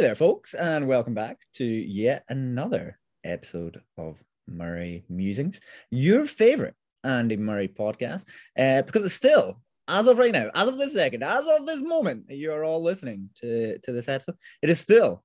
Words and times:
there, 0.00 0.14
folks, 0.14 0.54
and 0.54 0.88
welcome 0.88 1.12
back 1.12 1.36
to 1.52 1.62
yet 1.62 2.24
another 2.30 2.98
episode 3.22 3.82
of 3.98 4.18
Murray 4.48 5.04
Musings, 5.10 5.60
your 5.90 6.24
favorite 6.24 6.74
Andy 7.04 7.36
Murray 7.36 7.68
podcast, 7.68 8.24
uh, 8.58 8.80
because 8.80 9.04
it's 9.04 9.12
still, 9.12 9.60
as 9.88 10.06
of 10.06 10.16
right 10.16 10.32
now, 10.32 10.50
as 10.54 10.68
of 10.68 10.78
this 10.78 10.94
second, 10.94 11.22
as 11.22 11.46
of 11.46 11.66
this 11.66 11.82
moment 11.82 12.24
you're 12.30 12.64
all 12.64 12.82
listening 12.82 13.28
to, 13.42 13.78
to 13.80 13.92
this 13.92 14.08
episode, 14.08 14.36
it 14.62 14.70
is 14.70 14.80
still 14.80 15.22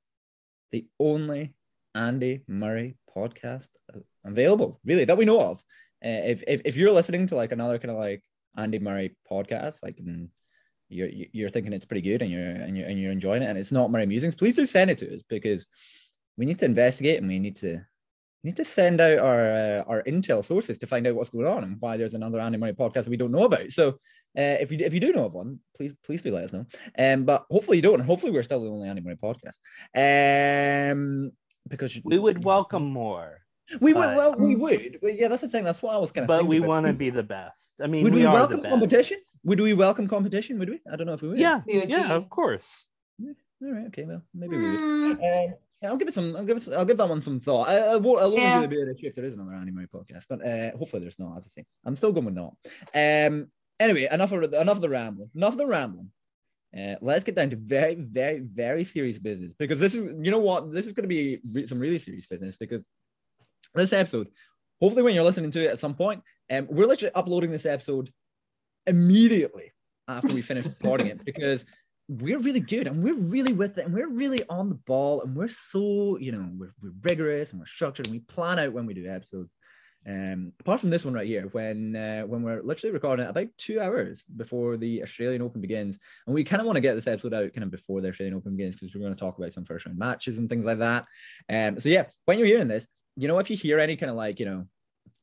the 0.73 0.86
only 1.00 1.54
Andy 1.94 2.42
Murray 2.46 2.98
podcast 3.16 3.70
available, 4.26 4.82
really, 4.84 5.05
that 5.05 5.17
we 5.17 5.23
know 5.23 5.39
of. 5.39 5.64
Uh, 6.03 6.20
if, 6.26 6.44
if, 6.48 6.62
if 6.66 6.76
you're 6.76 6.92
listening 6.92 7.28
to 7.28 7.38
like 7.38 7.53
another 7.53 7.80
kind 7.80 7.92
of 7.92 7.98
like 7.98 8.23
Andy 8.58 8.80
Murray 8.80 9.16
podcast, 9.31 9.81
like 9.84 10.00
in 10.00 10.30
you're 10.89 11.09
you're 11.31 11.49
thinking 11.49 11.73
it's 11.73 11.85
pretty 11.85 12.02
good 12.02 12.21
and 12.21 12.31
you're 12.31 12.41
and 12.41 12.77
you're 12.77 12.88
and 12.88 12.99
you're 12.99 13.12
enjoying 13.12 13.41
it 13.41 13.49
and 13.49 13.57
it's 13.57 13.71
not 13.71 13.91
Murray 13.91 14.05
Musings, 14.05 14.35
please 14.35 14.55
do 14.55 14.66
send 14.66 14.91
it 14.91 14.98
to 14.99 15.16
us 15.16 15.21
because 15.27 15.67
we 16.38 16.45
need 16.45 16.59
to 16.59 16.66
investigate 16.66 17.20
and 17.20 17.27
we 17.27 17.39
need 17.39 17.55
to 17.58 17.81
need 18.44 18.55
to 18.58 18.66
send 18.66 19.02
out 19.02 19.17
our 19.17 19.52
uh, 19.52 19.84
our 19.88 20.03
intel 20.03 20.45
sources 20.45 20.77
to 20.77 20.88
find 20.88 21.08
out 21.08 21.16
what's 21.16 21.31
going 21.31 21.48
on 21.48 21.63
and 21.63 21.77
why 21.80 21.98
there's 21.98 22.13
another 22.13 22.39
Andy 22.39 22.58
Murray 22.58 22.73
podcast 22.73 23.05
that 23.05 23.09
we 23.09 23.17
don't 23.17 23.31
know 23.31 23.45
about. 23.45 23.71
So 23.71 23.89
uh, 24.38 24.58
if 24.61 24.71
you 24.71 24.77
if 24.80 24.94
you 24.94 24.99
do 24.99 25.11
know 25.11 25.25
of 25.25 25.34
one, 25.34 25.59
please 25.75 25.94
please 26.03 26.21
do 26.21 26.34
let 26.34 26.45
us 26.45 26.53
know. 26.53 26.66
Um, 26.97 27.25
but 27.25 27.45
hopefully 27.49 27.77
you 27.77 27.83
don't. 27.83 27.99
Hopefully 27.99 28.31
we're 28.31 28.44
still 28.44 28.61
the 28.61 28.70
only 28.70 28.88
Andy 28.88 29.02
Murray 29.02 29.17
podcast. 29.17 29.58
Um, 29.95 31.31
because 31.67 31.99
we 32.03 32.20
would 32.20 32.44
welcome 32.44 32.86
more. 32.86 33.41
We 33.81 33.94
would, 33.94 34.16
well, 34.16 34.36
we 34.36 34.55
would. 34.55 34.99
But 35.02 35.17
yeah, 35.17 35.27
that's 35.27 35.41
the 35.41 35.49
thing. 35.49 35.63
That's 35.63 35.81
what 35.81 35.95
I 35.95 35.97
was 35.97 36.11
kind 36.11 36.25
of. 36.25 36.27
But 36.27 36.45
we 36.45 36.59
want 36.59 36.86
to 36.86 36.94
be 36.94 37.09
the 37.09 37.23
best. 37.23 37.73
I 37.81 37.88
mean, 37.88 38.03
would 38.03 38.14
we, 38.14 38.20
we 38.20 38.27
welcome 38.27 38.61
competition? 38.61 39.17
Would 39.46 39.62
we 39.62 39.74
welcome 39.74 40.08
competition? 40.08 40.60
Would 40.60 40.70
we? 40.70 40.80
I 40.92 40.96
don't 40.96 41.08
know 41.08 41.14
if 41.14 41.22
we 41.22 41.30
would. 41.30 41.40
Yeah, 41.40 41.62
yeah, 41.68 42.14
of 42.14 42.30
course. 42.30 42.90
All 43.22 43.72
right. 43.72 43.86
Okay. 43.88 44.04
Well, 44.04 44.22
maybe 44.34 44.58
we 44.58 44.72
would. 44.72 45.20
Um, 45.22 45.54
I'll 45.84 45.98
give 45.98 46.08
it 46.08 46.14
some. 46.16 46.36
I'll 46.36 46.44
give 46.44 46.58
it. 46.58 46.68
I'll 46.74 46.84
give 46.84 46.98
that 46.98 47.08
one 47.08 47.22
some 47.22 47.40
thought. 47.40 47.70
I, 47.70 47.78
I 47.78 47.96
won't. 47.98 48.20
I'll 48.20 48.34
yeah. 48.34 48.56
only 48.56 48.68
do 48.68 48.80
the 48.80 48.86
bit 48.94 48.98
if 49.04 49.16
there 49.16 49.23
is 49.23 49.36
another 49.36 49.54
Andy 49.54 49.72
Murray 49.72 49.88
podcast, 49.88 50.26
but 50.28 50.46
uh, 50.46 50.76
hopefully 50.76 51.02
there's 51.02 51.20
not. 51.20 51.38
As 51.38 51.46
I 51.46 51.62
say, 51.62 51.66
I'm 51.86 51.96
still 51.96 52.12
going 52.12 52.26
with 52.26 52.34
not. 52.34 52.56
Um. 52.94 53.48
Anyway, 53.80 54.08
enough 54.12 54.32
of 54.32 54.52
enough 54.52 54.78
of 54.78 54.82
the 54.82 54.90
rambling. 54.90 55.30
Enough 55.36 55.54
of 55.54 55.58
the 55.60 55.68
rambling. 55.68 56.12
Uh, 56.76 56.96
let's 57.02 57.23
get 57.23 57.36
down 57.36 57.52
to 57.52 57.56
very, 57.56 57.96
very, 57.96 58.40
very 58.40 58.84
serious 58.84 59.18
business 59.18 59.54
because 59.54 59.80
this 59.80 59.96
is, 59.96 60.14
you 60.20 60.30
know 60.30 60.40
what, 60.40 60.73
this 60.73 60.86
is 60.86 60.92
going 60.92 61.06
to 61.06 61.08
be 61.08 61.40
re- 61.54 61.66
some 61.66 61.80
really 61.80 61.98
serious 61.98 62.28
business 62.28 62.58
because 62.58 62.82
this 63.73 63.94
episode, 63.94 64.28
hopefully, 64.82 65.04
when 65.04 65.16
you're 65.16 65.23
listening 65.23 65.52
to 65.52 65.64
it 65.64 65.72
at 65.72 65.80
some 65.80 65.96
point, 65.96 66.22
um, 66.52 66.68
we're 66.70 66.86
literally 66.86 67.16
uploading 67.16 67.50
this 67.50 67.66
episode 67.66 68.12
immediately 68.88 69.72
after 70.08 70.33
we 70.33 70.41
finish 70.41 70.66
recording 70.81 71.08
it 71.08 71.23
because 71.25 71.66
we're 72.08 72.39
really 72.39 72.59
good 72.59 72.88
and 72.88 73.03
we're 73.03 73.16
really 73.16 73.53
with 73.53 73.77
it 73.77 73.86
and 73.86 73.94
we're 73.94 74.09
really 74.09 74.44
on 74.47 74.69
the 74.69 74.75
ball 74.75 75.22
and 75.22 75.36
we're 75.36 75.47
so 75.47 76.17
you 76.19 76.31
know 76.31 76.47
we're, 76.55 76.73
we're 76.81 76.94
rigorous 77.03 77.52
and 77.52 77.59
we're 77.59 77.66
structured 77.66 78.05
and 78.05 78.14
we 78.14 78.19
plan 78.19 78.59
out 78.59 78.73
when 78.73 78.86
we 78.86 78.94
do 78.94 79.09
episodes. 79.09 79.58
Um 80.08 80.52
apart 80.59 80.81
from 80.81 80.92
this 80.92 81.03
one 81.03 81.16
right 81.16 81.25
here 81.25 81.47
when 81.52 81.95
uh, 81.95 82.22
when 82.23 82.44
we're 82.44 82.61
literally 82.61 82.94
recording 82.94 83.25
it 83.25 83.30
about 83.30 83.47
two 83.58 83.81
hours 83.81 84.23
before 84.25 84.77
the 84.77 85.02
australian 85.02 85.42
open 85.42 85.61
begins 85.61 85.97
and 86.27 86.36
we 86.36 86.44
kind 86.44 86.59
of 86.59 86.67
want 86.67 86.75
to 86.75 86.81
get 86.81 86.94
this 86.94 87.08
episode 87.08 87.33
out 87.33 87.53
kind 87.53 87.64
of 87.64 87.72
before 87.72 88.02
the 88.02 88.09
australian 88.09 88.36
open 88.36 88.55
begins 88.55 88.75
because 88.75 88.94
we're 88.94 89.02
going 89.02 89.16
to 89.16 89.20
talk 89.20 89.39
about 89.39 89.52
some 89.52 89.66
first 89.66 89.88
round 89.88 89.97
matches 89.97 90.38
and 90.38 90.47
things 90.47 90.64
like 90.64 90.77
that. 90.77 91.08
Um 91.49 91.80
so 91.80 91.89
yeah 91.89 92.05
when 92.25 92.38
you're 92.38 92.47
hearing 92.47 92.67
this 92.67 92.86
you 93.16 93.27
know 93.27 93.39
if 93.39 93.49
you 93.49 93.58
hear 93.58 93.80
any 93.80 93.95
kind 93.95 94.11
of 94.11 94.16
like 94.16 94.39
you 94.39 94.45
know 94.45 94.67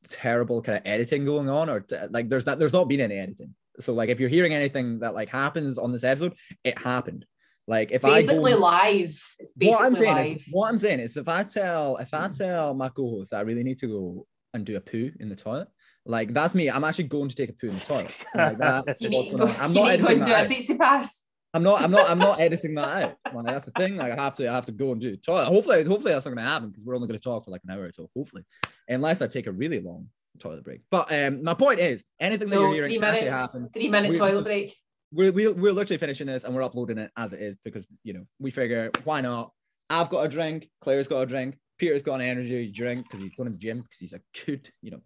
terrible 0.09 0.61
kind 0.61 0.77
of 0.77 0.83
editing 0.85 1.25
going 1.25 1.49
on 1.49 1.69
or 1.69 1.79
t- 1.81 1.95
like 2.11 2.29
there's 2.29 2.45
not 2.45 2.59
there's 2.59 2.73
not 2.73 2.87
been 2.87 3.01
any 3.01 3.15
editing 3.15 3.53
so 3.79 3.93
like 3.93 4.09
if 4.09 4.19
you're 4.19 4.29
hearing 4.29 4.53
anything 4.53 4.99
that 4.99 5.13
like 5.13 5.29
happens 5.29 5.77
on 5.77 5.91
this 5.91 6.03
episode, 6.03 6.35
it 6.63 6.77
happened. 6.77 7.25
Like 7.65 7.91
if 7.91 7.95
it's 7.95 8.03
basically 8.03 8.53
I 8.53 8.55
go, 8.55 8.61
live. 8.61 9.23
It's 9.39 9.53
basically 9.53 9.69
what 9.69 9.85
I'm 9.85 9.95
saying 9.95 10.15
live. 10.15 10.37
Is, 10.37 10.43
what 10.51 10.69
I'm 10.69 10.79
saying 10.79 10.99
is 10.99 11.17
if 11.17 11.27
I 11.27 11.43
tell 11.43 11.97
if 11.97 12.13
I 12.13 12.27
mm. 12.27 12.37
tell 12.37 12.73
my 12.73 12.89
co-host 12.89 13.33
I 13.33 13.41
really 13.41 13.63
need 13.63 13.79
to 13.79 13.87
go 13.87 14.27
and 14.53 14.65
do 14.65 14.75
a 14.75 14.81
poo 14.81 15.11
in 15.19 15.29
the 15.29 15.35
toilet, 15.35 15.69
like 16.05 16.33
that's 16.33 16.53
me. 16.53 16.69
I'm 16.69 16.83
actually 16.83 17.05
going 17.05 17.29
to 17.29 17.35
take 17.35 17.49
a 17.49 17.53
poo 17.53 17.67
in 17.67 17.75
the 17.75 17.85
toilet. 17.85 18.11
Like 18.35 18.57
that, 18.59 18.97
you 18.99 19.09
need 19.09 19.31
to 19.31 19.37
go, 19.37 19.47
I'm 19.47 19.73
not 19.73 19.87
editing 19.87 20.19
that 20.19 20.49
do 20.49 20.73
a 20.73 20.77
pass. 20.77 21.23
I'm 21.53 21.63
not. 21.63 21.81
I'm 21.81 21.91
not. 21.91 22.09
I'm 22.09 22.19
not 22.19 22.39
editing 22.39 22.75
that 22.75 23.03
out. 23.03 23.17
Like, 23.33 23.45
that's 23.45 23.65
the 23.65 23.71
thing. 23.71 23.95
Like 23.97 24.11
I 24.11 24.15
have 24.15 24.35
to. 24.35 24.49
I 24.49 24.53
have 24.53 24.65
to 24.65 24.71
go 24.71 24.91
and 24.91 24.99
do. 24.99 25.15
Toilet. 25.15 25.45
Hopefully, 25.45 25.83
hopefully 25.83 26.13
that's 26.13 26.25
not 26.25 26.33
going 26.33 26.45
to 26.45 26.51
happen 26.51 26.69
because 26.69 26.83
we're 26.83 26.95
only 26.95 27.07
going 27.07 27.19
to 27.19 27.23
talk 27.23 27.45
for 27.45 27.51
like 27.51 27.61
an 27.67 27.71
hour. 27.71 27.83
Or 27.83 27.91
so 27.91 28.09
hopefully, 28.15 28.43
unless 28.87 29.21
I 29.21 29.27
take 29.27 29.47
a 29.47 29.51
really 29.51 29.79
long 29.79 30.07
toilet 30.39 30.63
break. 30.63 30.81
But 30.89 31.11
um, 31.13 31.43
my 31.43 31.53
point 31.53 31.79
is, 31.79 32.03
anything 32.19 32.49
that 32.49 32.55
no, 32.55 32.61
you're 32.63 32.73
hearing 32.73 32.89
three 32.89 32.99
minutes, 32.99 33.35
happen. 33.35 33.69
Three 33.73 33.89
minute 33.89 34.17
toilet 34.17 34.43
break. 34.43 34.75
We're, 35.11 35.31
we're, 35.31 35.53
we're 35.53 35.71
literally 35.71 35.99
finishing 35.99 36.25
this 36.25 36.43
and 36.43 36.55
we're 36.55 36.63
uploading 36.63 36.97
it 36.97 37.11
as 37.17 37.33
it 37.33 37.41
is 37.41 37.55
because, 37.63 37.85
you 38.03 38.13
know, 38.13 38.25
we 38.39 38.49
figure 38.49 38.89
why 39.03 39.21
not? 39.21 39.51
I've 39.89 40.09
got 40.09 40.25
a 40.25 40.27
drink, 40.27 40.69
Claire's 40.81 41.07
got 41.07 41.21
a 41.21 41.25
drink, 41.27 41.59
Peter's 41.77 42.01
got 42.01 42.15
an 42.15 42.21
energy 42.21 42.71
drink 42.71 43.05
because 43.05 43.23
he's 43.23 43.35
going 43.35 43.47
to 43.47 43.53
the 43.53 43.59
gym 43.59 43.81
because 43.81 43.99
he's 43.99 44.13
a 44.13 44.21
good, 44.45 44.71
you 44.81 44.89
know, 44.89 45.01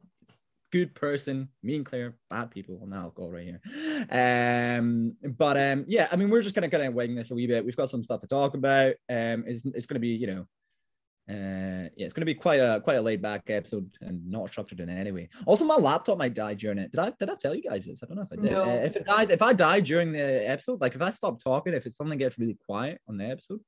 good 0.71 0.93
person. 0.95 1.49
Me 1.63 1.75
and 1.75 1.85
Claire, 1.85 2.15
bad 2.29 2.51
people 2.51 2.79
on 2.81 2.89
the 2.89 2.97
alcohol 2.97 3.31
right 3.31 3.45
here. 3.45 3.61
Um, 4.11 5.15
but 5.23 5.57
um, 5.57 5.85
yeah, 5.87 6.07
I 6.11 6.15
mean, 6.15 6.29
we're 6.29 6.41
just 6.41 6.55
gonna 6.55 6.69
kind 6.69 6.83
of 6.83 6.93
wing 6.93 7.15
this 7.15 7.31
a 7.31 7.35
wee 7.35 7.47
bit. 7.47 7.65
We've 7.65 7.75
got 7.75 7.89
some 7.89 8.03
stuff 8.03 8.21
to 8.21 8.27
talk 8.27 8.53
about. 8.53 8.95
Um, 9.09 9.43
it's, 9.47 9.63
it's 9.65 9.85
going 9.85 9.95
to 9.95 9.99
be, 9.99 10.09
you 10.09 10.27
know, 10.27 10.45
uh, 11.29 11.89
yeah, 11.97 12.05
it's 12.05 12.13
going 12.13 12.21
to 12.21 12.25
be 12.25 12.33
quite 12.33 12.61
a 12.61 12.79
quite 12.81 12.95
a 12.95 13.01
laid 13.01 13.21
back 13.21 13.43
episode 13.49 13.89
and 13.99 14.25
not 14.29 14.49
structured 14.49 14.79
in 14.79 14.89
any 14.89 15.11
way. 15.11 15.27
Also, 15.45 15.65
my 15.65 15.75
laptop 15.75 16.17
might 16.17 16.33
die 16.33 16.53
during 16.53 16.77
it. 16.77 16.91
Did 16.91 16.99
I 17.01 17.11
did 17.19 17.29
I 17.29 17.35
tell 17.35 17.53
you 17.53 17.63
guys 17.63 17.85
this? 17.85 18.01
I 18.01 18.05
don't 18.05 18.15
know 18.15 18.21
if 18.23 18.31
I 18.31 18.41
did. 18.41 18.51
No. 18.51 18.63
Uh, 18.63 18.83
if 18.85 18.95
it 18.95 19.05
dies, 19.05 19.29
if 19.29 19.41
I 19.41 19.51
die 19.51 19.81
during 19.81 20.13
the 20.13 20.49
episode, 20.49 20.79
like 20.79 20.95
if 20.95 21.01
I 21.01 21.09
stop 21.09 21.43
talking, 21.43 21.73
if 21.73 21.85
it's 21.85 21.97
something 21.97 22.17
gets 22.17 22.39
really 22.39 22.57
quiet 22.65 23.01
on 23.09 23.17
the 23.17 23.25
episode, 23.25 23.59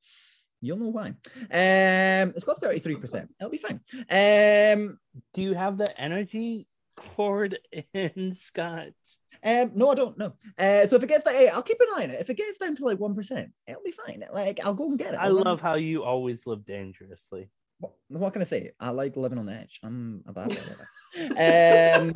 you'll 0.61 0.77
know 0.77 0.87
why. 0.87 1.07
Um, 1.07 2.31
it's 2.33 2.45
got 2.45 2.61
thirty 2.61 2.79
three 2.79 2.95
percent. 2.95 3.29
It'll 3.41 3.51
be 3.51 3.57
fine. 3.57 3.81
Um, 4.09 4.97
do 5.33 5.41
you 5.41 5.53
have 5.53 5.77
the 5.77 5.99
energy 5.99 6.65
cord 6.99 7.59
in 7.93 8.33
Scott? 8.35 8.89
Um, 9.43 9.71
no, 9.73 9.89
I 9.89 9.95
don't 9.95 10.17
know. 10.17 10.33
Uh, 10.57 10.85
so 10.85 10.97
if 10.97 11.03
it 11.03 11.07
gets 11.07 11.23
to 11.23 11.29
eight, 11.29 11.49
I'll 11.49 11.61
keep 11.61 11.79
an 11.79 11.87
eye 11.95 12.03
on 12.03 12.09
it. 12.09 12.19
If 12.19 12.29
it 12.29 12.37
gets 12.37 12.57
down 12.57 12.75
to 12.75 12.85
like 12.85 12.99
one 12.99 13.15
percent, 13.15 13.51
it'll 13.67 13.83
be 13.83 13.91
fine. 13.91 14.23
Like 14.33 14.59
I'll 14.65 14.73
go 14.73 14.89
and 14.89 14.99
get 14.99 15.13
it. 15.13 15.19
I 15.19 15.25
I'll 15.25 15.43
love 15.43 15.61
how 15.61 15.75
you 15.75 16.03
always 16.03 16.45
live 16.45 16.65
dangerously. 16.65 17.49
What, 17.79 17.93
what 18.09 18.33
can 18.33 18.41
I 18.41 18.45
say? 18.45 18.71
I 18.79 18.89
like 18.89 19.15
living 19.15 19.37
on 19.37 19.45
the 19.45 19.53
edge. 19.53 19.79
I'm 19.81 20.23
a 20.27 20.33
bad 20.33 20.49
boy. 21.17 22.13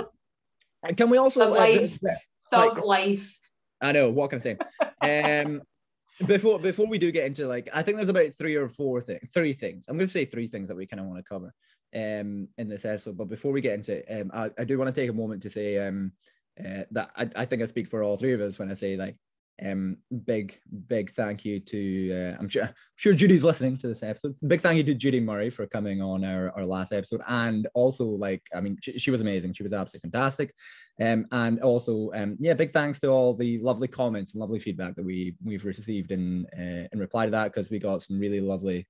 um, 0.86 0.96
can 0.96 1.10
we 1.10 1.18
also 1.18 1.40
Thug 1.40 1.52
life, 1.52 1.98
uh, 2.04 2.14
thug 2.52 2.78
like, 2.80 2.86
life? 2.86 3.40
I 3.82 3.94
know. 3.94 4.10
What 4.10 4.30
can 4.30 4.40
I 4.40 4.42
say? 4.42 5.42
Um, 5.42 5.62
before 6.28 6.60
before 6.60 6.88
we 6.88 6.98
do 6.98 7.12
get 7.12 7.26
into 7.26 7.48
like, 7.48 7.70
I 7.74 7.84
think 7.84 7.98
there's 7.98 8.10
about 8.10 8.34
three 8.38 8.56
or 8.56 8.68
four 8.68 9.00
things, 9.00 9.32
three 9.34 9.54
things. 9.54 9.86
I'm 9.88 9.98
going 9.98 10.08
to 10.08 10.12
say 10.12 10.26
three 10.26 10.48
things 10.48 10.68
that 10.68 10.76
we 10.76 10.88
kind 10.88 11.00
of 11.00 11.06
want 11.06 11.20
to 11.20 11.24
cover 11.24 11.54
um 11.96 12.48
in 12.58 12.70
this 12.70 12.86
episode. 12.86 13.18
But 13.18 13.30
before 13.30 13.52
we 13.52 13.62
get 13.62 13.74
into 13.74 13.94
it, 13.94 14.22
um, 14.22 14.32
I, 14.34 14.52
I 14.58 14.64
do 14.64 14.78
want 14.78 14.94
to 14.94 15.02
take 15.02 15.10
a 15.10 15.14
moment 15.14 15.42
to 15.44 15.50
say 15.50 15.86
um 15.86 16.12
uh, 16.60 16.84
that 16.92 17.12
I, 17.16 17.30
I 17.36 17.46
think 17.46 17.62
I 17.62 17.66
speak 17.66 17.88
for 17.88 18.04
all 18.04 18.18
three 18.18 18.34
of 18.34 18.42
us 18.42 18.60
when 18.60 18.70
I 18.70 18.76
say 18.76 18.96
like 18.96 19.16
um 19.64 19.98
big 20.26 20.60
big 20.88 21.12
thank 21.12 21.46
you 21.46 21.60
to 21.60 22.12
uh, 22.12 22.38
I'm 22.40 22.50
sure 22.50 22.64
I'm 22.64 22.74
sure 22.96 23.14
Judy's 23.14 23.44
listening 23.44 23.78
to 23.78 23.88
this 23.88 24.02
episode. 24.02 24.36
Big 24.48 24.62
thank 24.62 24.78
you 24.78 24.84
to 24.84 24.96
Judy 24.96 25.20
Murray 25.20 25.52
for 25.52 25.68
coming 25.68 26.02
on 26.02 26.24
our, 26.24 26.52
our 26.58 26.66
last 26.66 26.92
episode 26.92 27.22
and 27.28 27.68
also 27.76 28.04
like 28.04 28.42
I 28.56 28.62
mean 28.62 28.78
she, 28.82 28.98
she 28.98 29.12
was 29.12 29.22
amazing. 29.22 29.54
She 29.54 29.64
was 29.64 29.74
absolutely 29.74 30.10
fantastic. 30.10 30.56
Um 31.00 31.28
and 31.32 31.60
also 31.62 32.12
um 32.16 32.36
yeah 32.40 32.56
big 32.56 32.74
thanks 32.74 33.00
to 33.02 33.10
all 33.10 33.36
the 33.36 33.60
lovely 33.60 33.88
comments 33.88 34.34
and 34.34 34.42
lovely 34.42 34.60
feedback 34.60 34.96
that 34.96 35.06
we 35.06 35.36
we've 35.44 35.66
received 35.66 36.12
in 36.12 36.48
uh, 36.58 36.88
in 36.92 37.00
reply 37.00 37.26
to 37.26 37.32
that 37.32 37.54
because 37.54 37.70
we 37.70 37.78
got 37.78 38.02
some 38.02 38.18
really 38.18 38.42
lovely 38.42 38.88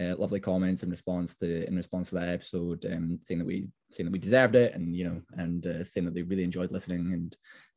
uh, 0.00 0.16
lovely 0.16 0.40
comments 0.40 0.82
in 0.82 0.90
response 0.90 1.34
to 1.36 1.66
in 1.66 1.76
response 1.76 2.10
to 2.10 2.16
that 2.16 2.28
episode, 2.28 2.84
um, 2.86 3.18
saying 3.22 3.38
that 3.38 3.46
we 3.46 3.68
saying 3.90 4.06
that 4.06 4.12
we 4.12 4.18
deserved 4.18 4.54
it, 4.54 4.74
and 4.74 4.94
you 4.94 5.04
know, 5.04 5.22
and 5.36 5.66
uh, 5.66 5.84
saying 5.84 6.04
that 6.04 6.14
they 6.14 6.22
really 6.22 6.44
enjoyed 6.44 6.70
listening. 6.70 7.12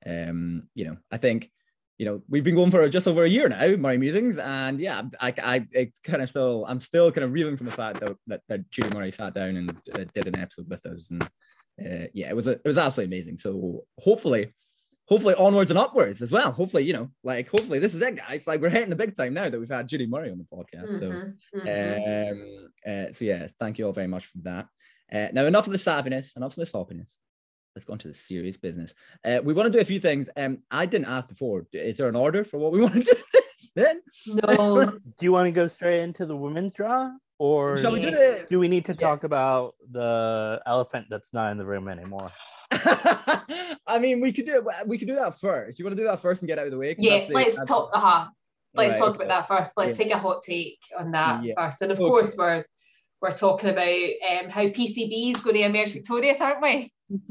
And 0.06 0.30
um, 0.30 0.64
you 0.76 0.86
know, 0.86 0.98
I 1.12 1.18
think 1.18 1.52
you 1.98 2.06
know 2.06 2.22
we've 2.30 2.44
been 2.44 2.56
going 2.56 2.72
for 2.72 2.88
just 2.90 3.08
over 3.08 3.24
a 3.24 3.30
year 3.30 3.50
now, 3.50 3.68
Murray 3.76 3.98
Musings, 3.98 4.38
and 4.38 4.80
yeah, 4.80 5.02
I 5.20 5.34
I, 5.38 5.68
I 5.76 5.92
kind 6.04 6.22
of 6.22 6.30
still 6.30 6.66
I'm 6.68 6.82
still 6.82 7.12
kind 7.12 7.26
of 7.26 7.34
reeling 7.34 7.58
from 7.58 7.66
the 7.66 7.72
fact 7.72 8.00
that 8.00 8.16
that, 8.28 8.42
that 8.48 8.70
Judy 8.72 8.96
Murray 8.96 9.12
sat 9.12 9.34
down 9.34 9.56
and 9.58 9.70
uh, 9.94 10.06
did 10.14 10.28
an 10.28 10.38
episode 10.38 10.70
with 10.70 10.86
us, 10.86 11.12
and 11.12 11.24
uh, 11.24 12.08
yeah, 12.14 12.30
it 12.30 12.36
was 12.36 12.48
a, 12.48 12.52
it 12.52 12.66
was 12.66 12.78
absolutely 12.78 13.16
amazing. 13.16 13.38
So 13.38 13.86
hopefully 14.00 14.54
hopefully 15.06 15.36
onwards 15.36 15.72
and 15.72 15.78
upwards 15.78 16.22
as 16.22 16.32
well. 16.32 16.52
Hopefully, 16.52 16.84
you 16.84 16.94
know, 16.94 17.10
like 17.24 17.50
hopefully 17.50 17.80
this 17.80 17.94
is 17.94 18.02
it, 18.02 18.18
guys. 18.18 18.48
Like 18.48 18.62
we're 18.62 18.70
hitting 18.70 18.90
the 18.90 18.96
big 18.96 19.16
time 19.16 19.34
now 19.34 19.50
that 19.50 19.60
we've 19.60 19.70
had 19.70 19.88
Judy 19.88 20.08
Murray 20.08 20.32
on 20.32 20.38
the 20.38 20.44
podcast. 20.46 21.00
Mm-hmm, 21.00 21.60
so, 21.60 21.66
mm-hmm. 21.66 22.32
um, 22.32 22.70
uh, 22.88 23.12
so 23.12 23.26
yeah, 23.26 23.48
thank 23.60 23.78
you 23.78 23.86
all 23.86 23.94
very 23.94 24.08
much 24.08 24.26
for 24.28 24.38
that. 24.44 24.68
Uh, 25.12 25.28
now, 25.34 25.46
enough 25.46 25.68
of 25.68 25.74
the 25.74 25.80
savviness, 25.80 26.36
enough 26.36 26.54
of 26.54 26.58
the 26.58 26.66
sloppiness. 26.66 27.18
Let's 27.76 27.86
go 27.86 27.94
into 27.94 28.08
the 28.08 28.14
serious 28.14 28.58
business. 28.58 28.94
Uh, 29.26 29.40
we 29.44 29.54
want 29.54 29.66
to 29.66 29.72
do 29.72 29.80
a 29.82 29.86
few 29.86 30.00
things. 30.00 30.30
Um, 30.38 30.60
I 30.70 30.86
didn't 30.86 31.08
ask 31.08 31.28
before. 31.28 31.66
Is 31.74 31.98
there 31.98 32.08
an 32.08 32.16
order 32.16 32.44
for 32.44 32.58
what 32.60 32.72
we 32.72 32.82
want 32.84 32.94
to 32.94 33.02
do 33.02 33.42
then? 33.76 34.02
No. 34.28 34.86
do 35.18 35.26
you 35.26 35.32
want 35.32 35.48
to 35.48 35.52
go 35.52 35.68
straight 35.68 36.02
into 36.02 36.26
the 36.26 36.36
women's 36.36 36.76
draw? 36.76 37.12
Or 37.40 37.78
Shall 37.78 37.92
we 37.92 38.00
do, 38.00 38.10
it? 38.10 38.48
do 38.48 38.60
we 38.60 38.68
need 38.68 38.86
to 38.86 38.94
talk 38.94 39.24
about 39.24 39.74
the 39.92 40.62
elephant 40.66 41.08
that's 41.10 41.34
not 41.34 41.52
in 41.52 41.58
the 41.58 41.66
room 41.66 41.90
anymore? 41.90 42.32
I 43.88 44.00
mean, 44.00 44.22
we 44.22 44.32
could 44.32 44.46
do 44.46 44.58
it. 44.58 44.88
We 44.88 44.98
could 44.98 45.08
do 45.08 45.16
that 45.16 45.40
first. 45.40 45.80
You 45.80 45.86
want 45.86 45.96
to 45.98 46.02
do 46.02 46.08
that 46.08 46.20
first 46.20 46.42
and 46.42 46.48
get 46.48 46.60
out 46.60 46.66
of 46.66 46.72
the 46.72 46.78
way? 46.78 46.96
Yeah, 46.98 47.26
let's 47.30 47.64
talk. 47.66 47.90
Uh 47.94 48.00
huh. 48.00 48.28
let's 48.74 48.94
right, 48.94 49.00
talk 49.00 49.16
okay. 49.16 49.26
about 49.26 49.28
that 49.28 49.48
first. 49.48 49.74
Let's 49.78 49.92
yeah. 49.92 50.06
take 50.06 50.14
a 50.14 50.18
hot 50.18 50.44
take 50.44 50.80
on 50.98 51.12
that 51.12 51.44
yeah. 51.44 51.54
first. 51.58 51.82
And 51.82 51.92
of 51.92 52.00
okay. 52.00 52.08
course, 52.08 52.36
we're 52.38 52.66
we're 53.22 53.32
talking 53.32 53.70
about 53.70 53.88
um, 53.88 54.50
how 54.50 54.64
PCB 54.64 55.32
is 55.32 55.42
going 55.42 55.56
to 55.56 55.62
emerge 55.62 55.94
victorious, 55.94 56.42
aren't 56.42 56.62
we? 56.62 56.92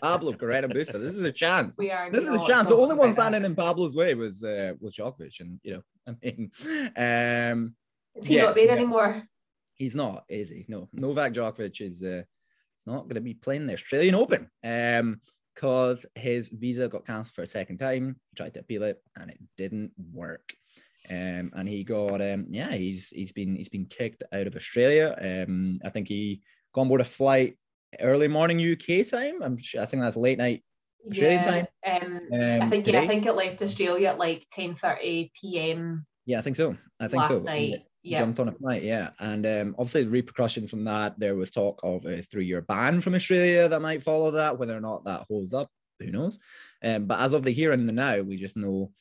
Pablo 0.00 0.32
Carreño 0.34 0.72
Busta. 0.72 1.00
This 1.00 1.16
is 1.16 1.22
a 1.22 1.32
chance. 1.32 1.74
We 1.76 1.90
are. 1.90 2.10
This 2.10 2.24
is 2.24 2.30
a 2.30 2.46
chance. 2.46 2.68
The 2.68 2.76
only 2.76 2.94
one 2.94 3.12
standing 3.12 3.44
in 3.44 3.56
Pablo's 3.56 3.96
way 3.96 4.14
was 4.14 4.44
uh, 4.44 4.74
was 4.80 4.94
Djokovic, 4.94 5.40
and 5.40 5.58
you 5.62 5.74
know, 5.74 5.82
I 6.06 6.14
mean, 6.22 6.50
um, 6.96 7.74
is 8.14 8.26
he 8.26 8.36
yeah, 8.36 8.44
not 8.44 8.54
there 8.54 8.70
anymore? 8.70 9.22
He's 9.74 9.96
not, 9.96 10.24
is 10.28 10.50
he? 10.50 10.66
No, 10.68 10.88
Novak 10.92 11.32
Djokovic 11.32 11.80
is. 11.80 12.02
Uh, 12.02 12.22
it's 12.78 12.86
not 12.86 13.02
going 13.02 13.16
to 13.16 13.20
be 13.20 13.34
playing 13.34 13.66
the 13.66 13.74
Australian 13.74 14.14
Open. 14.14 14.48
Um, 14.64 15.20
because 15.54 16.06
his 16.14 16.46
visa 16.52 16.86
got 16.86 17.04
cancelled 17.04 17.34
for 17.34 17.42
a 17.42 17.46
second 17.46 17.78
time. 17.78 18.14
He 18.30 18.36
tried 18.36 18.54
to 18.54 18.60
appeal 18.60 18.84
it 18.84 19.02
and 19.16 19.28
it 19.28 19.40
didn't 19.56 19.90
work. 20.12 20.52
Um, 21.10 21.50
and 21.56 21.68
he 21.68 21.82
got 21.82 22.20
um, 22.20 22.46
yeah, 22.48 22.70
he's 22.72 23.08
he's 23.08 23.32
been 23.32 23.56
he's 23.56 23.68
been 23.68 23.86
kicked 23.86 24.22
out 24.32 24.46
of 24.46 24.54
Australia. 24.54 25.16
Um, 25.20 25.80
I 25.84 25.88
think 25.88 26.06
he 26.06 26.42
got 26.72 26.82
on 26.82 26.88
board 26.88 27.00
a 27.00 27.04
flight 27.04 27.56
early 27.98 28.28
morning 28.28 28.60
UK 28.60 29.04
time. 29.08 29.42
I'm 29.42 29.58
sure, 29.60 29.82
I 29.82 29.86
think 29.86 30.00
that's 30.00 30.16
late 30.16 30.38
night 30.38 30.62
Australian 31.10 31.42
yeah, 31.42 31.50
time. 31.50 31.66
Um, 31.86 32.20
um, 32.32 32.62
I 32.62 32.68
think 32.68 32.86
yeah, 32.86 33.00
I 33.00 33.06
think 33.08 33.26
it 33.26 33.32
left 33.32 33.60
Australia 33.60 34.10
at 34.10 34.18
like 34.18 34.44
10:30 34.56 35.32
p.m. 35.40 36.06
Yeah, 36.24 36.38
I 36.38 36.42
think 36.42 36.54
so. 36.54 36.76
I 37.00 37.08
think 37.08 37.22
last 37.22 37.40
so. 37.40 37.44
night. 37.44 37.84
Yeah. 38.08 38.20
Jumped 38.20 38.40
on 38.40 38.48
a 38.48 38.52
flight, 38.52 38.82
yeah. 38.82 39.10
And 39.18 39.46
um, 39.46 39.74
obviously, 39.78 40.04
the 40.04 40.10
repercussions 40.10 40.70
from 40.70 40.84
that, 40.84 41.18
there 41.18 41.34
was 41.34 41.50
talk 41.50 41.80
of 41.82 42.06
a 42.06 42.22
three 42.22 42.46
year 42.46 42.62
ban 42.62 43.00
from 43.00 43.14
Australia 43.14 43.68
that 43.68 43.82
might 43.82 44.02
follow 44.02 44.30
that. 44.32 44.58
Whether 44.58 44.76
or 44.76 44.80
not 44.80 45.04
that 45.04 45.26
holds 45.28 45.52
up, 45.52 45.70
who 45.98 46.10
knows? 46.10 46.38
Um, 46.82 47.04
but 47.04 47.20
as 47.20 47.34
of 47.34 47.42
the 47.42 47.50
here 47.50 47.72
and 47.72 47.88
the 47.88 47.92
now, 47.92 48.20
we 48.22 48.36
just 48.36 48.56
know 48.56 48.92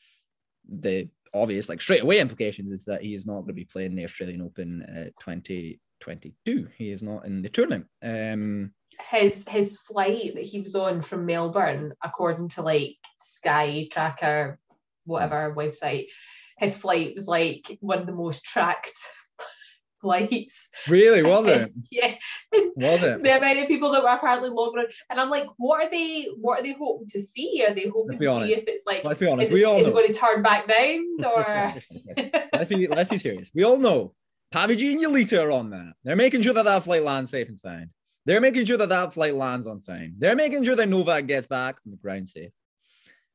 the 0.69 1.09
obvious, 1.33 1.69
like 1.69 1.81
straight 1.81 2.04
away 2.04 2.19
implications 2.19 2.71
is 2.71 2.86
that 2.86 3.01
he 3.01 3.13
is 3.13 3.25
not 3.25 3.36
going 3.36 3.48
to 3.48 3.54
be 3.54 3.65
playing 3.65 3.95
the 3.95 4.04
Australian 4.04 4.42
Open 4.42 4.81
uh, 4.83 5.10
2022. 5.21 6.68
He 6.75 6.92
is 6.92 7.01
not 7.01 7.25
in 7.25 7.42
the 7.42 7.50
tournament. 7.50 7.86
Um, 8.03 8.74
his 9.12 9.48
his 9.48 9.77
flight 9.80 10.36
that 10.36 10.45
he 10.45 10.60
was 10.62 10.75
on 10.75 11.01
from 11.01 11.25
Melbourne, 11.25 11.94
according 12.03 12.50
to 12.50 12.62
like 12.62 12.98
Sky 13.19 13.88
Tracker, 13.89 14.60
whatever 15.06 15.53
website, 15.56 16.07
his 16.57 16.77
flight 16.77 17.13
was 17.15 17.27
like 17.27 17.77
one 17.81 18.00
of 18.00 18.06
the 18.06 18.13
most 18.13 18.44
tracked 18.44 18.98
flights. 20.01 20.69
Really, 20.88 21.24
was 21.31 21.45
it? 21.48 21.71
yeah. 21.92 22.15
Was 22.75 23.04
it? 23.04 23.24
The 23.24 23.38
amount 23.38 23.59
of 23.59 23.68
people 23.68 23.92
that 23.92 24.04
were 24.04 24.09
apparently 24.09 24.50
logging 24.50 24.80
on. 24.80 24.86
And 25.09 25.19
I'm 25.19 25.30
like, 25.30 25.48
what 25.57 25.86
are 25.86 25.89
they 25.89 26.27
what 26.39 26.59
are 26.59 26.63
they 26.63 26.74
hoping 26.74 27.07
to 27.09 27.21
see? 27.21 27.65
Are 27.68 27.74
they 27.74 27.88
hoping 27.88 28.19
to 28.19 28.27
honest. 28.27 28.54
see 28.54 28.59
if 28.59 28.68
it's 28.68 28.83
like 28.86 29.04
let's 29.04 29.19
be 29.19 29.27
honest. 29.27 29.48
Is, 29.48 29.54
we 29.54 29.63
it, 29.63 29.65
all 29.65 29.80
is 29.80 29.88
it 29.88 29.94
going 29.94 30.12
to 30.12 30.19
turn 30.19 30.42
back 30.42 30.68
round 30.68 31.25
or 31.25 31.75
let's 32.54 32.69
be 32.69 32.88
let's 32.88 33.10
be 33.10 33.18
serious. 33.18 33.51
We 33.53 33.63
all 33.63 33.77
know 33.77 34.13
Paviji 34.53 34.92
and 34.92 35.01
Yelita 35.03 35.44
are 35.44 35.51
on 35.51 35.71
that. 35.71 35.94
They're 36.03 36.15
making 36.15 36.42
sure 36.42 36.53
that 36.53 36.65
that 36.65 36.83
flight 36.83 37.03
lands 37.03 37.31
safe 37.31 37.50
and 37.50 37.60
sound. 37.60 37.89
They're 38.25 38.42
making 38.42 38.65
sure 38.65 38.77
that 38.77 38.89
that 38.89 39.13
flight 39.13 39.36
lands 39.36 39.68
on 39.68 39.80
time. 39.80 40.15
They're 40.18 40.36
making 40.36 40.63
sure 40.65 40.75
that 40.75 40.89
Novak 40.89 41.27
gets 41.27 41.48
back 41.48 41.77
on 41.86 41.92
the 41.92 41.98
ground 41.98 42.30
safe. 42.30 42.51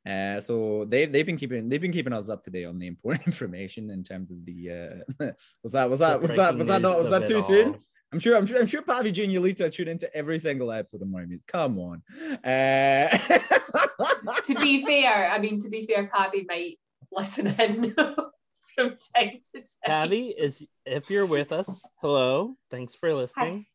Uh, 0.05 0.41
so 0.41 0.85
they 0.89 1.07
they've 1.07 1.27
been 1.27 1.37
keeping 1.37 1.69
they've 1.69 1.81
been 1.81 1.93
keeping 1.93 2.13
us 2.13 2.29
up 2.29 2.43
to 2.43 2.51
date 2.51 2.65
on 2.65 2.79
the 2.79 2.89
important 2.89 3.27
information 3.27 3.91
in 3.91 4.03
terms 4.03 4.31
of 4.31 4.45
the 4.45 5.05
uh, 5.21 5.27
was 5.63 5.73
that 5.73 5.89
was 5.89 6.01
that 6.01 6.21
was 6.21 6.35
that 6.35 6.57
was 6.57 6.67
that 6.67 6.83
not 6.83 6.99
was 6.99 7.11
that 7.11 7.27
too 7.27 7.43
soon? 7.43 7.77
I'm 8.13 8.19
sure 8.19 8.37
I'm 8.37 8.47
sure 8.47 8.61
I'm 8.61 8.67
sure 8.67 8.83
Pavi 8.83 9.13
Junior 9.13 9.41
Lita 9.41 9.71
tune 9.71 9.89
into 9.89 10.15
every 10.15 10.39
single 10.39 10.71
episode 10.71 11.03
of 11.03 11.09
Murray 11.09 11.27
Musings. 11.27 11.45
Come 11.47 11.79
on. 11.79 12.03
Uh... 12.45 13.09
to 14.45 14.55
be 14.61 14.85
fair, 14.85 15.31
I 15.31 15.39
mean 15.39 15.61
to 15.63 15.71
be 15.71 15.87
fair, 15.87 16.11
Pavi 16.13 16.47
might 16.47 16.79
listen 17.11 17.47
in 17.47 17.95
from 17.95 18.97
time 19.17 19.39
to 19.55 19.63
time. 19.87 20.09
Pavi 20.11 20.35
is 20.37 20.67
if 20.85 21.09
you're 21.11 21.27
with 21.27 21.53
us, 21.53 21.87
hello. 22.03 22.57
Thanks 22.71 22.95
for 22.95 23.15
listening. 23.15 23.59
Hi. 23.59 23.67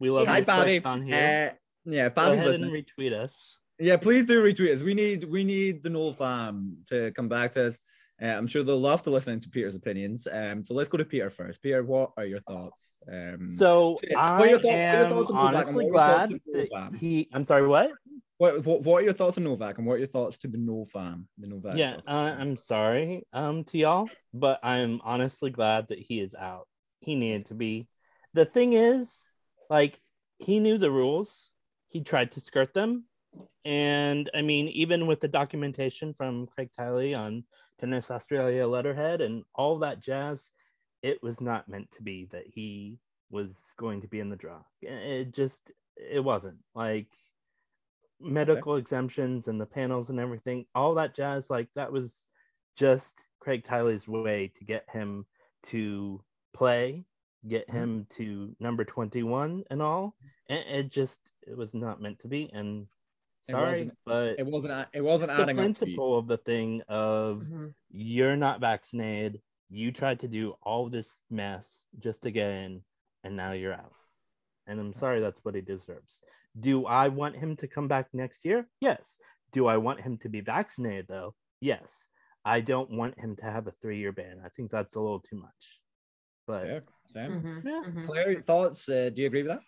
We 0.00 0.10
love 0.10 0.26
Hi, 0.26 0.42
Pavi. 0.42 0.84
on 0.84 1.02
here. 1.02 1.52
Uh, 1.52 1.90
yeah, 1.90 2.08
Pavi's 2.08 2.44
listening. 2.44 2.84
retweet 2.98 3.12
us. 3.12 3.58
Yeah, 3.78 3.96
please 3.96 4.26
do 4.26 4.42
retweet 4.42 4.74
us. 4.74 4.82
We 4.82 4.94
need 4.94 5.24
we 5.24 5.42
need 5.42 5.82
the 5.82 5.90
Nole 5.90 6.12
fam 6.12 6.78
to 6.88 7.12
come 7.12 7.28
back 7.28 7.52
to 7.52 7.68
us. 7.68 7.78
Uh, 8.22 8.26
I'm 8.26 8.46
sure 8.46 8.62
they'll 8.62 8.78
love 8.78 9.02
to 9.02 9.10
listen 9.10 9.40
to 9.40 9.50
Peter's 9.50 9.74
opinions. 9.74 10.28
Um, 10.30 10.64
so 10.64 10.74
let's 10.74 10.88
go 10.88 10.98
to 10.98 11.04
Peter 11.04 11.30
first. 11.30 11.60
Peter, 11.60 11.82
what 11.82 12.12
are 12.16 12.24
your 12.24 12.40
thoughts? 12.40 12.96
Um, 13.10 13.44
so 13.44 13.98
I 14.16 14.52
thoughts, 14.52 14.64
am 14.66 15.26
honestly 15.32 15.88
glad 15.90 16.30
that 16.30 16.94
he. 16.96 17.28
I'm 17.32 17.44
sorry, 17.44 17.66
what? 17.66 17.90
What, 18.38 18.64
what? 18.64 18.82
What 18.82 19.00
are 19.00 19.04
your 19.04 19.12
thoughts 19.12 19.38
on 19.38 19.44
Novak, 19.44 19.78
and 19.78 19.86
what 19.86 19.94
are 19.94 19.98
your 19.98 20.06
thoughts 20.06 20.38
to 20.38 20.48
the 20.48 20.58
No 20.58 20.84
fam? 20.84 21.26
The 21.38 21.48
Novak. 21.48 21.76
Yeah, 21.76 21.96
uh, 22.06 22.36
I'm 22.38 22.54
sorry, 22.54 23.26
um, 23.32 23.64
to 23.64 23.78
y'all, 23.78 24.08
but 24.32 24.60
I'm 24.62 25.00
honestly 25.02 25.50
glad 25.50 25.88
that 25.88 25.98
he 25.98 26.20
is 26.20 26.36
out. 26.36 26.68
He 27.00 27.16
needed 27.16 27.46
to 27.46 27.54
be. 27.54 27.88
The 28.32 28.44
thing 28.44 28.72
is, 28.72 29.28
like, 29.68 30.00
he 30.38 30.60
knew 30.60 30.78
the 30.78 30.90
rules. 30.90 31.52
He 31.88 32.02
tried 32.02 32.32
to 32.32 32.40
skirt 32.40 32.74
them 32.74 33.04
and 33.64 34.30
I 34.34 34.42
mean, 34.42 34.68
even 34.68 35.06
with 35.06 35.20
the 35.20 35.28
documentation 35.28 36.14
from 36.14 36.46
Craig 36.46 36.70
Tiley 36.78 37.16
on 37.16 37.44
Tennis 37.80 38.10
Australia 38.10 38.66
letterhead 38.66 39.20
and 39.20 39.44
all 39.54 39.78
that 39.78 40.00
jazz, 40.00 40.50
it 41.02 41.22
was 41.22 41.40
not 41.40 41.68
meant 41.68 41.90
to 41.92 42.02
be 42.02 42.28
that 42.32 42.46
he 42.46 42.98
was 43.30 43.54
going 43.78 44.02
to 44.02 44.08
be 44.08 44.20
in 44.20 44.28
the 44.28 44.36
draw. 44.36 44.60
It 44.82 45.34
just, 45.34 45.70
it 45.96 46.22
wasn't 46.22 46.58
like 46.74 47.08
medical 48.20 48.72
okay. 48.72 48.80
exemptions 48.80 49.48
and 49.48 49.60
the 49.60 49.66
panels 49.66 50.10
and 50.10 50.20
everything, 50.20 50.66
all 50.74 50.94
that 50.94 51.14
jazz, 51.14 51.50
like 51.50 51.68
that 51.74 51.92
was 51.92 52.26
just 52.76 53.14
Craig 53.40 53.64
Tiley's 53.64 54.08
way 54.08 54.52
to 54.58 54.64
get 54.64 54.84
him 54.90 55.26
to 55.64 56.22
play, 56.54 57.04
get 57.46 57.68
mm-hmm. 57.68 57.76
him 57.76 58.06
to 58.16 58.56
number 58.60 58.84
21 58.84 59.64
and 59.70 59.82
all. 59.82 60.14
And 60.48 60.64
it 60.68 60.90
just, 60.90 61.20
it 61.46 61.56
was 61.56 61.74
not 61.74 62.00
meant 62.00 62.20
to 62.20 62.28
be. 62.28 62.50
And 62.52 62.86
Sorry, 63.50 63.80
it 63.82 63.90
but 64.06 64.38
it 64.38 64.46
wasn't. 64.46 64.88
It 64.94 65.02
wasn't 65.02 65.30
adding 65.30 65.56
the 65.56 65.62
principle 65.62 66.16
of 66.18 66.26
the 66.26 66.38
thing 66.38 66.82
of 66.88 67.38
mm-hmm. 67.38 67.66
you're 67.90 68.36
not 68.36 68.60
vaccinated. 68.60 69.40
You 69.68 69.92
tried 69.92 70.20
to 70.20 70.28
do 70.28 70.54
all 70.62 70.88
this 70.88 71.20
mess 71.30 71.82
just 71.98 72.22
to 72.22 72.30
get 72.30 72.50
in, 72.50 72.82
and 73.22 73.36
now 73.36 73.52
you're 73.52 73.74
out. 73.74 73.92
And 74.66 74.80
I'm 74.80 74.94
sorry, 74.94 75.20
that's 75.20 75.44
what 75.44 75.54
he 75.54 75.60
deserves. 75.60 76.22
Do 76.58 76.86
I 76.86 77.08
want 77.08 77.36
him 77.36 77.56
to 77.56 77.68
come 77.68 77.86
back 77.86 78.08
next 78.12 78.44
year? 78.44 78.66
Yes. 78.80 79.18
Do 79.52 79.66
I 79.66 79.76
want 79.76 80.00
him 80.00 80.16
to 80.18 80.28
be 80.28 80.40
vaccinated 80.40 81.06
though? 81.08 81.34
Yes. 81.60 82.08
I 82.46 82.60
don't 82.60 82.90
want 82.90 83.18
him 83.18 83.36
to 83.36 83.44
have 83.44 83.66
a 83.66 83.72
three 83.72 83.98
year 83.98 84.12
ban. 84.12 84.40
I 84.44 84.48
think 84.48 84.70
that's 84.70 84.94
a 84.94 85.00
little 85.00 85.20
too 85.20 85.36
much. 85.36 85.80
But 86.46 86.62
fair, 86.62 86.82
fair. 87.12 87.30
Mm-hmm. 87.30 87.68
Yeah. 87.68 87.82
Mm-hmm. 87.86 88.04
Claire, 88.04 88.42
thoughts? 88.46 88.88
Uh, 88.88 89.10
do 89.14 89.20
you 89.20 89.26
agree 89.26 89.42
with 89.42 89.52
that? 89.52 89.60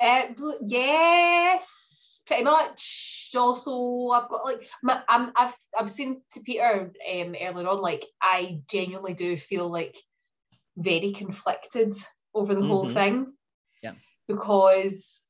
Uh, 0.00 0.52
yes 0.66 2.15
pretty 2.26 2.44
much. 2.44 3.30
Also, 3.36 4.08
I've 4.08 4.28
got 4.28 4.44
like 4.44 4.68
my, 4.82 5.02
I'm 5.08 5.32
I've 5.36 5.54
I've 5.78 5.90
seen 5.90 6.22
to 6.32 6.40
Peter 6.40 6.92
um, 7.12 7.34
earlier 7.40 7.68
on. 7.68 7.80
Like 7.80 8.06
I 8.20 8.60
genuinely 8.70 9.14
do 9.14 9.36
feel 9.36 9.70
like 9.70 9.96
very 10.76 11.12
conflicted 11.12 11.94
over 12.34 12.54
the 12.54 12.60
mm-hmm. 12.60 12.70
whole 12.70 12.88
thing. 12.88 13.32
Yeah. 13.82 13.92
Because 14.28 15.22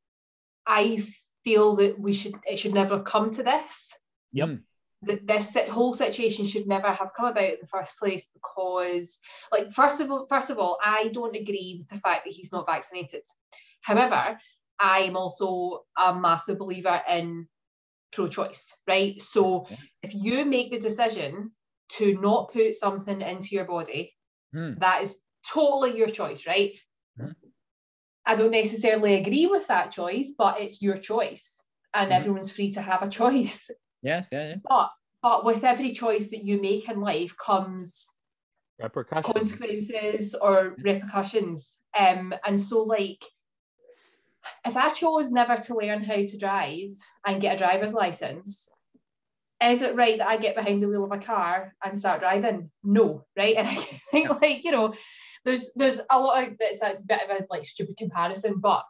I 0.66 1.04
feel 1.44 1.76
that 1.76 1.98
we 1.98 2.12
should 2.12 2.34
it 2.44 2.58
should 2.58 2.74
never 2.74 3.02
come 3.02 3.32
to 3.32 3.42
this. 3.42 3.92
Yep. 4.32 4.58
That 5.02 5.26
this 5.26 5.56
whole 5.68 5.94
situation 5.94 6.46
should 6.46 6.66
never 6.66 6.90
have 6.90 7.12
come 7.14 7.26
about 7.26 7.44
in 7.44 7.56
the 7.60 7.66
first 7.66 7.98
place 7.98 8.30
because, 8.32 9.20
like, 9.52 9.70
first 9.72 10.00
of 10.00 10.10
all, 10.10 10.26
first 10.26 10.50
of 10.50 10.58
all, 10.58 10.78
I 10.82 11.08
don't 11.12 11.36
agree 11.36 11.76
with 11.78 11.88
the 11.88 12.00
fact 12.00 12.24
that 12.24 12.32
he's 12.32 12.50
not 12.50 12.66
vaccinated. 12.66 13.22
However, 13.82 14.38
I'm 14.78 15.16
also 15.16 15.84
a 15.96 16.14
massive 16.14 16.58
believer 16.58 17.00
in 17.08 17.48
pro 18.12 18.26
choice, 18.26 18.74
right? 18.86 19.20
So 19.20 19.66
if 20.02 20.12
you 20.14 20.44
make 20.44 20.70
the 20.70 20.80
decision 20.80 21.52
to 21.90 22.20
not 22.20 22.52
put 22.52 22.74
something 22.74 23.20
into 23.20 23.48
your 23.54 23.64
body, 23.64 24.14
mm. 24.54 24.78
that 24.80 25.02
is 25.02 25.16
totally 25.46 25.96
your 25.96 26.08
choice, 26.08 26.46
right? 26.46 26.72
Mm. 27.20 27.34
I 28.24 28.34
don't 28.34 28.50
necessarily 28.50 29.14
agree 29.14 29.46
with 29.46 29.68
that 29.68 29.92
choice, 29.92 30.32
but 30.36 30.60
it's 30.60 30.82
your 30.82 30.96
choice, 30.96 31.62
and 31.94 32.10
mm. 32.10 32.14
everyone's 32.14 32.50
free 32.50 32.70
to 32.72 32.82
have 32.82 33.02
a 33.02 33.08
choice. 33.20 33.70
Yeah, 34.02 34.24
yeah, 34.32 34.48
yeah. 34.48 34.54
But 34.68 34.90
but 35.22 35.44
with 35.44 35.64
every 35.64 35.92
choice 35.92 36.30
that 36.30 36.44
you 36.44 36.60
make 36.60 36.88
in 36.88 37.00
life 37.00 37.36
comes 37.36 38.08
repercussions, 38.78 39.34
consequences, 39.34 40.34
or 40.34 40.74
repercussions. 40.78 41.78
Um, 41.98 42.34
and 42.44 42.60
so 42.60 42.82
like 42.82 43.24
if 44.64 44.76
I 44.76 44.88
chose 44.88 45.30
never 45.30 45.56
to 45.56 45.76
learn 45.76 46.02
how 46.02 46.16
to 46.16 46.38
drive 46.38 46.90
and 47.26 47.40
get 47.40 47.54
a 47.54 47.58
driver's 47.58 47.94
license, 47.94 48.68
is 49.62 49.82
it 49.82 49.96
right 49.96 50.18
that 50.18 50.28
I 50.28 50.36
get 50.36 50.54
behind 50.54 50.82
the 50.82 50.88
wheel 50.88 51.04
of 51.04 51.12
a 51.12 51.18
car 51.18 51.74
and 51.82 51.98
start 51.98 52.20
driving? 52.20 52.70
No, 52.84 53.24
right? 53.36 53.56
And 53.56 53.66
I 53.66 53.74
think 54.10 54.28
like, 54.40 54.64
you 54.64 54.72
know, 54.72 54.94
there's 55.44 55.70
there's 55.76 56.00
a 56.10 56.18
lot 56.18 56.42
of 56.42 56.56
it's 56.60 56.82
a 56.82 56.94
bit 57.06 57.20
of 57.22 57.36
a 57.36 57.46
like 57.50 57.64
stupid 57.64 57.96
comparison, 57.96 58.58
but 58.58 58.84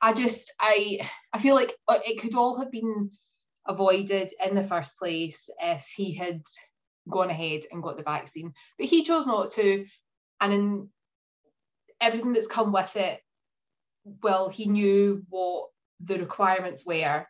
I 0.00 0.12
just 0.12 0.52
I 0.60 1.08
I 1.32 1.38
feel 1.38 1.54
like 1.54 1.72
uh, 1.88 1.98
it 2.04 2.20
could 2.20 2.34
all 2.34 2.58
have 2.58 2.70
been 2.70 3.10
avoided 3.66 4.32
in 4.44 4.54
the 4.54 4.62
first 4.62 4.98
place 4.98 5.48
if 5.60 5.86
he 5.96 6.14
had 6.14 6.42
gone 7.08 7.30
ahead 7.30 7.62
and 7.70 7.82
got 7.82 7.96
the 7.96 8.02
vaccine. 8.02 8.52
But 8.78 8.88
he 8.88 9.04
chose 9.04 9.26
not 9.26 9.52
to. 9.52 9.86
And 10.40 10.52
in 10.52 10.88
everything 12.00 12.32
that's 12.32 12.46
come 12.46 12.72
with 12.72 12.96
it, 12.96 13.20
well, 14.04 14.48
he 14.48 14.66
knew 14.66 15.24
what 15.28 15.68
the 16.00 16.18
requirements 16.18 16.84
were. 16.84 17.26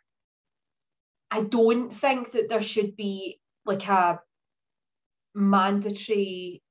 I 1.31 1.41
don't 1.41 1.93
think 1.93 2.31
that 2.31 2.49
there 2.49 2.61
should 2.61 2.95
be 2.95 3.39
like 3.65 3.87
a 3.87 4.19
mandatory 5.33 6.61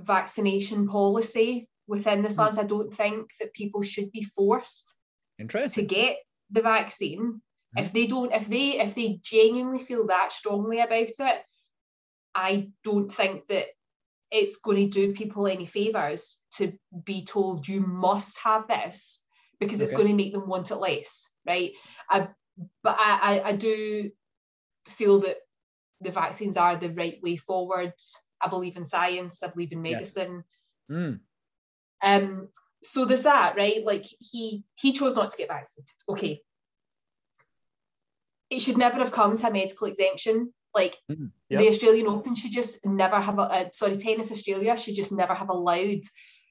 vaccination 0.00 0.88
policy 0.88 1.68
within 1.86 2.22
the 2.22 2.28
hmm. 2.28 2.40
SLAMs. 2.40 2.58
I 2.58 2.64
don't 2.64 2.92
think 2.92 3.30
that 3.40 3.52
people 3.52 3.82
should 3.82 4.10
be 4.12 4.22
forced 4.22 4.96
to 5.38 5.82
get 5.82 6.16
the 6.50 6.62
vaccine. 6.62 7.40
Hmm. 7.74 7.78
If 7.78 7.92
they 7.92 8.06
don't, 8.06 8.32
if 8.32 8.48
they 8.48 8.80
if 8.80 8.94
they 8.94 9.20
genuinely 9.22 9.80
feel 9.80 10.06
that 10.06 10.32
strongly 10.32 10.80
about 10.80 11.08
it, 11.08 11.42
I 12.34 12.70
don't 12.84 13.10
think 13.10 13.46
that 13.48 13.66
it's 14.30 14.58
going 14.58 14.76
to 14.76 15.06
do 15.06 15.12
people 15.12 15.46
any 15.46 15.66
favors 15.66 16.40
to 16.54 16.72
be 17.04 17.24
told 17.24 17.66
you 17.66 17.80
must 17.80 18.38
have 18.38 18.68
this 18.68 19.24
because 19.60 19.80
it's 19.80 19.92
Okay. 19.92 20.02
going 20.02 20.08
to 20.08 20.22
make 20.22 20.32
them 20.32 20.48
want 20.48 20.70
it 20.70 20.76
less, 20.76 21.30
right? 21.46 21.72
I, 22.08 22.28
but 22.82 22.96
I, 22.98 23.40
I, 23.44 23.56
do 23.56 24.10
feel 24.88 25.20
that 25.20 25.36
the 26.00 26.10
vaccines 26.10 26.56
are 26.56 26.76
the 26.76 26.88
right 26.88 27.22
way 27.22 27.36
forward. 27.36 27.92
I 28.40 28.48
believe 28.48 28.76
in 28.76 28.84
science. 28.84 29.42
I 29.42 29.48
believe 29.48 29.72
in 29.72 29.84
Yes. 29.84 30.16
medicine. 30.16 30.44
Mm, 30.90 31.20
Um, 32.02 32.48
so 32.82 33.04
there's 33.04 33.24
that, 33.24 33.56
right? 33.56 33.84
Like 33.84 34.06
he 34.18 34.64
he 34.80 34.92
chose 34.92 35.14
not 35.16 35.30
to 35.30 35.36
get 35.36 35.48
vaccinated. 35.48 35.94
Okay. 36.08 36.42
It 38.48 38.60
should 38.60 38.78
never 38.78 38.98
have 38.98 39.12
come 39.12 39.36
to 39.36 39.46
a 39.46 39.52
medical 39.52 39.86
exemption. 39.86 40.54
Like 40.74 40.96
Mhm. 41.10 41.32
Yep. 41.50 41.60
the 41.60 41.68
Australian 41.68 42.06
Open 42.06 42.34
should 42.34 42.52
just 42.52 42.84
never 42.86 43.20
have 43.20 43.38
a 43.38 43.42
uh, 43.42 43.68
sorry, 43.72 43.96
Tennis 43.96 44.32
Australia 44.32 44.76
should 44.76 44.94
just 44.94 45.12
never 45.12 45.34
have 45.34 45.50
allowed 45.50 46.00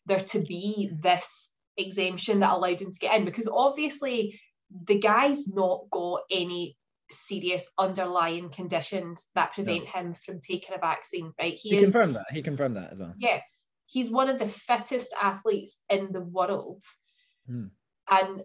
there 0.06 0.20
to 0.20 0.42
be 0.42 0.92
this 1.02 1.52
exemption 1.86 2.40
that 2.40 2.54
allowed 2.54 2.82
him 2.82 2.92
to 2.92 3.00
get 3.00 3.16
in 3.18 3.26
because 3.26 3.50
obviously 3.52 4.40
the 4.86 5.00
guy's 5.00 5.48
not 5.48 5.90
got 5.92 6.22
any 6.32 6.78
serious 7.12 7.70
underlying 7.78 8.50
conditions 8.50 9.26
that 9.36 9.54
prevent 9.54 9.88
him 9.88 10.14
from 10.14 10.40
taking 10.42 10.76
a 10.76 10.80
vaccine, 10.80 11.34
right? 11.40 11.58
he 11.60 11.76
is 11.76 11.92
confirmed 11.92 12.16
that. 12.16 12.28
He 12.32 12.44
confirmed 12.44 12.78
that 12.78 12.94
as 12.94 13.00
well. 13.00 13.14
yeah, 13.18 13.40
he's 13.88 14.10
one 14.10 14.30
of 14.30 14.40
the 14.40 14.48
fittest 14.48 15.14
athletes 15.20 15.80
in 15.90 16.12
the 16.12 16.22
world. 16.22 16.84
Hmm. 17.48 17.68
And 18.10 18.44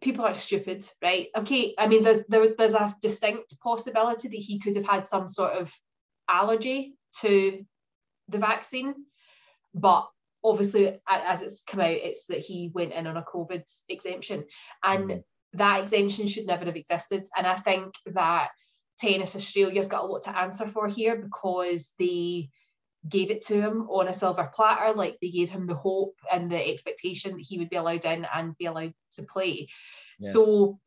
people 0.00 0.24
are 0.24 0.34
stupid, 0.34 0.84
right? 1.02 1.28
Okay, 1.36 1.74
I 1.78 1.86
mean, 1.88 2.02
there's 2.02 2.24
there, 2.28 2.54
there's 2.56 2.74
a 2.74 2.92
distinct 3.00 3.58
possibility 3.60 4.28
that 4.28 4.36
he 4.36 4.58
could 4.58 4.76
have 4.76 4.86
had 4.86 5.06
some 5.06 5.28
sort 5.28 5.52
of 5.52 5.72
allergy 6.28 6.96
to 7.20 7.64
the 8.28 8.38
vaccine, 8.38 8.94
but 9.74 10.08
obviously, 10.46 10.98
as 11.08 11.42
it's 11.42 11.62
come 11.62 11.80
out, 11.80 11.90
it's 11.90 12.26
that 12.26 12.38
he 12.38 12.70
went 12.72 12.92
in 12.92 13.06
on 13.06 13.16
a 13.16 13.22
COVID 13.22 13.64
exemption, 13.88 14.46
and 14.82 15.10
Mhm. 15.10 15.24
that 15.54 15.82
exemption 15.82 16.26
should 16.26 16.46
never 16.46 16.64
have 16.64 16.76
existed. 16.76 17.26
And 17.36 17.46
I 17.46 17.56
think 17.56 17.94
that 18.06 18.50
Tennis 18.98 19.36
Australia's 19.36 19.88
got 19.88 20.04
a 20.04 20.06
lot 20.06 20.22
to 20.22 20.38
answer 20.38 20.66
for 20.66 20.86
here 20.88 21.16
because 21.16 21.92
they 21.98 22.50
gave 23.08 23.30
it 23.30 23.42
to 23.46 23.60
him 23.60 23.88
on 23.90 24.08
a 24.08 24.12
silver 24.12 24.50
platter, 24.52 24.94
like 24.94 25.18
they 25.20 25.30
gave 25.30 25.50
him 25.50 25.66
the 25.66 25.74
hope 25.74 26.16
and 26.32 26.50
the 26.50 26.68
expectation 26.72 27.32
that 27.32 27.46
he 27.46 27.58
would 27.58 27.70
be 27.70 27.76
allowed 27.76 28.04
in 28.04 28.24
and 28.24 28.56
be 28.56 28.66
allowed 28.66 28.94
to 29.14 29.22
play. 29.22 29.68
Yeah. 30.18 30.30
So 30.30 30.80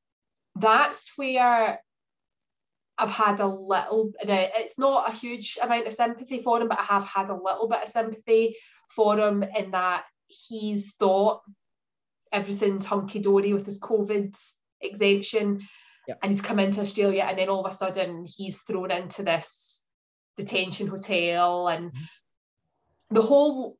that's 0.55 1.17
where 1.17 1.81
I've 2.97 3.11
had 3.11 3.39
a 3.39 3.47
little, 3.47 4.11
it's 4.21 4.77
not 4.77 5.07
a 5.07 5.15
huge 5.15 5.57
amount 5.61 5.87
of 5.87 5.93
sympathy 5.93 6.41
for 6.41 6.61
him, 6.61 6.67
but 6.67 6.79
I 6.79 6.83
have 6.83 7.05
had 7.05 7.29
a 7.29 7.35
little 7.35 7.69
bit 7.69 7.83
of 7.83 7.87
sympathy 7.87 8.57
for 8.89 9.17
him 9.19 9.43
in 9.43 9.71
that 9.71 10.03
he's 10.27 10.93
thought 10.95 11.41
everything's 12.31 12.85
hunky 12.85 13.19
dory 13.19 13.53
with 13.53 13.65
his 13.65 13.79
COVID 13.79 14.37
exemption. 14.81 15.61
Yeah. 16.07 16.15
And 16.23 16.31
he's 16.31 16.41
come 16.41 16.59
into 16.59 16.81
Australia, 16.81 17.23
and 17.27 17.37
then 17.37 17.49
all 17.49 17.65
of 17.65 17.71
a 17.71 17.75
sudden 17.75 18.25
he's 18.27 18.61
thrown 18.61 18.91
into 18.91 19.23
this 19.23 19.83
detention 20.37 20.87
hotel, 20.87 21.67
and 21.67 21.91
Mm-hmm. 21.91 23.15
the 23.15 23.21
whole 23.21 23.77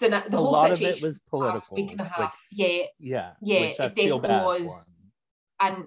the 0.00 0.16
a 0.16 0.36
whole 0.36 0.52
lot 0.52 0.72
of 0.72 0.78
situation 0.78 1.04
it 1.04 1.08
was 1.08 1.20
for 1.30 1.44
the 1.44 1.52
past 1.52 1.68
political. 1.68 1.76
week 1.76 1.92
and 1.92 2.00
a 2.00 2.04
half. 2.04 2.38
which, 2.50 2.58
yeah, 2.58 2.86
yeah, 2.98 3.30
Yeah, 3.40 3.60
it 3.60 3.76
definitely 3.78 4.10
was. 4.20 4.94
and 5.60 5.84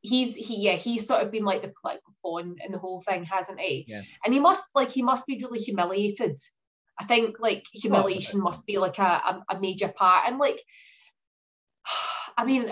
he's 0.00 0.36
he 0.36 0.60
yeah 0.62 0.74
he's 0.74 1.06
sort 1.08 1.24
of 1.24 1.32
been 1.32 1.44
like 1.44 1.62
the 1.62 1.72
political 1.82 2.14
pawn 2.22 2.54
in 2.64 2.70
the 2.70 2.78
whole 2.78 3.00
thing 3.00 3.24
hasn't 3.24 3.58
he 3.58 3.84
Yeah. 3.88 4.02
and 4.24 4.32
he 4.32 4.38
must 4.38 4.64
like 4.76 4.92
he 4.92 5.02
must 5.02 5.26
be 5.26 5.42
really 5.42 5.58
humiliated 5.58 6.38
i 6.98 7.04
think 7.04 7.36
like 7.40 7.66
humiliation 7.72 8.40
must 8.40 8.66
be 8.66 8.78
like 8.78 8.98
a, 8.98 9.02
a, 9.02 9.44
a 9.56 9.60
major 9.60 9.88
part. 9.88 10.28
And 10.28 10.38
like 10.38 10.60
i 12.36 12.44
mean 12.44 12.70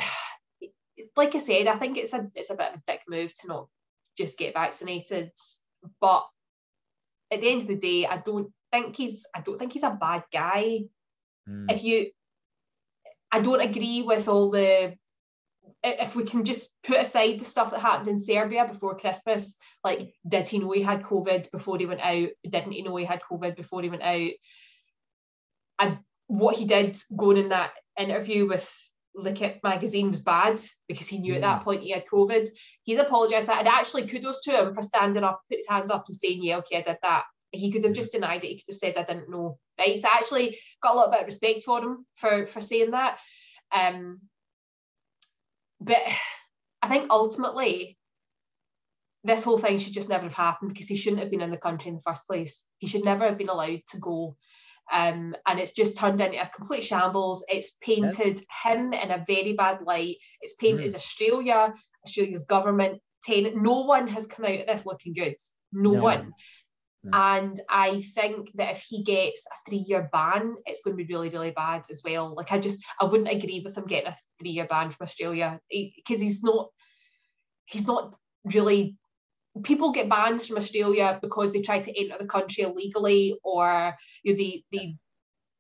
like 1.17 1.35
i 1.35 1.39
said 1.39 1.67
i 1.67 1.77
think 1.77 1.99
it's 1.99 2.13
a 2.13 2.31
it's 2.35 2.51
a 2.51 2.55
bit 2.55 2.73
of 2.75 2.81
a 2.81 2.83
dick 2.87 3.01
move 3.09 3.35
to 3.35 3.49
not 3.49 3.69
just 4.17 4.39
get 4.39 4.55
vaccinated. 4.55 5.31
But 6.01 6.25
at 7.31 7.41
the 7.41 7.49
end 7.51 7.63
of 7.63 7.69
the 7.69 7.77
day 7.77 8.07
i 8.07 8.19
don't 8.19 8.53
think 8.73 8.97
he's 8.97 9.27
i 9.35 9.41
don't 9.41 9.59
think 9.59 9.73
he's 9.73 9.83
a 9.83 9.91
bad 10.01 10.25
guy. 10.33 10.81
Mm. 11.49 11.71
if 11.71 11.85
you 11.85 12.11
i 13.31 13.41
don't 13.41 13.61
agree 13.61 14.03
with 14.03 14.29
all 14.29 14.51
the 14.51 14.95
if 15.85 16.17
we 16.17 16.25
can 16.25 16.45
just 16.45 16.71
put 16.83 16.99
aside 16.99 17.39
the 17.39 17.45
stuff 17.45 17.71
that 17.71 17.81
happened 17.81 18.09
in 18.09 18.19
Serbia 18.19 18.67
before 18.67 18.99
Christmas, 18.99 19.59
like 19.85 20.15
did 20.27 20.49
he 20.49 20.59
know 20.59 20.73
he 20.73 20.83
had 20.83 21.03
COVID 21.03 21.51
before 21.51 21.79
he 21.79 21.87
went 21.87 22.01
out? 22.01 22.29
Didn't 22.49 22.73
he 22.73 22.83
know 22.83 22.97
he 22.97 23.05
had 23.05 23.21
COVID 23.21 23.55
before 23.55 23.83
he 23.83 23.91
went 23.91 24.03
out? 24.03 24.31
And 25.79 25.99
what 26.27 26.57
he 26.57 26.65
did 26.65 26.97
going 27.15 27.37
in 27.37 27.51
that 27.51 27.73
interview 27.99 28.49
with 28.49 28.73
L'Equipe 29.15 29.61
magazine 29.63 30.11
was 30.11 30.23
bad 30.23 30.61
because 30.89 31.07
he 31.07 31.19
knew 31.19 31.35
at 31.35 31.43
that 31.43 31.63
point 31.63 31.83
he 31.83 31.91
had 31.91 32.07
COVID. 32.07 32.49
He's 32.83 32.99
apologised 32.99 33.49
that 33.49 33.61
and 33.61 33.69
actually 33.69 34.07
kudos 34.07 34.41
to 34.43 34.53
him 34.53 34.75
for 34.75 34.83
standing 34.83 35.23
up, 35.23 35.43
put 35.49 35.59
his 35.59 35.69
hands 35.69 35.91
up 35.91 36.07
and 36.09 36.17
saying, 36.17 36.43
Yeah, 36.43 36.59
okay, 36.59 36.79
I 36.79 36.83
did 36.83 36.99
that. 37.03 37.25
He 37.53 37.71
could 37.71 37.85
have 37.85 37.93
just 37.93 38.13
denied 38.13 38.43
it, 38.43 38.49
he 38.49 38.57
could 38.57 38.73
have 38.73 38.79
said 38.79 38.97
I 38.97 39.03
didn't 39.03 39.31
know. 39.31 39.59
Right. 39.79 40.01
So 40.01 40.09
I 40.09 40.17
actually 40.17 40.59
got 40.83 40.95
a 40.95 40.97
little 40.97 41.13
bit 41.13 41.21
of 41.21 41.27
respect 41.27 41.63
for 41.63 41.83
him 41.83 42.07
for 42.15 42.47
for 42.47 42.63
saying 42.63 42.93
that. 42.93 43.19
Um 43.71 44.21
but 45.85 45.99
I 46.83 46.89
think 46.89 47.11
ultimately, 47.11 47.99
this 49.23 49.45
whole 49.45 49.59
thing 49.59 49.79
should 49.79 49.95
just 49.95 50.09
never 50.09 50.25
have 50.25 50.35
happened 50.35 50.73
because 50.73 50.89
he 50.89 50.97
shouldn't 50.97 51.23
have 51.23 51.31
been 51.31 51.41
in 51.41 51.51
the 51.51 51.57
country 51.57 51.89
in 51.89 51.95
the 51.95 52.03
first 52.03 52.27
place. 52.27 52.65
He 52.79 52.87
should 52.87 53.05
never 53.05 53.25
have 53.25 53.39
been 53.39 53.49
allowed 53.49 53.81
to 53.89 53.99
go. 53.99 54.37
Um, 54.93 55.35
and 55.47 55.59
it's 55.59 55.73
just 55.73 55.97
turned 55.97 56.21
into 56.21 56.41
a 56.41 56.51
complete 56.55 56.83
shambles. 56.83 57.45
It's 57.49 57.77
painted 57.81 58.41
him 58.65 58.93
in 58.93 59.11
a 59.11 59.25
very 59.27 59.55
bad 59.55 59.81
light. 59.83 60.17
It's 60.43 60.57
painted 60.57 60.95
Australia, 60.95 61.73
Australia's 62.05 62.45
government. 62.45 63.01
No 63.27 63.81
one 63.85 64.09
has 64.09 64.27
come 64.27 64.45
out 64.45 64.61
of 64.61 64.67
this 64.67 64.85
looking 64.85 65.15
good. 65.15 65.37
No, 65.73 65.93
No. 65.93 66.03
one. 66.03 66.33
No. 67.05 67.11
And 67.13 67.61
I 67.69 68.01
think 68.15 68.51
that 68.55 68.73
if 68.73 68.87
he 68.89 69.03
gets 69.03 69.47
a 69.47 69.71
three-year 69.71 70.09
ban, 70.11 70.55
it's 70.65 70.81
going 70.81 70.97
to 70.97 71.05
be 71.05 71.13
really, 71.13 71.29
really 71.29 71.51
bad 71.51 71.85
as 71.91 72.01
well. 72.03 72.35
Like 72.35 72.51
I 72.51 72.59
just, 72.59 72.83
I 72.99 73.05
wouldn't 73.05 73.31
agree 73.31 73.61
with 73.63 73.77
him 73.77 73.85
getting 73.85 74.09
a 74.09 74.17
three-year 74.41 74.67
ban 74.67 74.91
from 74.91 75.05
Australia 75.05 75.61
because 75.71 76.23
he's 76.23 76.43
not, 76.43 76.71
he's 77.67 77.87
not 77.87 78.15
really. 78.45 78.97
People 79.63 79.93
get 79.93 80.09
bans 80.09 80.49
from 80.49 80.57
Australia 80.57 81.19
because 81.23 81.53
they 81.53 81.61
try 81.61 81.79
to 81.79 82.01
enter 82.01 82.17
the 82.19 82.27
country 82.27 82.65
illegally, 82.65 83.39
or 83.45 83.95
you 84.23 84.33
know, 84.33 84.37
they 84.37 84.65
they 84.73 84.97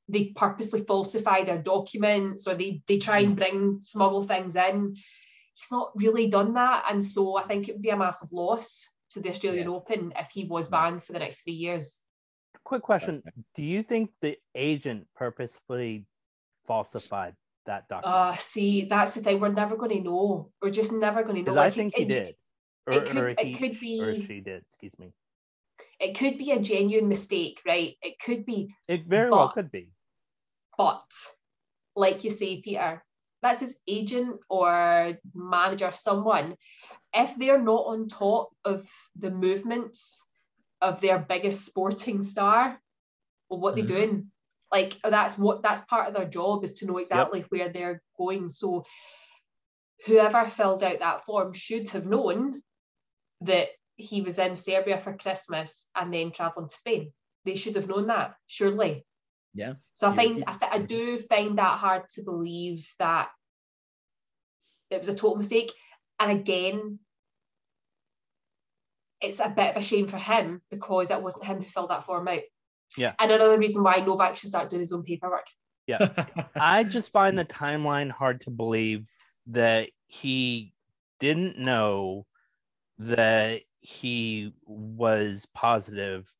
they 0.08 0.24
purposely 0.34 0.82
falsify 0.82 1.44
their 1.44 1.62
documents, 1.62 2.48
or 2.48 2.54
they 2.54 2.82
they 2.88 2.98
try 2.98 3.20
and 3.20 3.34
mm. 3.34 3.38
bring 3.38 3.80
smuggle 3.80 4.22
things 4.22 4.56
in. 4.56 4.96
He's 5.54 5.70
not 5.70 5.92
really 5.94 6.26
done 6.26 6.54
that, 6.54 6.86
and 6.90 7.04
so 7.04 7.36
I 7.36 7.44
think 7.44 7.68
it 7.68 7.72
would 7.72 7.82
be 7.82 7.90
a 7.90 7.96
massive 7.96 8.32
loss 8.32 8.88
to 9.14 9.20
the 9.20 9.30
Australian 9.30 9.68
Yeah. 9.68 9.74
Open 9.76 10.12
if 10.16 10.30
he 10.30 10.44
was 10.44 10.68
banned 10.68 11.02
for 11.02 11.12
the 11.12 11.18
next 11.18 11.42
three 11.42 11.54
years. 11.54 12.02
Quick 12.64 12.82
question: 12.82 13.22
Do 13.54 13.62
you 13.62 13.82
think 13.82 14.10
the 14.20 14.38
agent 14.54 15.06
purposefully 15.14 16.06
falsified 16.66 17.34
that 17.66 17.88
document? 17.88 18.14
Uh 18.16 18.36
see, 18.36 18.84
that's 18.86 19.14
the 19.14 19.20
thing. 19.22 19.40
We're 19.40 19.52
never 19.52 19.76
going 19.76 19.90
to 19.96 20.00
know. 20.02 20.50
We're 20.62 20.70
just 20.70 20.92
never 20.92 21.22
going 21.22 21.36
to 21.36 21.42
know. 21.42 21.54
Because 21.54 21.58
I 21.58 21.70
think 21.70 21.94
it- 21.94 21.98
he 21.98 22.04
it- 22.04 22.08
did, 22.08 22.34
or, 22.86 22.92
it 22.94 23.06
could- 23.06 23.16
or 23.16 23.28
it 23.28 23.40
he, 23.40 23.54
could 23.54 23.74
or 24.00 24.14
she 24.14 24.40
did. 24.40 24.62
Excuse 24.62 24.98
me. 24.98 25.12
It 26.00 26.18
could 26.18 26.38
be 26.38 26.50
a 26.52 26.60
genuine 26.60 27.08
mistake, 27.08 27.60
right? 27.66 27.96
It 28.02 28.18
could 28.18 28.44
be, 28.46 28.74
It 28.88 29.06
very 29.06 29.30
well 29.30 29.50
could 29.50 29.70
be. 29.70 29.90
but 30.78 31.06
like 31.96 32.24
you 32.24 32.30
say, 32.30 32.60
Peter, 32.62 33.02
that's 33.44 33.60
his 33.60 33.78
agent 33.86 34.40
or 34.48 35.18
manager, 35.34 35.92
someone. 35.92 36.56
If 37.12 37.36
they're 37.36 37.62
not 37.62 37.86
on 37.86 38.08
top 38.08 38.48
of 38.64 38.90
the 39.14 39.30
movements 39.30 40.26
of 40.80 41.00
their 41.00 41.18
biggest 41.18 41.64
sporting 41.66 42.22
star, 42.22 42.80
well, 43.48 43.60
what 43.60 43.74
Mhm. 43.74 43.76
they 43.76 43.82
doing? 43.82 44.32
Like 44.72 44.98
that's 45.02 45.38
what 45.38 45.62
that's 45.62 45.82
part 45.82 46.08
of 46.08 46.14
their 46.14 46.28
job 46.28 46.64
is 46.64 46.74
to 46.76 46.86
know 46.86 46.98
exactly 46.98 47.42
where 47.50 47.68
they're 47.68 48.02
going. 48.18 48.48
So 48.48 48.84
whoever 50.06 50.48
filled 50.48 50.82
out 50.82 50.98
that 50.98 51.24
form 51.24 51.52
should 51.52 51.88
have 51.90 52.06
known 52.06 52.62
that 53.42 53.68
he 53.96 54.22
was 54.22 54.38
in 54.38 54.56
Serbia 54.56 54.98
for 54.98 55.16
Christmas 55.16 55.88
and 55.94 56.12
then 56.12 56.32
traveling 56.32 56.68
to 56.68 56.74
Spain. 56.74 57.12
They 57.44 57.54
should 57.54 57.76
have 57.76 57.88
known 57.88 58.06
that, 58.08 58.34
surely. 58.46 59.06
Yeah. 59.54 59.74
So 59.92 60.08
I 60.08 60.14
find 60.14 60.44
I, 60.46 60.56
I 60.72 60.78
do 60.78 61.18
find 61.18 61.58
that 61.58 61.78
hard 61.78 62.08
to 62.14 62.22
believe 62.22 62.86
that 62.98 63.28
it 64.90 64.98
was 64.98 65.08
a 65.08 65.14
total 65.14 65.36
mistake. 65.36 65.72
And 66.18 66.30
again, 66.30 66.98
it's 69.20 69.40
a 69.40 69.48
bit 69.48 69.70
of 69.70 69.76
a 69.76 69.82
shame 69.82 70.08
for 70.08 70.18
him 70.18 70.60
because 70.70 71.10
it 71.10 71.22
wasn't 71.22 71.44
him 71.44 71.58
who 71.58 71.64
filled 71.64 71.90
that 71.90 72.04
form 72.04 72.28
out. 72.28 72.42
Yeah. 72.96 73.14
And 73.18 73.30
another 73.30 73.58
reason 73.58 73.82
why 73.82 73.96
Novak 73.96 74.36
should 74.36 74.50
start 74.50 74.70
doing 74.70 74.80
his 74.80 74.92
own 74.92 75.02
paperwork. 75.02 75.46
Yeah. 75.86 76.26
I 76.54 76.84
just 76.84 77.12
find 77.12 77.38
the 77.38 77.44
timeline 77.44 78.10
hard 78.10 78.42
to 78.42 78.50
believe 78.50 79.08
that 79.46 79.90
he 80.06 80.72
didn't 81.20 81.58
know 81.58 82.26
that 82.98 83.62
he 83.80 84.52
was 84.66 85.46
positive 85.54 86.32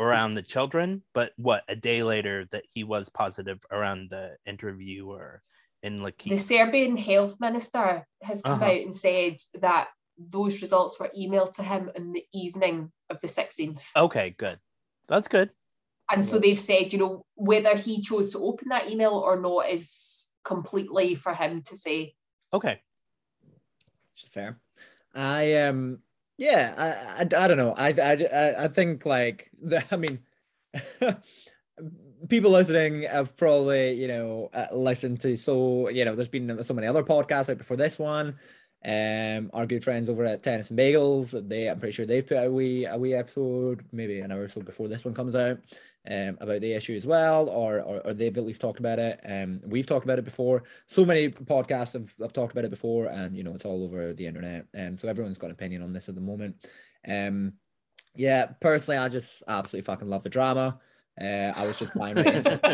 around 0.00 0.34
the 0.34 0.42
children, 0.42 1.02
but 1.12 1.32
what 1.36 1.62
a 1.68 1.76
day 1.76 2.02
later 2.02 2.46
that 2.50 2.64
he 2.72 2.84
was 2.84 3.08
positive 3.08 3.60
around 3.70 4.10
the 4.10 4.36
interviewer 4.46 5.42
in 5.82 6.02
like 6.02 6.22
The 6.24 6.38
Serbian 6.38 6.96
health 6.96 7.38
minister 7.40 8.06
has 8.22 8.42
come 8.42 8.62
Uh-huh. 8.62 8.72
out 8.72 8.80
and 8.80 8.94
said 8.94 9.38
that 9.60 9.88
those 10.18 10.60
results 10.62 10.98
were 11.00 11.10
emailed 11.16 11.52
to 11.52 11.62
him 11.62 11.90
in 11.94 12.12
the 12.12 12.24
evening 12.32 12.92
of 13.08 13.20
the 13.20 13.28
16th. 13.28 13.90
Okay, 13.96 14.34
good. 14.36 14.58
That's 15.08 15.28
good. 15.28 15.50
And 16.12 16.24
so 16.24 16.38
they've 16.38 16.58
said, 16.58 16.92
you 16.92 16.98
know, 16.98 17.24
whether 17.36 17.76
he 17.76 18.02
chose 18.02 18.30
to 18.30 18.38
open 18.44 18.68
that 18.68 18.90
email 18.90 19.12
or 19.12 19.40
not 19.40 19.70
is 19.70 20.30
completely 20.44 21.14
for 21.14 21.32
him 21.34 21.62
to 21.62 21.76
say. 21.76 22.14
Okay. 22.52 22.82
Which 24.14 24.24
is 24.24 24.28
fair. 24.30 24.58
I 25.14 25.54
um 25.62 26.02
yeah, 26.40 26.74
I, 26.76 27.22
I, 27.22 27.44
I 27.44 27.48
don't 27.48 27.58
know. 27.58 27.74
I, 27.76 27.88
I 27.90 28.64
I- 28.64 28.68
think 28.68 29.04
like 29.04 29.50
the 29.62 29.84
I 29.92 29.96
mean 29.96 30.20
people 32.28 32.50
listening 32.50 33.02
have 33.02 33.36
probably 33.36 33.92
you 33.94 34.08
know 34.08 34.50
uh, 34.52 34.66
listened 34.72 35.20
to 35.22 35.36
so 35.36 35.88
you 35.88 36.04
know 36.04 36.14
there's 36.14 36.28
been 36.28 36.62
so 36.64 36.74
many 36.74 36.86
other 36.86 37.02
podcasts 37.02 37.48
out 37.50 37.58
before 37.58 37.76
this 37.76 37.98
one. 37.98 38.38
Um, 38.82 39.50
our 39.52 39.66
good 39.66 39.84
friends 39.84 40.08
over 40.08 40.24
at 40.24 40.42
Tennis 40.42 40.70
and 40.70 40.78
Bagels, 40.78 41.48
they 41.48 41.68
I'm 41.68 41.78
pretty 41.78 41.92
sure 41.92 42.06
they've 42.06 42.26
put 42.26 42.38
a 42.42 42.50
wee 42.50 42.86
a 42.86 42.96
wee 42.96 43.12
episode, 43.14 43.84
maybe 43.92 44.20
an 44.20 44.32
hour 44.32 44.44
or 44.44 44.48
so 44.48 44.62
before 44.62 44.88
this 44.88 45.04
one 45.04 45.12
comes 45.14 45.36
out, 45.36 45.58
um, 46.08 46.38
about 46.40 46.60
the 46.60 46.72
issue 46.72 46.94
as 46.94 47.06
well, 47.06 47.48
or, 47.48 47.80
or 47.80 48.00
or 48.06 48.14
they've 48.14 48.36
at 48.36 48.46
least 48.46 48.60
talked 48.60 48.80
about 48.80 48.98
it. 48.98 49.20
Um, 49.24 49.60
we've 49.66 49.86
talked 49.86 50.04
about 50.04 50.18
it 50.18 50.24
before. 50.24 50.62
So 50.86 51.04
many 51.04 51.28
podcasts 51.30 51.92
have, 51.92 52.14
have 52.20 52.32
talked 52.32 52.52
about 52.52 52.64
it 52.64 52.70
before, 52.70 53.06
and 53.06 53.36
you 53.36 53.42
know 53.42 53.54
it's 53.54 53.64
all 53.64 53.84
over 53.84 54.12
the 54.12 54.26
internet. 54.26 54.66
Um, 54.76 54.96
so 54.96 55.08
everyone's 55.08 55.38
got 55.38 55.46
an 55.46 55.52
opinion 55.52 55.82
on 55.82 55.92
this 55.92 56.08
at 56.08 56.14
the 56.14 56.20
moment. 56.20 56.56
Um, 57.06 57.54
yeah, 58.16 58.46
personally, 58.60 58.98
I 58.98 59.08
just 59.08 59.42
absolutely 59.46 59.84
fucking 59.84 60.08
love 60.08 60.22
the 60.22 60.30
drama. 60.30 60.80
Uh, 61.20 61.52
I 61.54 61.66
was 61.66 61.78
just 61.78 61.92
fine 61.92 62.14
with 62.14 62.26
it. 62.26 62.64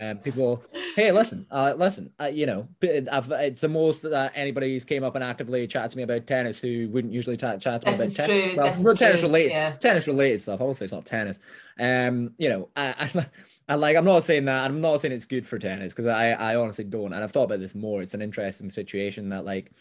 Um, 0.00 0.18
people, 0.18 0.62
hey, 0.94 1.12
listen, 1.12 1.46
uh, 1.50 1.74
listen, 1.76 2.10
uh, 2.18 2.26
you 2.26 2.46
know, 2.46 2.66
I've, 2.82 3.30
it's 3.30 3.60
the 3.60 3.68
most 3.68 4.02
that 4.02 4.32
anybody's 4.34 4.84
came 4.84 5.04
up 5.04 5.14
and 5.14 5.24
actively 5.24 5.66
chatted 5.66 5.90
to 5.90 5.96
me 5.98 6.02
about 6.04 6.26
tennis 6.26 6.58
who 6.58 6.88
wouldn't 6.88 7.12
usually 7.12 7.36
chat, 7.36 7.60
chat 7.60 7.82
to 7.82 7.90
me 7.90 7.96
This 7.96 8.14
about 8.14 8.26
tennis. 8.26 8.56
Well, 8.82 8.96
tennis 8.96 9.20
true, 9.20 9.28
related, 9.28 9.50
yeah. 9.50 9.72
tennis 9.72 10.06
related 10.06 10.40
stuff. 10.42 10.62
I 10.62 10.72
say 10.72 10.84
it's 10.84 10.92
not 10.92 11.04
tennis. 11.04 11.38
Um, 11.78 12.32
you 12.38 12.48
know, 12.48 12.68
I, 12.74 13.10
I, 13.14 13.26
I 13.68 13.74
like, 13.74 13.96
I'm 13.96 14.04
not 14.04 14.22
saying 14.22 14.46
that. 14.46 14.64
I'm 14.64 14.80
not 14.80 15.00
saying 15.00 15.12
it's 15.12 15.26
good 15.26 15.46
for 15.46 15.58
tennis 15.58 15.92
because 15.92 16.06
I, 16.06 16.30
I 16.30 16.56
honestly 16.56 16.84
don't. 16.84 17.12
And 17.12 17.22
I've 17.22 17.32
thought 17.32 17.44
about 17.44 17.60
this 17.60 17.74
more. 17.74 18.00
It's 18.00 18.14
an 18.14 18.22
interesting 18.22 18.70
situation 18.70 19.28
that 19.30 19.44
like 19.44 19.72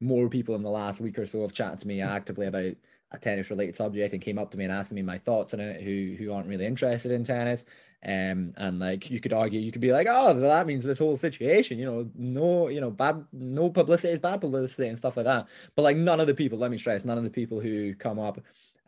more 0.00 0.28
people 0.28 0.54
in 0.56 0.62
the 0.62 0.70
last 0.70 1.00
week 1.00 1.18
or 1.18 1.26
so 1.26 1.42
have 1.42 1.52
chatted 1.52 1.80
to 1.80 1.88
me 1.88 2.02
actively 2.02 2.46
about 2.46 2.74
a 3.10 3.18
tennis 3.18 3.50
related 3.50 3.74
subject 3.74 4.12
and 4.12 4.22
came 4.22 4.38
up 4.38 4.50
to 4.50 4.58
me 4.58 4.64
and 4.64 4.72
asked 4.72 4.92
me 4.92 5.02
my 5.02 5.18
thoughts 5.18 5.54
on 5.54 5.60
it 5.60 5.82
who 5.82 6.14
who 6.18 6.32
aren't 6.32 6.48
really 6.48 6.66
interested 6.66 7.10
in 7.10 7.24
tennis. 7.24 7.64
Um 8.04 8.52
and 8.56 8.78
like 8.78 9.10
you 9.10 9.20
could 9.20 9.32
argue 9.32 9.60
you 9.60 9.72
could 9.72 9.80
be 9.80 9.92
like 9.92 10.06
oh 10.08 10.34
that 10.34 10.66
means 10.66 10.84
this 10.84 11.00
whole 11.00 11.16
situation 11.16 11.78
you 11.78 11.84
know 11.84 12.08
no 12.14 12.68
you 12.68 12.80
know 12.80 12.90
bad 12.90 13.24
no 13.32 13.70
publicity 13.70 14.12
is 14.12 14.20
bad 14.20 14.40
publicity 14.40 14.88
and 14.88 14.98
stuff 14.98 15.16
like 15.16 15.26
that. 15.26 15.48
But 15.74 15.82
like 15.82 15.96
none 15.96 16.20
of 16.20 16.26
the 16.26 16.34
people 16.34 16.58
let 16.58 16.70
me 16.70 16.78
stress 16.78 17.04
none 17.04 17.18
of 17.18 17.24
the 17.24 17.30
people 17.30 17.60
who 17.60 17.94
come 17.94 18.18
up 18.18 18.40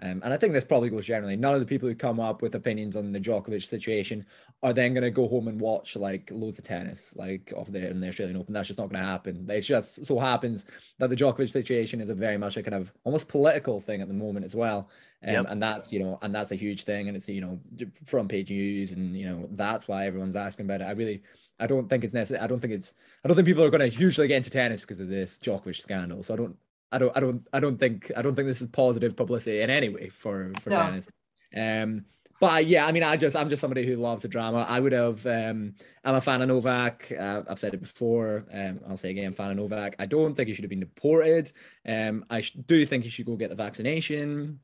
um, 0.02 0.22
and 0.24 0.32
I 0.32 0.38
think 0.38 0.54
this 0.54 0.64
probably 0.64 0.88
goes 0.88 1.06
generally. 1.06 1.36
None 1.36 1.54
of 1.54 1.60
the 1.60 1.66
people 1.66 1.88
who 1.88 1.94
come 1.94 2.20
up 2.20 2.40
with 2.40 2.54
opinions 2.54 2.96
on 2.96 3.12
the 3.12 3.20
Djokovic 3.20 3.62
situation 3.62 4.24
are 4.62 4.72
then 4.72 4.94
going 4.94 5.04
to 5.04 5.10
go 5.10 5.28
home 5.28 5.48
and 5.48 5.60
watch 5.60 5.94
like 5.94 6.30
loads 6.32 6.58
of 6.58 6.64
tennis, 6.64 7.12
like 7.16 7.52
off 7.54 7.68
there 7.68 7.88
in 7.88 8.00
the 8.00 8.08
Australian 8.08 8.38
Open. 8.38 8.54
That's 8.54 8.68
just 8.68 8.78
not 8.78 8.88
going 8.88 9.02
to 9.02 9.08
happen. 9.08 9.46
It 9.50 9.60
just 9.60 10.06
so 10.06 10.18
happens 10.18 10.64
that 10.98 11.10
the 11.10 11.16
Djokovic 11.16 11.52
situation 11.52 12.00
is 12.00 12.08
a 12.08 12.14
very 12.14 12.38
much 12.38 12.56
a 12.56 12.62
kind 12.62 12.74
of 12.74 12.92
almost 13.04 13.28
political 13.28 13.78
thing 13.78 14.00
at 14.00 14.08
the 14.08 14.14
moment 14.14 14.46
as 14.46 14.54
well. 14.54 14.88
Um, 15.22 15.34
Yep. 15.34 15.46
And 15.50 15.62
that's, 15.62 15.92
you 15.92 16.00
know, 16.00 16.18
and 16.22 16.34
that's 16.34 16.50
a 16.50 16.56
huge 16.56 16.84
thing. 16.84 17.08
And 17.08 17.16
it's, 17.16 17.28
you 17.28 17.42
know, 17.42 17.60
front 18.06 18.30
page 18.30 18.50
news. 18.50 18.92
And, 18.92 19.14
you 19.14 19.26
know, 19.26 19.48
that's 19.52 19.86
why 19.86 20.06
everyone's 20.06 20.36
asking 20.36 20.64
about 20.64 20.80
it. 20.80 20.84
I 20.84 20.92
really, 20.92 21.22
I 21.58 21.66
don't 21.66 21.90
think 21.90 22.04
it's 22.04 22.14
necessary. 22.14 22.42
I 22.42 22.46
don't 22.46 22.60
think 22.60 22.72
it's, 22.72 22.94
I 23.22 23.28
don't 23.28 23.34
think 23.34 23.46
people 23.46 23.62
are 23.64 23.70
going 23.70 23.90
to 23.90 23.94
hugely 23.94 24.28
get 24.28 24.38
into 24.38 24.48
tennis 24.48 24.80
because 24.80 24.98
of 24.98 25.08
this 25.08 25.38
Djokovic 25.42 25.76
scandal. 25.76 26.22
So 26.22 26.32
I 26.32 26.36
don't, 26.38 26.56
I 26.92 26.98
don't, 26.98 27.16
I 27.16 27.20
don't, 27.20 27.46
I 27.52 27.60
don't 27.60 27.78
think, 27.78 28.10
I 28.16 28.22
don't 28.22 28.34
think 28.34 28.48
this 28.48 28.60
is 28.60 28.68
positive 28.68 29.16
publicity 29.16 29.60
in 29.60 29.70
any 29.70 29.88
way 29.88 30.08
for 30.08 30.52
for 30.60 30.70
No. 30.70 30.82
tennis. 30.82 31.08
Um, 31.56 32.04
but 32.40 32.66
yeah, 32.66 32.86
I 32.86 32.92
mean, 32.92 33.02
I 33.02 33.16
just, 33.18 33.36
I'm 33.36 33.50
just 33.50 33.60
somebody 33.60 33.86
who 33.86 33.96
loves 33.96 34.22
the 34.22 34.28
drama. 34.28 34.64
I 34.66 34.80
would 34.80 34.92
have, 34.92 35.26
um, 35.26 35.74
I'm 36.04 36.14
a 36.14 36.20
fan 36.22 36.40
of 36.40 36.48
Novak. 36.48 37.12
Uh, 37.12 37.42
I've 37.46 37.58
said 37.58 37.74
it 37.74 37.82
before. 37.82 38.46
Um, 38.50 38.80
I'll 38.88 38.96
say 38.96 39.10
again, 39.10 39.34
fan 39.34 39.50
of 39.50 39.56
Novak. 39.58 39.94
I 39.98 40.06
don't 40.06 40.34
think 40.34 40.48
he 40.48 40.54
should 40.54 40.64
have 40.64 40.70
been 40.70 40.80
deported. 40.80 41.52
Um, 41.86 42.24
I 42.30 42.40
sh- 42.40 42.52
do 42.52 42.86
think 42.86 43.04
he 43.04 43.10
should 43.10 43.26
go 43.26 43.36
get 43.36 43.50
the 43.50 43.56
vaccination. 43.56 44.60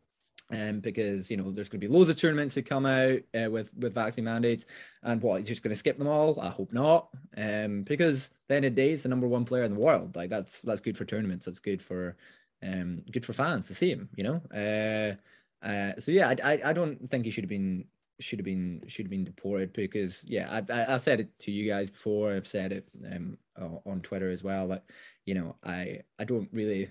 Um, 0.49 0.79
because 0.79 1.29
you 1.29 1.37
know 1.37 1.51
there's 1.51 1.69
going 1.69 1.81
to 1.81 1.89
be 1.89 1.93
loads 1.93 2.09
of 2.09 2.17
tournaments 2.17 2.55
that 2.55 2.67
come 2.67 2.87
out 2.87 3.19
uh, 3.35 3.51
with 3.51 3.75
with 3.79 3.95
vaccine 3.95 4.25
mandates, 4.25 4.65
and 5.03 5.21
what 5.21 5.41
he's 5.41 5.49
just 5.49 5.63
going 5.63 5.75
to 5.75 5.77
skip 5.77 5.97
them 5.97 6.07
all? 6.07 6.39
I 6.41 6.51
hope 6.51 6.73
not. 6.73 7.09
Um, 7.37 7.83
because 7.83 8.31
then 8.49 8.63
the 8.63 8.71
day 8.71 8.91
he's 8.91 9.03
the 9.03 9.09
number 9.09 9.27
one 9.27 9.45
player 9.45 9.65
in 9.65 9.75
the 9.75 9.81
world. 9.81 10.15
Like 10.15 10.31
that's 10.31 10.61
that's 10.63 10.81
good 10.81 10.97
for 10.97 11.05
tournaments. 11.05 11.47
That's 11.47 11.59
good 11.59 11.83
for 11.83 12.17
um 12.63 13.03
good 13.11 13.25
for 13.25 13.33
fans 13.33 13.67
to 13.69 13.75
see 13.75 13.91
him. 13.91 14.09
You 14.17 14.25
know. 14.25 14.43
Uh, 14.55 15.67
uh. 15.67 15.93
So 15.99 16.13
yeah, 16.13 16.29
I 16.29 16.53
I, 16.53 16.61
I 16.67 16.73
don't 16.73 17.11
think 17.11 17.25
he 17.25 17.31
should 17.33 17.45
have 17.45 17.49
been 17.49 17.85
should 18.21 18.39
have 18.39 18.45
been 18.47 18.83
should 18.87 19.07
have 19.07 19.11
been 19.11 19.25
deported 19.25 19.73
because 19.73 20.25
yeah 20.27 20.63
I- 20.71 20.95
I've 20.95 21.03
said 21.03 21.21
it 21.21 21.39
to 21.41 21.51
you 21.51 21.69
guys 21.69 21.91
before. 21.91 22.33
I've 22.33 22.47
said 22.47 22.73
it 22.73 22.89
um 23.13 23.37
on 23.85 24.01
Twitter 24.01 24.31
as 24.31 24.45
well. 24.45 24.69
That 24.69 24.85
you 25.25 25.35
know 25.35 25.57
I 25.65 26.03
I 26.21 26.25
don't 26.25 26.49
really. 26.53 26.91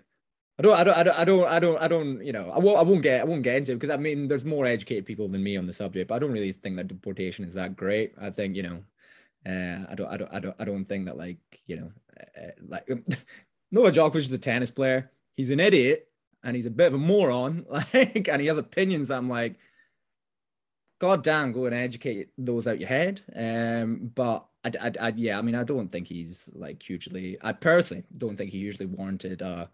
I 0.57 0.61
don't, 0.61 0.73
I 0.73 0.83
don't, 0.83 0.97
I 0.97 1.03
don't, 1.03 1.17
I 1.17 1.25
don't, 1.25 1.47
I 1.47 1.59
don't, 1.59 1.77
I 1.83 1.87
don't, 1.87 2.25
you 2.25 2.31
know, 2.31 2.49
I 2.49 2.59
won't, 2.59 2.77
I 2.77 2.81
won't 2.83 3.01
get, 3.01 3.21
I 3.21 3.25
won't 3.25 3.43
get 3.43 3.57
into 3.57 3.73
it 3.73 3.79
because 3.79 3.93
I 3.93 3.97
mean, 3.97 4.27
there's 4.27 4.45
more 4.45 4.65
educated 4.65 5.05
people 5.05 5.27
than 5.27 5.43
me 5.43 5.57
on 5.57 5.67
the 5.67 5.73
subject, 5.73 6.07
but 6.07 6.15
I 6.15 6.19
don't 6.19 6.31
really 6.31 6.53
think 6.53 6.77
that 6.77 6.87
deportation 6.87 7.43
is 7.43 7.55
that 7.55 7.75
great. 7.75 8.13
I 8.19 8.29
think, 8.29 8.55
you 8.55 8.63
know, 8.63 8.83
uh, 9.45 9.85
I 9.91 9.95
don't, 9.95 10.07
I 10.07 10.17
don't, 10.17 10.33
I 10.33 10.39
don't, 10.39 10.55
I 10.59 10.65
don't 10.65 10.85
think 10.85 11.05
that 11.05 11.17
like, 11.17 11.37
you 11.67 11.75
know, 11.75 11.91
uh, 12.17 12.51
like 12.67 12.87
Novak 13.71 13.93
Djokovic 13.93 14.15
is 14.15 14.31
a 14.31 14.37
tennis 14.37 14.71
player. 14.71 15.11
He's 15.35 15.49
an 15.49 15.59
idiot 15.59 16.07
and 16.43 16.55
he's 16.55 16.65
a 16.65 16.71
bit 16.71 16.87
of 16.87 16.93
a 16.93 16.97
moron, 16.97 17.65
like, 17.69 18.27
and 18.29 18.41
he 18.41 18.47
has 18.47 18.57
opinions. 18.57 19.11
I'm 19.11 19.29
like, 19.29 19.57
God 20.99 21.23
damn, 21.23 21.51
go 21.51 21.65
and 21.65 21.75
educate 21.75 22.29
those 22.37 22.67
out 22.67 22.79
your 22.79 22.87
head. 22.87 23.21
Um, 23.35 24.11
but 24.15 24.45
I, 24.63 24.71
I, 24.81 24.91
I, 25.01 25.13
yeah, 25.17 25.37
I 25.37 25.41
mean, 25.41 25.55
I 25.55 25.65
don't 25.65 25.91
think 25.91 26.07
he's 26.07 26.49
like 26.53 26.81
hugely. 26.81 27.37
I 27.41 27.51
personally 27.51 28.03
don't 28.17 28.37
think 28.37 28.51
he 28.51 28.59
usually 28.59 28.85
warranted, 28.85 29.41
uh, 29.41 29.65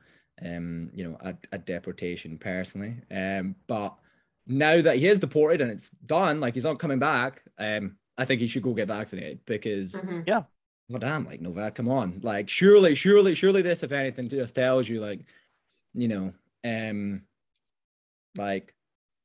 um, 0.44 0.90
you 0.94 1.04
know, 1.04 1.18
a, 1.22 1.36
a 1.52 1.58
deportation 1.58 2.38
personally. 2.38 2.96
Um, 3.12 3.56
but 3.68 3.96
now 4.48 4.82
that 4.82 4.98
he 4.98 5.08
is 5.08 5.20
deported 5.20 5.62
and 5.62 5.72
it's 5.72 5.90
done, 6.06 6.40
like 6.40 6.54
he's 6.56 6.64
not 6.64 6.80
coming 6.80 7.00
back. 7.00 7.44
Um, 7.58 7.98
I 8.18 8.26
think 8.26 8.42
he 8.42 8.48
should 8.48 8.64
go 8.64 8.74
get 8.74 8.88
vaccinated 8.88 9.40
because 9.46 10.04
Mhm. 10.04 10.46
well, 10.90 11.00
damn, 11.00 11.26
like 11.26 11.42
Novak, 11.42 11.76
come 11.76 11.90
on, 11.90 12.20
like 12.24 12.50
surely, 12.50 12.96
surely, 12.96 13.34
surely, 13.36 13.62
this, 13.62 13.84
if 13.84 13.92
anything, 13.94 14.30
just 14.30 14.56
tells 14.56 14.90
you, 14.90 15.00
like, 15.00 15.22
you 15.94 16.08
know, 16.08 16.34
um, 16.66 17.24
like, 18.38 18.74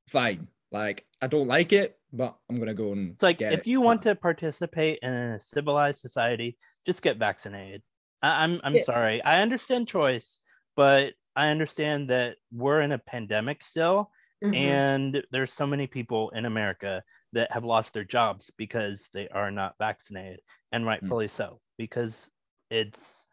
fine, 0.09 0.49
like 0.73 1.07
I 1.23 1.27
don't 1.27 1.49
like 1.49 1.73
it, 1.73 1.99
but 2.13 2.37
I'm 2.49 2.59
gonna 2.59 2.75
go 2.75 2.93
and 2.93 3.13
It's 3.13 3.23
like 3.23 3.39
get 3.39 3.53
if 3.53 3.61
it. 3.61 3.67
you 3.67 3.81
want 3.81 4.03
to 4.03 4.15
participate 4.15 4.99
in 5.03 5.11
a 5.13 5.41
civilized 5.41 6.01
society, 6.01 6.57
just 6.85 7.03
get 7.03 7.17
vaccinated. 7.19 7.83
I, 8.23 8.45
I'm 8.45 8.61
I'm 8.65 8.75
Yeah. 8.75 8.83
sorry. 8.83 9.23
I 9.23 9.43
understand 9.43 9.89
choice, 9.89 10.41
but 10.77 11.15
I 11.35 11.49
understand 11.49 12.11
that 12.11 12.37
we're 12.53 12.81
in 12.83 12.93
a 12.93 12.99
pandemic 12.99 13.63
still, 13.65 14.11
Mhm. 14.45 14.55
and 14.55 15.23
there's 15.33 15.53
so 15.53 15.67
many 15.67 15.87
people 15.87 16.31
in 16.31 16.45
America 16.45 17.03
that 17.33 17.51
have 17.53 17.65
lost 17.65 17.93
their 17.95 18.05
jobs 18.05 18.51
because 18.57 19.09
they 19.13 19.29
are 19.29 19.51
not 19.51 19.75
vaccinated, 19.79 20.41
and 20.73 20.87
rightfully 20.87 21.29
so, 21.29 21.61
because 21.79 22.31
it's 22.71 23.27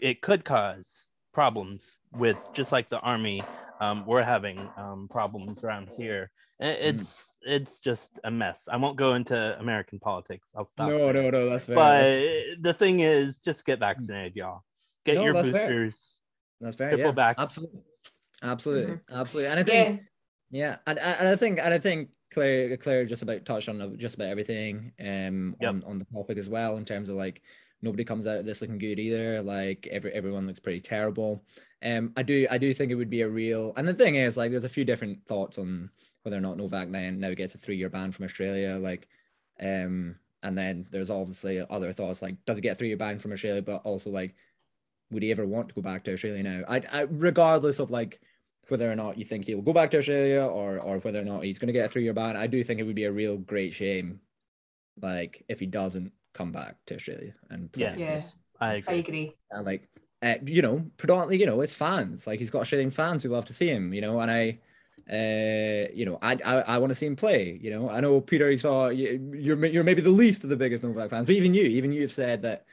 it 0.00 0.20
could 0.20 0.44
cause 0.44 1.08
problems 1.32 1.96
with 2.12 2.38
just 2.52 2.72
like 2.72 2.88
the 2.90 3.00
army. 3.00 3.42
Um, 3.80 4.04
we're 4.06 4.22
having 4.22 4.58
um, 4.76 5.08
problems 5.08 5.62
around 5.64 5.88
here. 5.96 6.30
I- 6.60 6.66
It's 6.88 7.36
it's 7.42 7.78
just 7.80 8.18
a 8.24 8.30
mess. 8.30 8.68
I 8.70 8.76
won't 8.76 8.96
go 8.96 9.14
into 9.14 9.58
American 9.58 9.98
politics. 9.98 10.52
I'll 10.56 10.64
stop. 10.64 10.88
no, 10.90 11.12
there. 11.12 11.22
no, 11.24 11.30
no, 11.30 11.50
that's 11.50 11.66
fair. 11.66 11.74
But 11.74 12.04
that's, 12.04 12.62
the 12.62 12.74
thing 12.74 13.00
is, 13.00 13.36
just 13.38 13.64
get 13.66 13.78
vaccinated, 13.78 14.36
y'all. 14.36 14.64
Get 15.06 15.14
No, 15.14 15.24
your 15.24 15.32
that's 15.34 15.48
fair. 15.50 15.68
boosters. 15.68 16.20
that's 16.60 16.76
fair. 16.76 16.90
triple 16.90 17.06
Yeah, 17.06 17.12
backs. 17.12 17.42
absolutely. 17.42 17.80
Absolutely, 18.42 19.00
absolutely, 19.10 19.50
and 19.50 19.60
I 19.60 19.62
think 19.62 20.00
Yeah, 20.50 20.58
yeah, 20.68 20.76
and, 20.86 20.98
and 20.98 21.28
I 21.28 21.36
think 21.36 21.58
and 21.58 21.72
I 21.72 21.78
think 21.78 22.10
Claire 22.30 22.76
Claire 22.76 23.06
just 23.06 23.22
about 23.22 23.46
touched 23.46 23.68
on 23.70 23.96
just 23.98 24.16
about 24.16 24.28
everything 24.28 24.92
um 25.00 25.56
Yep. 25.60 25.70
on, 25.70 25.84
on 25.84 25.98
the 25.98 26.04
topic 26.04 26.36
as 26.36 26.48
well 26.48 26.76
in 26.76 26.84
terms 26.84 27.08
of 27.08 27.16
like 27.16 27.40
nobody 27.80 28.04
comes 28.04 28.26
out 28.26 28.38
of 28.38 28.44
this 28.44 28.60
looking 28.60 28.76
good 28.78 28.98
either. 28.98 29.40
Like 29.42 29.86
every 29.90 30.12
everyone 30.12 30.46
looks 30.46 30.60
pretty 30.60 30.80
terrible. 30.80 31.44
Um, 31.82 32.12
I 32.16 32.22
do 32.22 32.46
I 32.50 32.58
do 32.58 32.74
think 32.74 32.92
it 32.92 32.96
would 32.96 33.08
be 33.10 33.22
a 33.22 33.28
real 33.28 33.72
and 33.76 33.88
the 33.88 33.94
thing 33.94 34.16
is 34.16 34.36
like 34.36 34.50
there's 34.50 34.64
a 34.64 34.68
few 34.68 34.84
different 34.84 35.24
thoughts 35.26 35.56
on 35.58 35.90
whether 36.22 36.36
or 36.36 36.40
not 36.42 36.58
Novak 36.58 36.90
then 36.90 37.20
now 37.20 37.32
gets 37.32 37.54
a 37.54 37.58
three 37.58 37.76
year 37.76 37.88
ban 37.88 38.12
from 38.12 38.24
Australia. 38.26 38.76
Like, 38.78 39.08
um, 39.60 40.16
and 40.42 40.58
then 40.58 40.86
there's 40.90 41.10
obviously 41.10 41.64
other 41.70 41.92
thoughts 41.92 42.20
like 42.20 42.44
does 42.44 42.58
it 42.58 42.62
get 42.62 42.72
a 42.72 42.74
three 42.74 42.88
year 42.88 42.98
ban 42.98 43.18
from 43.18 43.32
Australia, 43.32 43.62
but 43.62 43.82
also 43.84 44.10
like 44.10 44.34
would 45.10 45.22
he 45.22 45.30
ever 45.30 45.46
want 45.46 45.68
to 45.68 45.74
go 45.74 45.82
back 45.82 46.04
to 46.04 46.12
Australia 46.12 46.42
now? 46.42 46.62
I, 46.68 46.82
I 46.92 47.00
regardless 47.02 47.78
of 47.78 47.90
like 47.90 48.20
whether 48.68 48.90
or 48.90 48.96
not 48.96 49.16
you 49.16 49.24
think 49.24 49.46
he'll 49.46 49.62
go 49.62 49.72
back 49.72 49.90
to 49.92 49.98
Australia 49.98 50.42
or 50.42 50.78
or 50.80 50.98
whether 50.98 51.20
or 51.20 51.24
not 51.24 51.44
he's 51.44 51.58
going 51.58 51.68
to 51.68 51.72
get 51.72 51.86
a 51.86 51.88
three 51.88 52.02
year 52.04 52.12
ban, 52.12 52.36
I 52.36 52.46
do 52.46 52.62
think 52.64 52.80
it 52.80 52.84
would 52.84 52.96
be 52.96 53.04
a 53.04 53.12
real 53.12 53.36
great 53.36 53.74
shame, 53.74 54.20
like 55.00 55.44
if 55.48 55.60
he 55.60 55.66
doesn't 55.66 56.12
come 56.34 56.52
back 56.52 56.76
to 56.86 56.96
Australia 56.96 57.34
and 57.50 57.70
play. 57.72 57.94
Yes. 57.96 57.98
Yeah. 57.98 58.22
I 58.60 58.74
agree. 58.74 58.94
I 58.94 58.98
agree. 58.98 58.98
agree. 58.98 59.36
And 59.50 59.66
like, 59.66 59.88
uh, 60.22 60.34
you 60.44 60.62
know, 60.62 60.84
predominantly, 60.96 61.38
you 61.38 61.46
know, 61.46 61.60
it's 61.60 61.74
fans. 61.74 62.26
Like 62.26 62.38
he's 62.40 62.50
got 62.50 62.62
Australian 62.62 62.90
fans 62.90 63.22
who 63.22 63.28
love 63.28 63.44
to 63.46 63.52
see 63.52 63.68
him, 63.68 63.94
you 63.94 64.00
know, 64.00 64.18
and 64.20 64.30
I, 64.30 64.58
uh, 65.10 65.88
you 65.94 66.04
know, 66.04 66.18
I 66.20 66.32
I, 66.44 66.54
I 66.62 66.78
want 66.78 66.90
to 66.90 66.94
see 66.94 67.06
him 67.06 67.16
play. 67.16 67.58
You 67.62 67.70
know, 67.70 67.88
I 67.90 68.00
know 68.00 68.20
Peter, 68.20 68.50
you 68.50 68.58
saw 68.58 68.88
you- 68.88 69.32
you're 69.34 69.64
you're 69.66 69.84
maybe 69.84 70.02
the 70.02 70.10
least 70.10 70.42
of 70.42 70.50
the 70.50 70.56
biggest 70.56 70.82
Novak 70.82 71.10
fans, 71.10 71.26
but 71.26 71.34
even 71.36 71.54
you, 71.54 71.62
even 71.64 71.92
you 71.92 72.02
have 72.02 72.12
said 72.12 72.42
that. 72.42 72.64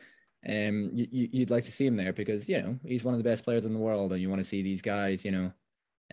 Um, 0.47 0.91
you, 0.93 1.29
you'd 1.31 1.49
like 1.51 1.63
to 1.65 1.71
see 1.71 1.85
him 1.85 1.95
there 1.95 2.11
because 2.13 2.49
you 2.49 2.61
know 2.61 2.77
he's 2.85 3.03
one 3.03 3.13
of 3.13 3.17
the 3.17 3.29
best 3.29 3.43
players 3.45 3.65
in 3.65 3.73
the 3.73 3.79
world, 3.79 4.11
and 4.11 4.21
you 4.21 4.29
want 4.29 4.41
to 4.41 4.47
see 4.47 4.61
these 4.61 4.81
guys, 4.81 5.23
you 5.23 5.31
know, 5.31 5.51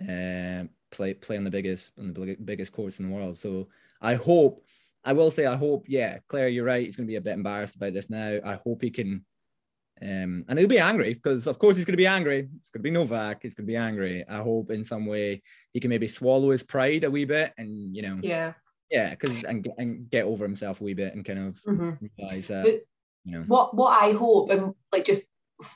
um, 0.08 0.68
play 0.90 1.14
play 1.14 1.36
on 1.36 1.44
the 1.44 1.50
biggest 1.50 1.92
on 1.98 2.12
the 2.12 2.20
big- 2.20 2.46
biggest 2.46 2.72
courts 2.72 3.00
in 3.00 3.08
the 3.08 3.14
world. 3.14 3.38
So 3.38 3.68
I 4.00 4.14
hope, 4.14 4.64
I 5.04 5.12
will 5.14 5.30
say, 5.30 5.46
I 5.46 5.56
hope, 5.56 5.86
yeah, 5.88 6.18
Claire, 6.28 6.48
you're 6.48 6.64
right. 6.64 6.86
He's 6.86 6.96
going 6.96 7.06
to 7.06 7.10
be 7.10 7.16
a 7.16 7.20
bit 7.20 7.34
embarrassed 7.34 7.74
about 7.76 7.92
this 7.92 8.08
now. 8.10 8.38
I 8.44 8.54
hope 8.64 8.82
he 8.82 8.90
can, 8.90 9.24
um, 10.00 10.44
and 10.48 10.58
he'll 10.58 10.68
be 10.68 10.78
angry 10.78 11.14
because, 11.14 11.46
of 11.46 11.58
course, 11.58 11.76
he's 11.76 11.84
going 11.84 11.94
to 11.94 11.96
be 11.98 12.06
angry. 12.06 12.48
It's 12.60 12.70
going 12.70 12.80
to 12.82 12.88
be 12.88 12.90
Novak. 12.90 13.40
He's 13.42 13.54
going 13.54 13.66
to 13.66 13.70
be 13.72 13.76
angry. 13.76 14.24
I 14.28 14.38
hope 14.38 14.70
in 14.70 14.84
some 14.84 15.06
way 15.06 15.42
he 15.72 15.80
can 15.80 15.90
maybe 15.90 16.08
swallow 16.08 16.50
his 16.50 16.62
pride 16.62 17.04
a 17.04 17.10
wee 17.10 17.24
bit, 17.24 17.52
and 17.58 17.94
you 17.94 18.02
know, 18.02 18.18
Yeah. 18.22 18.52
yeah, 18.90 19.10
because 19.10 19.42
and, 19.44 19.64
get- 19.64 19.74
and 19.78 20.08
get 20.08 20.24
over 20.24 20.44
himself 20.44 20.80
a 20.80 20.84
wee 20.84 20.94
bit 20.94 21.14
and 21.14 21.24
kind 21.24 21.38
of 21.48 21.58
hmm 21.64 21.90
realize 22.16 22.46
that, 22.48 22.64
But- 22.64 22.80
you 23.24 23.38
know, 23.38 23.44
What 23.46 23.76
what 23.76 24.02
I 24.02 24.12
hope 24.12 24.50
and 24.50 24.74
like 24.92 25.04
just 25.04 25.26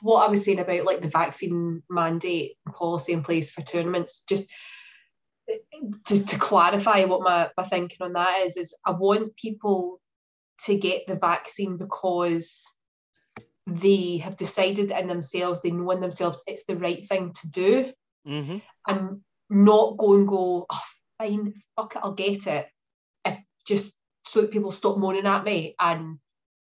what 0.01 0.25
I 0.25 0.29
was 0.29 0.43
saying 0.43 0.59
about 0.59 0.85
like 0.85 1.01
the 1.01 1.09
vaccine 1.09 1.83
mandate 1.89 2.57
policy 2.73 3.13
in 3.13 3.23
place 3.23 3.51
for 3.51 3.61
tournaments, 3.61 4.23
just 4.27 4.49
just 6.07 6.29
to 6.29 6.39
clarify 6.39 7.05
what 7.05 7.21
my, 7.21 7.49
my 7.55 7.63
thinking 7.63 7.97
on 8.01 8.13
that 8.13 8.41
is, 8.45 8.57
is 8.57 8.75
I 8.85 8.91
want 8.91 9.35
people 9.35 10.01
to 10.61 10.77
get 10.77 11.05
the 11.07 11.15
vaccine 11.15 11.77
because 11.77 12.63
they 13.67 14.17
have 14.17 14.37
decided 14.37 14.91
in 14.91 15.07
themselves, 15.07 15.61
they 15.61 15.71
know 15.71 15.91
in 15.91 16.01
themselves 16.01 16.43
it's 16.47 16.65
the 16.65 16.77
right 16.77 17.05
thing 17.05 17.33
to 17.33 17.49
do 17.49 17.91
hmm 18.25 18.57
and 18.87 19.21
not 19.49 19.97
go 19.97 20.15
and 20.15 20.27
go, 20.27 20.65
oh, 20.69 20.81
fine, 21.17 21.53
fuck 21.75 21.95
it, 21.95 22.01
I'll 22.03 22.13
get 22.13 22.47
it. 22.47 22.67
If 23.25 23.37
just 23.67 23.97
so 24.23 24.41
that 24.41 24.51
people 24.51 24.71
stop 24.71 24.97
moaning 24.97 25.27
at 25.27 25.43
me 25.43 25.75
and 25.79 26.17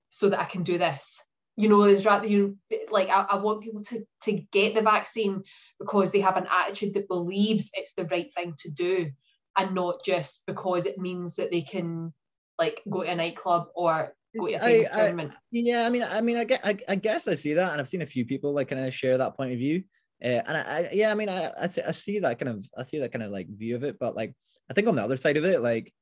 so 0.10 0.30
that 0.30 0.40
I 0.40 0.46
can 0.46 0.64
do 0.64 0.78
this. 0.78 1.22
You 1.56 1.68
know, 1.68 1.84
there's 1.84 2.06
rather 2.06 2.26
you 2.26 2.58
like 2.90 3.10
I, 3.10 3.26
I 3.32 3.36
want 3.38 3.62
people 3.62 3.84
to 3.84 4.06
to 4.24 4.32
get 4.52 4.76
the 4.76 4.82
vaccine 4.82 5.44
because 5.80 6.12
they 6.12 6.22
have 6.22 6.38
an 6.38 6.48
attitude 6.50 6.94
that 6.94 7.08
believes 7.08 7.72
it's 7.74 7.94
the 7.96 8.06
right 8.06 8.34
thing 8.34 8.54
to 8.60 8.72
do 8.72 9.12
and 9.58 9.76
not 9.76 10.04
just 10.06 10.46
because 10.46 10.86
it 10.86 10.98
means 10.98 11.36
that 11.36 11.52
they 11.52 11.62
can 11.62 12.14
like 12.58 12.82
go 12.90 13.04
to 13.04 13.10
a 13.10 13.16
nightclub 13.16 13.68
or 13.76 14.14
go 14.38 14.48
to 14.48 14.54
a 14.56 14.60
tennis 14.60 14.90
I- 14.92 14.96
tournament. 14.96 15.34
Yeah, 15.52 15.86
I 15.86 15.90
mean, 15.90 16.04
I 16.04 16.22
mean, 16.22 16.38
I 16.38 16.44
get, 16.44 16.62
I, 16.64 16.78
I 16.88 16.96
guess 16.96 17.28
I 17.28 17.36
see 17.36 17.54
that, 17.54 17.72
and 17.72 17.82
I've 17.82 17.88
seen 17.88 18.02
a 18.02 18.06
few 18.06 18.26
people 18.26 18.54
like 18.54 18.70
kind 18.70 18.86
of 18.86 18.94
share 18.94 19.18
that 19.18 19.36
point 19.36 19.54
of 19.54 19.58
view. 19.58 19.84
Uh, 20.24 20.44
and 20.46 20.58
I, 20.58 20.62
I, 20.62 20.90
yeah, 20.94 21.12
I 21.12 21.16
mean, 21.16 21.30
I, 21.30 21.52
I, 21.60 21.68
see, 21.68 21.82
I 21.82 21.92
see 21.92 22.20
that 22.20 22.38
kind 22.38 22.50
of, 22.50 22.70
I 22.78 22.84
see 22.84 23.00
that 23.00 23.12
kind 23.12 23.24
of 23.24 23.32
like 23.32 23.48
view 23.50 23.76
of 23.76 23.84
it, 23.84 23.98
but 24.00 24.16
like, 24.16 24.36
I 24.70 24.74
think 24.74 24.88
on 24.88 24.96
the 24.96 25.04
other 25.04 25.18
side 25.18 25.38
of 25.38 25.46
it, 25.46 25.62
like, 25.62 25.94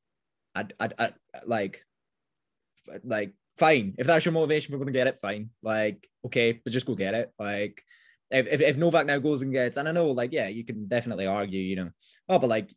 I, 0.56 0.66
I, 0.80 0.90
I 0.98 1.12
like, 1.46 1.84
like, 3.04 3.34
fine, 3.58 3.96
if 3.98 4.08
that's 4.08 4.26
your 4.26 4.34
motivation 4.34 4.72
for 4.72 4.78
going 4.78 4.88
to 4.88 4.94
get 4.94 5.08
it, 5.08 5.18
fine. 5.18 5.50
Like, 5.62 6.08
okay, 6.26 6.54
but 6.64 6.74
just 6.74 6.86
go 6.86 6.96
get 6.96 7.14
it. 7.14 7.32
Like, 7.40 7.82
if, 8.30 8.48
if, 8.48 8.62
if 8.62 8.78
Novak 8.78 9.06
now 9.06 9.20
goes 9.20 9.42
and 9.42 9.52
gets, 9.52 9.78
and 9.78 9.88
I 9.88 9.92
know, 9.92 10.12
like, 10.12 10.32
yeah, 10.34 10.48
you 10.48 10.64
can 10.64 10.88
definitely 10.88 11.28
argue, 11.28 11.62
you 11.62 11.76
know, 11.76 11.90
oh, 12.30 12.40
but 12.40 12.50
like, 12.50 12.74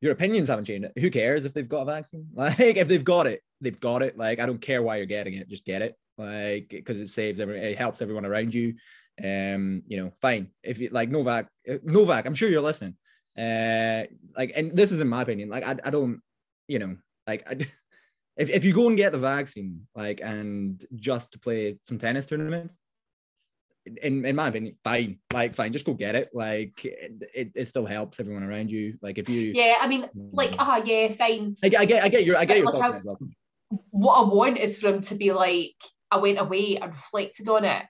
your 0.00 0.12
opinions 0.12 0.48
haven't 0.48 0.66
changed. 0.66 0.88
Who 0.96 1.10
cares 1.10 1.44
if 1.44 1.54
they've 1.54 1.68
got 1.68 1.82
a 1.82 1.86
vaccine? 1.86 2.28
Like, 2.34 2.58
if 2.58 2.88
they've 2.88 3.04
got 3.04 3.26
it, 3.26 3.42
they've 3.60 3.78
got 3.78 4.02
it. 4.02 4.16
Like, 4.16 4.40
I 4.40 4.46
don't 4.46 4.60
care 4.60 4.82
why 4.82 4.96
you're 4.96 5.06
getting 5.06 5.34
it, 5.34 5.48
just 5.48 5.64
get 5.64 5.82
it. 5.82 5.96
Like, 6.16 6.68
because 6.68 6.98
it 6.98 7.10
saves 7.10 7.40
every, 7.40 7.72
it 7.72 7.78
helps 7.78 8.02
everyone 8.02 8.26
around 8.26 8.54
you. 8.54 8.74
Um, 9.22 9.82
you 9.86 9.96
know, 9.96 10.12
fine. 10.20 10.48
If 10.62 10.78
you 10.78 10.90
like 10.92 11.08
Novak, 11.08 11.48
uh, 11.68 11.78
Novak, 11.82 12.26
I'm 12.26 12.34
sure 12.34 12.48
you're 12.48 12.60
listening. 12.60 12.94
Uh, 13.36 14.04
like, 14.36 14.52
and 14.54 14.76
this 14.76 14.92
is 14.92 15.00
in 15.00 15.08
my 15.08 15.22
opinion. 15.22 15.48
Like, 15.48 15.64
I, 15.66 15.76
I 15.84 15.90
don't, 15.90 16.20
you 16.66 16.78
know, 16.78 16.96
like, 17.26 17.44
I, 17.48 17.54
if 18.38 18.48
if 18.50 18.64
you 18.64 18.72
go 18.72 18.86
and 18.88 18.96
get 18.96 19.12
the 19.12 19.18
vaccine, 19.18 19.86
like, 19.94 20.20
and 20.22 20.82
just 20.94 21.32
to 21.32 21.38
play 21.38 21.78
some 21.88 21.98
tennis 21.98 22.24
tournaments, 22.24 22.72
in, 24.02 24.24
in 24.24 24.36
my 24.36 24.48
opinion, 24.48 24.76
fine. 24.84 25.18
Like, 25.32 25.54
fine, 25.54 25.72
just 25.72 25.84
go 25.84 25.94
get 25.94 26.14
it. 26.14 26.30
Like, 26.32 26.84
it, 26.84 27.50
it, 27.54 27.68
still 27.68 27.86
helps 27.86 28.20
everyone 28.20 28.42
around 28.44 28.70
you. 28.70 28.98
Like, 29.02 29.18
if 29.18 29.28
you, 29.28 29.52
Yeah, 29.54 29.76
I 29.80 29.88
mean, 29.88 30.08
like, 30.32 30.54
ah, 30.58 30.80
yeah, 30.84 31.10
fine. 31.10 31.56
I, 31.64 31.68
get- 31.68 31.80
I 31.80 31.84
get, 31.84 32.02
I 32.04 32.08
get 32.08 32.24
your, 32.24 32.36
I 32.36 32.44
get 32.44 32.58
your 32.58 32.66
Like 32.66 32.74
thoughts 32.74 32.82
how- 32.84 32.90
on 32.90 32.96
it 32.96 32.98
as 33.00 33.04
well. 33.04 33.18
what 33.90 34.14
I 34.14 34.28
want 34.32 34.58
is 34.58 34.78
for 34.78 34.88
him 34.88 35.00
to 35.02 35.14
be 35.14 35.32
like, 35.32 35.74
I 36.10 36.18
went 36.18 36.38
away 36.38 36.76
and 36.76 36.90
reflected 36.92 37.48
on 37.48 37.64
it, 37.64 37.84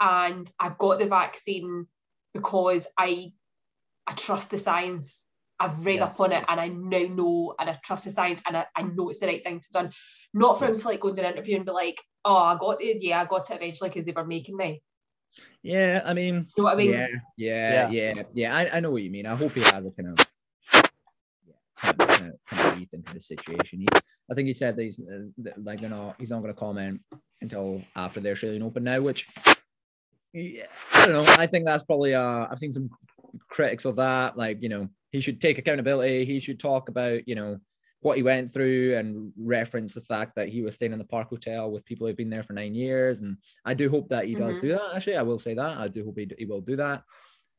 and 0.00 0.48
I've 0.58 0.78
got 0.78 0.98
the 0.98 1.06
vaccine 1.06 1.86
because 2.32 2.86
I 2.98 3.32
I 4.06 4.12
trust 4.12 4.50
the 4.50 4.58
science. 4.58 5.26
I've 5.60 5.84
read 5.84 6.00
up 6.00 6.18
on 6.18 6.32
it 6.32 6.42
and 6.48 6.58
I 6.58 6.68
now 6.68 7.14
know 7.14 7.54
and 7.60 7.68
I 7.68 7.74
trust 7.84 8.04
the 8.04 8.10
science 8.10 8.42
and 8.46 8.56
I, 8.56 8.66
I 8.74 8.82
know 8.82 9.10
it's 9.10 9.20
the 9.20 9.26
right 9.26 9.44
thing 9.44 9.60
to 9.60 9.68
be 9.68 9.78
done. 9.78 9.92
Not 10.32 10.58
for 10.58 10.66
him 10.66 10.78
to 10.78 10.88
like 10.88 11.00
go 11.00 11.08
into 11.08 11.24
an 11.24 11.34
interview 11.34 11.56
and 11.56 11.66
be 11.66 11.72
like, 11.72 12.00
oh, 12.24 12.34
I 12.36 12.56
got 12.58 12.82
it, 12.82 13.02
yeah, 13.02 13.20
I 13.20 13.26
got 13.26 13.50
it 13.50 13.56
eventually 13.56 13.90
because 13.90 14.06
they 14.06 14.12
were 14.12 14.24
making 14.24 14.56
me. 14.56 14.82
Yeah, 15.62 16.00
I 16.04 16.14
mean, 16.14 16.46
You 16.56 16.62
know 16.62 16.64
what 16.64 16.74
I 16.74 16.76
mean? 16.76 16.90
yeah, 16.90 17.06
yeah, 17.36 17.90
yeah, 17.90 18.22
yeah. 18.32 18.56
I, 18.56 18.76
I 18.76 18.80
know 18.80 18.90
what 18.90 19.02
you 19.02 19.10
mean. 19.10 19.26
I 19.26 19.36
hope 19.36 19.52
he 19.52 19.60
has 19.60 19.84
a 19.84 19.90
kind 19.90 20.18
of 20.18 20.30
yeah, 21.46 21.52
kind 21.76 22.00
of, 22.00 22.08
kind 22.08 22.32
of, 22.32 22.40
kind 22.48 22.68
of 22.68 22.78
rethink 22.78 23.12
the 23.12 23.20
situation. 23.20 23.80
He, 23.80 23.88
I 24.30 24.34
think 24.34 24.48
he 24.48 24.54
said 24.54 24.76
that 24.76 24.82
he's 24.82 24.98
uh, 24.98 25.26
that, 25.38 25.62
like 25.62 25.80
they're 25.80 25.90
not 25.90 26.16
he's 26.18 26.30
not 26.30 26.40
going 26.40 26.54
to 26.54 26.58
comment 26.58 27.00
until 27.42 27.82
after 27.94 28.20
the 28.20 28.30
Australian 28.32 28.62
Open 28.62 28.84
now, 28.84 29.00
which 29.00 29.26
yeah, 30.32 30.66
I 30.94 31.06
don't 31.06 31.24
know. 31.24 31.34
I 31.36 31.46
think 31.46 31.66
that's 31.66 31.84
probably 31.84 32.14
uh 32.14 32.46
I've 32.50 32.58
seen 32.58 32.72
some 32.72 32.90
critics 33.48 33.84
of 33.84 33.96
that. 33.96 34.36
Like 34.36 34.62
you 34.62 34.68
know 34.68 34.88
he 35.10 35.20
should 35.20 35.40
take 35.40 35.58
accountability. 35.58 36.24
He 36.24 36.40
should 36.40 36.60
talk 36.60 36.88
about 36.88 37.26
you 37.28 37.34
know 37.34 37.58
what 38.00 38.16
he 38.16 38.22
went 38.22 38.52
through 38.52 38.96
and 38.96 39.30
reference 39.36 39.92
the 39.92 40.00
fact 40.00 40.34
that 40.36 40.48
he 40.48 40.62
was 40.62 40.74
staying 40.74 40.92
in 40.92 40.98
the 40.98 41.04
Park 41.04 41.28
Hotel 41.28 41.70
with 41.70 41.84
people 41.84 42.06
who've 42.06 42.16
been 42.16 42.30
there 42.30 42.42
for 42.42 42.54
nine 42.54 42.74
years. 42.74 43.20
And 43.20 43.36
I 43.64 43.74
do 43.74 43.90
hope 43.90 44.08
that 44.08 44.24
he 44.24 44.34
does 44.34 44.56
Mhm. 44.56 44.60
do 44.62 44.68
that. 44.68 44.94
Actually, 44.94 45.16
I 45.18 45.22
will 45.22 45.38
say 45.38 45.52
that. 45.52 45.76
I 45.76 45.86
do 45.88 46.04
hope 46.06 46.16
he, 46.16 46.30
he 46.38 46.46
will 46.46 46.62
do 46.62 46.76
that. 46.76 47.04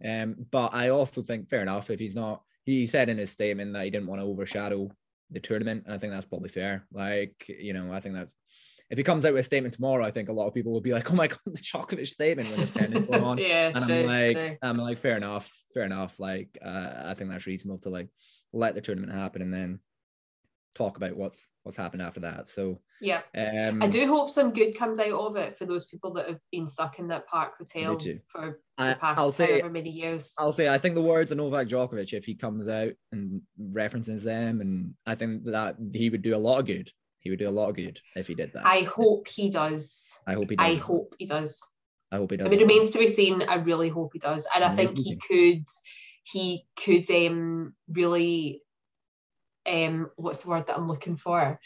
Um, 0.04 0.48
but 0.50 0.74
I 0.74 0.90
also 0.90 1.22
think 1.22 1.48
fair 1.48 1.62
enough 1.62 1.92
if 1.92 2.00
he's 2.00 2.16
not. 2.16 2.44
He 2.66 2.88
said 2.88 3.08
in 3.10 3.20
his 3.20 3.30
statement 3.30 3.74
that 3.74 3.84
he 3.84 3.92
didn't 3.92 4.08
want 4.08 4.20
to 4.20 4.26
overshadow 4.26 4.90
the 5.30 5.40
tournament, 5.40 5.84
and 5.86 5.94
I 5.94 6.00
think 6.00 6.12
that's 6.12 6.26
probably 6.26 6.50
fair. 6.50 6.88
Like 6.92 7.46
you 7.48 7.74
know, 7.74 7.94
I 7.94 8.00
think 8.00 8.16
that's 8.16 8.36
if 8.91 8.97
he 8.97 9.04
comes 9.04 9.23
out 9.23 9.34
with 9.34 9.39
a 9.39 9.43
statement 9.43 9.73
tomorrow, 9.73 10.06
I 10.06 10.12
think 10.12 10.27
a 10.27 10.34
lot 10.34 10.47
of 10.47 10.54
people 10.54 10.73
will 10.73 10.82
be 10.82 10.91
like, 10.91 11.10
"Oh 11.10 11.15
my 11.15 11.27
god, 11.27 11.39
the 11.45 11.60
Djokovic 11.60 12.08
statement 12.08 12.49
when 12.49 12.60
this 12.60 12.71
tournament's 12.71 13.10
going 13.10 13.23
on." 13.23 13.38
yeah, 13.39 13.71
and 13.73 13.86
true, 13.86 13.95
I'm 13.95 14.06
like, 14.06 14.38
true. 14.38 14.58
I'm 14.62 14.77
like, 14.77 14.97
fair 14.97 15.15
enough, 15.15 15.49
fair 15.73 15.84
enough. 15.84 16.19
Like, 16.19 16.58
uh, 16.63 17.04
I 17.06 17.13
think 17.13 17.30
that's 17.30 17.47
reasonable 17.47 17.80
to 17.80 17.89
like 17.89 18.10
let 18.51 18.75
the 18.75 18.82
tournament 18.82 19.13
happen 19.13 19.41
and 19.41 19.54
then 19.54 19.80
talk 20.75 20.97
about 20.97 21.15
what's 21.15 21.47
what's 21.63 21.77
happened 21.77 22.01
after 22.01 22.21
that. 22.21 22.49
So, 22.49 22.82
Yeah. 22.99 23.21
um, 23.36 23.82
I 23.82 23.88
do 23.88 24.08
hope 24.08 24.30
some 24.30 24.51
good 24.51 24.73
comes 24.73 24.99
out 24.99 25.12
of 25.12 25.36
it 25.38 25.58
for 25.58 25.65
those 25.65 25.86
people 25.86 26.13
that 26.15 26.27
have 26.27 26.39
been 26.51 26.67
stuck 26.67 26.99
in 26.99 27.08
that 27.10 27.27
park 27.27 27.54
hotel 27.58 27.99
for 28.27 28.60
I, 28.77 28.93
the 28.93 28.99
past 28.99 29.19
I'll 29.19 29.32
say, 29.32 29.60
however 29.60 29.69
many 29.69 29.91
years. 29.91 30.34
I'll 30.38 30.54
say, 30.54 30.67
I 30.67 30.80
think 30.80 30.95
the 30.95 31.01
words 31.01 31.32
of 31.32 31.38
Novak 31.38 31.67
Djokovic, 31.67 32.13
if 32.13 32.25
he 32.25 32.36
comes 32.36 32.67
out 32.67 32.93
and 33.12 33.41
references 33.58 34.23
them, 34.23 34.60
and 34.60 34.95
I 35.06 35.15
think 35.15 35.45
that 35.45 35.77
he 35.93 36.10
would 36.10 36.23
do 36.23 36.36
a 36.36 36.38
lot 36.38 36.60
of 36.60 36.65
good. 36.65 36.91
He 37.21 37.29
would 37.29 37.39
do 37.39 37.47
a 37.47 37.51
lot 37.51 37.69
of 37.69 37.75
good 37.75 38.01
if 38.15 38.27
he 38.27 38.36
did 38.36 38.53
that. 38.53 38.65
I 38.65 38.81
hope 38.81 39.27
he 39.27 39.49
does. 39.49 40.19
I 40.27 40.34
hope 40.34 40.49
he 40.49 40.55
does. 40.55 40.65
I 40.65 40.75
hope 40.75 41.15
he 41.19 41.25
does. 41.25 41.62
I 42.12 42.17
hope 42.17 42.31
he 42.31 42.38
does. 42.38 42.47
If 42.47 42.53
it 42.53 42.62
remains 42.62 42.89
to 42.91 42.99
be 42.99 43.07
seen, 43.07 43.43
I 43.43 43.55
really 43.55 43.89
hope 43.89 44.12
he 44.13 44.19
does. 44.19 44.47
And 44.53 44.63
I 44.63 44.75
think 44.75 44.97
he 44.97 45.15
could 45.15 45.65
he 46.23 46.65
could 46.75 47.10
um 47.12 47.73
really 47.88 48.63
um 49.67 50.10
what's 50.15 50.43
the 50.43 50.49
word 50.49 50.67
that 50.67 50.77
I'm 50.77 50.88
looking 50.88 51.15
for? 51.15 51.60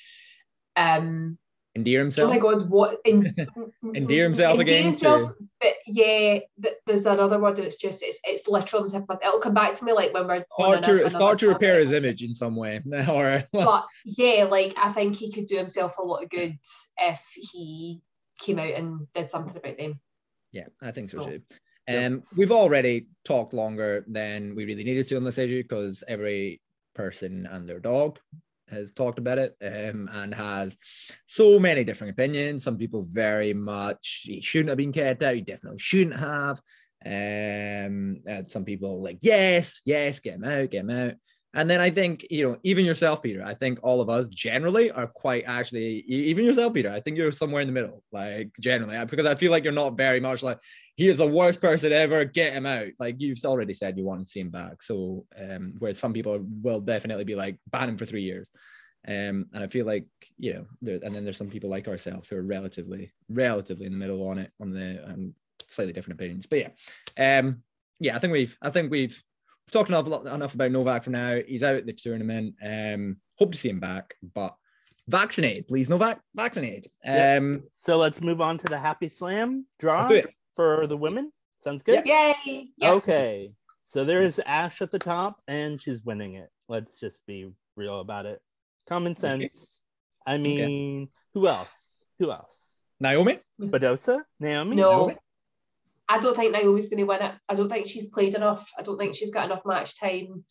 Um 0.76 1.38
endear 1.76 2.00
himself. 2.00 2.30
oh 2.30 2.34
my 2.34 2.40
god, 2.40 2.70
what 2.70 3.00
in, 3.06 3.36
Endear 3.96 4.24
himself 4.26 4.60
endear 4.60 4.78
again 4.78 4.86
himself, 4.92 5.22
to- 5.28 5.36
but 5.60 5.74
yeah, 5.88 6.40
th- 6.62 6.76
there's 6.86 7.06
another 7.06 7.40
word 7.40 7.58
and 7.58 7.68
it's 7.68 7.76
just 7.76 8.02
it's 8.04 8.20
it's 8.24 8.48
literal 8.48 8.90
tip 8.90 9.04
of 9.10 9.20
It'll 9.22 9.40
come 9.40 9.54
back 9.54 9.76
to 9.76 9.86
me 9.86 9.92
like 9.94 10.14
when 10.14 10.28
we're 10.28 10.46
Start 10.60 10.84
to, 10.84 11.10
start 11.10 11.40
to 11.40 11.48
repair 11.48 11.74
topic. 11.74 11.84
his 11.88 11.92
image 11.94 12.24
in 12.24 12.34
some 12.36 12.56
way. 12.56 12.82
or 13.10 13.44
But 13.52 13.86
yeah, 14.06 14.46
like 14.50 14.76
I 14.82 14.92
think 14.92 15.16
he 15.16 15.32
could 15.32 15.48
do 15.48 15.58
himself 15.58 15.98
a 15.98 16.02
lot 16.02 16.24
of 16.24 16.30
good 16.30 16.58
if 16.98 17.24
he 17.36 18.02
came 18.40 18.60
out 18.60 18.74
and 18.74 19.08
did 19.14 19.30
something 19.30 19.56
about 19.58 19.78
them. 19.78 20.00
Yeah, 20.52 20.68
I 20.82 20.92
think 20.92 21.08
so 21.08 21.20
So, 21.20 21.26
too. 21.26 21.42
yep. 21.88 22.12
Um, 22.12 22.24
we've 22.38 22.52
already 22.52 23.08
talked 23.26 23.54
longer 23.54 24.06
than 24.08 24.56
we 24.56 24.66
really 24.66 24.84
needed 24.84 25.08
to 25.10 25.18
on 25.18 25.24
this 25.24 25.38
issue 25.38 25.64
because 25.64 26.04
every 26.08 26.62
person 26.94 27.46
and 27.50 27.68
their 27.68 27.80
dog 27.80 28.20
has 28.70 28.94
talked 28.94 29.20
about 29.20 29.38
it 29.38 29.56
um, 29.62 30.10
and 30.12 30.34
has 30.34 30.78
so 31.26 31.60
many 31.60 31.84
different 31.84 32.12
opinions. 32.12 32.64
Some 32.64 32.78
people 32.78 33.04
very 33.04 33.54
much 33.54 34.22
he 34.24 34.42
shouldn't 34.42 34.70
have 34.70 34.78
been 34.78 34.94
kept 34.94 35.24
out. 35.24 35.36
He 35.36 35.42
definitely 35.42 35.80
shouldn't 35.80 36.16
have. 36.16 36.62
Um, 37.06 38.22
and 38.26 38.50
some 38.50 38.66
people 38.66 39.02
like 39.02 39.20
yes, 39.22 39.82
yes, 39.86 40.20
get 40.20 40.36
him 40.36 40.44
out, 40.44 40.72
get 40.72 40.82
him 40.82 40.90
out. 40.90 41.14
And 41.54 41.70
then 41.70 41.80
I 41.80 41.90
think 41.90 42.28
you 42.30 42.50
know 42.50 42.58
even 42.64 42.84
yourself, 42.84 43.24
Peter. 43.24 43.44
I 43.44 43.54
think 43.54 43.80
all 43.82 44.02
of 44.02 44.10
us 44.10 44.28
generally 44.28 44.92
are 44.92 45.08
quite 45.08 45.46
actually 45.48 46.04
even 46.08 46.44
yourself, 46.44 46.74
Peter. 46.74 46.92
I 46.92 47.00
think 47.00 47.18
you're 47.18 47.32
somewhere 47.32 47.62
in 47.62 47.68
the 47.68 47.74
middle, 47.74 48.04
like 48.12 48.50
generally, 48.60 48.98
because 49.06 49.26
I 49.26 49.36
feel 49.36 49.52
like 49.52 49.64
you're 49.64 49.72
not 49.72 49.96
very 49.96 50.20
much 50.20 50.44
like 50.44 50.60
he 50.96 51.10
is 51.10 51.18
the 51.18 51.28
worst 51.28 51.60
person 51.62 51.92
ever. 51.92 52.24
Get 52.26 52.54
him 52.54 52.66
out. 52.66 52.88
Like 53.00 53.16
you've 53.20 53.44
already 53.44 53.74
said, 53.74 53.98
you 53.98 54.06
want 54.06 54.26
to 54.26 54.32
see 54.32 54.40
him 54.40 54.50
back. 54.50 54.82
So, 54.82 55.26
um, 55.38 55.76
where 55.80 55.94
some 55.94 56.14
people 56.14 56.40
will 56.62 56.80
definitely 56.80 57.26
be 57.26 57.36
like 57.36 57.58
ban 57.70 57.90
him 57.90 57.98
for 57.98 58.06
three 58.06 58.24
years. 58.24 58.48
Um, 59.08 59.48
and 59.54 59.64
I 59.64 59.68
feel 59.68 59.86
like 59.86 60.08
you 60.38 60.54
know, 60.54 60.66
there, 60.82 61.00
and 61.04 61.14
then 61.14 61.24
there's 61.24 61.38
some 61.38 61.50
people 61.50 61.70
like 61.70 61.88
ourselves 61.88 62.30
who 62.30 62.38
are 62.38 62.42
relatively, 62.42 63.14
relatively 63.30 63.86
in 63.86 63.92
the 63.92 64.00
middle 64.00 64.28
on 64.28 64.40
it, 64.40 64.52
on 64.60 64.72
the 64.72 65.04
um, 65.06 65.36
slightly 65.68 65.94
different 65.94 66.20
opinions. 66.20 66.48
But 66.48 66.74
yeah, 67.18 67.40
um, 67.40 67.62
yeah, 68.00 68.16
I 68.16 68.20
think 68.20 68.34
we've, 68.34 68.58
I 68.62 68.70
think 68.70 68.90
we've, 68.90 69.22
we've 69.66 69.72
talked 69.72 69.90
enough, 69.90 70.08
enough 70.08 70.54
about 70.54 70.72
Novak 70.72 71.04
for 71.04 71.12
now. 71.12 71.40
He's 71.46 71.64
out 71.64 71.76
at 71.76 71.86
the 71.86 71.94
tournament. 71.94 72.56
Um, 72.64 73.18
hope 73.38 73.52
to 73.52 73.58
see 73.58 73.70
him 73.70 73.80
back, 73.80 74.16
but 74.34 74.56
vaccinated, 75.08 75.68
please, 75.68 75.90
Novak, 75.90 76.20
vaccinated. 76.34 76.90
Um, 77.06 77.64
So 77.76 77.98
let's 77.98 78.22
move 78.22 78.42
on 78.42 78.58
to 78.60 78.68
the 78.68 78.80
Happy 78.80 79.10
Slam 79.10 79.66
draw 79.78 80.00
Let's 80.00 80.10
do 80.10 80.16
it. 80.16 80.30
For 80.56 80.88
the 80.88 80.98
women. 80.98 81.32
Sounds 81.60 81.84
good. 81.84 82.04
Yay! 82.06 82.68
Yeah. 82.78 82.92
Okay. 82.94 83.54
So 83.86 84.04
there's 84.04 84.40
Ash 84.40 84.82
at 84.82 84.92
the 84.92 85.00
top, 85.00 85.40
and 85.48 85.80
she's 85.80 86.02
winning 86.04 86.36
it. 86.36 86.50
Let's 86.68 86.94
just 86.96 87.26
be 87.28 87.52
real 87.76 88.00
about 88.00 88.26
it. 88.26 88.42
Common 88.88 89.16
sense. 89.16 89.82
I 90.26 90.38
mean, 90.38 91.10
who 91.34 91.48
else? 91.48 92.06
Who 92.20 92.32
else? 92.32 92.80
Naomi, 93.00 93.40
Badosa? 93.60 94.22
Naomi? 94.40 94.76
No, 94.76 94.92
Naomi? 94.92 95.18
I 96.08 96.20
don't 96.20 96.36
think 96.36 96.52
Naomi's 96.52 96.90
going 96.90 97.00
to 97.00 97.06
win 97.06 97.22
it. 97.22 97.36
I 97.50 97.56
don't 97.56 97.70
think 97.70 97.88
she's 97.88 98.10
played 98.10 98.36
enough. 98.36 98.70
I 98.78 98.84
don't 98.84 98.98
think 98.98 99.16
she's 99.16 99.32
got 99.32 99.46
enough 99.46 99.66
match 99.66 100.00
time, 100.00 100.46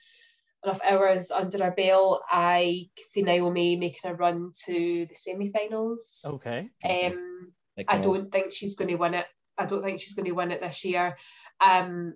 enough 0.63 0.81
hours 0.85 1.31
under 1.31 1.65
her 1.65 1.71
belt. 1.71 2.23
I 2.31 2.89
could 2.97 3.07
see 3.07 3.23
Naomi 3.23 3.77
making 3.77 4.11
a 4.11 4.15
run 4.15 4.53
to 4.67 5.07
the 5.09 5.15
semi-finals. 5.15 6.25
Okay. 6.25 6.71
Um, 6.85 7.53
I 7.89 7.99
uh, 7.99 8.03
don't 8.03 8.31
think 8.31 8.53
she's 8.53 8.75
going 8.75 8.91
to 8.91 8.97
win 8.97 9.15
it. 9.15 9.27
I 9.59 9.67
don't 9.67 9.83
think 9.83 10.01
she's 10.01 10.15
going 10.15 10.27
to 10.27 10.33
win 10.33 10.51
it 10.51 10.61
this 10.61 10.85
year. 10.85 11.17
Um, 11.65 12.15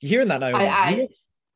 You 0.00 0.08
hearing 0.08 0.28
that, 0.28 0.40
Naomi? 0.40 0.64
I- 0.64 0.88
I- 0.88 0.90
You- 0.90 1.08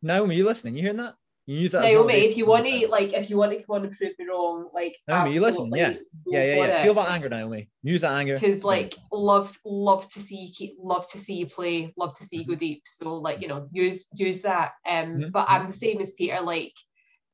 Naomi, 0.02 0.36
you 0.36 0.44
listening? 0.44 0.74
You 0.76 0.82
hearing 0.82 0.98
that? 0.98 1.14
You 1.46 1.58
use 1.60 1.72
that. 1.72 1.82
Naomi, 1.82 2.14
if 2.14 2.36
you 2.36 2.44
want 2.46 2.66
to, 2.66 2.88
like, 2.88 3.12
if 3.12 3.30
you 3.30 3.36
want 3.36 3.52
to 3.52 3.58
come 3.62 3.76
on 3.76 3.84
and 3.86 3.96
prove 3.96 4.12
me 4.18 4.24
wrong, 4.26 4.68
like, 4.72 4.96
Naomi, 5.08 5.34
you 5.34 5.40
listen, 5.40 5.70
yeah. 5.74 5.94
Yeah, 6.26 6.42
yeah, 6.42 6.54
yeah. 6.66 6.82
Feel 6.84 6.94
that 6.94 7.10
anger, 7.10 7.28
Naomi. 7.28 7.68
Use 7.82 8.00
that 8.02 8.12
anger. 8.16 8.34
because 8.34 8.64
like 8.64 8.94
love 9.12 9.56
love 9.64 10.08
to 10.08 10.18
see 10.20 10.36
you 10.36 10.52
keep 10.52 10.76
love 10.80 11.06
to 11.12 11.18
see 11.18 11.34
you 11.34 11.46
play 11.46 11.92
love 11.96 12.14
to 12.14 12.24
see 12.24 12.38
you 12.38 12.44
go 12.44 12.52
Mm-hmm. 12.52 12.58
deep 12.58 12.82
so 12.86 13.16
like 13.18 13.40
you 13.42 13.46
know 13.48 13.68
use 13.70 14.06
use 14.14 14.42
that 14.42 14.72
um 14.84 15.18
Mhm, 15.18 15.32
but 15.32 15.46
i'm 15.48 15.66
the 15.68 15.72
same 15.72 16.00
as 16.00 16.10
peter 16.12 16.40
like 16.40 16.74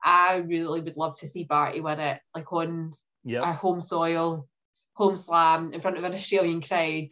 i 0.04 0.36
really 0.36 0.80
would 0.82 0.96
love 0.98 1.18
to 1.20 1.26
see 1.26 1.44
barty 1.44 1.80
win 1.80 2.00
it 2.00 2.20
like 2.34 2.52
on 2.52 2.92
Yep. 3.24 3.42
our 3.44 3.52
home 3.54 3.80
soil 3.80 4.46
home 4.94 5.16
slam 5.16 5.72
in 5.72 5.80
front 5.80 5.96
of 5.96 6.04
an 6.04 6.12
australian 6.12 6.60
crowd 6.60 7.08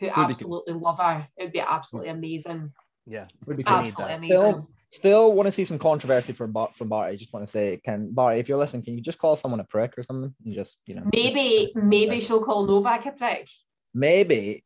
who 0.00 0.10
cool. 0.10 0.24
absolutely 0.24 0.74
love 0.74 0.98
her 0.98 1.28
it 1.36 1.44
would 1.44 1.52
be 1.52 1.60
absolutely 1.60 2.10
amazing 2.10 2.72
Yeah. 3.06 3.26
Would 3.46 3.56
be 3.56 3.62
cool. 3.64 3.78
Need 3.78 3.88
absolutely 3.88 4.04
that. 4.04 4.16
amazing 4.18 4.36
Still, 4.36 4.68
still 4.88 5.32
want 5.32 5.46
to 5.46 5.52
see 5.52 5.64
some 5.64 5.78
controversy 5.78 6.32
from 6.32 6.52
Bar- 6.52 6.72
from 6.74 6.88
Barty. 6.88 7.16
Just 7.16 7.32
want 7.32 7.44
to 7.44 7.50
say, 7.50 7.80
can 7.84 8.12
Barty, 8.12 8.40
if 8.40 8.48
you're 8.48 8.58
listening, 8.58 8.84
can 8.84 8.94
you 8.94 9.00
just 9.00 9.18
call 9.18 9.36
someone 9.36 9.60
a 9.60 9.64
prick 9.64 9.96
or 9.98 10.02
something? 10.02 10.34
And 10.44 10.54
just 10.54 10.78
you 10.86 10.94
know, 10.94 11.04
maybe 11.12 11.72
maybe 11.74 12.20
she'll 12.20 12.42
call 12.42 12.66
novak 12.66 13.06
a 13.06 13.12
prick 13.12 13.48
maybe, 13.94 14.64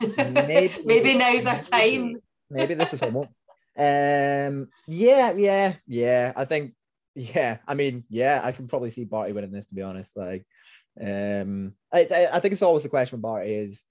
maybe, 0.16 0.72
maybe 0.84 1.16
now's 1.16 1.46
our 1.46 1.58
time 1.58 2.16
Maybe 2.50 2.74
this 2.74 2.92
is 2.92 3.00
her 3.00 3.10
moment. 3.10 3.32
Um, 3.78 4.68
yeah, 4.86 5.32
yeah, 5.32 5.74
yeah. 5.86 6.32
I 6.36 6.44
think, 6.44 6.74
yeah. 7.14 7.58
I 7.66 7.72
mean, 7.72 8.04
yeah. 8.10 8.42
I 8.44 8.52
can 8.52 8.68
probably 8.68 8.90
see 8.90 9.04
Barty 9.04 9.32
winning 9.32 9.52
this. 9.52 9.66
To 9.66 9.74
be 9.74 9.80
honest, 9.80 10.14
like, 10.18 10.44
um, 11.00 11.72
I, 11.90 12.00
I, 12.00 12.28
I 12.34 12.40
think 12.40 12.52
it's 12.52 12.60
always 12.60 12.82
the 12.82 12.90
question 12.90 13.16
with 13.16 13.22
Barty 13.22 13.54
is, 13.54 13.70
is 13.70 13.84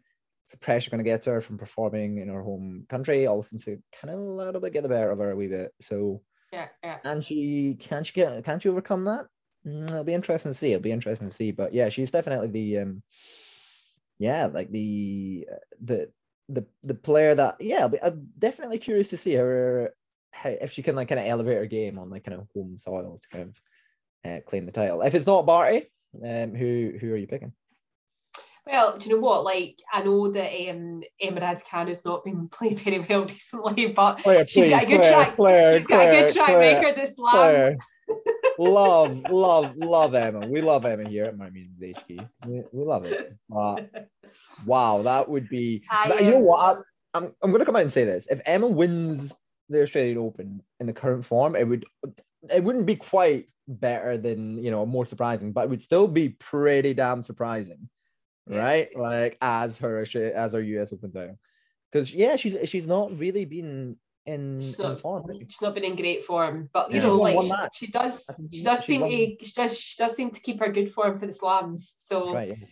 the 0.50 0.58
pressure 0.58 0.90
going 0.90 0.98
to 0.98 1.10
get 1.10 1.22
to 1.24 1.32
her 1.32 1.42
from 1.42 1.58
performing 1.58 2.18
in 2.18 2.28
her 2.28 2.42
home 2.42 2.86
country? 2.90 3.28
all 3.28 3.44
seems 3.44 3.66
to 3.66 3.78
kind 3.94 4.14
of 4.14 4.20
a 4.20 4.24
little 4.24 4.62
bit 4.62 4.74
get 4.74 4.84
the 4.84 4.90
better 4.90 5.12
of 5.12 5.20
her 5.20 5.32
a 5.32 5.36
wee 5.36 5.48
bit. 5.48 5.72
So, 5.82 6.24
yeah 6.52 6.68
yeah 6.84 6.98
and 7.06 7.24
she 7.24 7.78
Can't 7.80 8.06
she 8.06 8.14
get 8.14 8.44
can 8.44 8.60
she 8.60 8.70
overcome 8.70 9.06
that? 9.06 9.28
Mm, 9.66 9.90
it'll 9.90 10.04
be 10.04 10.14
interesting 10.14 10.52
to 10.52 10.58
see. 10.58 10.74
It'll 10.74 10.82
be 10.82 10.92
interesting 10.92 11.30
to 11.30 11.36
see. 11.36 11.52
But 11.52 11.74
yeah, 11.74 11.90
she's 11.90 12.12
definitely 12.12 12.48
the 12.48 12.80
um, 12.80 13.04
yeah, 14.18 14.48
like 14.48 14.72
the 14.72 15.48
uh, 15.52 15.56
the 15.82 16.12
the 16.50 16.66
the 16.84 16.96
player 16.96 17.36
that 17.36 17.58
yeah, 17.60 17.82
I'll 17.82 17.90
be, 17.90 18.02
I'm 18.02 18.30
definitely 18.38 18.80
curious 18.80 19.10
to 19.10 19.18
see 19.18 19.36
her 19.36 19.94
how, 20.32 20.50
if 20.50 20.72
she 20.72 20.82
can 20.82 20.96
like 20.96 21.10
kind 21.10 21.20
of 21.20 21.28
elevate 21.28 21.58
her 21.58 21.66
game 21.66 22.00
on 22.00 22.10
like 22.10 22.24
kind 22.24 22.40
of 22.40 22.48
home 22.54 22.78
soil 22.78 23.20
to 23.22 23.28
kind 23.30 23.50
of 23.50 23.62
uh, 24.32 24.40
claim 24.48 24.66
the 24.66 24.72
title. 24.72 25.02
If 25.02 25.16
it's 25.16 25.28
not 25.28 25.46
Barty, 25.46 25.92
um, 26.24 26.56
who 26.56 26.94
who 27.00 27.14
are 27.14 27.18
you 27.18 27.28
picking? 27.28 27.54
Well, 28.66 28.98
do 28.98 29.10
you 29.10 29.16
know 29.16 29.22
what? 29.22 29.44
Like, 29.44 29.80
I 29.92 30.04
know 30.04 30.32
that 30.32 30.70
um, 30.70 31.02
Emma 31.20 31.46
has 31.46 32.06
not 32.06 32.24
been 32.24 32.48
playing 32.52 32.78
very 32.78 33.00
well 33.00 33.26
recently, 33.26 33.88
but 33.88 34.20
Claire, 34.20 34.48
she's 34.48 34.70
got 34.70 34.84
a 34.84 34.86
good 34.86 35.02
Claire, 35.02 35.12
track. 35.12 35.36
Claire, 35.36 35.80
she's 35.80 35.88
got 35.88 36.08
a 36.08 36.12
good 36.12 36.34
track 36.34 36.50
record 36.50 36.96
this 36.96 37.16
slams. 37.16 37.78
love, 38.60 39.18
love, 39.32 39.76
love 39.78 40.14
Emma. 40.14 40.48
We 40.48 40.62
love 40.62 40.86
Emma 40.86 41.10
here 41.10 41.26
at 41.26 41.38
Murray 41.38 41.52
Musings 41.52 41.98
HQ. 41.98 42.28
We, 42.48 42.64
we 42.72 42.86
love 42.86 43.06
it. 43.06 43.36
But 43.50 43.90
wow, 44.66 45.02
that 45.02 45.28
would 45.28 45.50
be. 45.50 45.84
I, 45.92 46.20
you 46.20 46.32
know 46.32 46.40
what? 46.40 46.78
I, 46.78 46.82
I'm 47.18 47.34
I'm 47.42 47.52
gonna 47.52 47.66
come 47.66 47.76
out 47.76 47.82
and 47.82 47.92
say 47.92 48.06
this. 48.06 48.28
If 48.30 48.42
Emma 48.46 48.68
wins 48.68 49.34
the 49.70 49.82
Australian 49.82 50.18
Open 50.18 50.62
in 50.80 50.86
the 50.86 50.94
current 50.94 51.26
form, 51.26 51.56
it 51.56 51.68
would 51.68 51.86
it 52.54 52.64
wouldn't 52.64 52.86
be 52.86 52.96
quite 52.96 53.48
better 53.68 54.18
than 54.18 54.64
you 54.64 54.72
know 54.72 54.86
more 54.86 55.06
surprising, 55.06 55.52
but 55.52 55.66
it 55.66 55.70
would 55.70 55.82
still 55.82 56.08
be 56.08 56.30
pretty 56.30 56.94
damn 56.94 57.24
surprising, 57.24 57.90
Yeah. 58.48 58.58
right? 58.58 58.90
Like 58.98 59.38
as 59.42 59.78
her 59.80 60.00
as 60.00 60.54
her 60.54 60.62
US 60.62 60.94
Open 60.94 61.12
title, 61.12 61.38
because 61.92 62.14
yeah, 62.14 62.36
she's 62.36 62.58
she's 62.70 62.88
not 62.88 63.18
really 63.18 63.46
been 63.46 63.98
in, 64.26 64.60
She's 64.60 64.80
in 64.80 64.90
not- 64.90 65.00
form. 65.00 65.26
She's 65.48 65.62
not 65.62 65.74
been 65.76 65.84
in 65.84 65.96
great 65.96 66.24
form, 66.24 66.70
but 66.74 66.92
you 66.92 66.98
Yeah. 66.98 67.08
know, 67.08 67.16
like 67.16 67.72
she, 67.74 67.86
she 67.86 67.92
does, 67.92 68.26
she 68.52 68.58
she- 68.60 68.64
does 68.64 68.80
she's 68.80 68.86
seem 68.86 69.02
won- 69.02 69.10
to, 69.10 69.46
she 69.46 69.54
does, 69.56 69.80
she 69.80 69.98
does 69.98 70.16
seem 70.16 70.32
to 70.32 70.42
keep 70.42 70.60
her 70.60 70.72
good 70.72 70.92
form 70.92 71.20
for 71.20 71.26
the 71.26 71.34
slams. 71.34 71.94
So 71.98 72.34
Right. 72.34 72.52
I 72.54 72.68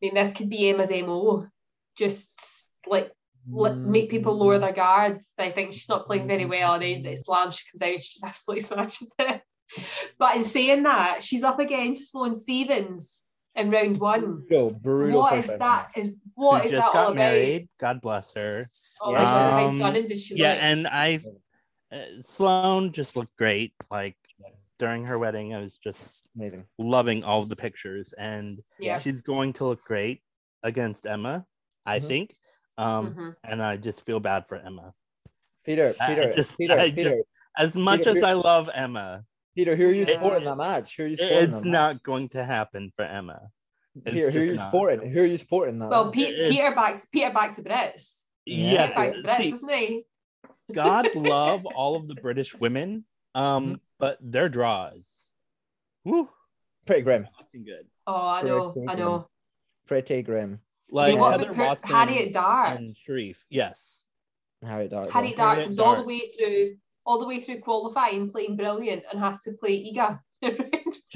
mean, 0.00 0.14
this 0.14 0.32
could 0.32 0.50
be 0.50 0.68
Emma's 0.68 0.90
mo, 0.90 1.46
just 1.96 2.70
like 2.86 3.12
make 3.48 4.10
people 4.10 4.36
lower 4.36 4.58
mm. 4.58 4.60
their 4.60 4.72
guards. 4.72 5.32
They 5.38 5.50
think 5.52 5.72
she's 5.72 5.88
not 5.88 6.06
playing 6.06 6.26
very 6.26 6.44
well, 6.44 6.74
and 6.74 6.82
then 6.82 7.02
the 7.02 7.10
mm. 7.10 7.18
slam 7.18 7.50
she 7.50 7.64
comes 7.70 7.82
out, 7.82 8.02
she's 8.02 8.22
absolutely 8.24 8.62
smashes 8.62 9.14
it. 9.18 9.42
But 10.18 10.36
in 10.36 10.44
saying 10.44 10.84
that, 10.84 11.22
she's 11.22 11.42
up 11.42 11.58
against 11.58 12.10
Sloane 12.12 12.36
Stevens 12.36 13.24
in 13.56 13.70
round 13.70 13.98
one. 13.98 14.20
brutal, 14.48 14.70
brutal. 14.70 15.20
What 15.22 15.34
first 15.34 15.44
is 15.44 15.48
round. 15.50 15.60
that? 15.62 15.90
Is 15.96 16.08
what 16.34 16.60
Who 16.60 16.66
is 16.66 16.72
just 16.72 16.86
that 16.86 16.92
got 16.92 17.06
all 17.06 17.12
about? 17.12 17.60
God 17.80 18.00
bless 18.00 18.34
her. 18.34 18.64
Oh, 19.02 19.12
Yeah. 19.12 19.22
yeah. 19.22 19.64
Um, 19.64 19.76
stunning 19.78 20.06
Yeah, 20.30 20.52
look? 20.52 20.58
and 20.62 20.86
I, 20.88 21.20
uh, 21.92 21.98
Sloane 22.20 22.92
just 22.92 23.16
looked 23.16 23.34
great. 23.36 23.72
Like 23.90 24.16
during 24.78 25.04
her 25.04 25.18
wedding, 25.18 25.54
I 25.54 25.60
was 25.60 25.78
just 25.78 26.28
Amazing. 26.36 26.66
loving 26.78 27.24
all 27.24 27.42
the 27.42 27.56
pictures, 27.56 28.12
and 28.18 28.60
yeah. 28.78 28.98
she's 28.98 29.22
going 29.22 29.54
to 29.54 29.64
look 29.66 29.82
great 29.84 30.20
against 30.62 31.06
Emma, 31.06 31.46
I 31.86 32.00
Mhm. 32.00 32.04
think. 32.06 32.36
Um, 32.78 33.14
Mhm. 33.14 33.36
and 33.44 33.62
I 33.62 33.78
just 33.78 34.04
feel 34.04 34.20
bad 34.20 34.46
for 34.46 34.56
Emma. 34.58 34.92
Peter, 35.64 35.94
I 35.98 36.14
Peter, 36.14 36.34
just- 36.34 36.58
Peter, 36.58 36.74
I 36.78 36.90
Peter, 36.90 37.10
just- 37.16 37.28
As 37.58 37.74
much 37.74 38.00
Peter, 38.00 38.10
as 38.10 38.14
Peter- 38.16 38.26
I 38.26 38.32
love 38.34 38.68
Emma, 38.74 39.24
Peter, 39.56 39.74
who 39.74 39.88
are 39.88 39.92
you 39.92 40.04
Yeah. 40.04 40.12
supporting 40.14 40.44
that 40.44 40.56
match? 40.56 40.96
Who 40.96 41.02
are 41.04 41.06
you 41.06 41.16
supporting? 41.16 41.38
it's 41.38 41.52
that 41.54 41.64
match? 41.64 41.72
not 41.72 42.02
going 42.02 42.28
to 42.30 42.44
happen 42.44 42.92
for 42.94 43.04
Emma. 43.04 43.40
it's 44.04 44.14
Peter, 44.14 44.30
who 44.30 44.38
are 44.38 44.40
just 44.42 44.46
you 44.52 44.54
not. 44.56 44.66
supporting? 44.66 45.10
Who 45.10 45.20
are 45.22 45.24
you 45.24 45.36
supporting 45.38 45.78
that? 45.80 45.88
Well, 45.88 46.04
match? 46.06 46.14
Pe- 46.14 46.50
Peter 46.50 46.74
backs 46.74 47.06
Peter 47.06 47.32
backs 47.32 47.56
the 47.56 47.62
Brits. 47.62 48.22
Yeah, 48.44 48.86
Peter 48.88 48.94
backs 48.94 49.16
the 49.16 49.22
Brits, 49.22 49.36
see, 49.38 49.50
doesn't 49.52 49.68
he? 49.70 50.04
God 50.72 51.08
love 51.14 51.64
all 51.66 51.96
of 51.96 52.06
the 52.06 52.14
British 52.14 52.54
women, 52.54 53.04
um, 53.34 53.80
but 53.98 54.18
their 54.20 54.48
draws, 54.48 55.32
woo, 56.04 56.28
pretty 56.86 57.02
grim, 57.02 57.26
fucking 57.38 57.64
good. 57.64 57.86
Oh, 58.06 58.14
I 58.14 58.42
know, 58.42 58.74
I 58.88 58.94
know. 58.94 59.28
pretty 59.86 60.22
grim. 60.22 60.60
Like 60.90 61.18
what 61.18 61.32
Heather 61.32 61.44
about 61.52 61.56
per- 61.56 61.64
Watson 61.66 61.90
Harriet 61.90 62.32
Dart? 62.32 62.78
and 62.78 62.96
Sharif. 62.96 63.44
Yes. 63.50 64.04
Harry 64.64 64.88
Dart. 64.88 65.10
Harriet 65.10 65.36
though. 65.36 65.42
Dart 65.42 65.54
Harriet 65.54 65.64
comes 65.66 65.78
all 65.78 65.96
the 65.96 66.04
way 66.04 66.20
through, 66.36 66.76
all 67.06 67.18
the 67.20 67.26
way 67.26 67.40
through 67.40 67.60
qualifying, 67.60 68.28
playing 68.28 68.56
brilliant, 68.56 69.04
and 69.10 69.20
has 69.20 69.42
to 69.44 69.52
play 69.52 69.92
Iga. 69.92 70.18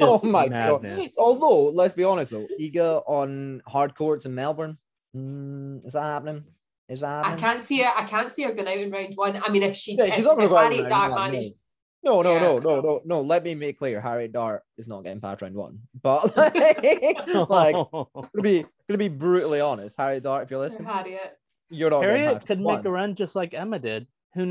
Oh 0.01 0.21
my 0.25 0.49
madness. 0.49 1.13
god! 1.17 1.23
Although, 1.23 1.71
let's 1.71 1.93
be 1.95 2.05
honest 2.05 2.31
though, 2.31 2.47
Iga 2.59 3.03
on 3.07 3.61
hard 3.67 3.95
courts 3.95 4.25
in 4.25 4.35
Melbourne, 4.35 4.79
mm, 5.15 5.85
is 5.87 5.93
that 5.93 6.01
happening? 6.03 6.45
Is 6.89 7.01
that 7.01 7.27
I 7.27 7.37
can't 7.37 7.61
see 7.63 7.81
her. 7.81 7.91
I 7.95 8.05
can't 8.05 8.33
see 8.33 8.43
her 8.45 8.53
going 8.53 8.67
out 8.69 8.79
in 8.79 8.91
round 8.91 9.13
one. 9.17 9.37
I 9.43 9.51
mean, 9.51 9.63
if 9.63 9.77
she, 9.77 9.97
Yeah, 9.97 10.05
if, 10.07 10.15
she's 10.15 10.25
not 10.25 10.37
gonna 10.37 10.47
if 10.47 10.51
go 10.51 10.57
out 10.57 10.73
Harriet 10.73 10.89
Dart 10.89 11.11
one, 11.13 11.21
no. 11.21 11.27
managed, 11.33 11.63
No, 12.03 12.23
no, 12.23 12.33
Yeah, 12.35 12.41
no, 12.41 12.59
no, 12.59 12.81
no, 12.81 13.01
no. 13.05 13.21
Let 13.21 13.45
me 13.45 13.55
make 13.55 13.79
clear, 13.79 14.01
Harry 14.01 14.27
Dart 14.29 14.63
is 14.79 14.89
not 14.89 15.05
getting 15.05 15.21
past 15.21 15.43
round 15.43 15.55
one. 15.55 15.81
But 16.03 16.35
like, 16.37 17.51
like 17.51 17.77
to 17.77 18.43
be 18.43 18.61
going 18.63 18.71
to 18.89 18.97
be 18.99 19.09
brutally 19.09 19.61
honest, 19.61 19.97
Harry 19.99 20.21
Dart, 20.21 20.45
if 20.45 20.51
you're 20.51 20.61
listening, 20.61 20.89
Harriet. 20.89 21.37
you're 21.69 21.91
not 21.91 22.03
Harriet 22.03 22.35
past 22.37 22.47
could 22.47 22.61
one. 22.61 22.79
make 22.79 22.85
a 22.87 22.91
run 22.91 23.15
just 23.15 23.37
like 23.37 23.53
Emma 23.55 23.79
did. 23.79 24.07
Who 24.35 24.47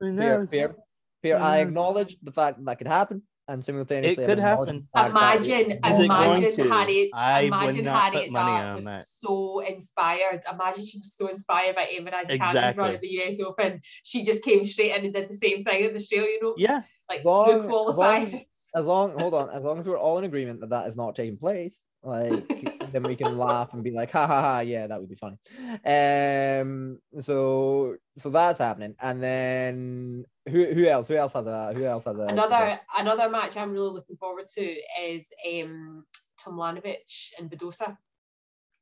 That 0.00 0.06
knows? 0.12 0.38
won't 0.38 0.50
be 0.50 0.58
Who 0.58 0.62
Fair, 0.62 0.68
knows? 0.68 0.76
fair, 1.22 1.38
fair. 1.38 1.42
I 1.42 1.58
acknowledge 1.58 2.16
the 2.22 2.32
fact 2.32 2.58
that 2.58 2.64
that 2.66 2.78
could 2.78 2.86
happen, 2.86 3.22
and 3.48 3.64
simultaneously, 3.64 4.24
It 4.24 4.26
could 4.26 4.38
happen. 4.38 4.66
the 4.92 4.98
fact 4.98 5.14
that 5.14 5.36
Imagine, 5.36 5.70
it 5.72 5.80
Is 5.86 5.98
it 6.00 6.04
imagine 6.04 6.52
to? 6.56 6.68
Harriet. 6.70 7.10
I 7.14 7.40
imagine 7.42 7.84
Harriet 7.86 8.30
money 8.30 8.50
Dart 8.62 8.76
was 8.76 8.84
that. 8.84 9.04
so 9.06 9.60
inspired. 9.60 10.42
Imagine 10.52 10.84
she 10.86 10.98
was 10.98 11.14
so 11.14 11.28
inspired 11.28 11.74
by 11.76 11.84
Emma 11.86 12.10
Raducanu's 12.10 12.28
run 12.40 12.56
Exactly. 12.56 12.94
at 12.94 13.00
the 13.00 13.08
US 13.22 13.40
Open. 13.40 13.80
She 14.04 14.22
just 14.24 14.44
came 14.44 14.64
straight 14.64 14.94
in 14.96 15.04
and 15.06 15.14
did 15.14 15.28
the 15.30 15.34
same 15.34 15.64
thing 15.64 15.84
at 15.84 15.92
the 15.92 15.96
Australian 15.98 16.40
Open. 16.44 16.54
Yeah. 16.62 16.82
like 17.08 17.24
Long- 17.24 17.66
no 17.66 17.88
as 17.88 17.96
long 17.96 18.42
as 18.74 18.84
long 18.84 19.18
hold 19.18 19.32
on 19.32 19.48
as 19.50 19.64
long 19.64 19.78
as 19.80 19.86
we're 19.86 19.96
all 19.98 20.18
in 20.18 20.24
agreement 20.24 20.60
that 20.60 20.68
that 20.70 20.86
is 20.86 20.94
not 20.94 21.16
taking 21.16 21.38
place 21.38 21.74
like 22.02 22.44
then 22.92 23.02
we 23.02 23.16
can 23.16 23.36
laugh 23.36 23.72
and 23.72 23.82
be 23.84 23.90
like 23.90 24.10
ha 24.10 24.26
ha 24.26 24.40
ha 24.42 24.60
yeah 24.60 24.86
that 24.86 25.00
would 25.00 25.08
be 25.08 25.14
funny 25.16 25.36
um 25.84 26.98
so 27.20 27.96
so 28.16 28.30
that's 28.30 28.58
happening 28.58 28.94
and 29.00 29.22
then 29.22 30.24
who 30.48 30.64
who 30.72 30.86
else 30.86 31.08
who 31.08 31.14
else 31.14 31.32
has 31.32 31.46
a 31.46 31.72
who 31.74 31.84
else 31.84 32.04
has 32.04 32.16
a 32.16 32.22
another 32.22 32.80
another 32.98 33.28
match 33.28 33.56
I'm 33.56 33.72
really 33.72 33.90
looking 33.90 34.16
forward 34.16 34.46
to 34.56 34.76
is 35.02 35.30
um 35.46 36.04
Tomljanovic 36.40 37.32
and 37.38 37.50
Badosa. 37.50 37.96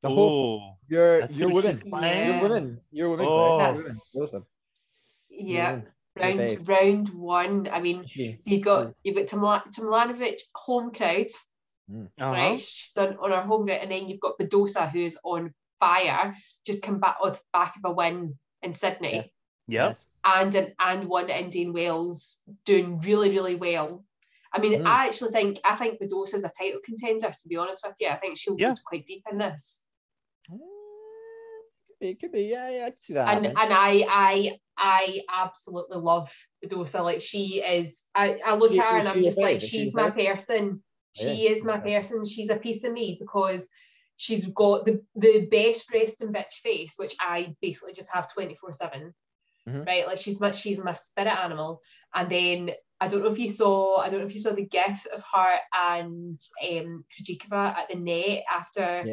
the 0.01 0.09
whole 0.09 0.61
Oh, 0.61 0.77
you're 0.87 1.21
you're 1.31 1.49
who 1.49 1.55
women 1.55 1.79
she's 1.79 1.89
playing? 1.89 2.27
you're 2.27 2.41
women 2.41 2.79
you're 2.91 3.09
women 3.11 3.25
Oh. 3.27 3.57
You're 3.57 3.57
women. 3.57 3.75
That's- 3.75 4.15
Awesome. 4.15 4.45
Yeah, 5.29 5.71
women. 5.71 5.87
Round 6.19 6.39
fave. 6.39 6.67
round 6.69 7.09
one. 7.09 7.67
I 7.71 7.79
mean, 7.79 8.05
She- 8.07 8.37
so 8.39 8.49
you've 8.51 8.63
got 8.65 8.93
you've 9.03 9.15
got 9.15 9.27
Tomla- 9.27 9.63
Tomljanovic 9.75 10.39
home 10.55 10.91
crowd, 10.91 11.27
uh-huh. 11.91 12.25
right? 12.31 12.59
She's 12.59 12.95
on, 12.97 13.17
on 13.17 13.31
her 13.31 13.41
home 13.41 13.65
ground, 13.65 13.81
and 13.83 13.91
then 13.91 14.07
you've 14.07 14.19
got 14.19 14.37
Badosa 14.39 14.89
who's 14.91 15.17
on 15.23 15.53
fire, 15.79 16.35
just 16.65 16.81
come 16.83 16.99
back 16.99 17.17
off 17.21 17.37
the 17.37 17.43
back 17.53 17.75
of 17.77 17.89
a 17.89 17.93
win 17.93 18.37
in 18.61 18.73
Sydney. 18.73 19.31
Yeah. 19.67 19.87
Yep. 19.87 19.97
and 20.25 20.55
an, 20.55 20.73
and 20.79 21.07
one 21.09 21.29
at 21.29 21.41
Indian 21.41 21.73
Wells 21.73 22.39
doing 22.65 22.99
really 23.01 23.29
really 23.31 23.55
well. 23.55 24.03
I 24.53 24.59
mean, 24.59 24.81
Mm. 24.81 24.85
I 24.87 25.07
actually 25.07 25.31
think 25.31 25.59
I 25.65 25.75
think 25.75 25.99
Badosa 26.01 26.35
is 26.35 26.43
a 26.45 26.51
title 26.57 26.79
contender. 26.83 27.29
To 27.29 27.47
be 27.49 27.57
honest 27.57 27.85
with 27.85 27.95
you, 27.99 28.07
I 28.07 28.15
think 28.15 28.37
she'll 28.37 28.55
Yeah. 28.57 28.69
go 28.69 28.81
quite 28.85 29.05
deep 29.05 29.23
in 29.31 29.37
this. 29.37 29.81
It 31.99 32.19
could 32.19 32.31
be, 32.31 32.43
yeah, 32.43 32.69
yeah, 32.69 32.85
I 32.85 32.89
can 32.91 32.99
see 32.99 33.13
that. 33.13 33.27
And 33.35 33.45
happening. 33.47 33.55
and 33.57 33.73
I 33.73 34.05
I 34.07 34.59
I 34.77 35.21
absolutely 35.35 35.97
love 35.97 36.31
Badosa. 36.63 37.03
Like 37.03 37.21
she 37.21 37.61
is. 37.63 38.03
I, 38.13 38.39
I 38.45 38.55
look 38.55 38.73
She- 38.73 38.79
at 38.79 38.85
her 38.91 38.97
and 38.99 39.09
I'm 39.09 39.23
just 39.23 39.39
like, 39.39 39.57
fave? 39.57 39.69
She's 39.69 39.93
my 39.95 40.11
person. 40.11 40.83
She 41.17 41.43
Yeah, 41.43 41.51
is 41.51 41.63
my 41.63 41.77
person. 41.77 42.25
She's 42.25 42.49
a 42.49 42.57
piece 42.57 42.83
of 42.83 42.93
me 42.93 43.17
because 43.19 43.67
she's 44.15 44.47
got 44.47 44.85
the 44.85 45.03
the 45.15 45.47
best 45.47 45.87
dressed 45.87 46.21
and 46.21 46.33
bitch 46.33 46.53
face, 46.63 46.93
which 46.97 47.15
I 47.19 47.55
basically 47.61 47.93
just 47.93 48.11
have 48.13 48.31
twenty 48.31 48.55
four 48.55 48.71
seven. 48.71 49.13
Mhm. 49.67 49.85
Right, 49.85 50.07
like 50.07 50.19
she's 50.19 50.39
my 50.39 50.51
she's 50.51 50.83
my 50.83 50.93
spirit 50.93 51.33
animal. 51.33 51.81
And 52.13 52.29
then 52.29 52.71
I 52.99 53.07
don't 53.07 53.21
know 53.23 53.29
if 53.29 53.39
you 53.39 53.49
saw 53.49 53.97
I 53.97 54.09
don't 54.09 54.21
know 54.21 54.25
if 54.27 54.33
you 54.33 54.39
saw 54.41 54.53
the 54.53 54.65
gif 54.65 55.05
of 55.13 55.23
her 55.33 55.59
and 55.73 56.39
um 56.69 57.05
Krejcikova 57.11 57.75
at 57.77 57.87
the 57.89 57.95
net 57.95 58.43
after 58.51 59.03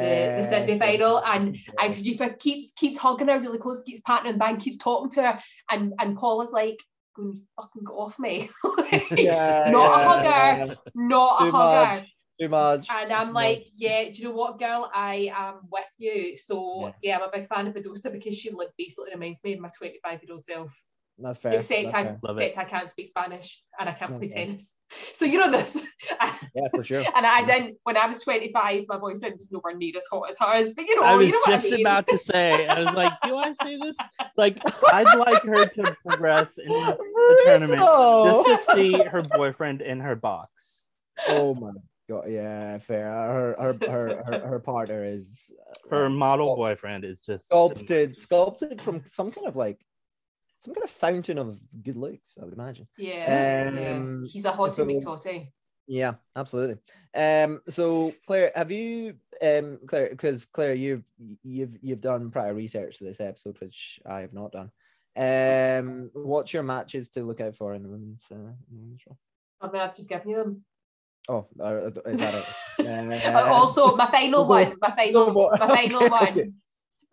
yeah, 0.00 0.36
the 0.36 0.42
Sydney 0.42 0.78
final, 0.78 1.18
and 1.24 1.58
and 1.80 1.94
Krejcikova 1.94 2.38
keeps 2.38 2.72
keeps 2.72 2.96
hugging 2.96 3.28
her 3.28 3.40
really 3.40 3.58
close, 3.58 3.82
keeps 3.82 4.00
patting 4.00 4.32
her 4.32 4.38
back, 4.38 4.60
keeps 4.60 4.78
talking 4.78 5.10
to 5.12 5.22
her, 5.22 5.40
and 5.70 5.94
and 5.98 6.16
Paul 6.16 6.42
is 6.42 6.52
like, 6.52 6.78
"Going 7.14 7.42
fucking 7.56 7.84
get 7.84 7.92
off 7.92 8.18
me." 8.18 8.50
yeah, 9.16 9.70
not 9.70 10.00
a 10.00 10.04
hugger, 10.04 10.66
yeah. 10.66 10.74
not 10.94 11.38
Too 11.38 11.46
a 11.46 11.50
hugger. 11.50 11.94
much. 12.00 12.14
Too 12.40 12.48
much. 12.48 12.88
And 12.90 13.12
I'm 13.12 13.32
much. 13.32 13.34
like, 13.34 13.68
yeah, 13.76 14.04
do 14.04 14.10
you 14.14 14.24
know 14.24 14.34
what, 14.34 14.58
girl? 14.58 14.90
I 14.92 15.30
am 15.34 15.60
with 15.70 15.84
you. 15.98 16.36
So 16.36 16.92
yeah, 17.02 17.18
I'm 17.18 17.22
a 17.22 17.30
big 17.32 17.46
fan 17.46 17.68
of 17.68 17.74
Badosa 17.74 18.12
because 18.12 18.36
she 18.36 18.50
like 18.50 18.70
basically 18.76 19.12
reminds 19.12 19.42
me 19.44 19.54
of 19.54 19.60
my 19.60 19.68
25 19.68 20.20
year 20.22 20.32
old 20.32 20.44
self. 20.44 20.82
That's 21.18 21.38
fair. 21.38 21.52
except 21.54 21.82
that's 21.84 21.94
I 21.94 22.02
fair. 22.04 22.18
Love 22.22 22.38
except 22.40 22.66
I 22.66 22.68
can't 22.70 22.90
speak 22.90 23.06
Spanish 23.06 23.62
and 23.78 23.88
I 23.88 23.92
can't 23.92 24.10
play 24.16 24.26
Okay. 24.26 24.46
tennis. 24.46 24.74
So 25.14 25.24
you 25.24 25.38
know 25.38 25.50
this. 25.50 25.80
Yeah, 26.56 26.68
for 26.72 26.84
sure. 26.84 26.98
and 27.16 27.26
I 27.26 27.44
didn't 27.44 27.78
when 27.82 27.96
I 27.96 28.06
was 28.06 28.22
25, 28.22 28.84
my 28.88 28.98
boyfriend 28.98 29.34
was 29.36 29.48
nowhere 29.50 29.74
near 29.76 29.92
as 29.96 30.04
hot 30.12 30.28
as 30.30 30.38
hers. 30.38 30.72
But 30.76 30.84
you 30.86 30.94
know, 31.00 31.02
I 31.06 31.16
was 31.16 31.26
you 31.26 31.32
know 31.32 31.38
what 31.46 31.50
just 31.62 31.66
I 31.72 31.76
mean. 31.76 31.86
about 31.86 32.06
to 32.08 32.18
say, 32.18 32.66
I 32.68 32.78
was 32.78 32.94
like, 32.94 33.12
do 33.24 33.36
I 33.36 33.52
say 33.54 33.76
this? 33.78 33.96
Like, 34.36 34.58
I'd 34.92 35.18
like 35.18 35.42
her 35.42 35.66
to 35.66 35.96
progress 36.06 36.58
in 36.58 36.68
the 36.68 37.42
tournament 37.46 37.80
Brutal. 37.80 38.44
just 38.46 38.66
to 38.68 38.74
see 38.76 38.92
her 39.04 39.22
boyfriend 39.22 39.80
in 39.82 39.98
her 40.00 40.14
box. 40.14 40.90
Oh 41.28 41.54
my 41.56 41.72
god, 42.08 42.26
yeah, 42.28 42.78
fair. 42.78 43.06
Her 43.06 43.56
her 43.58 43.90
her 43.90 44.22
her, 44.24 44.46
her 44.46 44.58
partner 44.60 45.04
is 45.04 45.50
uh, 45.90 45.96
Her 45.96 46.08
model 46.10 46.54
sculpt- 46.54 46.56
boyfriend 46.56 47.04
is 47.04 47.20
just 47.20 47.46
sculpted 47.46 48.18
sculpted 48.18 48.80
from 48.82 49.02
some 49.06 49.32
kind 49.32 49.46
of 49.48 49.56
like 49.56 49.80
some 50.64 50.72
kind 50.74 50.84
of 50.84 50.90
fountain 50.90 51.36
of 51.38 51.58
good 51.82 51.96
looks, 51.96 52.38
I 52.40 52.44
would 52.44 52.54
imagine. 52.54 52.88
Yeah, 52.96 53.66
Um, 53.68 54.22
yeah. 54.24 54.30
He's 54.32 54.44
a 54.46 54.52
hottie 54.52 54.74
so- 54.74 54.86
McTotty. 54.86 55.48
Yeah, 55.86 56.14
absolutely. 56.34 56.78
Um, 57.14 57.60
so 57.68 58.14
Claire, 58.26 58.50
have 58.54 58.70
you 58.70 59.16
um 59.42 59.78
Claire 59.86 60.08
because 60.08 60.46
Claire, 60.46 60.72
you've 60.72 61.04
you've 61.42 61.76
you've 61.82 62.00
done 62.00 62.30
prior 62.30 62.54
research 62.54 62.96
to 62.98 63.04
this 63.04 63.20
episode, 63.20 63.60
which 63.60 64.00
I 64.06 64.20
have 64.20 64.32
not 64.32 64.52
done. 64.52 64.70
Um, 65.16 66.10
what's 66.14 66.54
your 66.54 66.62
matches 66.62 67.10
to 67.10 67.22
look 67.22 67.42
out 67.42 67.54
for 67.54 67.74
in 67.74 67.82
the 67.82 67.90
women's 67.90 68.22
uh, 68.32 68.52
women's 68.70 69.02
draw? 69.02 69.14
I 69.60 69.70
mean, 69.70 69.82
I've 69.82 69.94
just 69.94 70.08
given 70.08 70.30
you 70.30 70.36
them. 70.36 70.64
Oh, 71.28 71.46
uh, 71.60 71.90
is 72.06 72.20
that 72.20 72.34
it? 72.34 72.46
Uh, 73.34 73.46
also, 73.52 73.94
my 73.96 74.06
final 74.06 74.46
one, 74.48 74.74
my 74.80 74.90
final, 74.90 75.26
so 75.34 75.56
my 75.60 75.66
final 75.68 76.02
okay, 76.04 76.08
one. 76.08 76.54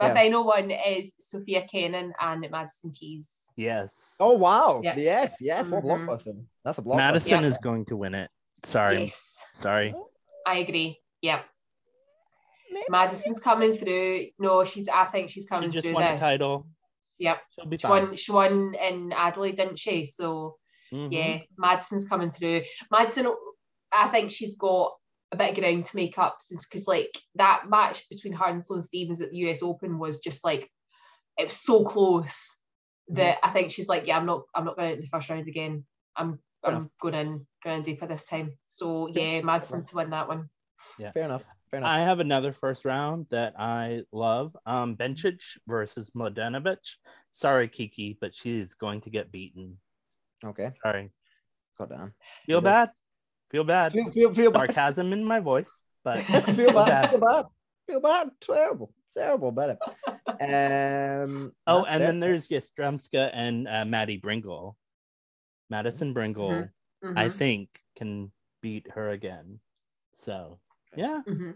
My 0.01 0.07
Yeah. 0.07 0.13
final 0.15 0.43
one 0.45 0.71
is 0.71 1.15
Sofia 1.19 1.67
Kenin 1.67 2.13
and 2.19 2.47
Madison 2.49 2.91
Keys. 2.91 3.53
yes. 3.55 4.15
Oh 4.19 4.33
wow! 4.33 4.81
Yeah. 4.83 4.95
Yes, 4.97 5.35
yes. 5.39 5.67
What 5.69 5.83
Mhm. 5.83 6.07
blockbuster? 6.07 6.45
That's 6.63 6.79
a 6.79 6.81
blockbuster. 6.81 6.95
Madison 6.97 7.41
Yeah. 7.41 7.47
is 7.47 7.57
going 7.59 7.85
to 7.85 7.95
win 7.97 8.15
it. 8.15 8.31
Sorry. 8.63 9.01
Yes, 9.01 9.43
Sorry. 9.55 9.93
I 10.47 10.57
agree. 10.59 10.99
Yeah, 11.21 11.43
Maybe. 12.71 12.85
Madison's 12.89 13.39
coming 13.39 13.73
through. 13.75 14.27
No, 14.39 14.63
she's. 14.63 14.87
I 14.87 15.05
think 15.05 15.29
she's 15.29 15.43
She 15.43 15.47
coming 15.49 15.71
just 15.71 15.83
through 15.83 15.93
won 15.93 16.03
this. 16.03 16.19
a 16.19 16.23
title. 16.23 16.67
Yep, 17.19 17.37
She'll 17.53 17.65
be 17.67 17.77
she 17.77 17.81
fine. 17.87 18.03
won. 18.07 18.15
She 18.15 18.31
won 18.31 18.73
in 18.73 19.11
Adelaide, 19.13 19.57
didn't 19.57 19.77
she? 19.77 20.05
So 20.05 20.57
Mhm. 20.91 21.11
yeah, 21.11 21.39
Madison's 21.57 22.07
coming 22.09 22.31
through. 22.31 22.63
Madison, 22.89 23.27
I 23.91 24.07
think 24.07 24.31
she's 24.31 24.55
got 24.55 24.97
a 25.31 25.37
bit 25.37 25.51
of 25.51 25.55
ground 25.55 25.85
to 25.85 25.95
make 25.95 26.17
up 26.17 26.37
since 26.39 26.65
because 26.67 26.87
like 26.87 27.17
that 27.35 27.63
match 27.69 28.07
between 28.09 28.33
her 28.33 28.45
and 28.45 28.65
Sloane 28.65 28.81
Stevens 28.81 29.21
at 29.21 29.31
the 29.31 29.37
US 29.49 29.63
Open 29.63 29.97
was 29.97 30.19
just 30.19 30.43
like 30.43 30.69
it 31.37 31.45
was 31.45 31.53
so 31.53 31.83
close 31.83 32.57
that 33.09 33.39
I 33.43 33.49
think 33.49 33.71
she's 33.71 33.89
like, 33.89 34.07
yeah, 34.07 34.17
I'm 34.17 34.25
not, 34.25 34.43
I'm 34.55 34.65
not 34.65 34.75
going 34.75 34.91
into 34.91 35.01
the 35.01 35.07
first 35.07 35.29
round 35.29 35.47
again. 35.47 35.85
I'm, 36.15 36.39
Fair 36.63 36.75
I'm 36.75 36.89
going 37.01 37.15
in, 37.15 37.47
going 37.63 37.77
in 37.77 37.83
deeper 37.83 38.07
this 38.07 38.25
time. 38.25 38.53
So 38.67 39.07
yeah, 39.07 39.41
Madison 39.41 39.83
to 39.83 39.95
win 39.95 40.11
that 40.11 40.27
one. 40.27 40.49
Yeah. 40.97 41.11
Fair 41.11 41.23
enough. 41.23 41.45
Fair 41.69 41.79
enough. 41.79 41.89
I 41.89 41.99
have 41.99 42.19
another 42.19 42.51
first 42.51 42.85
round 42.85 43.27
that 43.31 43.53
I 43.59 44.03
love. 44.11 44.55
Um, 44.65 44.95
Bencic 44.95 45.39
versus 45.67 46.11
Mladenovic. 46.15 46.77
Sorry, 47.31 47.67
Kiki, 47.67 48.17
but 48.19 48.35
she's 48.35 48.73
going 48.73 49.01
to 49.01 49.09
get 49.09 49.31
beaten. 49.31 49.77
okay. 50.45 50.71
Sorry. 50.83 51.11
Go 51.77 51.85
down. 51.85 52.13
Feel 52.45 52.61
bad. 52.61 52.91
Feel 53.51 53.63
bad. 53.63 53.91
Feel 53.91 54.11
feel 54.11 54.33
feel 54.33 54.51
bad. 54.51 54.69
Sarcasm 54.69 55.13
in 55.13 55.23
my 55.23 55.39
voice, 55.39 55.69
but 56.03 56.19
feel 56.55 56.73
bad. 56.73 57.09
Feel 57.09 57.19
bad. 57.19 57.45
Feel 57.87 58.01
bad. 58.01 58.29
Terrible. 58.39 58.93
Terrible 59.13 59.49
about 59.49 59.71
it. 59.71 59.79
Um. 60.41 61.51
Oh, 61.67 61.83
and 61.83 61.99
fair. 61.99 62.07
then 62.07 62.19
there's 62.19 62.47
Yastremska 62.47 63.29
and 63.33 63.67
uh, 63.67 63.83
Maddie 63.87 64.19
Brengle. 64.19 64.75
Madison 65.69 66.13
Brengle, 66.13 66.69
I 67.03 67.27
Mhm, 67.27 67.31
think, 67.31 67.69
can 67.95 68.31
beat 68.61 68.87
her 68.91 69.09
again. 69.09 69.59
So, 70.13 70.59
yeah, 70.95 71.21
mhm. 71.27 71.55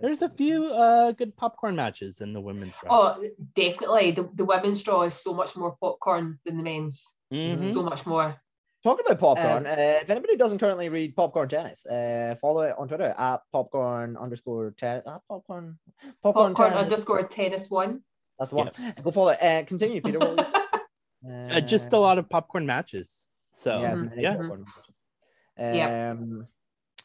there's 0.00 0.22
a 0.22 0.28
few 0.28 0.66
uh, 0.66 1.12
good 1.12 1.36
popcorn 1.36 1.76
matches 1.76 2.20
in 2.20 2.32
the 2.32 2.40
women's 2.40 2.74
round. 2.82 2.94
Oh, 2.94 3.28
definitely. 3.54 4.12
The, 4.12 4.28
the 4.34 4.44
women's 4.44 4.82
draw 4.82 5.02
is 5.02 5.14
so 5.14 5.34
much 5.34 5.56
more 5.56 5.76
popcorn 5.80 6.38
than 6.44 6.56
the 6.56 6.62
men's. 6.62 7.14
Mhm. 7.32 7.62
So 7.62 7.82
much 7.82 8.06
more. 8.06 8.36
Talking 8.82 9.04
about 9.06 9.20
popcorn, 9.20 9.66
uh, 9.66 9.74
if 10.02 10.10
anybody 10.10 10.36
doesn't 10.36 10.58
currently 10.58 10.88
read 10.88 11.14
Popcorn 11.14 11.48
Tennis, 11.48 11.86
uh, 11.86 12.34
follow 12.40 12.62
it 12.62 12.74
on 12.76 12.88
Twitter 12.88 13.14
at 13.16 13.40
popcorn 13.52 14.16
underscore 14.16 14.72
tennis. 14.72 15.04
At 15.06 15.20
popcorn, 15.28 15.78
Popcorn, 16.20 16.54
Tennis. 16.56 16.76
underscore 16.76 17.22
tennis 17.22 17.70
one. 17.70 18.02
That's 18.40 18.50
the 18.50 18.56
one. 18.56 18.70
Go 19.04 19.10
follow 19.12 19.30
it. 19.30 19.38
Uh, 19.40 19.62
continue, 19.66 20.00
Peter. 20.00 20.18
what 20.18 20.36
were? 20.36 21.52
Uh, 21.54 21.60
just 21.60 21.92
a 21.92 21.98
lot 21.98 22.18
of 22.18 22.28
popcorn 22.28 22.66
matches. 22.66 23.28
So 23.60 23.78
yeah, 23.80 23.92
Mhm. 23.94 24.16
yeah. 24.16 24.36
popcorn 24.36 24.64
matches. 24.64 25.76
Yeah. 25.76 26.10
Um, 26.10 26.48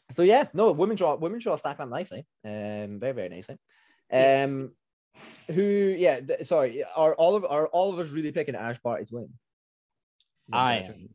so 0.09 0.23
yeah, 0.23 0.45
no, 0.53 0.71
women 0.71 0.95
draw 0.95 1.13
women 1.15 1.37
draw 1.39 1.57
stacking 1.57 1.83
up 1.83 1.89
nicely. 1.89 2.25
Um, 2.43 2.97
very 2.99 3.11
very 3.11 3.29
nicely. 3.29 3.59
Yes. 4.11 4.49
Um, 4.49 4.71
who? 5.47 5.61
Yeah, 5.61 6.21
th- 6.21 6.47
sorry. 6.47 6.83
Are 6.95 7.13
all 7.13 7.35
of 7.35 7.45
are 7.45 7.67
all 7.67 7.93
of 7.93 7.99
us 7.99 8.09
really 8.09 8.31
picking 8.31 8.55
Ash 8.55 8.79
Barty 8.83 9.05
to 9.05 9.13
win? 9.13 9.29
I 10.51 10.77
am. 10.77 11.09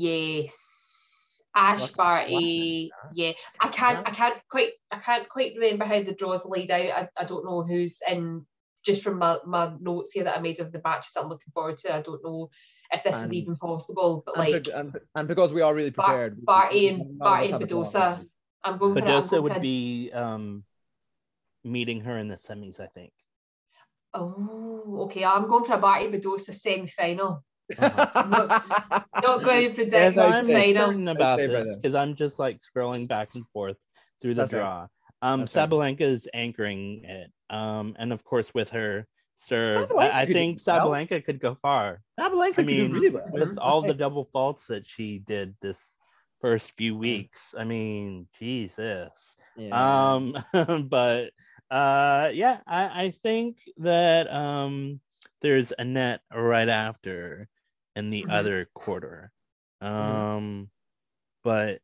Yes. 0.00 1.42
Ash 1.54 1.80
What- 1.82 1.96
Barty. 1.96 2.90
Yeah. 3.14 3.32
I 3.60 3.68
can't 3.68 4.06
I 4.06 4.10
can't 4.10 4.38
quite 4.50 4.72
I 4.90 4.98
can't 4.98 5.28
quite 5.28 5.54
remember 5.58 5.84
how 5.84 6.02
the 6.02 6.12
draws 6.14 6.46
laid 6.46 6.70
out. 6.70 6.80
I, 6.80 7.08
I 7.16 7.24
don't 7.24 7.44
know 7.44 7.62
who's 7.62 8.00
in 8.08 8.46
just 8.84 9.02
from 9.02 9.18
my, 9.18 9.38
my 9.44 9.72
notes 9.80 10.12
here 10.12 10.24
that 10.24 10.36
I 10.38 10.40
made 10.40 10.60
of 10.60 10.72
the 10.72 10.80
matches 10.84 11.12
I'm 11.16 11.28
looking 11.28 11.50
forward 11.52 11.78
to. 11.78 11.94
I 11.94 12.00
don't 12.02 12.22
know 12.24 12.48
if 12.92 13.02
this 13.02 13.22
is 13.22 13.32
even 13.34 13.56
possible. 13.56 14.22
But 14.24 14.38
And, 14.38 14.52
like 14.52 14.64
bec- 14.64 14.74
and, 14.74 14.96
and 15.14 15.28
because 15.28 15.52
we 15.52 15.62
are 15.62 15.74
really 15.74 15.90
Bar- 15.90 16.06
prepared, 16.06 16.36
we- 16.38 16.44
Barty 16.44 16.78
we- 16.80 16.88
and 16.88 16.98
none 16.98 17.10
of 17.10 17.18
Barty 17.18 17.44
and 17.46 17.52
have 17.52 17.62
a 17.62 17.66
draw. 17.66 17.82
Badosa. 17.82 18.26
I'm 18.64 18.78
going 18.78 18.94
for 18.94 18.98
it. 19.00 19.04
I'm 19.04 19.08
Badosa 19.22 19.30
going 19.30 19.42
for 19.42 19.54
would 19.54 19.62
be 19.62 20.10
um 20.12 20.64
meeting 21.64 22.00
her 22.02 22.16
in 22.18 22.28
the 22.28 22.36
semis, 22.36 22.78
I 22.80 22.86
think. 22.86 23.12
Oh, 24.14 25.00
okay. 25.06 25.24
I'm 25.24 25.48
going 25.48 25.64
for 25.64 25.74
a 25.74 25.78
Barty 25.78 26.06
Badosa 26.10 26.54
semi 26.54 26.86
final. 26.86 27.44
Uh-huh. 27.78 29.00
Not 29.22 29.42
going 29.42 29.68
to 29.68 29.74
predict 29.74 29.94
If 29.94 30.18
I'm 30.18 30.46
final. 30.46 30.86
certain 30.86 31.08
about 31.08 31.38
stay 31.38 31.46
this, 31.48 31.76
because 31.76 31.94
I'm 31.94 32.14
just 32.14 32.38
like 32.38 32.58
scrolling 32.60 33.08
back 33.08 33.34
and 33.34 33.44
forth 33.48 33.76
through 34.22 34.34
the 34.34 34.42
That's 34.42 34.50
fair. 34.50 34.60
draw. 34.60 34.86
Um, 35.20 35.40
That's 35.40 35.52
fair. 35.52 35.66
Sabalenka's 35.66 36.28
anchoring 36.32 37.04
it. 37.04 37.30
Um, 37.50 37.96
and 37.98 38.12
of 38.12 38.24
course 38.24 38.52
with 38.54 38.70
her 38.70 39.06
serve, 39.36 39.88
Sabalenka 39.88 39.98
I, 39.98 40.20
I 40.22 40.26
could 40.26 40.26
do 40.28 40.32
think 40.34 40.60
well. 40.66 40.80
Sabalenka 40.80 41.24
could 41.24 41.40
go 41.40 41.56
far. 41.60 42.00
Sabalenka 42.18 42.42
I 42.42 42.52
could 42.52 42.66
do 42.66 42.82
mean, 42.88 42.92
really 42.92 43.10
well. 43.10 43.28
with 43.30 43.58
all 43.58 43.82
the 43.82 43.94
double 43.94 44.28
faults 44.32 44.66
that 44.68 44.86
she 44.86 45.18
did 45.18 45.54
this 45.60 45.78
first 46.40 46.72
few 46.76 46.96
weeks. 46.96 47.54
I 47.58 47.64
mean, 47.64 48.28
Jesus. 48.38 49.10
Yeah. 49.56 50.14
Um, 50.14 50.36
but 50.88 51.32
uh, 51.70 52.30
yeah, 52.32 52.58
I, 52.66 53.04
I 53.04 53.10
think 53.22 53.58
that 53.78 54.32
um, 54.32 55.00
there's 55.42 55.72
a 55.78 55.84
net 55.84 56.20
right 56.34 56.68
after 56.68 57.48
in 57.98 58.10
the 58.10 58.22
Mhm. 58.22 58.32
other 58.32 58.68
quarter. 58.74 59.32
Um, 59.80 59.90
Mm-hmm. 59.92 60.64
but 61.44 61.80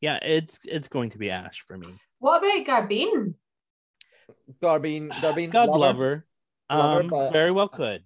yeah, 0.00 0.18
it's 0.22 0.64
it's 0.64 0.88
going 0.88 1.10
to 1.10 1.18
be 1.18 1.30
Ash 1.30 1.60
for 1.60 1.76
me. 1.78 1.86
What 2.18 2.38
about 2.38 2.66
Garbine? 2.66 3.34
Garbine, 4.62 5.10
Garbine, 5.10 5.50
God 5.52 5.68
love 5.68 5.78
love 5.80 5.96
her. 5.98 6.26
her. 6.70 6.76
Love 6.76 6.94
her, 6.96 7.00
Um, 7.02 7.08
but- 7.08 7.32
very 7.32 7.50
well 7.52 7.68
could. 7.68 8.04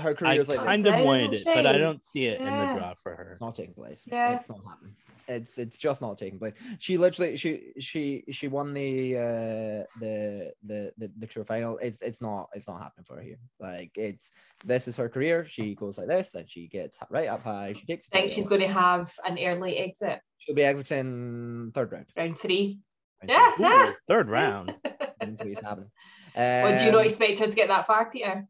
Her 0.00 0.14
career 0.14 0.40
is 0.40 0.48
like 0.48 0.58
kind 0.60 0.82
this. 0.82 0.94
of 0.94 1.04
wanted 1.04 1.34
it, 1.34 1.44
but 1.44 1.66
I 1.66 1.78
don't 1.78 2.02
see 2.02 2.26
it 2.26 2.40
in 2.40 2.46
the 2.46 2.74
draw 2.78 2.94
for 2.94 3.14
her. 3.14 3.30
It's 3.32 3.40
not 3.40 3.54
taking 3.54 3.74
place. 3.74 4.02
Yeah. 4.06 4.36
It's 4.36 4.48
not 4.48 4.60
happening. 4.66 4.94
It's 5.26 5.58
it's 5.58 5.76
just 5.76 6.00
not 6.00 6.16
taking 6.16 6.38
place. 6.38 6.54
She 6.78 6.96
literally 6.96 7.36
she 7.36 7.72
she 7.78 8.24
she 8.30 8.48
won 8.48 8.72
the 8.72 9.16
uh 9.16 9.84
the 10.00 10.52
the 10.64 10.92
the, 10.96 11.10
the 11.18 11.26
tour 11.26 11.44
final. 11.44 11.76
It's 11.82 12.00
it's 12.00 12.22
not 12.22 12.48
it's 12.54 12.66
not 12.66 12.82
happening 12.82 13.04
for 13.04 13.16
her 13.16 13.22
here. 13.22 13.38
Like 13.60 13.90
it's 13.94 14.32
this 14.64 14.88
is 14.88 14.96
her 14.96 15.08
career. 15.10 15.44
She 15.44 15.74
goes 15.74 15.98
like 15.98 16.06
this, 16.08 16.34
and 16.34 16.48
she 16.48 16.66
gets 16.68 16.96
right 17.10 17.28
up 17.28 17.42
high. 17.42 17.74
She 17.78 17.84
takes. 17.84 18.08
I 18.12 18.20
think 18.20 18.32
she's 18.32 18.46
going 18.46 18.62
to 18.62 18.68
have 18.68 19.12
an 19.26 19.38
early 19.38 19.76
exit, 19.76 20.20
She'll 20.38 20.54
be 20.54 20.64
exiting 20.64 21.72
third 21.74 21.92
round. 21.92 22.06
round 22.16 22.38
three. 22.38 22.80
Round 23.22 23.30
Yeah. 23.30 23.52
three. 23.56 23.64
yeah. 23.66 23.92
Third 24.08 24.30
round. 24.30 24.74
Round 25.20 25.36
three 25.40 25.56
happening. 25.62 25.90
Well, 26.36 26.78
do 26.78 26.84
you 26.86 26.92
not 26.92 27.00
Um, 27.00 27.04
expect 27.06 27.40
her 27.40 27.48
to 27.48 27.56
get 27.56 27.66
that 27.68 27.86
far, 27.88 28.08
Peter? 28.08 28.46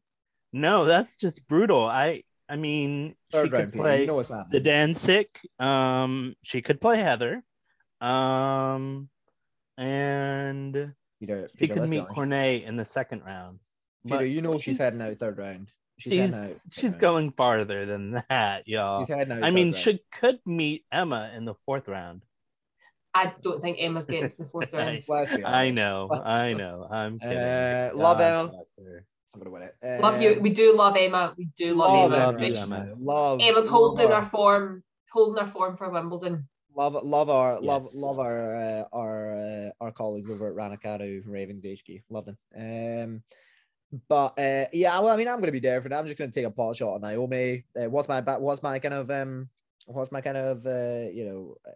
No, 0.53 0.85
that's 0.85 1.15
just 1.17 1.47
brutal. 1.49 1.85
I 1.85 2.23
I 2.49 2.57
mean, 2.57 3.15
she 3.31 3.49
could 3.49 3.73
play 3.73 4.01
You 4.03 4.07
know 4.07 4.15
what's 4.15 4.29
the 4.31 4.37
happening. 4.39 4.63
Danzig. 4.63 5.29
Um, 5.59 6.35
she 6.43 6.63
could 6.63 6.81
play 6.81 6.99
Heather. 6.99 7.43
Um, 8.01 9.09
and 9.77 10.95
Peter, 11.21 11.49
she 11.53 11.59
Peter, 11.59 11.75
could 11.75 11.89
meet 11.89 11.99
honest. 12.01 12.15
Cornet 12.15 12.63
in 12.65 12.77
the 12.77 12.85
second 12.85 13.23
round. 13.29 13.59
Peter, 14.05 14.17
But 14.19 14.23
you 14.25 14.41
know 14.43 14.55
she's 14.55 14.63
she's- 14.65 14.79
heading 14.79 15.03
out 15.03 15.17
third 15.19 15.39
round. 15.39 15.69
She's, 15.99 16.13
she's, 16.13 16.33
out. 16.33 16.51
she's 16.71 16.85
round. 16.91 17.01
going 17.01 17.33
farther 17.33 17.85
than 17.85 18.23
that, 18.31 18.69
y'all. 18.69 19.05
She's 19.05 19.15
heading 19.15 19.37
out. 19.37 19.43
I 19.43 19.51
mean, 19.51 19.73
round. 19.73 19.77
she 19.83 20.01
could 20.21 20.39
meet 20.47 20.85
Emma 20.93 21.33
in 21.37 21.45
the 21.45 21.55
fourth 21.67 21.89
round. 21.89 22.23
I 23.15 23.35
don't 23.43 23.61
think 23.61 23.79
Emma's 23.81 24.05
getting 24.05 24.29
to 24.29 24.37
the 24.37 24.45
fourth 24.45 24.73
round. 24.75 25.01
Let's 25.09 25.33
I 25.45 25.71
know, 25.71 26.09
I 26.11 26.53
know. 26.53 26.87
I'm 26.89 27.19
kidding. 27.21 27.37
Uh, 27.37 27.91
love 27.95 28.19
God 28.19 28.51
Emma. 28.51 28.53
Bless 29.39 29.53
her. 29.53 29.57
I'm 29.57 29.71
gonna 29.83 29.91
win 29.91 29.99
it. 29.99 30.03
Love 30.03 30.23
you. 30.23 30.37
Um, 30.37 30.43
We 30.43 30.51
do 30.51 30.77
love 30.77 30.97
Emma. 30.97 31.35
We 31.37 31.47
do 31.57 31.75
love, 31.75 31.91
love 31.91 32.13
Emma. 32.13 32.27
love 32.27 32.37
but 32.39 32.73
Emma. 32.73 32.95
Love. 33.01 33.41
Emma's 33.43 33.65
love 33.67 33.73
holding 33.73 34.13
our- 34.13 34.23
her 34.23 34.29
form, 34.29 34.83
holding 35.13 35.45
her 35.45 35.51
form 35.51 35.77
for 35.77 35.91
Wimbledon. 35.91 36.49
Love, 36.75 36.95
love 37.03 37.29
our, 37.29 37.61
love, 37.61 37.85
Yes. 37.87 37.95
love 37.95 38.19
our, 38.21 38.57
uh, 38.57 38.85
our, 38.93 39.37
uh, 39.41 39.71
our 39.81 39.91
colleagues 39.91 40.31
over 40.31 40.49
at 40.49 40.55
Ranakado 40.55 41.23
Ravens 41.27 41.65
HQ. 41.65 42.03
Love 42.09 42.27
them. 42.27 42.39
Um, 42.57 43.23
but 44.09 44.39
uh, 44.39 44.67
yeah, 44.73 44.99
well, 45.01 45.09
I 45.13 45.17
mean, 45.17 45.27
I'm 45.29 45.41
gonna 45.41 45.51
be 45.51 45.59
there 45.61 45.81
for 45.83 45.89
that. 45.89 45.99
I'm 45.99 46.07
just 46.07 46.19
gonna 46.19 46.31
take 46.31 46.45
a 46.45 46.51
pot 46.51 46.77
shot 46.77 46.95
on 46.95 47.01
Naomi. 47.01 47.65
Uh, 47.75 47.89
what's 47.91 48.07
my, 48.09 48.21
what's 48.21 48.63
my 48.63 48.79
kind 48.79 48.95
of, 48.95 49.11
um, 49.11 49.49
what's 49.87 50.13
my 50.13 50.21
kind 50.21 50.37
of, 50.37 50.67
uh, 50.67 51.09
you 51.11 51.25
know, 51.25 51.57
uh, 51.67 51.73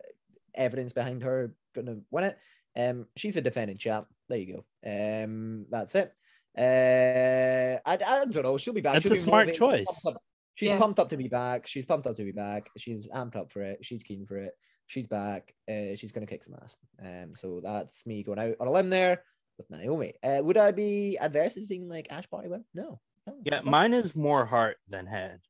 evidence 0.54 0.92
behind 0.92 1.22
her 1.22 1.52
gonna 1.74 1.96
win 2.12 2.24
it? 2.24 2.38
Um, 2.76 3.06
she's 3.16 3.36
a 3.36 3.40
defending 3.40 3.78
champ. 3.78 4.06
There 4.28 4.38
you 4.38 4.62
go. 4.84 5.24
Um, 5.24 5.66
that's 5.68 5.94
it. 5.96 6.14
Uh, 6.58 7.78
I, 7.86 7.92
I 7.94 7.96
don't 8.26 8.42
know. 8.42 8.58
She'll 8.58 8.74
be 8.74 8.80
back. 8.80 8.94
That's 8.94 9.06
She'll 9.06 9.14
a 9.14 9.20
smart 9.20 9.46
motivated. 9.48 9.58
choice. 9.58 9.86
Pumped 9.86 10.16
up. 10.16 10.22
She's 10.54 10.68
Yeah. 10.68 10.78
pumped 10.78 10.98
up 10.98 11.08
to 11.10 11.16
be 11.16 11.28
back. 11.28 11.66
She's 11.66 11.84
pumped 11.86 12.06
up 12.06 12.14
to 12.16 12.24
be 12.24 12.32
back. 12.32 12.68
She's 12.76 13.08
amped 13.08 13.36
up 13.36 13.50
for 13.50 13.62
it. 13.62 13.84
She's 13.84 14.02
keen 14.02 14.26
for 14.26 14.36
it. 14.36 14.52
She's 14.86 15.06
back. 15.06 15.54
Uh, 15.68 15.94
she's 15.96 16.12
gonna 16.12 16.26
kick 16.26 16.44
some 16.44 16.54
ass. 16.62 16.76
Um, 17.02 17.34
so 17.34 17.60
that's 17.62 18.04
me 18.04 18.22
going 18.22 18.38
out 18.38 18.56
on 18.60 18.66
a 18.68 18.70
limb 18.70 18.90
there 18.90 19.22
with 19.56 19.70
Naomi. 19.70 20.12
Uh, 20.22 20.40
would 20.42 20.58
I 20.58 20.70
be 20.72 21.16
adverse 21.18 21.54
to 21.54 21.64
seeing 21.64 21.88
like 21.88 22.08
Ash 22.10 22.26
Barty 22.26 22.48
win? 22.48 22.64
No. 22.74 23.00
no 23.26 23.38
Yeah, 23.44 23.62
mine 23.62 23.94
is 23.94 24.14
more 24.14 24.44
heart 24.44 24.76
than 24.88 25.06
head. 25.06 25.40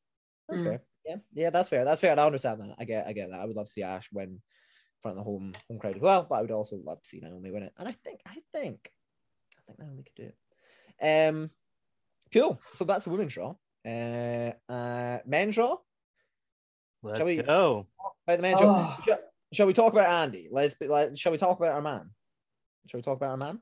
That's 0.49 0.61
Mm. 0.61 0.65
fair. 0.65 0.83
Yeah, 1.05 1.17
yeah, 1.35 1.51
that's 1.51 1.69
fair. 1.69 1.85
That's 1.85 2.01
fair. 2.01 2.17
I 2.19 2.25
understand 2.25 2.61
that. 2.61 2.77
I 2.79 2.85
get, 2.85 3.07
I 3.09 3.13
get 3.13 3.31
that. 3.31 3.41
I 3.41 3.45
would 3.45 3.57
love 3.57 3.67
to 3.67 3.73
see 3.73 3.83
Ash 3.83 4.09
win 4.13 4.29
in 4.29 4.41
front 5.03 5.19
of 5.19 5.25
the 5.25 5.29
home 5.29 5.53
home 5.69 5.79
crowd 5.81 5.97
as 5.97 6.03
well, 6.03 6.25
but 6.29 6.37
I 6.37 6.43
would 6.43 6.53
also 6.53 6.77
love 6.77 7.03
to 7.03 7.09
see 7.09 7.19
Naomi 7.19 7.51
win 7.51 7.65
it. 7.65 7.73
And 7.77 7.89
I 7.89 7.93
think, 7.93 8.21
I 8.25 8.37
think, 8.53 8.93
I 9.59 9.63
think 9.67 9.79
Naomi 9.81 10.05
could 10.05 10.15
do 10.15 10.23
it. 10.29 10.37
Um, 11.03 11.51
cool. 12.33 12.61
So 12.75 12.85
that's 12.85 13.05
the 13.05 13.11
women's 13.11 13.35
draw. 13.35 13.55
Uh, 13.87 14.53
uh, 14.69 15.19
men's 15.27 15.55
draw. 15.57 15.77
Let's 17.03 17.21
we- 17.21 17.43
go. 17.43 17.87
By 18.27 18.37
the 18.37 18.43
men's 18.43 18.61
draw. 18.61 18.87
Oh. 18.89 19.03
Shall, 19.05 19.19
shall 19.53 19.67
we 19.67 19.73
talk 19.73 19.93
about 19.93 20.07
Andy? 20.07 20.49
Let's 20.51 20.75
be 20.75 20.87
like. 20.87 21.17
Shall 21.17 21.33
we 21.33 21.39
talk 21.39 21.59
about 21.59 21.73
our 21.73 21.83
man? 21.83 22.11
Shall 22.87 22.99
we 22.99 23.03
talk 23.03 23.17
about 23.17 23.31
our 23.31 23.37
man? 23.37 23.61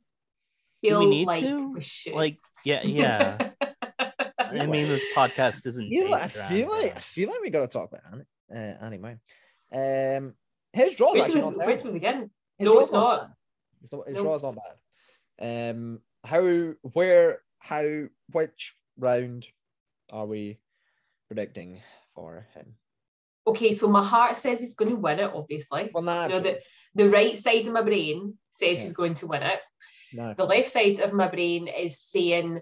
Do 0.82 0.99
we 0.99 1.07
need 1.07 1.26
like 1.26 1.45
to? 1.45 1.74
we. 2.07 2.12
Like, 2.12 2.38
yeah, 2.64 2.82
yeah. 2.84 3.51
I 4.38 4.66
mean, 4.66 4.88
this 4.88 5.05
podcast 5.16 5.66
isn't. 5.66 5.86
I 5.86 5.88
feel, 5.88 6.11
like, 6.11 6.20
I 6.20 6.26
based 6.26 6.36
around 6.36 6.49
feel 6.49 6.68
like 6.68 6.97
I 6.97 7.01
feel 7.01 7.28
like 7.30 7.41
we 7.41 7.51
gotta 7.51 7.68
talk 7.68 7.91
about 7.91 8.03
Andy. 8.12 8.24
Uh, 8.53 8.84
Andy 8.84 8.99
Mine. 8.99 9.20
Um, 9.72 10.34
his 10.72 10.97
draw 10.97 11.12
where, 11.12 11.22
actually 11.22 11.41
do 11.41 11.47
not 11.47 11.53
we, 11.53 11.59
where 11.59 11.66
terrible. 11.66 11.84
do 11.84 11.88
we 11.93 11.99
begin? 11.99 12.30
His 12.59 12.66
No, 12.66 12.78
it's 12.80 12.93
not. 12.93 13.20
bad. 13.20 13.30
It's 13.82 13.93
not, 13.93 14.07
his 14.09 14.16
No. 14.16 14.22
draw's 14.22 14.43
not 14.43 14.57
bad. 15.38 15.70
Um, 15.70 16.01
how, 16.25 16.75
where, 16.83 17.41
how, 17.59 18.05
which 18.33 18.77
round 18.99 19.47
are 20.12 20.27
we 20.27 20.59
predicting 21.29 21.81
for 22.14 22.47
him? 22.55 22.75
Okay, 23.47 23.73
so 23.73 23.89
my 23.89 24.05
heart 24.05 24.37
says 24.37 24.61
he's 24.61 24.75
going 24.75 24.91
to 24.91 24.97
win 24.97 25.18
it, 25.18 25.31
obviously. 25.35 25.91
Well, 25.93 26.05
You 26.05 26.35
know, 26.35 26.41
the, 26.41 26.61
the 26.95 27.09
right 27.09 27.37
side 27.37 27.66
of 27.66 27.73
my 27.73 27.83
brain 27.83 28.37
says 28.51 28.79
Yeah. 28.79 28.85
he's 28.85 28.93
going 28.93 29.14
to 29.14 29.27
win 29.27 29.43
it. 29.43 29.61
The 30.37 30.45
left 30.45 30.68
side 30.68 30.99
of 30.99 31.12
my 31.12 31.29
brain 31.29 31.68
is 31.68 32.01
saying 32.01 32.61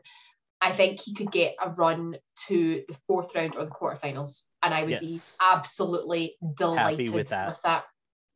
I 0.60 0.72
think 0.72 1.00
he 1.00 1.14
could 1.14 1.30
get 1.30 1.54
a 1.62 1.70
run 1.70 2.16
to 2.48 2.84
the 2.86 2.96
fourth 3.06 3.34
round 3.34 3.56
or 3.56 3.64
the 3.64 3.70
quarterfinals. 3.70 4.42
And 4.62 4.74
I 4.74 4.82
would 4.82 5.00
be 5.00 5.20
absolutely 5.40 6.36
delighted 6.56 7.10
with 7.10 7.28
that. 7.28 7.48
with 7.48 7.62
that. 7.62 7.84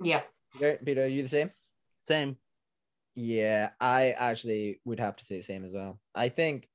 Yeah. 0.03 0.23
Peter, 0.53 0.79
Peter, 0.85 1.05
are 1.05 1.09
you 1.09 1.23
the 1.23 1.29
same? 1.29 1.51
Same. 2.07 2.37
Yeah, 3.15 3.71
I 3.81 4.11
actually 4.17 4.81
would 4.85 5.01
have 5.01 5.17
to 5.17 5.25
say 5.25 5.37
the 5.37 5.43
same 5.43 5.65
as 5.65 5.73
well. 5.73 6.01
I 6.15 6.29
think, 6.29 6.69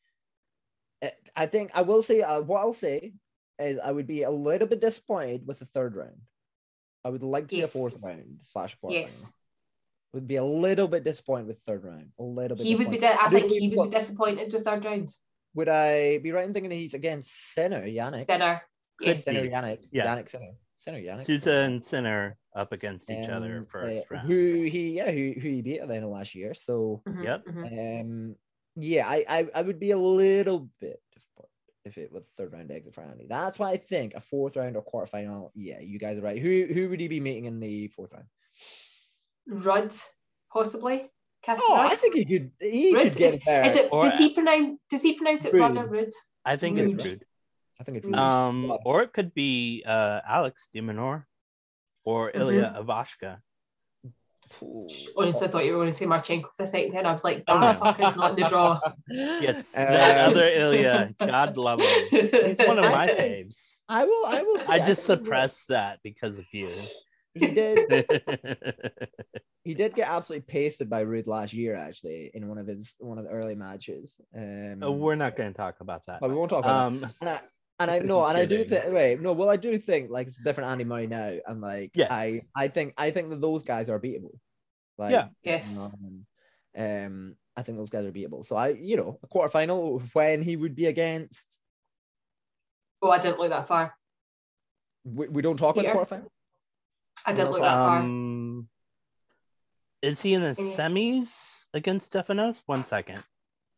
eh, 1.01 1.09
I 1.35 1.45
think 1.47 1.71
I 1.73 1.81
will 1.81 2.03
say 2.03 2.21
uh, 2.21 2.41
what 2.41 2.59
I'll 2.59 2.73
say 2.73 3.13
is 3.59 3.79
I 3.83 3.91
would 3.91 4.07
be 4.07 4.23
a 4.23 4.29
little 4.31 4.67
bit 4.67 4.81
disappointed 4.81 5.47
with 5.47 5.59
the 5.59 5.65
third 5.65 5.95
round. 5.95 6.21
I 7.03 7.09
would 7.09 7.23
like 7.23 7.47
to 7.47 7.55
see 7.55 7.61
a 7.61 7.67
fourth 7.67 8.03
round 8.03 8.39
slash 8.43 8.75
fourth 8.79 8.93
Yes. 8.93 9.33
Would 10.13 10.27
be 10.27 10.37
a 10.37 10.43
little 10.43 10.87
bit 10.87 11.03
disappointed 11.03 11.47
with 11.47 11.59
third 11.61 11.83
round. 11.83 12.11
A 12.19 12.23
little 12.23 12.55
bit. 12.57 12.65
He 12.65 12.75
would 12.75 12.89
be, 12.89 12.97
di- 12.97 13.07
I 13.07 13.25
I 13.25 13.29
think 13.29 13.51
he 13.51 13.59
believe 13.69 13.77
would 13.77 13.91
be 13.91 13.97
disappointed 13.97 14.53
with 14.53 14.63
third 14.63 14.85
round. 14.85 15.11
Would 15.55 15.69
I 15.69 16.19
be 16.19 16.31
right 16.31 16.45
in 16.45 16.53
thinking 16.53 16.69
that 16.69 16.75
he's 16.75 16.93
against 16.93 17.53
Sinner, 17.53 17.85
Jannik? 17.85 18.27
Dinner. 18.27 18.61
Could 18.99 19.17
Sinner 19.17 19.41
be. 19.41 19.49
Jannik. 19.49 19.79
Yeah. 19.91 20.05
Jannik 20.05 20.29
Sinner. 20.29 20.53
Sinner 20.79 20.99
Jannik. 21.01 21.25
Sousa 21.25 21.51
and 21.51 21.83
Sinner 21.83 22.37
up 22.55 22.71
against 22.71 23.09
each 23.09 23.29
other 23.29 23.65
first 23.69 24.05
uh, 24.11 24.15
round. 24.15 24.27
Who 24.27 24.63
he 24.63 24.91
yeah 24.97 25.11
who 25.11 25.33
who 25.39 25.47
he 25.49 25.61
beat 25.61 25.79
at 25.79 25.87
the 25.87 25.95
end 25.95 26.03
of 26.05 26.11
last 26.11 26.35
year. 26.35 26.53
So 26.53 27.01
Mhm, 27.07 27.23
Yep. 27.23 27.45
mhm. 27.45 28.01
um 28.01 28.35
yeah 28.75 29.07
I, 29.07 29.25
I 29.27 29.47
I 29.55 29.61
would 29.63 29.79
be 29.79 29.91
a 29.91 29.97
little 29.97 30.69
bit 30.79 31.01
disappointed 31.13 31.49
if 31.85 31.97
it 31.97 32.11
was 32.11 32.23
third 32.37 32.53
round 32.53 32.71
exit 32.71 32.93
for 32.93 33.01
Andy. 33.01 33.25
That's 33.27 33.57
why 33.57 33.71
I 33.71 33.77
think 33.77 34.13
a 34.13 34.19
fourth 34.21 34.55
round 34.55 34.75
or 34.75 34.83
quarterfinal. 34.83 35.51
Yeah, 35.55 35.79
you 35.79 35.97
guys 35.99 36.17
are 36.19 36.21
right. 36.21 36.39
Who 36.41 36.67
who 36.71 36.89
would 36.89 36.99
he 36.99 37.07
be 37.07 37.19
meeting 37.19 37.45
in 37.45 37.59
the 37.59 37.87
fourth 37.87 38.13
round? 38.13 38.27
Rudd, 39.47 39.93
possibly. 40.51 41.09
Casper 41.43 41.63
Oh, 41.69 41.77
Rudd? 41.77 41.91
I 41.91 41.95
think 41.95 42.15
he 42.15 42.25
could 42.25 42.51
he 42.59 42.93
Rudd? 42.93 43.03
could 43.05 43.15
get 43.17 43.33
it 43.35 43.41
there. 43.45 43.65
Is 43.65 43.75
it? 43.75 43.89
Or- 43.91 44.01
Does 44.01 44.17
he 44.17 44.33
pronounce? 44.33 44.79
Does 44.89 45.01
he 45.01 45.13
pronounce 45.17 45.45
it 45.45 45.53
Rude. 45.53 45.61
Rudd 45.61 45.77
or 45.77 45.85
Rudd? 45.87 46.09
I 46.45 46.55
think 46.57 46.77
Rude. 46.77 46.91
it's 46.95 47.05
rude. 47.05 47.25
I 47.79 47.83
think 47.83 47.97
it's 47.99 48.05
Rude. 48.07 48.15
Rude. 48.15 48.19
Um, 48.21 48.67
But- 48.69 48.81
or 48.85 49.01
it 49.03 49.13
could 49.13 49.33
be 49.33 49.83
uh 49.85 50.21
Alex 50.27 50.69
de 50.73 50.81
Minaur 50.81 51.25
or 52.03 52.31
Mhm. 52.31 52.39
Ilya 52.39 52.75
Ivashka. 52.81 53.37
Ooh. 54.63 54.87
Honestly, 55.17 55.45
I 55.47 55.51
thought 55.51 55.65
you 55.65 55.73
were 55.73 55.79
going 55.79 55.91
to 55.91 55.97
say 55.97 56.05
Marchenko 56.05 56.47
for 56.55 56.63
a 56.63 56.65
second. 56.65 56.93
Then 56.93 57.05
I 57.05 57.11
was 57.11 57.23
like, 57.25 57.43
Oh, 57.49 57.59
that 57.59 57.79
no. 57.79 57.85
fucker's 57.91 58.15
not 58.15 58.31
in 58.31 58.43
the 58.43 58.47
draw. 58.47 58.79
Yes, 59.09 59.73
Um, 59.77 59.83
that 59.91 60.29
other 60.29 60.47
Ilya. 60.49 61.13
God 61.19 61.57
love 61.57 61.81
him. 61.81 62.07
He's 62.09 62.57
one 62.57 62.79
of 62.79 62.85
my 62.99 63.07
think- 63.07 63.49
faves. 63.51 63.79
I 63.89 64.05
will. 64.05 64.25
I 64.25 64.41
will. 64.43 64.59
Say, 64.59 64.73
I 64.73 64.77
just 64.79 65.03
think 65.05 65.19
he- 65.19 65.25
suppressed 65.25 65.67
that 65.67 65.99
because 66.01 66.39
of 66.39 66.45
you. 66.53 66.69
He 67.33 67.47
did. 67.47 68.05
He 69.63 69.73
did 69.73 69.95
get 69.95 70.09
absolutely 70.09 70.45
pasted 70.47 70.89
by 70.89 71.01
Rude 71.01 71.27
last 71.27 71.51
year, 71.53 71.75
actually, 71.75 72.31
in 72.33 72.47
one 72.47 72.57
of 72.57 72.67
his 72.67 72.95
one 72.99 73.17
of 73.17 73.25
the 73.25 73.29
early 73.29 73.53
matches. 73.55 74.19
Um, 74.35 74.79
Oh, 74.81 74.91
We're 74.91 75.15
not 75.15 75.35
going 75.35 75.51
to 75.51 75.57
talk 75.57 75.75
about 75.81 76.03
that. 76.07 76.21
But 76.21 76.29
we 76.29 76.35
won't 76.37 76.49
talk 76.49 76.63
about 76.63 76.83
Um, 76.87 77.05
that. 77.21 77.49
And 77.79 77.91
I, 77.91 77.99
know, 77.99 78.25
and 78.25 78.35
I 78.37 78.45
do 78.45 78.63
think. 78.63 78.85
Wait, 78.87 79.21
no. 79.21 79.33
Well, 79.33 79.49
I 79.49 79.55
do 79.55 79.77
think 79.77 80.09
like 80.09 80.27
it's 80.27 80.39
a 80.39 80.43
different 80.43 80.71
Andy 80.71 80.83
Murray 80.83 81.05
now, 81.05 81.31
and 81.45 81.61
like 81.61 81.91
Yes. 81.93 82.11
I, 82.11 82.41
I 82.55 82.69
think, 82.69 82.93
I 82.97 83.11
think 83.11 83.29
that 83.29 83.39
those 83.39 83.63
guys 83.63 83.87
are 83.87 83.99
beatable. 83.99 84.33
Like, 84.97 85.11
Yeah. 85.11 85.27
Yes. 85.43 85.77
um, 85.77 86.25
um, 86.75 87.35
I 87.55 87.61
think 87.61 87.77
those 87.77 87.91
guys 87.91 88.05
are 88.05 88.11
beatable. 88.11 88.43
So 88.45 88.55
I, 88.55 88.69
you 88.69 88.97
know, 88.97 89.19
a 89.21 89.27
quarterfinal 89.27 90.01
when 90.13 90.41
he 90.41 90.55
would 90.55 90.73
be 90.75 90.87
against. 90.87 91.59
Oh, 93.01 93.11
I 93.11 93.19
didn't 93.19 93.39
look 93.39 93.49
that 93.49 93.67
far. 93.67 93.93
We, 95.03 95.27
we 95.27 95.41
don't 95.43 95.57
talk 95.57 95.75
about 95.75 95.83
the 95.85 95.91
Peter? 95.91 95.99
quarterfinal. 96.03 96.27
I 97.27 97.33
didn't 97.33 97.51
look 97.51 97.61
that 97.61 97.75
far. 97.77 97.99
um, 97.99 98.67
is 100.01 100.21
he 100.21 100.33
in 100.33 100.41
the 100.41 100.53
semis 100.53 101.65
against 101.73 102.11
Stefanos? 102.13 102.57
One 102.65 102.83
second. 102.83 103.23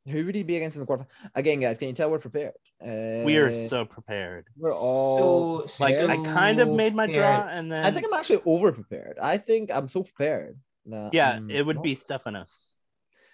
Who 0.09 0.25
would 0.25 0.35
he 0.35 0.43
be 0.43 0.57
against 0.57 0.75
in 0.75 0.81
the 0.81 0.85
quarterfinal? 0.87 1.07
Again, 1.35 1.59
guys, 1.59 1.77
can 1.77 1.87
you 1.87 1.93
tell 1.93 2.09
we're 2.09 2.19
prepared? 2.19 2.53
Uh, 2.81 3.23
we 3.25 3.37
are 3.37 3.53
so 3.67 3.85
prepared. 3.85 4.45
We're 4.57 4.73
all 4.73 5.67
so, 5.67 5.83
Like 5.83 5.95
so 5.95 6.07
I 6.07 6.17
kind 6.17 6.59
of 6.59 6.67
made 6.69 6.95
my 6.95 7.07
draw, 7.07 7.47
and 7.49 7.71
then 7.71 7.85
I 7.85 7.91
think 7.91 8.05
I'm 8.07 8.13
actually 8.13 8.41
over 8.45 8.71
prepared. 8.71 9.17
I 9.21 9.37
think 9.37 9.71
I'm 9.71 9.87
so 9.87 10.03
prepared. 10.03 10.57
That 10.87 11.13
yeah, 11.13 11.33
I'm 11.33 11.49
it 11.51 11.65
would 11.65 11.77
not- 11.77 11.83
be 11.83 11.95
Stefanos. 11.95 12.71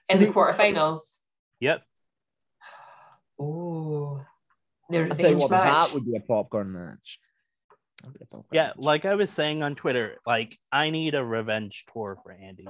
in 0.09 0.19
the 0.19 0.25
who- 0.25 0.33
quarterfinals. 0.33 1.21
Yep. 1.61 1.83
Oh, 3.39 4.21
the 4.89 4.99
I'll 4.99 5.09
tell 5.09 5.17
you 5.17 5.35
revenge 5.35 5.41
what, 5.41 5.51
match. 5.51 5.85
that 5.87 5.93
would 5.93 6.05
be 6.05 6.15
a 6.15 6.19
popcorn 6.21 6.71
match. 6.71 7.19
That 8.01 8.07
would 8.07 8.19
be 8.19 8.23
a 8.23 8.25
popcorn 8.27 8.45
Yeah, 8.51 8.67
match. 8.67 8.75
like 8.77 9.05
I 9.05 9.15
was 9.15 9.29
saying 9.29 9.63
on 9.63 9.75
Twitter, 9.75 10.17
like 10.25 10.57
I 10.71 10.89
need 10.89 11.15
a 11.15 11.23
revenge 11.23 11.85
tour 11.91 12.17
for 12.23 12.31
Andy. 12.31 12.67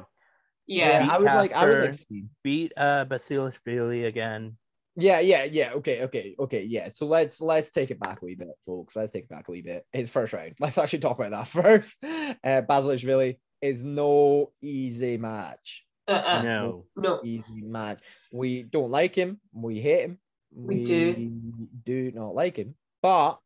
Yeah. 0.68 1.06
yeah, 1.06 1.14
I 1.14 1.18
would 1.18 1.26
like. 1.26 1.54
I 1.54 1.66
would 1.68 1.80
like 1.80 1.92
to 1.94 1.98
see. 1.98 2.26
Beat 2.44 2.74
uh 2.78 3.06
Basilashvili 3.06 4.06
again. 4.06 4.58
Yeah, 4.98 5.20
yeah, 5.20 5.44
yeah. 5.44 5.74
Okay, 5.74 6.04
okay, 6.04 6.36
okay. 6.40 6.64
Yeah. 6.64 6.90
So 6.90 7.06
let's 7.06 7.42
let's 7.42 7.70
take 7.70 7.92
it 7.92 8.00
back 8.00 8.22
a 8.22 8.26
wee 8.26 8.36
bit, 8.36 8.48
folks. 8.66 8.96
Let's 8.96 9.12
take 9.12 9.24
it 9.24 9.30
back 9.30 9.48
a 9.48 9.52
wee 9.52 9.62
bit. 9.62 9.86
His 9.92 10.10
first 10.10 10.32
round. 10.34 10.54
Let's 10.60 10.78
actually 10.78 11.00
talk 11.00 11.20
about 11.20 11.32
that 11.32 11.48
first. 11.64 11.98
Uh, 12.04 12.62
Basilashvili 12.62 13.38
is 13.62 13.84
no 13.84 14.52
easy 14.62 15.18
match. 15.18 15.86
Uh-uh. 16.08 16.44
No. 16.44 16.86
No. 16.96 17.20
Easy 17.24 17.62
match. 17.62 18.00
We 18.32 18.64
don't 18.64 18.92
like 18.92 19.16
him. 19.16 19.40
We 19.52 19.82
hate 19.82 20.02
him. 20.06 20.20
We 20.56 20.84
do. 20.84 21.32
do 21.84 22.12
not 22.14 22.34
like 22.36 22.56
him, 22.56 22.76
but 23.02 23.40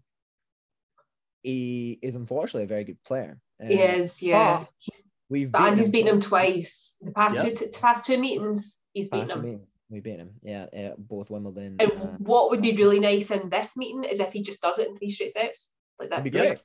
he 1.42 1.98
is 2.02 2.16
unfortunately 2.16 2.66
a 2.66 2.68
very 2.68 2.84
good 2.84 3.02
player. 3.04 3.40
He 3.60 3.82
Um, 3.82 4.02
is, 4.02 4.22
yeah. 4.22 4.60
but 4.60 4.70
He's, 4.78 5.04
We've 5.30 5.52
but 5.52 5.62
Andy's 5.62 5.90
beaten 5.90 6.14
him 6.16 6.20
twice. 6.22 6.98
The 7.02 7.12
past 7.12 7.36
Yep. 7.36 7.56
two 7.56 7.66
t- 7.68 7.80
past 7.80 8.06
two 8.06 8.18
meetings, 8.18 8.80
he's 8.94 9.10
Past 9.10 9.28
beaten 9.28 9.38
him. 9.40 9.46
meetings, 9.46 9.68
We 9.92 10.00
beat 10.00 10.18
him. 10.18 10.32
Yeah, 10.42 10.66
yeah, 10.74 10.94
both 10.98 11.30
Wimbledon. 11.30 11.78
And 11.80 11.92
uh, 11.92 11.96
what 12.18 12.50
would 12.50 12.62
be 12.62 12.76
really 12.76 13.00
nice 13.00 13.30
in 13.32 13.50
this 13.50 13.78
meeting 13.78 14.04
is 14.04 14.20
if 14.20 14.34
he 14.34 14.42
just 14.42 14.62
does 14.62 14.80
it 14.80 14.88
in 14.90 14.98
three 14.98 15.10
straight 15.10 15.32
sets. 15.34 15.72
Like 16.00 16.10
that. 16.10 16.18
that'd 16.24 16.32
be 16.32 16.38
Yeah. 16.38 16.46
great. 16.46 16.64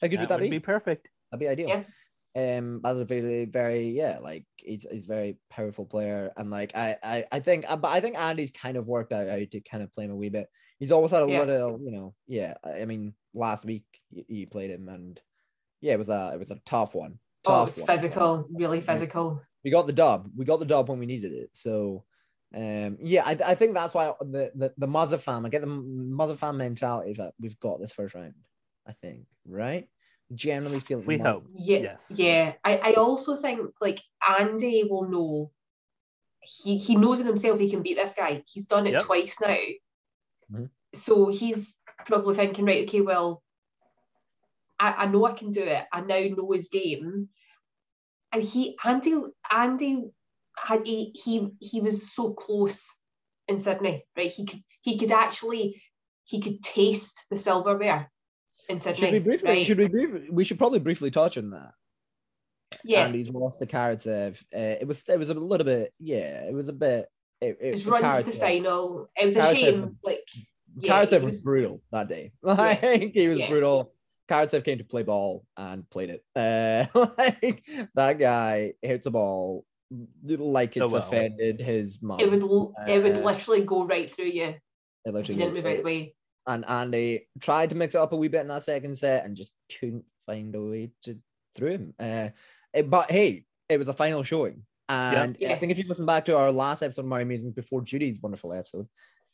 How 0.00 0.08
good 0.08 0.16
That 0.18 0.20
would 0.22 0.28
that 0.28 0.40
would 0.40 0.44
be? 0.50 0.50
be 0.50 0.60
perfect. 0.60 1.08
That'd 1.30 1.40
be 1.40 1.48
ideal. 1.48 1.68
Yeah. 1.68 1.84
Um, 2.34 2.80
Basil 2.80 3.04
very, 3.04 3.44
very, 3.44 3.90
yeah, 3.90 4.18
like 4.18 4.46
he's, 4.56 4.86
he's 4.90 5.04
a 5.04 5.06
very 5.06 5.36
powerful 5.50 5.84
player, 5.84 6.32
and 6.36 6.50
like 6.50 6.74
I, 6.74 6.96
I, 7.02 7.24
I 7.30 7.40
think, 7.40 7.66
uh, 7.68 7.76
but 7.76 7.88
I 7.88 8.00
think 8.00 8.18
Andy's 8.18 8.50
kind 8.50 8.78
of 8.78 8.88
worked 8.88 9.12
out 9.12 9.28
how 9.28 9.36
to 9.36 9.60
kind 9.60 9.82
of 9.82 9.92
play 9.92 10.04
him 10.06 10.10
a 10.12 10.16
wee 10.16 10.30
bit. 10.30 10.48
He's 10.78 10.92
always 10.92 11.10
had 11.12 11.22
a 11.22 11.28
Yeah. 11.28 11.44
little, 11.44 11.78
you 11.82 11.90
know, 11.92 12.14
yeah. 12.26 12.54
I 12.64 12.80
I 12.80 12.84
mean, 12.86 13.12
last 13.34 13.64
week 13.66 13.84
he 14.28 14.46
played 14.46 14.70
him, 14.70 14.88
and 14.88 15.20
yeah, 15.82 15.92
it 15.92 15.98
was 15.98 16.08
a, 16.08 16.30
it 16.34 16.38
was 16.38 16.50
a 16.50 16.58
tough 16.64 16.94
one. 16.94 17.18
Oh, 17.46 17.64
it's 17.64 17.78
one. 17.80 17.86
physical, 17.86 18.46
really 18.52 18.80
physical. 18.80 19.42
we 19.64 19.70
got 19.70 19.86
the 19.86 19.92
dub. 19.92 20.30
We 20.36 20.44
got 20.44 20.58
the 20.60 20.66
dub 20.66 20.88
when 20.88 20.98
we 20.98 21.06
needed 21.06 21.32
it. 21.32 21.50
So, 21.52 22.04
um, 22.54 22.98
yeah, 23.00 23.22
I, 23.24 23.38
I 23.44 23.54
think 23.54 23.74
that's 23.74 23.94
why 23.94 24.12
the 24.20 24.52
the 24.54 24.72
the 24.76 24.86
Muzza 24.86 25.18
fan. 25.18 25.44
I 25.44 25.48
get 25.48 25.60
the 25.62 25.66
Muzza 25.66 26.38
fan 26.38 26.56
mentality 26.56 27.10
is 27.10 27.16
that 27.18 27.34
we've 27.40 27.58
got 27.60 27.80
this 27.80 27.92
first 27.92 28.14
round. 28.14 28.34
I 28.86 28.92
think, 28.92 29.26
right? 29.46 29.88
Generally 30.34 30.80
feeling 30.80 31.06
We 31.06 31.18
hope. 31.18 31.46
Yeah, 31.54 31.78
Yes. 31.78 32.12
yeah. 32.14 32.54
I, 32.64 32.76
I 32.78 32.92
also 32.94 33.36
think 33.36 33.60
like 33.80 34.00
Andy 34.38 34.84
will 34.88 35.08
know. 35.08 35.50
He 36.40 36.76
he 36.78 36.96
knows 36.96 37.20
in 37.20 37.26
himself 37.26 37.60
he 37.60 37.70
can 37.70 37.82
beat 37.82 37.96
this 37.96 38.14
guy. 38.14 38.42
He's 38.46 38.64
done 38.64 38.86
it 38.86 38.92
Yep. 38.92 39.02
twice 39.02 39.36
now. 39.40 39.56
Mhm. 40.52 40.70
So 40.94 41.28
he's 41.28 41.76
probably 42.06 42.34
thinking, 42.34 42.64
right, 42.64 42.88
okay, 42.88 43.00
well, 43.00 43.42
I, 44.82 45.04
I 45.04 45.06
know 45.06 45.24
I 45.24 45.32
can 45.32 45.50
do 45.50 45.62
it. 45.62 45.84
I 45.92 46.00
now 46.00 46.20
know 46.36 46.50
his 46.52 46.68
game. 46.68 47.28
And 48.32 48.42
he 48.42 48.76
Andy 48.84 49.14
Andy 49.50 50.04
had 50.58 50.86
he 50.86 51.12
he 51.22 51.48
he 51.60 51.80
was 51.80 52.12
so 52.12 52.32
close 52.32 52.86
in 53.46 53.58
Sydney, 53.60 54.04
right? 54.16 54.30
He 54.30 54.46
could 54.46 54.60
he 54.80 54.98
could 54.98 55.12
actually 55.12 55.82
he 56.24 56.40
could 56.40 56.62
taste 56.62 57.24
the 57.30 57.36
silverware 57.36 58.10
in 58.68 58.78
Sydney. 58.80 59.00
Should 59.00 59.12
we 59.12 59.18
briefly? 59.20 59.50
right? 59.50 59.66
Should 59.66 59.78
we 59.78 59.86
briefly? 59.88 60.28
We 60.30 60.44
should 60.44 60.58
probably 60.58 60.78
briefly 60.78 61.10
touch 61.10 61.36
on 61.38 61.50
that. 61.50 61.72
yeah. 62.84 63.04
Andy's 63.04 63.28
lost 63.28 63.58
the 63.60 63.66
Karatsev. 63.66 64.40
Uh, 64.54 64.76
it 64.80 64.86
was 64.86 65.02
it 65.08 65.18
was 65.18 65.28
a 65.30 65.34
little 65.34 65.66
bit 65.66 65.92
yeah. 66.00 66.44
It 66.44 66.54
was 66.54 66.68
a 66.68 66.72
bit. 66.72 67.06
It, 67.40 67.58
it, 67.60 67.66
It 67.68 67.70
was 67.72 67.86
run 67.86 68.02
to 68.24 68.30
the 68.30 68.36
final. 68.36 69.10
It 69.14 69.24
was 69.26 69.36
a 69.36 69.54
shame. 69.54 69.98
Like 70.02 70.26
yeah, 70.78 71.04
Karatsev 71.04 71.12
was, 71.22 71.24
was- 71.24 71.40
brutal 71.42 71.82
that 71.92 72.08
day. 72.08 72.32
Like 72.42 72.80
he 73.12 73.28
was 73.28 73.38
Yeah. 73.38 73.48
brutal. 73.50 73.92
Karatsev 74.32 74.64
came 74.64 74.78
to 74.78 74.84
play 74.84 75.02
ball 75.02 75.44
and 75.56 75.88
played 75.90 76.10
it. 76.10 76.24
Uh, 76.36 76.86
like 77.18 77.62
that 77.94 78.18
guy 78.18 78.72
hits 78.82 79.04
the 79.04 79.10
ball 79.10 79.64
like 80.24 80.74
So 80.74 80.84
it's 80.84 80.92
well. 80.92 81.02
offended 81.02 81.60
his 81.60 82.00
mum. 82.00 82.18
it 82.20 82.30
would 82.30 82.40
l- 82.42 82.74
it 82.88 83.02
would 83.02 83.18
Uh, 83.18 83.20
literally 83.20 83.62
go 83.64 83.84
right 83.84 84.10
through 84.10 84.26
you 84.26 84.44
It 84.44 84.60
if 85.04 85.12
literally 85.14 85.34
you 85.38 85.44
didn't 85.46 85.54
move 85.54 85.66
out 85.66 85.76
the 85.78 85.82
way. 85.82 86.14
and 86.46 86.64
Andy 86.66 87.28
tried 87.40 87.70
to 87.70 87.76
mix 87.76 87.94
it 87.94 87.98
up 88.00 88.12
a 88.12 88.16
wee 88.16 88.28
bit 88.28 88.40
in 88.40 88.48
that 88.48 88.62
second 88.64 88.96
set 88.96 89.24
and 89.26 89.36
just 89.36 89.54
couldn't 89.78 90.04
find 90.26 90.54
a 90.54 90.62
way 90.62 90.90
to 91.02 91.18
through 91.54 91.70
him. 91.72 91.94
Uh, 91.98 92.30
it- 92.72 92.88
but 92.88 93.10
hey, 93.10 93.44
it 93.68 93.76
was 93.78 93.88
a 93.88 93.92
final 93.92 94.22
showing, 94.22 94.64
and 94.88 95.36
I 95.46 95.56
think 95.56 95.72
if 95.72 95.78
you 95.78 95.84
listen 95.88 96.06
back 96.06 96.24
to 96.26 96.36
our 96.36 96.50
last 96.50 96.82
episode 96.82 97.02
of 97.02 97.08
Murray 97.08 97.24
Musings 97.26 97.52
before 97.54 97.82
Judy's 97.82 98.18
wonderful 98.22 98.52
episode, 98.54 98.88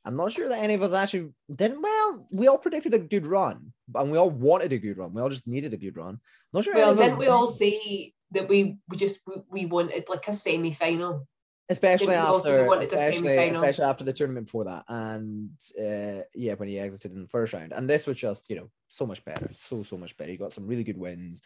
I'm 0.04 0.16
not 0.16 0.32
sure 0.32 0.48
that 0.48 0.62
any 0.62 0.74
of 0.74 0.82
us 0.82 0.94
actually 0.94 1.30
didn't. 1.54 1.82
Well, 1.82 2.26
we 2.30 2.48
all 2.48 2.58
predicted 2.58 2.94
a 2.94 2.98
good 2.98 3.26
run, 3.26 3.72
and 3.94 4.10
we 4.10 4.18
all 4.18 4.30
wanted 4.30 4.72
a 4.72 4.78
good 4.78 4.96
run. 4.96 5.12
We 5.12 5.20
all 5.20 5.28
just 5.28 5.46
needed 5.46 5.74
a 5.74 5.76
good 5.76 5.96
run. 5.96 6.14
I'm 6.14 6.20
not 6.52 6.64
sure. 6.64 6.74
Well, 6.74 6.94
didn't 6.94 7.18
we 7.18 7.26
all 7.26 7.46
say 7.46 8.14
that 8.32 8.48
we 8.48 8.78
we 8.88 8.96
just 8.96 9.20
we, 9.50 9.66
wanted 9.66 10.08
like 10.08 10.28
a 10.28 10.32
semi 10.32 10.72
final? 10.72 11.26
especially 11.68 12.06
didn't 12.06 12.22
we 12.22 12.26
all 12.26 12.40
say 12.40 12.66
we 12.66 12.74
after, 12.74 12.96
especially, 12.96 13.36
especially 13.36 13.84
after 13.84 14.04
the 14.04 14.12
tournament 14.12 14.46
before 14.46 14.64
that, 14.64 14.84
and 14.88 15.50
uh, 15.78 16.22
yeah, 16.34 16.54
when 16.54 16.68
he 16.68 16.78
exited 16.78 17.12
in 17.12 17.22
the 17.22 17.28
first 17.28 17.52
round, 17.52 17.72
and 17.72 17.88
this 17.88 18.06
was 18.06 18.16
just 18.16 18.48
you 18.48 18.56
know 18.56 18.70
so 18.88 19.06
much 19.06 19.24
better, 19.24 19.50
so 19.68 19.82
so 19.82 19.96
much 19.96 20.16
better. 20.16 20.30
He 20.30 20.36
got 20.36 20.52
some 20.52 20.66
really 20.66 20.84
good 20.84 20.96
wins, 20.96 21.42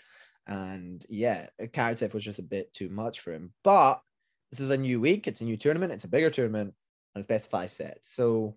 and 0.47 1.05
yeah, 1.09 1.47
Karatsev 1.61 2.15
was 2.15 2.25
just 2.25 2.39
a 2.39 2.45
bit 2.45 2.73
too 2.73 2.89
much 2.89 3.21
for 3.21 3.33
him. 3.33 3.53
But 3.65 4.01
this 4.51 4.61
is 4.61 4.71
a 4.71 4.77
new 4.77 5.01
week, 5.01 5.27
it's 5.27 5.41
a 5.41 5.45
new 5.45 5.57
tournament, 5.57 5.93
it's 5.93 6.05
a 6.05 6.09
bigger 6.09 6.31
tournament, 6.31 6.75
and 7.15 7.21
it's 7.23 7.27
best 7.29 7.51
five 7.51 7.71
sets. 7.71 8.15
So, 8.15 8.57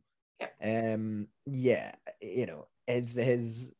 um, 0.61 1.27
yeah, 1.45 1.93
you 2.21 2.45
know, 2.45 2.67
it's 2.87 3.15
his. 3.15 3.71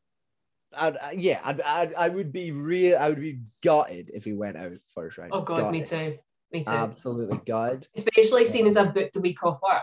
I'd, 0.78 0.98
I- 0.98 1.12
yeah, 1.18 1.40
I'd, 1.44 1.62
I'd, 1.62 1.94
I 1.94 2.10
would 2.10 2.32
be 2.32 2.52
real. 2.52 2.98
I 2.98 3.10
would 3.10 3.20
be 3.22 3.42
gutted 3.64 4.12
if 4.14 4.26
he 4.26 4.34
went 4.34 4.58
out 4.58 4.74
first 4.94 5.18
round. 5.18 5.32
Oh 5.34 5.42
god, 5.42 5.72
me 5.72 5.84
too. 5.84 6.18
Me 6.52 6.64
too. 6.64 6.72
Absolutely 6.72 7.40
gutted. 7.46 7.88
Especially 7.96 8.46
seeing 8.46 8.68
as 8.68 8.78
I 8.78 8.86
booked 8.86 9.14
the 9.14 9.22
week 9.22 9.44
off 9.44 9.62
work. 9.62 9.82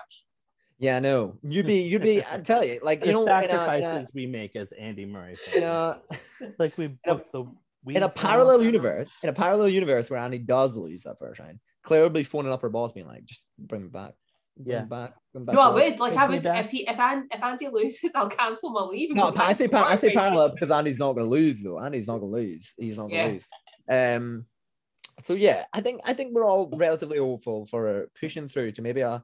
Yeah, 0.78 0.98
no, 0.98 1.36
you'd 1.42 1.66
be, 1.66 1.82
you'd 1.82 2.02
be. 2.02 2.24
I 2.24 2.38
tell 2.38 2.64
you, 2.64 2.80
like 2.82 3.00
The 3.02 3.06
you 3.06 3.12
know, 3.12 3.22
in 3.22 3.28
a, 3.28 3.42
in 3.42 3.48
sacrifices 3.50 4.08
a, 4.08 4.12
we 4.14 4.26
make 4.26 4.56
as 4.56 4.72
Andy 4.72 5.06
Murray 5.06 5.36
fans. 5.36 5.56
in 5.56 5.62
a, 5.62 6.02
It's 6.40 6.58
like 6.58 6.76
we 6.76 6.88
booked 7.04 7.32
the 7.32 7.44
we 7.84 7.96
in 7.96 8.02
a 8.02 8.08
parallel 8.08 8.62
universe, 8.62 9.08
in 9.22 9.28
a 9.28 9.32
parallel 9.32 9.68
universe 9.68 10.10
where 10.10 10.18
Andy 10.20 10.38
does 10.38 10.76
lose 10.76 11.02
that 11.04 11.18
first 11.18 11.40
round, 11.40 11.58
Claire 11.82 12.02
would 12.04 12.12
be 12.12 12.22
phoning 12.24 12.52
up 12.52 12.62
her 12.62 12.68
boss, 12.68 12.92
being 12.92 13.06
like, 13.06 13.24
"Just 13.24 13.46
bring 13.58 13.82
me 13.82 13.88
back, 13.88 14.12
bring 14.12 14.12
Yeah. 14.62 14.82
me 14.82 14.86
back, 14.88 15.14
bring 15.32 15.42
me 15.42 15.46
back." 15.46 15.54
No, 15.54 15.60
I 15.62 15.74
work." 15.74 15.74
would. 15.90 16.00
Like, 16.00 16.14
I 16.14 16.26
would 16.28 16.44
if 16.46 16.70
he 16.70 16.88
if 16.88 16.98
An, 16.98 17.28
if 17.30 17.42
Andy 17.42 17.68
loses, 17.68 18.12
I'll 18.16 18.28
cancel 18.28 18.70
my 18.70 18.82
leave. 18.82 19.14
No, 19.14 19.32
I 19.36 19.52
say, 19.54 19.68
par- 19.68 19.84
I 19.84 19.92
work, 19.92 20.00
say 20.00 20.12
parallel 20.14 20.48
because 20.54 20.70
Andy's 20.70 20.98
not 20.98 21.12
going 21.14 21.24
to 21.26 21.30
lose 21.30 21.62
though. 21.62 21.80
Andy's 21.80 22.06
not 22.06 22.18
going 22.18 22.32
to 22.32 22.36
lose. 22.36 22.74
He's 22.76 22.96
not 22.98 23.08
going 23.10 23.10
to 23.10 23.16
Yeah. 23.26 23.32
lose. 23.32 24.16
Um, 24.18 24.46
so 25.22 25.34
yeah, 25.34 25.64
I 25.72 25.80
think 25.80 26.00
I 26.04 26.12
think 26.14 26.32
we're 26.34 26.44
all 26.46 26.68
relatively 26.74 27.18
hopeful 27.18 27.66
for 27.66 28.08
pushing 28.18 28.48
through 28.48 28.72
to 28.72 28.82
maybe 28.82 29.02
a 29.02 29.22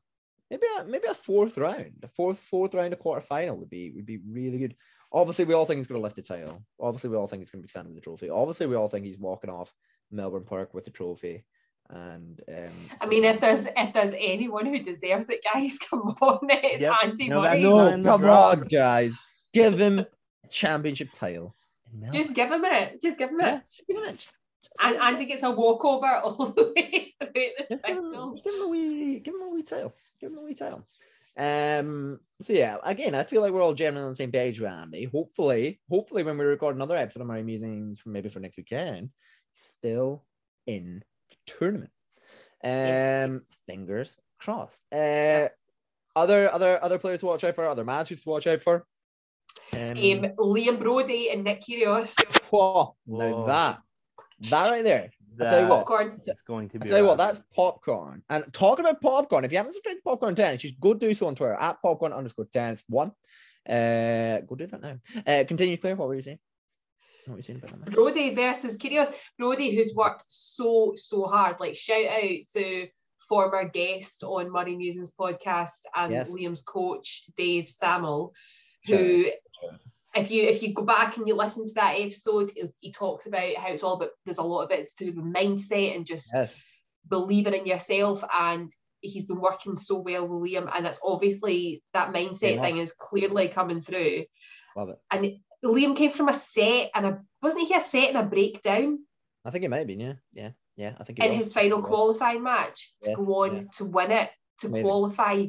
maybe 0.50 0.66
a 0.78 0.84
maybe 0.84 1.08
a 1.08 1.14
fourth 1.14 1.56
round, 1.58 1.94
a 2.02 2.08
fourth 2.08 2.38
fourth 2.38 2.74
round, 2.74 2.92
a 2.92 2.96
quarter 2.96 3.20
final 3.20 3.58
would 3.58 3.70
be 3.70 3.90
would 3.90 4.06
be 4.06 4.18
really 4.28 4.58
good. 4.58 4.76
Obviously, 5.10 5.46
we 5.46 5.54
all 5.54 5.64
think 5.64 5.78
he's 5.78 5.86
going 5.86 5.98
to 5.98 6.02
lift 6.02 6.16
the 6.16 6.22
title. 6.22 6.62
Obviously, 6.78 7.08
we 7.08 7.16
all 7.16 7.26
think 7.26 7.40
he's 7.40 7.50
going 7.50 7.62
to 7.62 7.66
be 7.66 7.70
standing 7.70 7.94
with 7.94 8.02
the 8.02 8.08
trophy. 8.10 8.28
Obviously, 8.28 8.66
we 8.66 8.76
all 8.76 8.88
think 8.88 9.06
he's 9.06 9.18
walking 9.18 9.48
off 9.48 9.72
Melbourne 10.10 10.44
Park 10.44 10.74
with 10.74 10.84
the 10.84 10.90
trophy. 10.90 11.44
And 11.90 12.40
um, 12.54 12.70
I 13.00 13.06
mean, 13.06 13.24
if 13.24 13.40
there's 13.40 13.66
if 13.76 13.94
there's 13.94 14.12
anyone 14.18 14.66
who 14.66 14.78
deserves 14.78 15.28
it, 15.30 15.42
guys, 15.42 15.78
come 15.90 16.00
on, 16.20 16.40
it's 16.50 16.82
Yep. 16.82 16.94
Andy 17.02 17.28
No, 17.28 17.42
Murray. 17.42 17.62
no, 17.62 17.86
in 17.88 18.04
come 18.04 18.24
on, 18.24 18.60
guys, 18.62 19.14
give 19.54 19.78
him 19.80 20.00
a 20.00 20.06
championship 20.50 21.08
title. 21.12 21.54
Just 22.12 22.34
give 22.34 22.52
him 22.52 22.64
it. 22.66 23.00
Just 23.00 23.18
give 23.18 23.30
him 23.30 23.40
Yeah, 23.40 23.56
it. 23.58 23.62
just 23.70 23.86
give 23.86 23.96
him 23.96 24.04
it. 24.04 24.12
Just- 24.14 24.28
just 24.68 24.82
And 24.82 24.96
give 24.96 24.96
him 24.96 25.00
it. 25.00 25.12
Andy 25.14 25.24
gets 25.24 25.42
a 25.42 25.50
walkover 25.50 26.06
all 26.24 26.48
the 26.48 26.72
way 26.76 27.14
through 27.20 27.32
the 27.32 27.66
Just 27.70 27.84
give 27.84 27.96
him, 27.96 28.12
title. 28.12 28.34
give 28.44 28.54
him 28.54 28.60
a 28.62 28.68
wee, 28.68 29.18
give 29.20 29.34
him 29.34 29.42
a 29.42 29.48
wee 29.48 29.62
tail. 29.62 29.94
Give 30.20 30.30
him 30.30 30.38
a 30.38 30.42
wee 30.42 30.54
tail. 30.54 30.84
Um. 31.38 32.20
So 32.42 32.52
yeah, 32.52 32.76
again, 32.84 33.14
I 33.14 33.24
feel 33.24 33.40
like 33.40 33.52
we're 33.52 33.62
all 33.62 33.72
generally 33.74 34.04
on 34.04 34.10
the 34.10 34.16
same 34.16 34.32
page 34.32 34.60
with 34.60 34.70
Andy. 34.70 35.04
Hopefully, 35.04 35.80
hopefully, 35.88 36.22
when 36.24 36.36
we 36.36 36.44
record 36.44 36.74
another 36.76 36.96
episode 36.96 37.20
of 37.22 37.28
Murray 37.28 37.42
Musings, 37.44 38.00
for 38.00 38.08
maybe 38.10 38.28
for 38.28 38.40
next 38.40 38.56
weekend, 38.58 39.10
still 39.54 40.24
in 40.66 41.02
the 41.02 41.04
tournament. 41.58 41.90
Um. 42.62 42.70
Yes. 42.70 43.40
Fingers 43.66 44.18
crossed. 44.38 44.82
Uh. 44.92 45.48
Other 46.16 46.52
other 46.52 46.82
other 46.82 46.98
players 46.98 47.20
to 47.20 47.26
watch 47.26 47.44
out 47.44 47.54
for. 47.54 47.68
Other 47.68 47.84
matches 47.84 48.22
to 48.22 48.28
watch 48.28 48.46
out 48.46 48.62
for. 48.62 48.86
Um. 49.72 49.80
Um, 49.80 49.94
Liam 49.96 50.78
Broady 50.78 51.32
and 51.32 51.44
Nick 51.44 51.62
Kyrgios. 51.62 52.14
whoa, 52.50 52.96
now 53.06 53.30
Whoa. 53.30 53.46
that 53.46 53.78
that 54.50 54.70
right 54.70 54.84
there. 54.84 55.10
I'll 55.40 55.48
tell 55.48 55.60
you 55.62 55.68
what. 55.68 55.78
Popcorn. 55.78 56.20
is 56.24 56.40
going 56.40 56.68
to 56.70 56.78
I 56.78 56.82
be. 56.82 56.88
tell 56.88 56.98
you 56.98 57.06
what, 57.06 57.18
that's 57.18 57.40
popcorn. 57.54 58.22
And 58.28 58.52
talking 58.52 58.84
about 58.84 59.00
popcorn, 59.00 59.44
if 59.44 59.52
you 59.52 59.58
haven't 59.58 59.72
subscribed 59.72 59.98
to 59.98 60.02
Popcorn 60.02 60.34
Tennis, 60.34 60.64
you 60.64 60.70
should 60.70 60.80
go 60.80 60.94
do 60.94 61.14
so 61.14 61.28
on 61.28 61.36
Twitter 61.36 61.54
at 61.54 61.80
popcorn 61.80 62.12
underscore 62.12 62.46
tennis 62.52 62.82
one. 62.88 63.12
Uh, 63.68 64.40
go 64.40 64.56
do 64.56 64.66
that 64.66 64.80
now. 64.80 64.96
Uh, 65.26 65.44
continue, 65.46 65.76
Claire. 65.76 65.96
What 65.96 66.08
were 66.08 66.14
you 66.14 66.22
saying? 66.22 66.38
What 67.28 67.34
were 67.34 67.38
you 67.38 67.42
saying 67.42 67.60
about 67.62 67.84
that? 67.84 67.94
Broady 67.94 68.34
versus 68.34 68.76
Kyrgios. 68.78 69.12
Broady, 69.38 69.74
who's 69.74 69.94
worked 69.94 70.24
so 70.28 70.92
so 70.96 71.24
hard. 71.26 71.56
Like 71.60 71.76
shout 71.76 72.06
out 72.06 72.30
to 72.54 72.88
former 73.28 73.68
guest 73.68 74.24
on 74.24 74.50
Murray 74.50 74.76
Musings 74.76 75.12
podcast 75.18 75.80
and 75.94 76.12
Yes. 76.12 76.30
Liam's 76.30 76.62
coach 76.62 77.24
Dave 77.36 77.68
Samuel, 77.68 78.32
who. 78.86 79.26
If 80.16 80.30
you 80.30 80.44
if 80.44 80.62
you 80.62 80.72
go 80.72 80.82
back 80.84 81.18
and 81.18 81.28
you 81.28 81.34
listen 81.36 81.66
to 81.66 81.72
that 81.74 81.96
episode, 81.98 82.50
he, 82.54 82.64
he 82.80 82.92
talks 82.92 83.26
about 83.26 83.54
how 83.56 83.68
it's 83.68 83.82
all 83.82 83.94
about. 83.94 84.10
There's 84.24 84.38
a 84.38 84.42
lot 84.42 84.62
of 84.64 84.70
it 84.70 84.88
to 84.96 85.04
do 85.04 85.12
with 85.12 85.24
mindset 85.34 85.94
and 85.94 86.06
just 86.06 86.30
Yes. 86.32 86.50
believing 87.06 87.52
in 87.54 87.66
yourself. 87.66 88.24
And 88.32 88.72
he's 89.00 89.26
been 89.26 89.40
working 89.40 89.76
so 89.76 89.98
well 89.98 90.26
with 90.26 90.50
Liam, 90.50 90.68
and 90.74 90.86
it's 90.86 90.98
obviously 91.04 91.82
that 91.92 92.12
mindset 92.12 92.54
Yeah. 92.56 92.62
thing 92.62 92.78
is 92.78 92.92
clearly 92.92 93.48
coming 93.48 93.82
through. 93.82 94.24
Love 94.74 94.88
it. 94.88 94.98
And 95.10 95.36
Liam 95.64 95.96
came 95.96 96.10
from 96.10 96.28
a 96.28 96.32
set 96.34 96.90
and 96.94 97.06
a 97.06 97.20
wasn't 97.42 97.66
he 97.68 97.74
a 97.74 97.80
set 97.80 98.08
and 98.10 98.18
a 98.18 98.22
breakdown 98.22 98.98
I 99.44 99.50
think 99.50 99.64
it 99.64 99.70
might 99.70 99.86
be. 99.86 99.94
Yeah, 99.94 100.14
yeah, 100.32 100.50
yeah. 100.76 100.94
I 101.00 101.04
think 101.04 101.18
in 101.20 101.28
was. 101.28 101.36
his 101.46 101.52
final 101.54 101.80
qualifying 101.82 102.42
match 102.42 102.92
to 103.02 103.10
Yeah, 103.10 103.16
go 103.16 103.44
on 103.44 103.56
yeah. 103.56 103.62
to 103.78 103.84
win 103.86 104.10
it 104.10 104.30
to 104.60 104.66
Amazing. 104.66 104.84
qualify 104.84 105.44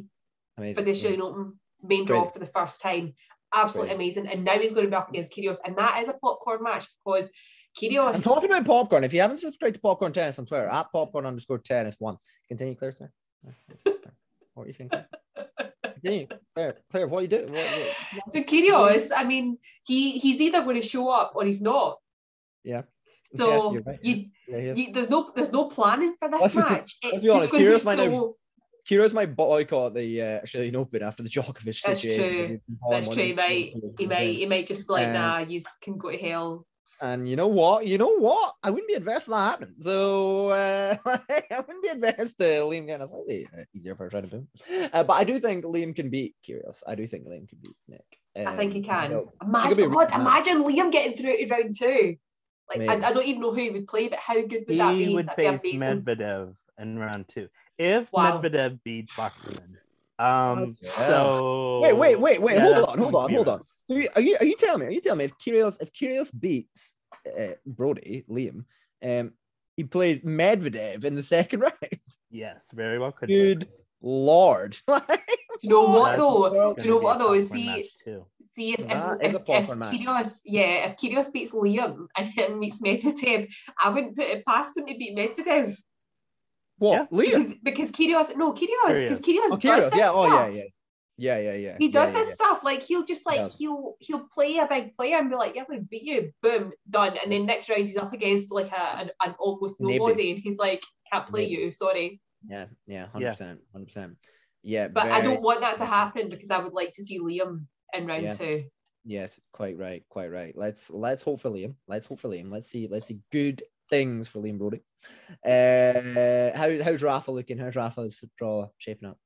Amazing. 0.57 0.75
for 0.75 0.81
the 0.81 0.87
yeah. 0.87 0.91
Australian 0.91 1.21
Open 1.21 1.59
main 1.83 2.05
draw 2.05 2.17
Brilliant. 2.17 2.33
for 2.33 2.39
the 2.39 2.45
first 2.45 2.81
time. 2.81 3.15
Absolutely 3.53 3.95
amazing. 3.95 4.27
And 4.27 4.43
now 4.45 4.57
he's 4.59 4.71
going 4.71 4.85
to 4.85 4.89
be 4.89 4.95
up 4.95 5.09
against 5.09 5.33
Kyrgios, 5.33 5.57
and 5.65 5.75
that 5.77 6.01
is 6.01 6.07
a 6.07 6.13
popcorn 6.13 6.63
match 6.63 6.85
because 7.03 7.31
Kyrgios. 7.81 8.15
I'm 8.15 8.21
talking 8.21 8.51
about 8.51 8.65
popcorn. 8.65 9.03
If 9.03 9.13
you 9.13 9.21
haven't 9.21 9.37
subscribed 9.37 9.75
to 9.75 9.81
Popcorn 9.81 10.13
Tennis 10.13 10.37
on 10.39 10.45
Twitter, 10.45 10.67
at 10.67 10.91
popcorn 10.91 11.25
underscore 11.25 11.57
tennis 11.57 11.95
one. 11.99 12.17
Continue, 12.47 12.75
Claire. 12.75 12.93
Sir. 12.93 13.11
What 14.53 14.63
are 14.63 14.67
you 14.67 14.73
saying? 14.73 14.91
Claire? 16.01 16.25
Continue, 16.25 16.27
Claire. 16.55 16.75
Claire, 16.91 17.07
what 17.07 17.19
are 17.19 17.21
you 17.23 17.27
doing? 17.27 17.51
What, 17.51 17.65
what, 18.25 18.33
So 18.35 18.43
Kyrgios, 18.43 19.09
I 19.15 19.23
mean, 19.23 19.57
he 19.85 20.11
he's 20.19 20.39
either 20.41 20.61
going 20.63 20.75
to 20.81 20.87
show 20.87 21.09
up 21.09 21.33
or 21.35 21.43
he's 21.45 21.61
not. 21.61 21.97
yeah. 22.63 22.83
So 23.37 23.73
Yes, 23.75 23.83
right. 23.85 23.99
you, 24.01 24.25
Yeah, 24.47 24.73
you, 24.73 24.91
there's 24.91 25.09
no 25.09 25.31
there's 25.35 25.51
no 25.51 25.65
planning 25.65 26.15
for 26.17 26.29
this 26.29 26.41
Let's 26.41 26.55
match. 26.55 26.95
It's 27.03 27.23
just 27.23 27.51
going 27.51 27.63
to 27.63 27.69
be 27.69 27.75
Kyrgios 27.75 27.85
might 27.85 27.97
not- 27.97 28.05
so. 28.05 28.35
Kyrgios 28.89 29.13
might 29.13 29.35
boycott 29.35 29.93
the 29.93 30.21
uh, 30.21 30.39
Australian 30.41 30.75
Open 30.77 31.03
after 31.03 31.21
the 31.21 31.29
Djokovic 31.29 31.63
That's 31.83 32.01
situation. 32.01 32.19
true. 32.19 32.47
He's 32.47 32.59
been 32.67 32.77
calling 32.81 33.01
That's 33.01 33.13
true. 33.13 33.23
He 33.23 33.33
might 33.33 33.73
he 33.99 34.05
might 34.07 34.35
he 34.35 34.45
might 34.47 34.65
just 34.65 34.87
be 34.87 34.93
like, 34.93 35.07
Um, 35.09 35.13
nah, 35.13 35.37
you 35.39 35.61
can 35.83 35.97
go 35.97 36.09
to 36.09 36.17
hell. 36.17 36.65
And 37.01 37.29
you 37.29 37.35
know 37.35 37.47
what? 37.47 37.87
You 37.87 37.97
know 37.97 38.17
what? 38.17 38.55
I 38.61 38.71
wouldn't 38.71 38.87
be 38.89 38.95
adverse 38.95 39.25
to 39.25 39.31
that 39.31 39.51
happening. 39.51 39.75
So 39.79 40.49
uh, 40.49 40.95
I 41.05 41.59
wouldn't 41.59 41.83
be 41.83 41.89
adverse 41.89 42.33
to 42.35 42.43
Liam 42.43 42.87
getting 42.87 43.03
a 43.03 43.07
slightly 43.07 43.47
uh, 43.57 43.63
easier 43.73 43.95
first 43.95 44.13
round 44.13 44.25
of 44.25 44.31
boom. 44.31 44.47
Uh, 44.91 45.03
but 45.03 45.13
I 45.13 45.23
do 45.23 45.39
think 45.39 45.63
Liam 45.63 45.95
can 45.95 46.09
beat 46.09 46.35
Kyrgios. 46.47 46.83
I 46.85 46.95
do 46.95 47.07
think 47.07 47.25
Liam 47.25 47.47
can 47.47 47.59
beat 47.61 47.75
Nick. 47.87 48.05
I 48.45 48.55
think 48.55 48.73
he 48.73 48.79
Um, 48.79 48.83
can. 48.83 49.09
you 49.11 49.15
know, 49.17 49.33
Imagine, 49.41 49.77
be 49.77 49.95
God, 49.95 50.13
imagine 50.13 50.63
Liam 50.63 50.91
getting 50.91 51.15
through 51.17 51.37
to 51.37 51.47
round 51.47 51.73
two. 51.77 52.17
Like 52.69 52.81
I, 52.87 53.07
I 53.07 53.11
don't 53.13 53.25
even 53.25 53.41
know 53.41 53.51
who 53.53 53.61
he 53.61 53.69
would 53.71 53.87
play, 53.87 54.09
but 54.09 54.19
how 54.19 54.35
good 54.35 54.65
would 54.67 54.77
that 54.77 54.95
He 54.97 55.07
be? 55.07 55.15
would 55.15 55.25
That'd 55.27 55.61
face 55.61 55.63
be. 55.63 55.77
Medvedev 55.77 56.55
in 56.77 56.99
round 56.99 57.25
two 57.29 57.47
if 57.79 58.11
Wow. 58.11 58.41
Medvedev 58.41 58.79
beat 58.83 59.09
Boxman. 59.17 59.78
Um, 60.19 60.75
Okay. 60.81 60.91
so 61.07 61.79
Wait, 61.81 61.93
wait, 61.97 62.19
wait, 62.19 62.41
wait, 62.41 62.55
Yeah, 62.57 62.61
hold 62.63 62.75
on, 62.75 62.97
hold 62.99 63.13
going 63.13 63.13
to 63.13 63.17
on, 63.17 63.31
hold 63.31 63.47
on. 63.47 63.57
rough. 63.59 63.67
Are 63.89 63.95
you, 63.95 64.09
are 64.15 64.21
you 64.21 64.37
are 64.41 64.45
you 64.45 64.55
telling 64.57 64.81
me? 64.81 64.85
Are 64.87 64.91
you 64.91 65.01
telling 65.01 65.19
me 65.19 65.25
if 65.25 65.37
Kyrgios 65.39 65.77
if 65.81 65.91
Kyrgios 65.93 66.29
beats 66.37 66.95
uh, 67.25 67.53
Broady 67.65 68.25
Liam, 68.29 68.65
um, 69.03 69.31
he 69.77 69.83
plays 69.85 70.19
Medvedev 70.19 71.05
in 71.05 71.15
the 71.15 71.23
second 71.23 71.59
round? 71.61 71.73
Yes, 72.29 72.67
very 72.73 72.99
well 72.99 73.13
could. 73.13 73.29
be. 73.29 73.35
Good 73.35 73.69
lord! 74.01 74.77
Do 74.87 74.95
you 75.63 75.69
know 75.69 75.83
what 75.89 76.17
though? 76.17 76.49
Do 76.49 76.55
you 76.55 76.61
know 76.61 76.73
gonna 76.73 76.83
be 76.83 76.89
a 76.89 76.95
what 76.99 77.19
though? 77.19 77.39
popcorn 77.39 77.47
See, 77.47 77.89
see 78.53 78.73
if 78.73 78.81
if, 78.81 78.91
if, 78.91 79.29
is 79.29 79.35
a 79.35 79.39
if 79.39 79.45
popcorn 79.45 79.79
match. 79.79 79.95
Kyrgios, 79.95 80.41
yeah, 80.45 80.87
if 80.87 80.97
Kyrgios 80.97 81.31
beats 81.31 81.53
Liam 81.53 82.07
and 82.17 82.31
then 82.35 82.59
meets 82.59 82.81
Medvedev, 82.81 83.49
I 83.83 83.89
wouldn't 83.89 84.15
put 84.15 84.25
it 84.25 84.45
past 84.45 84.77
him 84.77 84.85
to 84.85 84.95
beat 84.97 85.17
Medvedev 85.17 85.75
What 86.79 87.11
Liam? 87.11 87.25
because 87.25 87.53
because 87.63 87.91
Kyrgios, 87.91 88.35
no 88.35 88.53
Kyrgios, 88.53 89.01
because 89.03 89.21
Kyrgios 89.21 89.51
Oh, 89.51 89.57
does 89.57 89.61
Kyrgios, 89.61 89.89
this 89.91 89.99
yeah, 89.99 90.09
stuff. 90.09 90.15
oh 90.15 90.47
yeah, 90.47 90.49
yeah, 90.49 90.63
yeah, 91.17 91.39
yeah, 91.39 91.53
yeah. 91.53 91.75
He 91.77 91.89
does 91.89 92.07
yeah, 92.09 92.17
yeah, 92.17 92.23
this 92.23 92.33
stuff 92.33 92.63
like 92.63 92.81
he'll 92.83 93.05
just 93.05 93.25
like 93.25 93.37
does. 93.41 93.57
he'll 93.57 93.95
he'll 93.99 94.27
play 94.33 94.57
a 94.57 94.67
big 94.67 94.95
player 94.95 95.17
and 95.17 95.29
be 95.29 95.35
like, 95.35 95.55
"Yeah, 95.55 95.61
I'm 95.61 95.67
gonna 95.67 95.81
beat 95.81 96.03
you." 96.03 96.31
Boom, 96.41 96.71
done. 96.89 97.17
And 97.21 97.31
then 97.31 97.45
next 97.45 97.69
round 97.69 97.81
he's 97.81 97.97
up 97.97 98.13
against 98.13 98.51
like 98.51 98.71
a, 98.71 98.97
an, 98.97 99.11
an 99.21 99.35
almost 99.37 99.79
Maybe. 99.81 99.99
nobody, 99.99 100.31
and 100.31 100.39
he's 100.39 100.57
like, 100.57 100.83
"Can't 101.11 101.27
play 101.27 101.41
Maybe. 101.43 101.61
you, 101.63 101.71
sorry." 101.71 102.21
Yeah, 102.47 102.65
yeah, 102.87 103.07
hundred 103.07 103.31
percent, 103.31 103.59
hundred 103.73 103.85
percent. 103.87 104.17
Yeah, 104.63 104.87
But 104.87 105.07
I 105.07 105.21
don't 105.21 105.41
want 105.41 105.61
that 105.61 105.77
to 105.79 105.85
happen 105.85 106.29
because 106.29 106.51
I 106.51 106.59
would 106.59 106.73
like 106.73 106.93
to 106.93 107.03
see 107.03 107.19
Liam 107.19 107.65
in 107.93 108.07
round 108.07 108.23
Yeah. 108.23 108.31
two. 108.31 108.63
Yes, 109.05 109.39
quite 109.51 109.77
right, 109.77 110.03
quite 110.09 110.31
right. 110.31 110.55
Let's 110.55 110.89
let's 110.89 111.23
hope 111.23 111.39
for 111.41 111.49
Liam. 111.49 111.75
Let's 111.87 112.07
hope 112.07 112.19
for 112.19 112.29
Liam. 112.29 112.51
Let's 112.51 112.69
see, 112.69 112.87
let's 112.87 113.07
see 113.07 113.19
good 113.31 113.63
things 113.89 114.27
for 114.27 114.39
Liam 114.39 114.57
Broady. 114.59 114.81
Uh, 115.45 116.57
how 116.57 116.83
how's 116.83 117.03
Rafa 117.03 117.31
looking? 117.31 117.57
How's 117.57 117.75
Rafa's 117.75 118.23
draw 118.37 118.69
shaping 118.77 119.09
up? 119.09 119.17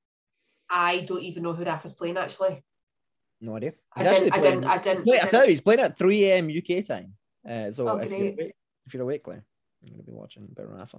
I 0.69 1.01
don't 1.01 1.21
even 1.21 1.43
know 1.43 1.53
who 1.53 1.63
Rafa's 1.63 1.93
playing 1.93 2.17
actually. 2.17 2.63
No 3.41 3.55
idea. 3.55 3.73
I 3.93 3.99
He's 4.03 4.07
actually 4.11 4.29
didn't, 4.31 4.43
I 4.45 4.49
didn't, 4.49 4.63
I 4.65 4.77
didn't. 4.77 5.05
Wait, 5.05 5.21
I 5.21 5.25
I 5.25 5.29
tell 5.29 5.43
you, 5.43 5.49
he's 5.49 5.61
playing 5.61 5.81
at 5.81 5.97
3 5.97 6.25
a.m. 6.25 6.49
UK 6.49 6.85
time. 6.85 7.13
Uh, 7.47 7.71
so 7.73 7.87
Oh, 7.89 7.97
if, 7.97 8.09
you're 8.09 8.29
awake, 8.29 8.53
if 8.85 8.93
you're 8.93 9.03
awake, 9.03 9.23
Claire, 9.23 9.43
I'm 9.83 9.89
going 9.89 9.99
to 9.99 10.05
be 10.05 10.13
watching 10.15 10.43
a 10.49 10.55
bit 10.55 10.65
of 10.65 10.71
Rafa. 10.71 10.97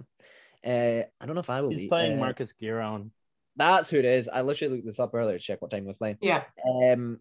Uh, 0.63 1.03
I 1.19 1.25
don't 1.25 1.33
know 1.33 1.41
if 1.41 1.49
I 1.49 1.61
will 1.61 1.69
He's 1.71 1.79
be. 1.79 1.87
playing 1.87 2.13
uh, 2.13 2.21
Marcos 2.21 2.53
Giron. 2.61 3.09
That's 3.55 3.89
who 3.89 3.97
it 3.97 4.05
is. 4.05 4.29
I 4.29 4.41
literally 4.41 4.75
looked 4.75 4.85
this 4.85 4.99
up 4.99 5.11
earlier 5.13 5.37
to 5.39 5.43
check 5.43 5.61
what 5.61 5.71
time 5.71 5.81
he 5.81 5.87
was 5.87 5.97
playing. 5.97 6.17
Yeah, 6.21 6.43
Um, 6.71 7.19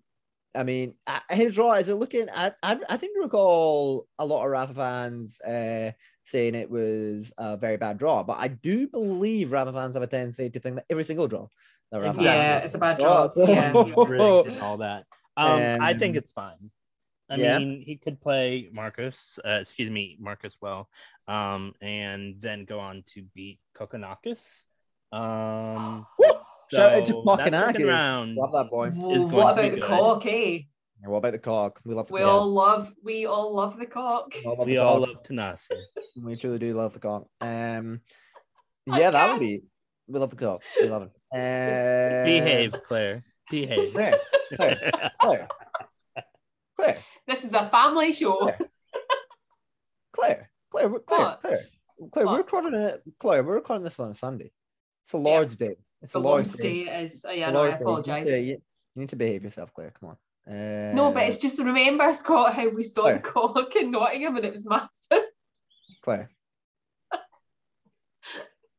I 0.54 0.62
mean, 0.62 0.94
uh, 1.06 1.20
his 1.30 1.54
draw 1.54 1.72
is 1.74 1.88
it 1.88 1.94
looking? 1.94 2.28
I 2.28 2.52
I, 2.62 2.78
I 2.90 2.96
think 2.96 3.16
I 3.18 3.22
recall 3.22 4.06
a 4.18 4.26
lot 4.26 4.44
of 4.44 4.50
Rafa 4.50 4.74
fans 4.74 5.40
uh, 5.40 5.92
saying 6.24 6.54
it 6.54 6.70
was 6.70 7.32
a 7.38 7.56
very 7.56 7.76
bad 7.76 7.98
draw, 7.98 8.22
but 8.22 8.38
I 8.38 8.48
do 8.48 8.88
believe 8.88 9.52
Rafa 9.52 9.72
fans 9.72 9.94
have 9.94 10.02
a 10.02 10.06
tendency 10.06 10.50
to 10.50 10.60
think 10.60 10.76
that 10.76 10.86
every 10.90 11.04
single 11.04 11.28
draw 11.28 11.46
that 11.92 11.98
Rafa 11.98 12.10
Exactly. 12.18 12.24
yeah, 12.26 12.58
it's 12.58 12.74
a 12.74 12.78
bad 12.78 12.98
draw. 12.98 13.26
so- 13.28 13.46
Yeah, 13.48 13.72
rigged 13.96 14.48
and 14.48 14.60
all 14.60 14.78
that. 14.78 15.04
Um, 15.36 15.60
I 15.80 15.94
think 15.94 16.14
Um, 16.14 16.18
it's 16.18 16.32
fine. 16.32 16.70
I 17.30 17.36
yeah. 17.36 17.58
mean, 17.58 17.80
he 17.80 17.96
could 17.96 18.20
play 18.20 18.68
Marcus, 18.72 19.38
uh, 19.44 19.58
excuse 19.60 19.90
me, 19.90 20.16
Marcus 20.20 20.56
well, 20.60 20.88
um, 21.26 21.74
and 21.80 22.40
then 22.40 22.64
go 22.66 22.78
on 22.80 23.02
to 23.14 23.22
beat 23.34 23.58
Kokkinakis. 23.76 24.44
Um, 25.12 26.06
Woo! 26.18 26.26
Shout 26.72 26.92
out 26.92 27.04
to 27.06 27.12
So 27.12 27.36
that 27.36 27.52
Kokonaki. 27.52 27.86
round. 27.88 28.34
Love 28.36 28.52
that 28.52 28.70
boy. 28.70 28.88
Is 28.88 29.24
going 29.24 29.30
what 29.32 29.54
to 29.54 29.62
be 29.62 29.68
about 29.68 29.74
the 29.74 29.80
good. 29.80 29.82
cock, 29.82 30.26
eh? 30.26 30.58
And 31.04 31.12
what 31.12 31.18
about 31.18 31.32
the 31.32 31.38
cock? 31.38 31.80
We 31.84 31.94
love 31.94 32.08
the 32.08 32.14
We 32.14 32.20
cock. 32.20 32.30
all 32.32 32.48
love 32.48 32.90
we 33.02 33.26
all 33.26 33.54
love 33.54 33.78
the 33.78 33.84
cock. 33.84 34.32
We 34.34 34.46
all 34.46 34.56
love 34.56 34.66
We 34.66 34.72
the 34.72 34.78
all 34.78 35.00
love 35.00 35.22
Thanasi. 35.22 35.76
We 36.16 36.34
truly 36.36 36.58
do 36.58 36.72
love 36.72 36.94
the 36.94 36.98
cock. 36.98 37.26
Um, 37.42 38.00
yeah, 38.86 39.10
that 39.10 39.30
would 39.32 39.40
be. 39.40 39.60
We 40.06 40.18
love 40.18 40.30
the 40.30 40.36
cock. 40.36 40.62
We 40.80 40.88
love 40.88 41.02
it. 41.02 41.10
Uh, 41.34 42.24
Behave, 42.24 42.82
Claire. 42.84 43.22
Behave. 43.50 43.92
Claire, 43.92 44.18
Claire, 44.56 44.90
Claire, 45.20 45.48
Claire, 46.78 46.96
This 47.26 47.44
is 47.44 47.52
a 47.52 47.68
family 47.68 48.12
show. 48.14 48.46
Yeah. 48.48 48.58
Claire, 50.12 50.50
Claire, 50.70 50.88
we're- 50.88 51.02
Claire, 51.06 51.36
Claire, 51.42 51.66
Claire. 52.12 52.26
We're 52.26 52.36
recording 52.38 52.80
it. 52.80 53.02
Claire, 53.18 53.42
we're 53.42 53.54
recording 53.56 53.82
this 53.84 53.98
on 54.00 54.10
a 54.10 54.14
Sunday. 54.14 54.52
It's 55.04 55.12
a 55.12 55.16
Yeah. 55.18 55.22
Lord's 55.24 55.56
Day. 55.56 55.76
It's 56.00 56.12
The 56.12 56.18
a 56.18 56.20
Lord's 56.20 56.50
Lord's 56.50 56.62
Day. 56.62 56.84
Day 56.84 57.04
is. 57.04 57.24
Oh, 57.26 57.30
It's 57.30 57.38
yeah, 57.38 57.50
no, 57.50 57.58
I 57.58 57.62
Lord's 57.62 57.78
Day. 57.78 57.84
You 57.84 57.86
need 57.90 57.98
apologise. 57.98 58.24
to- 58.24 58.40
You, 58.40 58.52
you 58.94 59.00
need 59.00 59.08
to 59.10 59.16
behave 59.16 59.42
yourself, 59.44 59.74
Claire. 59.74 59.92
Come 59.98 60.10
on. 60.10 60.16
Uh, 60.48 60.92
No, 60.94 61.10
but 61.12 61.22
it's 61.24 61.38
just 61.38 61.58
remember, 61.58 62.12
Scott, 62.12 62.54
how 62.54 62.68
we 62.68 62.82
saw 62.82 63.02
Claire. 63.02 63.14
the 63.16 63.20
cock 63.22 63.76
in 63.76 63.90
Nottingham 63.90 64.36
and 64.36 64.44
it 64.44 64.52
was 64.52 64.66
massive. 64.66 65.24
Claire. 66.02 66.30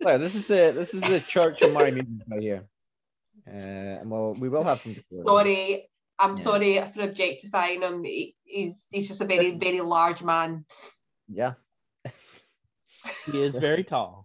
Claire, 0.02 0.18
this 0.20 0.36
is 0.36 0.48
the 0.48 0.72
this 0.76 0.94
is 0.94 1.02
the 1.02 1.20
Church 1.22 1.62
of 1.62 1.74
Mary 1.74 1.92
Meeting 1.92 2.22
right 2.30 2.42
here. 2.42 2.64
Uh, 3.48 3.52
and 4.02 4.10
well, 4.12 4.34
we 4.36 4.50
will 4.50 4.64
have 4.64 4.82
some. 4.82 4.94
decor. 4.94 5.24
Sorry, 5.26 5.90
I'm 6.20 6.32
Yeah. 6.32 6.44
sorry 6.44 6.92
for 6.94 7.02
objectifying 7.02 7.82
him. 7.82 8.04
He- 8.04 8.36
He's 8.48 8.86
he's 8.92 9.08
just 9.08 9.22
a 9.22 9.26
very 9.26 9.52
very 9.58 9.82
large 9.82 10.22
man. 10.22 10.66
Yeah, 11.28 11.54
He 13.26 13.42
is 13.44 13.56
very 13.58 13.84
tall. 13.84 14.25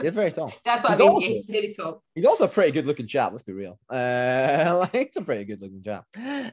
He's 0.00 0.12
very 0.12 0.32
tall. 0.32 0.52
That's 0.64 0.82
what 0.84 0.92
I 0.92 0.96
mean. 0.96 1.08
also- 1.08 1.26
He's 1.26 1.46
very 1.46 1.72
tall. 1.72 2.02
He's 2.14 2.24
also 2.26 2.44
a 2.44 2.48
pretty 2.48 2.72
good 2.72 2.86
looking 2.86 3.06
chap. 3.06 3.32
Let's 3.32 3.42
be 3.44 3.52
real. 3.52 3.78
Uh, 3.90 4.76
like 4.92 4.92
he's 5.08 5.16
a 5.16 5.22
pretty 5.22 5.44
good 5.44 5.60
looking 5.60 5.82
chap. 5.82 6.04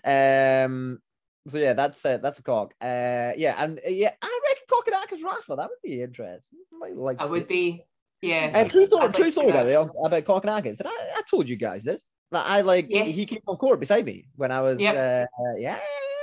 Um, 0.06 1.00
so 1.48 1.58
yeah, 1.58 1.74
that's 1.74 2.04
uh, 2.06 2.18
that's 2.18 2.40
a 2.40 2.44
cock. 2.44 2.74
Uh, 2.82 3.32
yeah, 3.38 3.56
and 3.58 3.80
uh, 3.86 3.90
yeah, 3.90 4.12
I 4.22 4.40
reckon 4.50 4.94
Kokonaka's 5.18 5.24
Rafa. 5.24 5.56
That 5.56 5.70
would 5.70 5.82
be 5.84 6.02
interesting. 6.02 6.60
Like, 6.80 6.94
like 6.96 7.22
I 7.22 7.26
would 7.26 7.48
be. 7.48 7.84
Yeah. 8.22 8.52
Uh, 8.54 8.66
true 8.68 8.86
story. 8.86 9.12
True 9.14 9.32
story 9.32 9.48
see 9.48 9.54
by 9.54 9.64
the 9.64 9.70
that. 9.72 9.86
way 9.86 10.20
about 10.22 10.44
Kokkinakis. 10.44 10.78
Did 10.78 10.88
I, 10.88 10.90
I 10.90 11.22
told 11.30 11.48
you 11.48 11.56
guys 11.56 11.84
this. 11.84 12.08
That 12.32 12.46
I 12.46 12.62
like. 12.62 12.88
Yes. 12.90 13.16
He 13.16 13.26
came 13.26 13.40
on 13.48 13.56
court 13.56 13.80
beside 13.80 14.06
me 14.06 14.28
when 14.36 14.52
I 14.52 14.62
was. 14.62 14.80
Yep. 14.82 14.96
Uh, 14.96 15.44
uh, 15.44 15.56
yeah, 15.58 15.80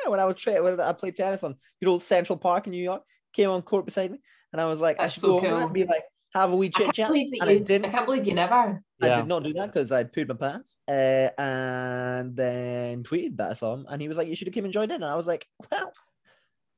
when 0.07 0.21
I 0.21 0.25
was 0.27 0.37
tra- 0.37 0.63
when 0.63 0.79
I 0.79 0.93
played 0.93 1.17
tennis 1.17 1.43
on 1.43 1.57
good 1.81 1.89
old 1.89 2.03
Central 2.03 2.37
Park 2.39 2.67
in 2.67 2.73
New 2.73 2.83
York. 2.83 3.03
Came 3.33 3.51
on 3.51 3.61
court 3.63 3.85
beside 3.85 4.11
me, 4.13 4.19
and 4.53 4.61
I 4.61 4.65
was 4.67 4.81
like, 4.81 4.97
That's 4.99 5.13
I 5.13 5.15
should 5.15 5.21
so 5.21 5.41
go 5.41 5.49
cool. 5.49 5.57
and 5.59 5.73
be 5.73 5.85
like, 5.85 6.05
have 6.37 6.53
a 6.53 6.57
wee 6.57 6.67
I 6.67 6.71
chit 6.71 6.85
can't 6.87 6.95
chat. 6.95 7.09
believe 7.09 7.31
that 7.33 7.49
I 7.49 7.51
you. 7.53 7.61
didn't. 7.61 7.87
I 7.87 7.91
can't 7.91 8.07
believe 8.07 8.27
you 8.27 8.35
never. 8.35 8.55
I 9.03 9.07
Yeah. 9.07 9.17
did 9.17 9.27
not 9.29 9.43
do 9.45 9.53
that 9.55 9.67
because 9.73 9.93
I 9.93 10.05
pooed 10.05 10.29
my 10.29 10.35
pants 10.35 10.79
uh, 10.89 11.29
and 11.39 12.35
then 12.37 13.03
tweeted 13.05 13.37
that 13.39 13.57
song. 13.59 13.87
and 13.89 14.01
he 14.01 14.09
was 14.09 14.17
like, 14.17 14.29
You 14.29 14.37
should 14.37 14.47
have 14.49 14.55
came 14.55 14.65
and 14.65 14.73
joined 14.73 14.91
in. 14.93 14.97
And 15.03 15.05
I 15.05 15.15
was 15.17 15.27
like, 15.27 15.47
Well, 15.71 15.93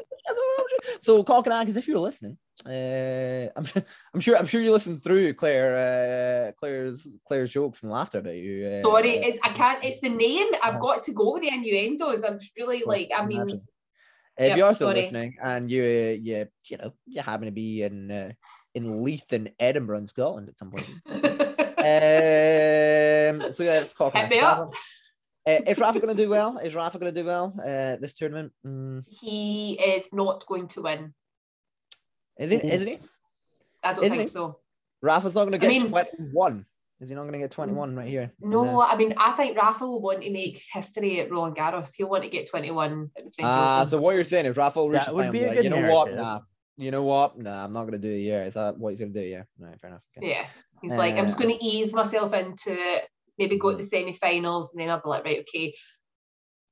so, 1.02 1.24
Kokkinakis, 1.24 1.76
if 1.76 1.88
you're 1.88 2.00
listening, 2.00 2.38
uh, 2.66 3.50
I'm 3.56 3.66
sure, 3.66 3.84
I'm 4.14 4.20
sure, 4.22 4.38
I'm 4.38 4.46
sure 4.46 4.62
you 4.62 4.72
listened 4.72 5.04
through 5.04 5.34
Claire, 5.34 6.48
uh, 6.50 6.52
Claire's, 6.60 7.08
Claire's 7.28 7.52
jokes 7.52 7.82
and 7.84 7.92
laughter 7.92 8.20
about 8.20 8.36
you. 8.36 8.68
Uh, 8.68 8.82
Sorry, 8.82 9.12
it's 9.18 9.38
I 9.44 9.50
can't. 9.50 9.84
It's 9.84 10.00
the 10.00 10.10
name. 10.10 10.48
I've 10.64 10.80
got 10.80 11.04
to 11.04 11.12
go 11.14 11.34
with 11.34 11.44
the 11.44 11.50
innuendos. 11.50 12.24
I'm 12.24 12.40
just 12.40 12.56
really 12.58 12.84
like. 12.86 13.10
I 13.16 13.26
mean, 13.26 13.42
Imagine. 13.42 13.62
If 14.38 14.50
Yep, 14.50 14.58
you 14.58 14.66
are 14.66 14.74
still 14.74 14.88
sorry. 14.88 15.02
listening 15.02 15.36
and 15.44 15.70
you, 15.70 15.84
you, 15.84 16.48
you 16.66 16.78
know, 16.78 16.94
you 17.06 17.22
happen 17.22 17.46
to 17.46 17.52
be 17.52 17.84
in 17.84 18.10
uh, 18.10 18.32
in 18.74 19.04
Leith 19.04 19.32
in 19.34 19.50
Edinburgh 19.60 19.98
in 20.00 20.08
Scotland 20.08 20.50
at 20.50 20.58
some 20.58 20.72
point, 20.72 20.88
um, 21.06 21.14
so 23.54 23.64
yeah, 23.64 23.82
it's 23.82 23.94
Kokkinakis. 23.94 24.22
Hit 24.22 24.30
me 24.30 24.40
up. 24.40 24.74
Uh, 25.48 25.60
is 25.68 25.80
Rafa 25.80 26.00
going 26.00 26.16
to 26.16 26.24
do 26.24 26.30
well? 26.30 26.58
Is 26.60 26.76
Rafa 26.76 26.98
going 27.00 27.14
to 27.14 27.22
do 27.22 27.26
well 27.26 27.54
uh, 27.60 27.98
this 28.00 28.14
tournament? 28.14 28.54
Mm, 28.66 29.04
he 29.08 29.74
is 29.74 30.06
not 30.14 30.46
going 30.48 30.68
to 30.70 30.82
win. 30.84 31.14
is 32.40 32.52
it? 32.52 32.64
Isn't 32.64 32.88
he? 32.88 33.00
I 33.84 33.94
don't 33.94 34.04
Isn't 34.06 34.18
think 34.18 34.30
he? 34.30 34.34
so. 34.34 34.60
Rafa's 35.02 35.36
not 35.36 35.42
going 35.42 35.60
to 35.60 35.68
I 35.68 35.70
get 35.70 35.82
mean- 35.84 35.90
21. 35.90 36.66
Is 37.02 37.10
he 37.10 37.16
not 37.16 37.22
going 37.24 37.34
to 37.34 37.40
get 37.40 37.50
21 37.50 37.96
right 37.96 38.08
here? 38.08 38.32
No, 38.40 38.62
And, 38.62 38.70
uh, 38.78 38.80
I 38.82 38.96
mean, 38.96 39.16
I 39.18 39.32
think 39.32 39.58
Rafa 39.58 39.88
will 39.88 40.02
want 40.04 40.22
to 40.22 40.32
make 40.32 40.62
history 40.72 41.20
at 41.20 41.32
Roland 41.32 41.56
Garros. 41.56 41.92
He'll 41.98 42.10
want 42.10 42.24
to 42.24 42.30
get 42.30 42.48
21 42.48 43.10
at 43.18 43.24
the 43.26 43.32
French 43.32 43.50
Ah, 43.52 43.80
Open. 43.80 43.90
so 43.90 44.00
what 44.00 44.14
you're 44.16 44.24
saying 44.24 44.46
is 44.46 44.56
Rafa 44.56 44.80
will 44.80 44.90
reach 44.92 45.06
That 45.06 45.16
would 45.16 45.32
be 45.32 45.40
and 45.40 45.46
a 45.46 45.48
like, 45.48 45.56
good 45.58 45.64
you 45.64 45.70
know 45.72 45.92
what? 45.92 46.06
narrative. 46.12 46.18
Nah, 46.26 46.40
you 46.78 46.92
know 46.92 47.04
what? 47.04 47.40
Nah, 47.40 47.64
I'm 47.64 47.74
not 47.74 47.82
going 47.88 48.00
to 48.00 48.08
do 48.08 48.12
it 48.14 48.20
here. 48.20 48.44
Is 48.44 48.54
that 48.54 48.78
what 48.78 48.92
he's 48.92 49.00
going 49.00 49.14
to 49.14 49.20
do? 49.20 49.26
Yeah. 49.28 49.44
Right, 49.58 49.80
fair 49.82 49.90
enough. 49.90 50.04
Okay. 50.16 50.30
yeah, 50.30 50.46
he's 50.84 50.96
like, 50.96 51.16
I'm 51.16 51.26
just 51.26 51.38
Uh, 51.40 51.44
going 51.44 51.58
to 51.58 51.66
ease 51.66 51.92
myself 51.92 52.34
into 52.34 52.72
it, 52.72 53.08
maybe 53.40 53.58
go 53.58 53.72
to 53.72 53.78
the 53.78 53.84
semi-finals, 53.84 54.72
and 54.72 54.80
then 54.82 54.92
I'll 54.92 55.02
be 55.02 55.10
like, 55.10 55.26
right, 55.26 55.40
okay, 55.40 55.74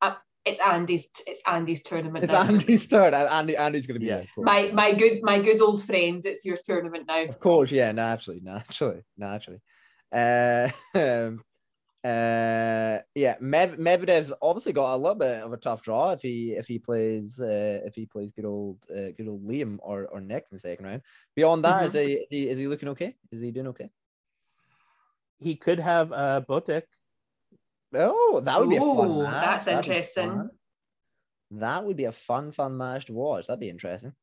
uh, 0.04 0.14
it's 0.46 0.60
Andy's, 0.60 1.08
it's 1.26 1.42
Andy's 1.48 1.82
tournament 1.82 2.26
It's 2.26 2.32
now. 2.34 2.42
Andy's 2.44 2.88
turn. 2.88 3.16
and 3.16 3.28
Andy, 3.30 3.58
Andy's 3.58 3.88
going 3.88 3.96
to 3.96 4.00
be 4.00 4.06
Yeah. 4.06 4.18
there. 4.18 4.28
My 4.38 4.70
my 4.74 4.94
good 4.94 5.24
my 5.24 5.40
good 5.40 5.60
old 5.60 5.84
friend, 5.84 6.24
it's 6.24 6.46
your 6.46 6.58
tournament 6.64 7.06
now. 7.08 7.24
Of 7.24 7.40
course, 7.40 7.72
yeah, 7.72 7.92
naturally, 7.94 8.42
naturally, 8.44 9.02
naturally. 9.18 9.60
Uh, 10.12 10.70
um, 10.96 11.44
uh, 12.04 13.00
yeah, 13.14 13.36
Mev- 13.42 13.78
Medvedev's 13.78 14.32
obviously 14.42 14.72
got 14.72 14.96
a 14.96 14.98
little 14.98 15.16
bit 15.16 15.44
of 15.44 15.52
a 15.52 15.58
tough 15.58 15.82
draw 15.82 16.12
if 16.12 16.22
he 16.22 16.54
if 16.54 16.68
he 16.68 16.80
plays 16.80 17.40
uh, 17.40 17.82
if 17.86 17.94
he 17.96 18.06
plays 18.06 18.32
good 18.32 18.46
old 18.46 18.78
uh, 18.90 19.12
good 19.18 19.28
old 19.28 19.46
Liam 19.46 19.78
or, 19.82 20.06
or 20.06 20.22
Nick 20.22 20.46
in 20.50 20.56
the 20.56 20.60
second 20.60 20.86
round. 20.86 21.02
Beyond 21.36 21.66
that, 21.66 21.86
is 21.88 21.94
Mhm. 21.94 22.06
he, 22.06 22.14
is 22.14 22.28
he 22.30 22.50
is 22.50 22.58
he 22.58 22.68
looking 22.68 22.90
okay? 22.90 23.16
Is 23.32 23.42
he 23.42 23.52
doing 23.52 23.68
okay? 23.68 23.90
He 25.40 25.56
could 25.56 25.80
have 25.80 26.12
uh, 26.12 26.42
Botic. 26.48 26.84
Oh, 27.94 28.42
that 28.44 28.60
would 28.60 28.70
be 28.70 28.78
a 28.78 28.82
fun. 28.82 29.24
Match. 29.24 29.42
that's 29.42 29.66
That'd 29.66 29.78
interesting. 29.80 30.50
That 31.52 31.84
would 31.84 31.98
be 31.98 32.06
a 32.06 32.12
fun, 32.12 32.52
fun 32.52 32.78
match 32.78 33.06
to 33.06 33.14
watch. 33.14 33.48
That'd 33.48 33.60
be 33.60 33.70
interesting. 33.70 34.14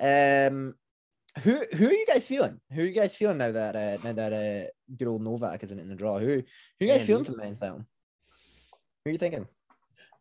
Um, 0.00 0.74
who 1.42 1.64
who 1.72 1.88
are 1.88 1.92
you 1.92 2.06
guys 2.06 2.24
feeling? 2.24 2.60
Who 2.72 2.82
are 2.82 2.86
you 2.86 2.92
guys 2.92 3.14
feeling 3.14 3.38
now 3.38 3.52
that 3.52 3.76
uh, 3.76 3.98
now 4.04 4.12
that 4.12 4.32
uh, 4.32 4.70
good 4.96 5.08
old 5.08 5.22
Novak 5.22 5.62
isn't 5.62 5.78
in 5.78 5.88
the 5.88 5.94
draw? 5.94 6.18
Who 6.18 6.26
who 6.26 6.32
are 6.32 6.42
you 6.80 6.86
guys 6.88 7.00
Andy. 7.00 7.06
feeling 7.06 7.24
for 7.24 7.32
the 7.32 7.36
men's 7.38 7.60
title? 7.60 7.84
Who 9.04 9.10
are 9.10 9.12
you 9.12 9.18
thinking? 9.18 9.46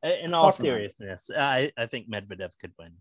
Uh, 0.03 0.09
In 0.21 0.33
all 0.33 0.49
Apart 0.49 0.57
seriousness, 0.57 1.29
I, 1.35 1.71
I 1.77 1.85
think 1.87 2.09
Medvedev 2.09 2.51
could 2.59 2.73
win. 2.77 2.93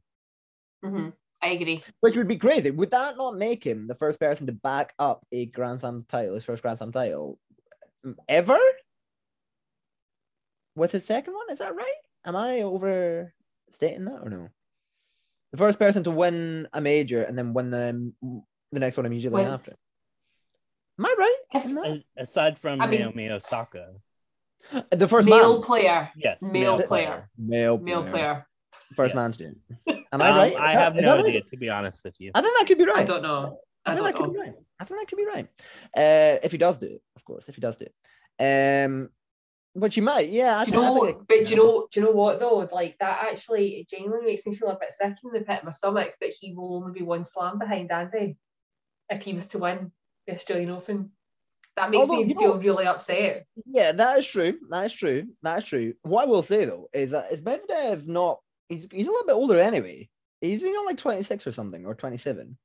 hmm 0.83 1.09
I 1.43 1.49
agree. 1.49 1.83
Which 2.01 2.17
would 2.17 2.29
be 2.29 2.39
crazy. 2.39 2.71
Would 2.71 2.93
that 2.93 3.19
not 3.19 3.37
make 3.37 3.63
him 3.65 3.87
the 3.87 3.95
first 3.95 4.19
person 4.19 4.47
to 4.47 4.53
back 4.53 4.95
up 4.99 5.27
a 5.31 5.45
Grand 5.47 5.81
Slam 5.81 6.07
title, 6.09 6.35
his 6.35 6.45
first 6.45 6.63
Grand 6.63 6.79
Slam 6.79 6.93
title 6.93 7.39
ever? 8.29 8.59
With 10.77 10.93
his 10.93 11.05
second 11.05 11.35
one, 11.35 11.51
is 11.51 11.59
that 11.59 11.75
right? 11.75 11.93
Am 12.25 12.35
I 12.35 12.63
overstating 12.63 14.07
that 14.07 14.21
or 14.23 14.31
no? 14.31 14.49
The 15.55 15.59
first 15.59 15.79
person 15.79 16.03
to 16.03 16.11
win 16.11 16.67
a 16.73 16.81
major 16.81 17.23
and 17.23 17.39
then 17.39 17.55
win 17.55 17.71
the 17.71 18.13
the 18.73 18.81
next 18.81 18.97
one 18.97 19.07
immediately 19.07 19.43
When- 19.45 19.53
after. 19.53 19.77
Am 20.99 21.07
I 21.07 21.15
right? 21.17 21.37
If- 21.55 21.65
in 21.67 21.75
that? 21.77 22.03
Aside 22.17 22.59
from 22.59 22.81
I 22.83 22.89
mean- 22.89 23.03
Naomi 23.03 23.31
Osaka. 23.31 23.95
The 24.91 25.07
first 25.07 25.29
male 25.29 25.53
man, 25.55 25.63
player, 25.63 26.11
Yes. 26.17 26.43
male 26.43 26.83
player, 26.83 27.31
male, 27.39 27.79
male 27.79 28.03
player. 28.05 28.49
first 28.97 29.15
Yes. 29.15 29.17
man 29.17 29.31
to 29.31 29.39
do. 29.39 29.55
Am 30.13 30.21
I 30.23 30.29
Um, 30.31 30.37
right? 30.37 30.41
I 30.41 30.47
Is 30.49 30.55
that- 30.57 30.75
have 30.75 30.95
no 30.97 31.03
that 31.03 31.15
right? 31.19 31.25
idea, 31.27 31.43
to 31.43 31.57
be 31.57 31.69
honest 31.71 32.03
with 32.03 32.21
you. 32.21 32.33
I 32.35 32.41
think 32.43 32.59
that 32.59 32.67
could 32.67 32.79
be 32.79 32.87
right. 32.87 32.99
I 32.99 33.05
don't 33.05 33.23
know. 33.23 33.61
I, 33.87 33.93
I 33.93 33.95
think 33.95 34.07
that 34.07 34.15
don't 34.15 34.25
could 34.25 34.33
be 34.33 34.41
right. 34.41 34.55
I 34.81 34.85
think 34.85 34.99
that 35.01 35.07
could 35.09 35.17
be 35.19 35.27
right. 35.27 35.49
Uh, 35.97 36.39
if 36.43 36.51
he 36.51 36.59
does 36.59 36.79
do 36.79 36.87
it, 36.87 37.03
of 37.15 37.25
course. 37.25 37.49
If 37.49 37.55
he 37.55 37.61
does 37.61 37.77
do 37.77 37.87
it, 37.87 37.95
um, 38.87 39.11
but 39.75 39.97
you 39.97 40.03
might, 40.03 40.29
yeah. 40.31 40.59
I 40.59 40.65
Do 40.65 40.73
you 40.73 40.77
know? 40.81 41.05
it- 41.05 41.17
But 41.29 41.45
do 41.45 41.51
you 41.51 41.57
know? 41.57 41.89
Do 41.91 42.01
you 42.01 42.07
know 42.07 42.13
what 42.13 42.39
though? 42.41 42.69
Like 42.73 42.97
that 43.01 43.27
actually 43.31 43.81
it 43.81 43.89
genuinely 43.89 44.27
makes 44.27 44.47
me 44.47 44.55
feel 44.55 44.69
a 44.69 44.79
bit 44.79 44.93
sick 44.93 45.15
in 45.25 45.33
the 45.33 45.41
pit 45.41 45.59
of 45.59 45.65
my 45.65 45.71
stomach 45.71 46.15
that 46.21 46.31
he 46.39 46.55
will 46.55 46.77
only 46.77 46.93
be 46.99 47.05
one 47.05 47.25
slam 47.25 47.59
behind 47.59 47.91
Andy 47.91 48.37
if 49.11 49.23
he 49.23 49.33
was 49.35 49.49
to 49.49 49.59
win 49.59 49.91
the 50.27 50.35
Australian 50.35 50.71
Open. 50.71 51.11
That 51.77 51.91
makes 51.91 52.03
Although, 52.03 52.23
me 52.23 52.29
you 52.29 52.35
know- 52.35 52.41
feel 52.41 52.59
really 52.63 52.87
upset. 52.87 53.47
Yeah, 53.67 53.91
that 53.93 54.19
is 54.21 54.27
true. 54.27 54.59
That 54.71 54.87
is 54.87 54.93
true. 54.93 55.27
That 55.43 55.59
is 55.59 55.65
true. 55.65 55.95
What 56.03 56.23
I 56.23 56.27
will 56.27 56.43
say 56.45 56.65
though 56.65 56.89
is 56.93 57.11
that 57.11 57.33
is 57.33 57.41
Medvedev 57.41 58.07
not? 58.07 58.41
He's 58.69 58.87
he's 58.93 59.09
a 59.09 59.11
little 59.11 59.27
bit 59.27 59.33
older 59.35 59.59
anyway. 59.59 60.09
He's 60.41 60.63
you 60.63 60.73
know 60.73 60.83
like 60.83 60.99
twenty 60.99 61.23
six 61.25 61.47
or 61.47 61.53
something 61.53 61.85
or 61.85 61.95
twenty 61.95 62.17
seven. 62.17 62.57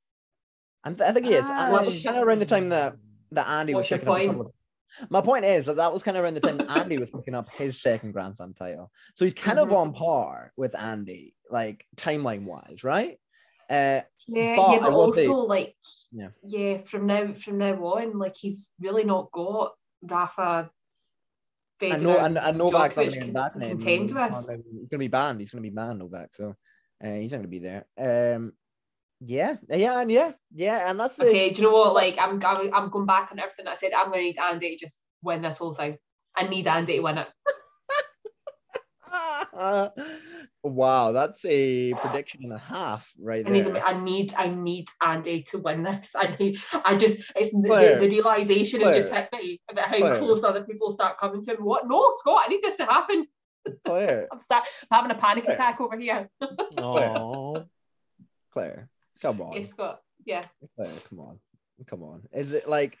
I 0.84 0.92
think 0.92 1.26
he 1.26 1.34
is. 1.34 1.44
Ah, 1.46 1.64
And 1.64 1.72
what's 1.72 2.02
kind 2.02 2.16
of 2.16 2.22
around 2.26 2.38
the 2.40 2.46
time 2.46 2.68
that 2.70 2.96
that 3.32 3.46
Andy 3.48 3.74
was 3.74 3.88
picking 3.88 4.08
up. 4.08 4.52
A 4.98 5.00
point? 5.00 5.02
couple 5.02 5.06
of- 5.06 5.10
My 5.10 5.20
point 5.32 5.44
is 5.44 5.66
that 5.66 5.76
that 5.76 5.92
was 5.92 6.02
kind 6.02 6.16
of 6.16 6.24
around 6.24 6.34
the 6.34 6.40
time 6.40 6.60
Andy 6.68 6.98
was 6.98 7.10
picking 7.10 7.34
up 7.34 7.52
his 7.54 7.80
second 7.80 8.12
Grand 8.12 8.36
Slam 8.36 8.54
title, 8.54 8.90
so 9.14 9.24
he's 9.24 9.34
kind 9.34 9.58
of 9.58 9.68
Mhm. 9.68 9.76
on 9.76 9.92
par 9.92 10.52
with 10.56 10.74
Andy, 10.78 11.34
like 11.50 11.84
timeline 11.96 12.44
wise, 12.44 12.84
right? 12.84 13.18
Uh, 13.68 14.02
Yeah, 14.26 14.56
But 14.56 14.72
yeah, 14.72 14.78
but 14.80 14.92
will 14.92 15.12
say- 15.12 15.26
also 15.28 15.46
like 15.46 15.76
Yeah. 16.12 16.28
yeah, 16.44 16.78
from 16.78 17.06
now 17.06 17.32
from 17.34 17.58
now 17.58 17.74
on, 17.84 18.18
like 18.18 18.36
he's 18.36 18.72
really 18.80 19.04
not 19.04 19.30
got 19.32 19.74
Rafa. 20.02 20.70
I 21.82 21.84
Federer, 21.86 22.02
know, 22.02 22.18
and, 22.18 22.36
and 22.36 22.58
Novak's 22.58 22.94
not 22.94 23.02
going 23.02 23.10
to 23.10 23.16
can- 23.16 23.26
get 23.28 23.34
back 23.34 23.54
in. 23.54 23.60
contend 23.62 24.02
He's 24.10 24.14
with. 24.14 24.46
going 24.46 24.88
to 24.90 24.98
be 24.98 25.08
banned. 25.08 25.40
He's 25.40 25.50
going 25.50 25.62
to 25.62 25.70
be 25.70 25.74
banned, 25.74 25.98
Novak. 26.00 26.34
So 26.34 26.54
uh, 27.02 27.08
he's 27.14 27.30
not 27.32 27.38
going 27.38 27.42
to 27.44 27.48
be 27.48 27.58
there. 27.60 27.86
Um, 28.36 28.52
Yeah, 29.20 29.56
yeah, 29.68 30.00
and 30.00 30.10
yeah, 30.10 30.32
yeah, 30.54 30.90
and 30.90 30.98
that's 30.98 31.16
the 31.16 31.26
Okay, 31.26 31.50
do 31.50 31.62
you 31.62 31.68
know 31.68 31.74
what? 31.76 31.94
Like, 31.94 32.16
I'm, 32.18 32.42
I'm, 32.44 32.74
I'm 32.74 32.88
going 32.88 33.06
back 33.06 33.30
on 33.30 33.38
everything 33.38 33.66
I 33.66 33.74
said. 33.74 33.92
I'm 33.92 34.06
going 34.06 34.20
to 34.20 34.24
need 34.24 34.38
Andy 34.38 34.76
to 34.76 34.80
just 34.80 34.98
win 35.22 35.42
this 35.42 35.58
whole 35.58 35.74
thing. 35.74 35.98
I 36.34 36.46
need 36.46 36.66
Andy 36.66 36.96
to 36.96 37.00
win 37.00 37.18
it. 37.18 37.28
wow, 40.62 41.12
that's 41.12 41.44
a 41.44 41.92
prediction 41.94 42.40
and 42.44 42.52
a 42.52 42.58
half 42.58 43.12
right 43.20 43.46
I 43.46 43.50
need, 43.50 43.66
there. 43.66 43.84
I 43.84 44.02
need, 44.02 44.34
I 44.34 44.48
need 44.48 44.88
Andy 45.02 45.42
to 45.50 45.58
win 45.58 45.82
this. 45.82 46.12
I 46.16 46.34
need, 46.38 46.58
I 46.72 46.96
just, 46.96 47.18
it's 47.36 47.50
the, 47.50 47.62
Claire. 47.66 47.94
the, 47.96 48.06
the 48.06 48.08
realization 48.08 48.80
has 48.82 48.96
just 48.96 49.12
hit 49.12 49.28
me 49.32 49.60
about 49.70 49.86
how 49.86 49.98
Claire. 49.98 50.18
close 50.18 50.42
other 50.44 50.64
people 50.64 50.90
start 50.90 51.18
coming 51.18 51.42
to 51.42 51.52
me. 51.52 51.58
What? 51.58 51.86
No, 51.86 52.12
Scott, 52.18 52.44
I 52.46 52.48
need 52.48 52.62
this 52.62 52.76
to 52.76 52.84
happen. 52.86 53.26
Claire, 53.84 54.28
I'm, 54.32 54.40
start, 54.40 54.64
I'm 54.90 55.02
having 55.02 55.16
a 55.16 55.20
panic 55.20 55.44
Claire. 55.44 55.54
attack 55.54 55.80
over 55.80 55.98
here. 55.98 56.30
Oh, 56.78 57.64
Claire, 58.52 58.88
come 59.20 59.40
on, 59.40 59.56
It's 59.56 59.72
got 59.72 60.02
Yeah. 60.24 60.44
Claire, 60.76 60.92
come 61.08 61.20
on, 61.20 61.38
come 61.86 62.02
on. 62.02 62.22
Is 62.32 62.52
it 62.52 62.68
like, 62.68 62.98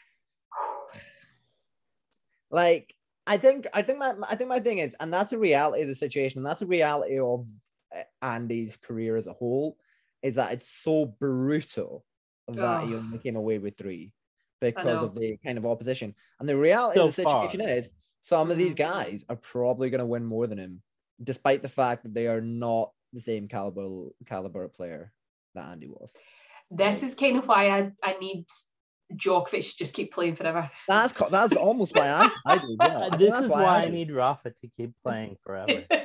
like 2.50 2.94
I 3.26 3.36
think, 3.36 3.66
I 3.72 3.82
think 3.82 3.98
my, 3.98 4.14
I 4.28 4.36
think 4.36 4.48
my 4.48 4.60
thing 4.60 4.78
is, 4.78 4.94
and 4.98 5.12
that's 5.12 5.30
the 5.30 5.38
reality 5.38 5.82
of 5.82 5.88
the 5.88 5.94
situation, 5.94 6.38
and 6.38 6.46
that's 6.46 6.60
the 6.60 6.66
reality 6.66 7.18
of 7.18 7.46
uh, 7.94 8.02
Andy's 8.22 8.76
career 8.76 9.16
as 9.16 9.26
a 9.26 9.32
whole, 9.32 9.76
is 10.22 10.34
that 10.36 10.52
it's 10.52 10.68
so 10.68 11.06
brutal 11.06 12.04
that 12.48 12.82
he 12.82 12.94
Ugh. 12.94 13.02
only 13.04 13.18
came 13.18 13.36
away 13.36 13.58
with 13.58 13.76
three 13.76 14.12
because 14.60 15.02
of 15.02 15.14
the 15.14 15.38
kind 15.44 15.58
of 15.58 15.64
opposition. 15.66 16.14
And 16.38 16.48
the 16.48 16.56
reality 16.56 16.98
So 16.98 17.04
of 17.06 17.10
the 17.10 17.12
situation 17.12 17.60
far. 17.60 17.70
is, 17.70 17.90
some 18.22 18.50
of 18.50 18.58
these 18.58 18.74
Mhm. 18.74 18.78
guys 18.78 19.24
are 19.30 19.36
probably 19.36 19.88
going 19.88 20.00
to 20.00 20.06
win 20.06 20.24
more 20.24 20.46
than 20.46 20.58
him, 20.58 20.82
despite 21.22 21.62
the 21.62 21.68
fact 21.68 22.02
that 22.02 22.12
they 22.12 22.26
are 22.26 22.40
not 22.42 22.92
the 23.12 23.20
same 23.20 23.48
caliber 23.48 24.10
caliber 24.26 24.68
player 24.68 25.12
that 25.54 25.64
Andy 25.70 25.88
was. 25.88 26.10
This 26.70 27.02
is 27.02 27.14
kind 27.14 27.36
of 27.38 27.46
why 27.48 27.70
I, 27.70 27.90
I 28.02 28.16
need 28.20 28.46
Djokovic 29.14 29.70
to 29.72 29.76
just 29.76 29.94
keep 29.94 30.12
playing 30.12 30.36
forever. 30.36 30.70
That's 30.88 31.12
that's 31.30 31.56
almost 31.56 31.94
why 31.96 32.08
I, 32.08 32.30
I 32.46 32.58
do. 32.58 32.76
Yeah. 32.80 33.08
I 33.12 33.16
this 33.16 33.30
that's 33.30 33.44
is 33.44 33.50
why 33.50 33.64
I 33.64 33.86
do. 33.86 33.92
need 33.92 34.12
Rafa 34.12 34.50
to 34.50 34.68
keep 34.76 34.92
playing 35.02 35.36
forever. 35.44 35.84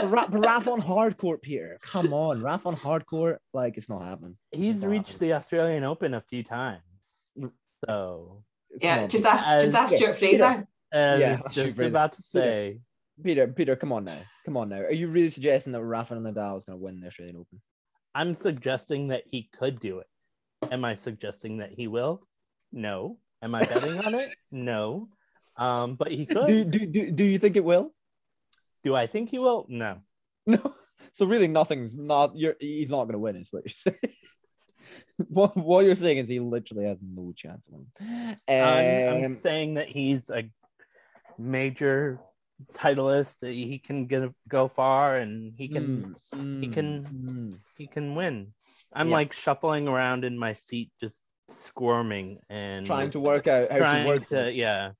But 0.00 0.10
Ra- 0.12 0.26
but 0.28 0.38
Raf 0.44 0.68
on 0.68 0.80
hardcourt, 0.80 1.42
Peter. 1.42 1.76
Come 1.82 2.12
on, 2.14 2.40
Raf 2.40 2.66
on 2.66 2.76
hardcourt. 2.76 3.38
Like 3.52 3.76
it's 3.76 3.88
not 3.88 4.02
happening. 4.02 4.36
He's 4.52 4.82
Wow. 4.84 4.90
reached 4.90 5.18
the 5.18 5.32
Australian 5.32 5.82
Open 5.82 6.14
a 6.14 6.20
few 6.20 6.44
times, 6.44 7.32
so 7.84 8.44
yeah, 8.80 9.02
on, 9.02 9.08
just 9.08 9.24
ask, 9.26 9.44
As- 9.48 9.62
just 9.64 9.74
ask 9.74 9.90
yeah, 9.90 9.98
Stuart 9.98 10.16
Fraser. 10.16 10.44
I 10.44 10.64
Yeah, 11.16 11.38
just 11.50 11.74
Fraser. 11.74 11.86
about 11.88 12.12
to 12.12 12.18
Peter. 12.18 12.28
say. 12.28 12.80
Peter, 13.24 13.48
Peter, 13.48 13.74
come 13.74 13.90
on 13.92 14.04
now. 14.04 14.20
Come 14.44 14.56
on 14.56 14.68
now. 14.68 14.76
Are 14.82 14.92
you 14.92 15.08
really 15.08 15.30
suggesting 15.30 15.72
that 15.72 15.82
Rafa 15.82 16.14
and 16.14 16.24
Nadal 16.24 16.56
is 16.58 16.64
going 16.64 16.78
to 16.78 16.84
win 16.84 17.00
the 17.00 17.08
Australian 17.08 17.36
Open? 17.38 17.60
I'm 18.14 18.34
suggesting 18.34 19.08
that 19.08 19.24
he 19.26 19.48
could 19.52 19.80
do 19.80 19.98
it. 20.00 20.06
Am 20.72 20.84
I 20.84 20.94
suggesting 20.94 21.58
that 21.58 21.70
he 21.72 21.86
will? 21.86 22.26
No. 22.72 23.18
Am 23.42 23.54
I 23.54 23.60
betting 23.64 23.98
on 24.04 24.14
it? 24.14 24.34
No. 24.50 25.08
Um, 25.56 25.94
but 25.96 26.10
he 26.10 26.24
could. 26.26 26.46
Do, 26.46 26.64
do, 26.64 26.86
do, 26.86 27.10
do 27.10 27.24
you 27.24 27.38
think 27.38 27.56
it 27.56 27.64
will? 27.64 27.92
Do 28.84 28.94
I 28.94 29.06
think 29.06 29.30
he 29.30 29.38
will? 29.38 29.66
No. 29.68 29.98
No. 30.46 30.58
So 31.12 31.26
really, 31.26 31.48
nothing's 31.48 31.94
not. 31.94 32.36
You're. 32.36 32.54
He's 32.60 32.90
not 32.90 33.04
going 33.04 33.12
to 33.12 33.18
win. 33.18 33.36
Is 33.36 33.48
what 33.50 33.64
you're 33.64 33.70
saying. 33.94 34.14
what 35.28 35.56
What 35.56 35.84
you're 35.84 35.94
saying 35.94 36.18
is 36.18 36.28
he 36.28 36.40
literally 36.40 36.84
has 36.86 36.98
no 37.02 37.32
chance 37.36 37.66
of 37.66 37.74
winning. 37.74 38.36
I'm, 38.48 39.14
I'm 39.18 39.24
Um, 39.24 39.40
saying 39.40 39.74
that 39.74 39.88
he's 39.88 40.30
a 40.30 40.50
major 41.38 42.20
titleist. 42.74 43.46
He 43.46 43.78
can 43.78 44.06
get 44.06 44.30
go 44.48 44.68
far, 44.68 45.16
and 45.16 45.52
he 45.56 45.68
can 45.68 46.16
mm, 46.34 46.60
he 46.60 46.68
mm, 46.68 46.72
can- 46.72 47.04
mm. 47.04 47.58
he 47.76 47.86
can 47.86 48.14
win. 48.14 48.54
I'm 48.92 49.08
Yeah. 49.08 49.14
like 49.16 49.32
shuffling 49.32 49.88
around 49.88 50.24
in 50.24 50.38
my 50.38 50.52
seat, 50.54 50.90
just 51.00 51.20
squirming 51.50 52.40
and 52.50 52.84
trying 52.84 53.10
to 53.10 53.20
work 53.20 53.46
out 53.46 53.70
how 53.72 53.78
trying 53.78 54.04
to 54.04 54.08
work. 54.08 54.28
to, 54.28 54.52
yeah 54.52 54.92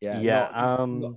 yeah. 0.00 0.20
yeah. 0.20 0.50
not- 0.52 0.80
um, 0.80 1.00
not- 1.00 1.14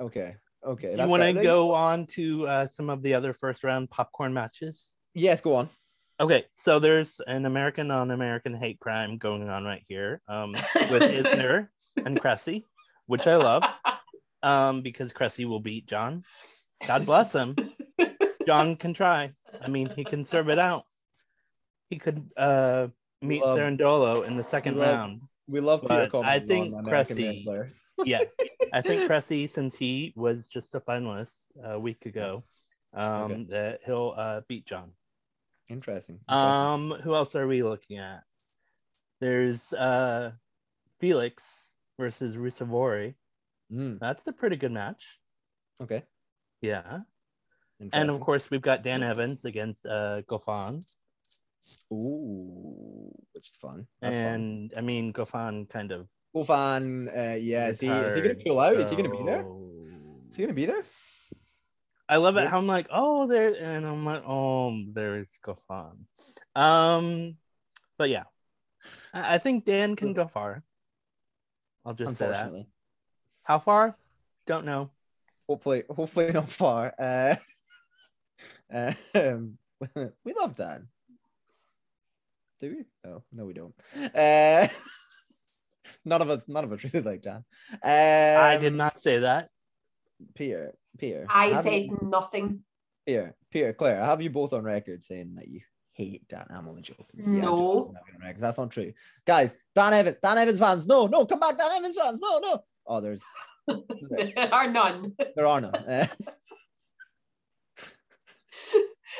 okay. 0.00 0.36
Okay. 0.64 0.96
you 0.96 1.08
want 1.08 1.22
to 1.22 1.42
go 1.42 1.74
on 1.74 2.06
to 2.06 2.46
uh, 2.46 2.66
some 2.68 2.88
of 2.88 3.02
the 3.02 3.14
other 3.14 3.32
first 3.32 3.64
round 3.64 3.90
popcorn 3.90 4.32
matches? 4.32 4.94
Yes. 5.12 5.40
Go 5.40 5.56
on. 5.56 5.68
Okay, 6.20 6.44
so 6.54 6.78
there's 6.78 7.20
an 7.26 7.46
American 7.46 7.90
on 7.90 8.12
American 8.12 8.54
hate 8.54 8.78
crime 8.78 9.18
going 9.18 9.48
on 9.48 9.64
right 9.64 9.82
here 9.88 10.20
um, 10.28 10.52
with 10.52 11.02
Isner 11.18 11.66
and 11.96 12.20
Cressy, 12.20 12.64
which 13.06 13.26
I 13.26 13.36
love 13.36 13.64
um, 14.42 14.82
because 14.82 15.12
Cressy 15.12 15.44
will 15.44 15.60
beat 15.60 15.86
John. 15.86 16.24
God 16.86 17.06
bless 17.06 17.32
him. 17.32 17.56
John 18.46 18.76
can 18.76 18.92
try. 18.94 19.32
I 19.60 19.68
mean, 19.68 19.90
he 19.94 20.04
can 20.04 20.24
serve 20.24 20.48
it 20.48 20.58
out. 20.58 20.84
He 21.90 21.98
could 21.98 22.28
uh, 22.36 22.88
meet 23.20 23.42
Love- 23.42 23.58
Cerundolo 23.58 24.26
in 24.26 24.36
the 24.36 24.42
second 24.42 24.76
love- 24.76 24.88
round. 24.88 25.20
We 25.48 25.60
love 25.60 25.82
Peter 25.82 25.88
But 25.88 26.10
commenting 26.12 26.72
I 26.74 26.78
think 26.78 26.88
Cressy- 26.88 27.44
Yeah, 28.04 28.20
I 28.72 28.80
think 28.80 29.06
Cressy, 29.08 29.48
since 29.48 29.76
he 29.76 30.12
was 30.16 30.46
just 30.46 30.74
a 30.74 30.80
finalist 30.80 31.34
a 31.62 31.78
week 31.78 32.06
ago, 32.06 32.44
um, 32.94 33.22
Okay. 33.22 33.46
that 33.50 33.80
he'll 33.84 34.14
uh, 34.16 34.40
beat 34.48 34.64
John. 34.66 34.92
Interesting. 35.68 36.20
interesting. 36.20 36.38
Um, 36.38 36.94
who 37.02 37.14
else 37.14 37.34
are 37.34 37.46
we 37.46 37.62
looking 37.62 37.98
at? 37.98 38.22
There's 39.20 39.72
uh 39.72 40.32
Felix 41.00 41.42
versus 41.98 42.36
Ruusuvuori. 42.36 43.14
Mm, 43.72 43.98
That's 43.98 44.26
a 44.26 44.32
pretty 44.32 44.56
good 44.56 44.72
match. 44.72 45.02
okay. 45.80 46.04
Yeah. 46.60 47.00
And 47.92 48.10
of 48.10 48.20
course 48.20 48.50
we've 48.50 48.62
got 48.62 48.84
Dan 48.84 49.02
Evans 49.02 49.44
against 49.44 49.84
uh 49.86 50.22
Goffin. 50.28 50.80
Ooh, 51.92 53.10
which 53.32 53.48
is 53.48 53.56
fun. 53.60 53.86
That's 54.00 54.14
fun. 54.14 54.24
And 54.24 54.74
I 54.76 54.80
mean 54.80 55.12
Goffin 55.12 55.68
kind 55.68 55.90
of 55.90 56.06
Gofan, 56.34 57.08
uh, 57.08 57.34
yeah. 57.36 57.68
Is 57.68 57.80
he, 57.80 57.88
is 57.88 58.14
he 58.14 58.20
going 58.22 58.38
to 58.38 58.44
pull 58.44 58.58
out? 58.58 58.76
Is 58.76 58.88
he 58.88 58.96
going 58.96 59.10
to 59.10 59.16
be 59.16 59.24
there? 59.24 59.44
Is 60.30 60.36
he 60.36 60.42
going 60.42 60.48
to 60.48 60.54
be 60.54 60.66
there? 60.66 60.82
I 62.08 62.16
love 62.16 62.36
it 62.36 62.48
how 62.48 62.58
I'm 62.58 62.66
like, 62.66 62.88
oh 62.90 63.26
there 63.26 63.54
and 63.58 63.86
I'm 63.86 64.04
like, 64.04 64.22
oh 64.26 64.84
there's 64.92 65.38
Goffin. 65.44 66.06
Um 66.54 67.36
but 67.98 68.10
yeah. 68.10 68.24
I, 69.12 69.34
I 69.34 69.38
think 69.38 69.64
Dan 69.64 69.96
can 69.96 70.12
go 70.12 70.26
far. 70.28 70.62
I'll 71.84 71.94
just 71.94 72.16
say 72.16 72.28
that. 72.28 72.52
Unfortunately. 73.48 73.52
How 73.52 73.58
far? 73.58 73.96
Don't 74.46 74.64
know. 74.64 74.90
Hopefully, 75.48 75.82
hopefully 75.88 76.32
not 76.32 76.50
far. 76.50 76.94
Uh, 76.98 77.36
um, 79.14 79.58
we 80.24 80.34
love 80.34 80.54
Dan. 80.54 80.88
Do 82.60 82.70
we? 82.70 82.84
No, 83.08 83.22
no, 83.32 83.44
we 83.44 83.52
don't. 83.52 83.74
Uh, 84.14 84.68
none 86.04 86.22
of 86.22 86.30
us, 86.30 86.44
none 86.46 86.64
of 86.64 86.72
us 86.72 86.84
really 86.84 87.04
like 87.04 87.22
Dan. 87.22 87.44
Um, 87.72 87.80
I 87.82 88.56
did 88.60 88.74
not 88.74 89.02
say 89.02 89.18
that. 89.18 89.50
Pierre, 90.34 90.74
Pierre. 90.98 91.26
I 91.28 91.60
said 91.60 91.82
you- 91.86 91.98
nothing. 92.02 92.60
Pierre, 93.04 93.34
Pierre, 93.50 93.72
Claire. 93.72 94.00
I 94.00 94.06
have 94.06 94.22
you 94.22 94.30
both 94.30 94.52
on 94.52 94.62
record 94.62 95.04
saying 95.04 95.34
that 95.34 95.48
you 95.48 95.60
hate 95.92 96.28
Dan. 96.28 96.46
I'm 96.50 96.68
only 96.68 96.82
joking. 96.82 97.06
No. 97.16 97.40
joking. 97.40 97.96
I'm 97.96 98.14
on 98.14 98.26
record. 98.28 98.40
That's 98.40 98.58
not 98.58 98.70
true, 98.70 98.92
guys. 99.26 99.52
Dan 99.74 99.92
Evans, 99.92 100.16
Dan 100.22 100.38
Evans 100.38 100.60
fans. 100.60 100.86
No, 100.86 101.08
no, 101.08 101.26
come 101.26 101.40
back, 101.40 101.58
Dan 101.58 101.72
Evans 101.72 101.96
fans. 101.96 102.20
No, 102.22 102.38
no. 102.38 102.62
Oh, 102.86 103.00
there's 103.00 103.22
there 103.66 104.52
are 104.52 104.68
none. 104.70 105.14
there 105.36 105.46
are 105.46 105.60
none. 105.60 105.74
Uh, 105.74 106.06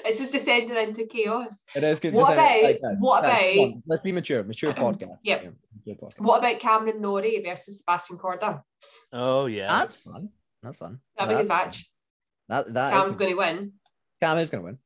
It's 0.05 0.19
just 0.19 0.33
descending 0.33 0.77
into 0.77 1.07
chaos. 1.07 1.65
it 1.77 1.85
is 1.85 2.01
good. 2.01 2.15
What 2.15 2.33
about- 2.33 2.63
like, 2.63 2.81
what 2.99 3.23
guys, 3.23 3.31
come 3.55 3.59
about- 3.59 3.75
on, 3.77 3.83
Let's 3.87 4.03
be 4.03 4.11
mature. 4.13 4.43
Mature 4.43 4.73
podcast. 4.85 5.19
Yep. 5.23 5.43
Yeah, 5.45 5.51
mature 5.87 5.95
podcast. 6.09 6.21
What 6.21 6.39
about 6.39 6.61
Cameron 6.61 7.01
Norrie 7.03 7.43
versus 7.45 7.79
Sebastian 7.81 8.17
Korda? 8.19 8.63
Oh 9.13 9.47
yeah. 9.47 9.69
That's 9.79 9.99
fun. 10.03 10.31
That's 10.63 10.77
fun. 10.79 10.99
That'd 11.17 11.29
be 11.29 11.35
a 11.35 11.39
good 11.43 11.49
match. 11.49 11.91
fun. 12.49 12.65
That 12.65 12.75
that 12.75 12.93
Cam's 12.93 13.07
is 13.09 13.17
going 13.17 13.31
to 13.33 13.37
win. 13.39 13.73
Cam 14.21 14.39
is 14.39 14.51
gonna 14.51 14.65
win. 14.65 14.79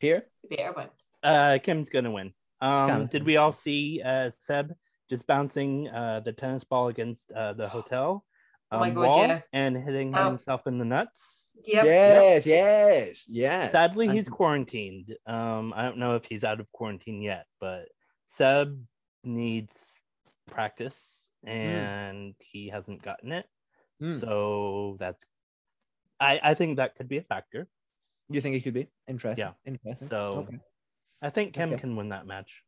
Pierre. 0.00 0.24
He 0.48 0.54
better 0.56 0.74
win. 0.76 0.88
Uh, 1.22 1.58
Kim's 1.62 1.88
gonna 1.88 2.10
win. 2.10 2.34
Um, 2.60 2.88
Kim. 2.90 3.06
did 3.06 3.24
we 3.24 3.36
all 3.38 3.52
see 3.52 4.02
uh, 4.04 4.30
Seb 4.38 4.74
just 5.10 5.26
bouncing 5.26 5.88
uh, 5.88 6.20
the 6.24 6.32
tennis 6.32 6.64
ball 6.64 6.88
against 6.88 7.30
uh, 7.32 7.52
the 7.52 7.68
hotel 7.76 8.24
Oh 8.72 8.78
my 8.80 8.88
um, 8.88 8.94
God, 8.94 9.06
wall 9.06 9.26
yeah. 9.28 9.40
and 9.52 9.76
hitting 9.76 10.14
Oh. 10.16 10.24
himself 10.30 10.66
in 10.66 10.78
the 10.78 10.84
nuts? 10.84 11.48
Yep. 11.66 11.84
Yes, 11.84 12.46
yes, 12.46 13.22
yes. 13.28 13.72
Sadly, 13.72 14.06
And- 14.06 14.16
he's 14.16 14.28
quarantined. 14.28 15.14
Um, 15.26 15.72
I 15.76 15.82
don't 15.82 15.98
know 15.98 16.16
if 16.16 16.24
he's 16.24 16.42
out 16.44 16.60
of 16.60 16.70
quarantine 16.72 17.22
yet, 17.22 17.46
but 17.60 17.86
Seb 18.26 18.82
needs 19.22 19.98
practice 20.50 21.28
and 21.46 22.34
he 22.40 22.68
hasn't 22.68 23.02
gotten 23.02 23.32
it. 23.32 23.46
Hmm. 24.00 24.16
So 24.16 24.96
that's, 24.98 25.24
I, 26.18 26.40
I 26.42 26.54
think 26.54 26.78
that 26.78 26.96
could 26.96 27.08
be 27.08 27.18
a 27.18 27.22
factor. 27.22 27.68
You 28.30 28.40
think 28.40 28.56
it 28.56 28.60
could 28.64 28.74
be 28.74 28.88
interesting? 29.06 29.44
Yeah. 29.44 29.52
Interesting. 29.66 30.08
So 30.08 30.46
okay. 30.48 30.58
I 31.22 31.30
think 31.30 31.52
Kim 31.52 31.70
Okay. 31.70 31.80
can 31.80 31.94
win 31.96 32.08
that 32.08 32.26
match. 32.26 32.64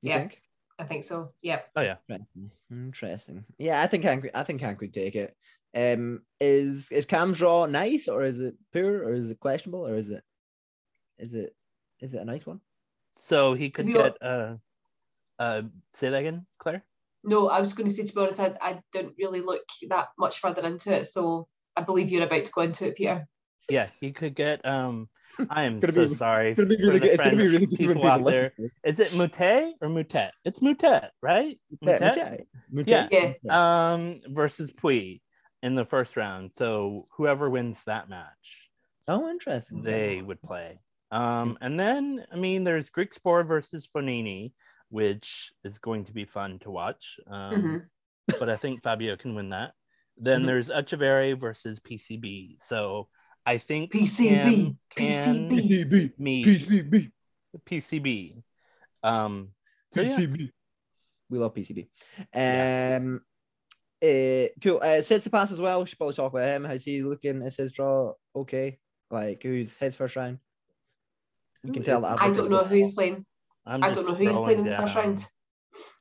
You 0.00 0.10
Yeah. 0.10 0.18
think? 0.20 0.42
I 0.78 0.84
think 0.84 1.04
so. 1.04 1.32
Yep. 1.42 1.70
Oh 1.76 1.80
yeah. 1.80 1.96
Interesting. 2.08 2.50
Interesting. 2.70 3.44
Yeah, 3.58 3.82
I 3.82 3.86
think 3.86 4.04
Cam, 4.04 4.22
I 4.34 4.42
think 4.44 4.60
Cam 4.60 4.76
could 4.76 4.94
take 4.94 5.16
it. 5.16 5.36
Um, 5.74 6.22
is 6.40 6.90
is 6.90 7.06
Cam's 7.06 7.38
draw 7.38 7.66
nice 7.66 8.08
or 8.08 8.24
is 8.24 8.38
it 8.38 8.54
poor 8.72 9.04
or 9.04 9.12
is 9.12 9.28
it 9.28 9.40
questionable 9.40 9.86
or 9.86 9.96
is 9.96 10.10
it 10.10 10.22
is 11.18 11.34
it 11.34 11.54
is 12.00 12.14
it 12.14 12.22
a 12.22 12.24
nice 12.24 12.46
one? 12.46 12.60
So 13.14 13.54
he 13.54 13.70
could 13.70 13.86
get 13.86 14.16
uh 14.22 14.56
uh 15.38 15.62
say 15.92 16.10
that 16.10 16.20
again, 16.20 16.46
Claire? 16.58 16.84
No, 17.24 17.48
I 17.48 17.60
was 17.60 17.72
going 17.72 17.88
to 17.88 17.94
say 17.94 18.04
to 18.04 18.14
be 18.14 18.20
honest, 18.20 18.40
I, 18.40 18.54
I 18.60 18.80
didn't 18.92 19.14
really 19.18 19.40
look 19.40 19.62
that 19.88 20.08
much 20.18 20.38
further 20.38 20.64
into 20.64 20.94
it, 20.94 21.06
so 21.06 21.48
I 21.76 21.82
believe 21.82 22.10
you're 22.10 22.24
about 22.24 22.44
to 22.44 22.52
go 22.52 22.62
into 22.62 22.86
it, 22.86 22.96
Peter. 22.96 23.26
Yeah, 23.68 23.88
he 24.00 24.12
could 24.12 24.34
get 24.34 24.64
um 24.64 25.08
I 25.50 25.62
am 25.64 25.80
Gonna 25.80 25.92
so 25.92 26.08
be- 26.08 26.14
sorry. 26.14 26.50
It's 26.52 26.56
gonna 26.56 26.68
be 26.68 26.76
for 26.76 26.82
really 26.82 26.98
the 26.98 27.00
good. 27.00 27.10
It's 27.14 27.22
gonna 27.22 27.36
be 27.36 27.48
really 27.48 27.66
good 27.66 27.78
when 27.78 27.88
people 27.96 28.06
out 28.08 28.18
people 28.18 28.30
there. 28.32 28.52
listen. 28.58 28.70
Is 28.84 29.00
it 29.00 29.12
Mute 29.14 29.74
or 29.80 29.88
Mutet? 29.88 30.30
It's 30.44 30.60
Mutet, 30.60 31.10
right? 31.22 31.58
Yeah, 31.80 31.98
Moutet? 31.98 32.44
Moutet. 32.72 33.08
Yeah. 33.10 33.32
Yeah. 33.42 33.92
Um 33.92 34.20
versus 34.28 34.72
Puy 34.72 35.22
in 35.62 35.74
the 35.74 35.84
first 35.84 36.16
round. 36.16 36.52
So 36.52 37.04
whoever 37.16 37.48
wins 37.50 37.78
that 37.86 38.08
match, 38.08 38.70
Oh, 39.06 39.28
interesting. 39.28 39.82
they 39.82 40.22
would 40.22 40.40
play. 40.42 40.78
Um, 41.10 41.56
and 41.60 41.78
then 41.80 42.24
I 42.32 42.36
mean, 42.36 42.64
there's 42.64 42.90
Griekspoor 42.90 43.46
versus 43.46 43.88
Fognini, 43.94 44.52
which 44.90 45.52
is 45.64 45.78
going 45.78 46.04
to 46.06 46.12
be 46.12 46.24
fun 46.24 46.58
to 46.60 46.70
watch. 46.70 47.16
Um, 47.26 47.52
Mhm. 48.30 48.38
but 48.38 48.48
I 48.50 48.56
think 48.56 48.82
Fabio 48.82 49.16
can 49.16 49.34
win 49.34 49.50
that. 49.50 49.72
Then 50.18 50.42
Mhm. 50.42 50.46
there's 50.46 50.68
Etcheverry 50.68 51.38
versus 51.38 51.78
PCB. 51.80 52.58
So 52.60 53.08
I 53.48 53.56
think 53.56 53.90
PCB, 53.92 54.76
can, 54.94 55.48
can 55.48 55.48
PCB. 55.48 55.88
PCB. 55.88 56.18
meet 56.18 56.46
PCB. 56.46 57.10
PCB. 57.66 58.42
Um, 59.02 59.48
so 59.94 60.02
yeah, 60.02 60.18
PCB. 60.18 60.50
We 61.30 61.38
love 61.38 61.54
PCB. 61.54 61.88
Yeah. 62.34 62.98
Um, 63.00 63.22
uh, 64.02 64.48
cool. 64.62 64.80
Uh, 64.82 65.00
pass 65.32 65.50
as 65.50 65.60
well. 65.62 65.80
We 65.80 65.86
should 65.86 65.96
probably 65.96 66.14
talk 66.14 66.30
about 66.30 66.46
him. 66.46 66.64
How's 66.64 66.84
he 66.84 67.02
looking? 67.02 67.40
Is 67.40 67.56
his 67.56 67.72
draw 67.72 68.12
okay? 68.36 68.78
Like, 69.10 69.42
who's 69.42 69.74
his 69.78 69.96
first 69.96 70.16
round? 70.16 70.40
You 71.64 71.72
can 71.72 71.84
tell 71.84 72.02
that. 72.02 72.12
I've 72.12 72.20
I 72.20 72.26
looked 72.26 72.36
don't 72.36 72.50
know 72.50 72.62
the 72.64 72.68
who 72.68 72.74
he's 72.74 72.92
playing. 72.92 73.24
I'm 73.64 73.82
I 73.82 73.90
don't 73.90 74.06
know 74.06 74.14
who 74.14 74.26
he's 74.26 74.36
scrolling 74.36 74.44
playing 74.44 74.58
in 74.60 74.64
the 74.66 74.76
first 74.76 74.94
round. 74.94 75.26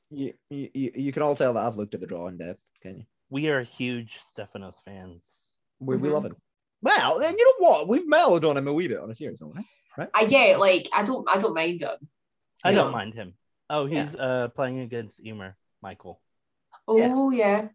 You, 0.10 0.34
you, 0.50 0.70
you, 0.74 0.92
you 0.96 1.12
can 1.14 1.24
all 1.24 1.36
tell 1.38 1.54
that 1.54 1.66
I've 1.66 1.78
looked 1.78 1.94
at 1.94 2.02
the 2.02 2.08
draw 2.08 2.28
in 2.28 2.38
depth, 2.38 2.60
can 2.82 2.98
you? 2.98 3.04
We 3.30 3.48
are 3.48 3.64
huge 3.64 4.20
Stefanos 4.38 4.84
fans. 4.84 5.26
We, 5.80 5.96
we 5.96 6.10
Mhm. 6.10 6.12
love 6.12 6.26
it. 6.26 6.34
Well, 6.82 7.20
then 7.20 7.36
you 7.38 7.46
know 7.60 7.68
what? 7.70 7.88
We've 7.88 8.08
mellowed 8.08 8.46
on 8.46 8.58
him 8.58 8.68
a 8.68 8.74
wee 8.74 8.88
bit 8.88 9.00
on 9.00 9.10
a 9.12 9.16
serious 9.16 9.42
note, 9.42 9.56
right? 9.98 10.10
I 10.14 10.26
get 10.28 10.60
like 10.60 10.88
I 10.94 11.04
don't 11.04 11.28
I 11.30 11.38
don't 11.38 11.56
mind 11.56 11.82
him. 11.82 11.98
I 12.64 12.74
don't 12.74 12.92
mind 12.92 13.14
him. 13.14 13.34
Oh, 13.70 13.86
Yeah. 13.86 14.06
he's 14.06 14.16
uh 14.16 14.48
playing 14.56 14.80
against 14.80 15.20
Ymer, 15.20 15.56
Mikael. 15.82 16.22
Oh 16.88 17.32
yeah. 17.32 17.68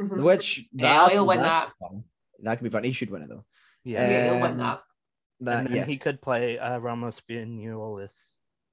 Mhm. 0.00 0.22
Which 0.22 0.66
Yeah, 0.72 1.08
he'll 1.10 1.26
win 1.26 1.38
that. 1.38 1.66
could 1.66 1.72
be 1.78 1.86
fun. 1.88 2.04
That 2.42 2.58
could 2.58 2.64
be 2.64 2.70
fun. 2.70 2.84
He 2.84 2.92
should 2.92 3.10
win 3.10 3.22
it 3.22 3.28
though. 3.28 3.44
Yeah. 3.84 4.08
Yeah, 4.08 4.24
he'll 4.32 4.42
win 4.42 4.52
Um, 4.52 4.58
that. 4.58 4.82
That 5.40 5.58
and 5.58 5.66
then 5.68 5.76
yeah. 5.76 5.84
he 5.84 5.96
could 5.98 6.22
play 6.22 6.58
uh, 6.58 6.78
Ramos 6.78 7.20
Viñolas 7.28 8.12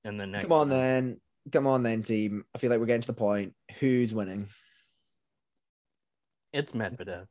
in 0.05 0.17
the 0.17 0.25
next. 0.27 0.43
Come 0.45 0.53
on 0.53 0.69
round. 0.69 0.71
then. 0.71 1.21
Come 1.51 1.65
on 1.67 1.81
then, 1.83 2.03
team. 2.03 2.45
I 2.53 2.59
feel 2.59 2.69
like 2.69 2.79
we're 2.79 2.85
getting 2.85 3.01
to 3.01 3.07
the 3.07 3.13
point. 3.13 3.55
Who's 3.79 4.13
winning? 4.13 4.47
It's 6.53 6.71
Medvedev. 6.73 7.27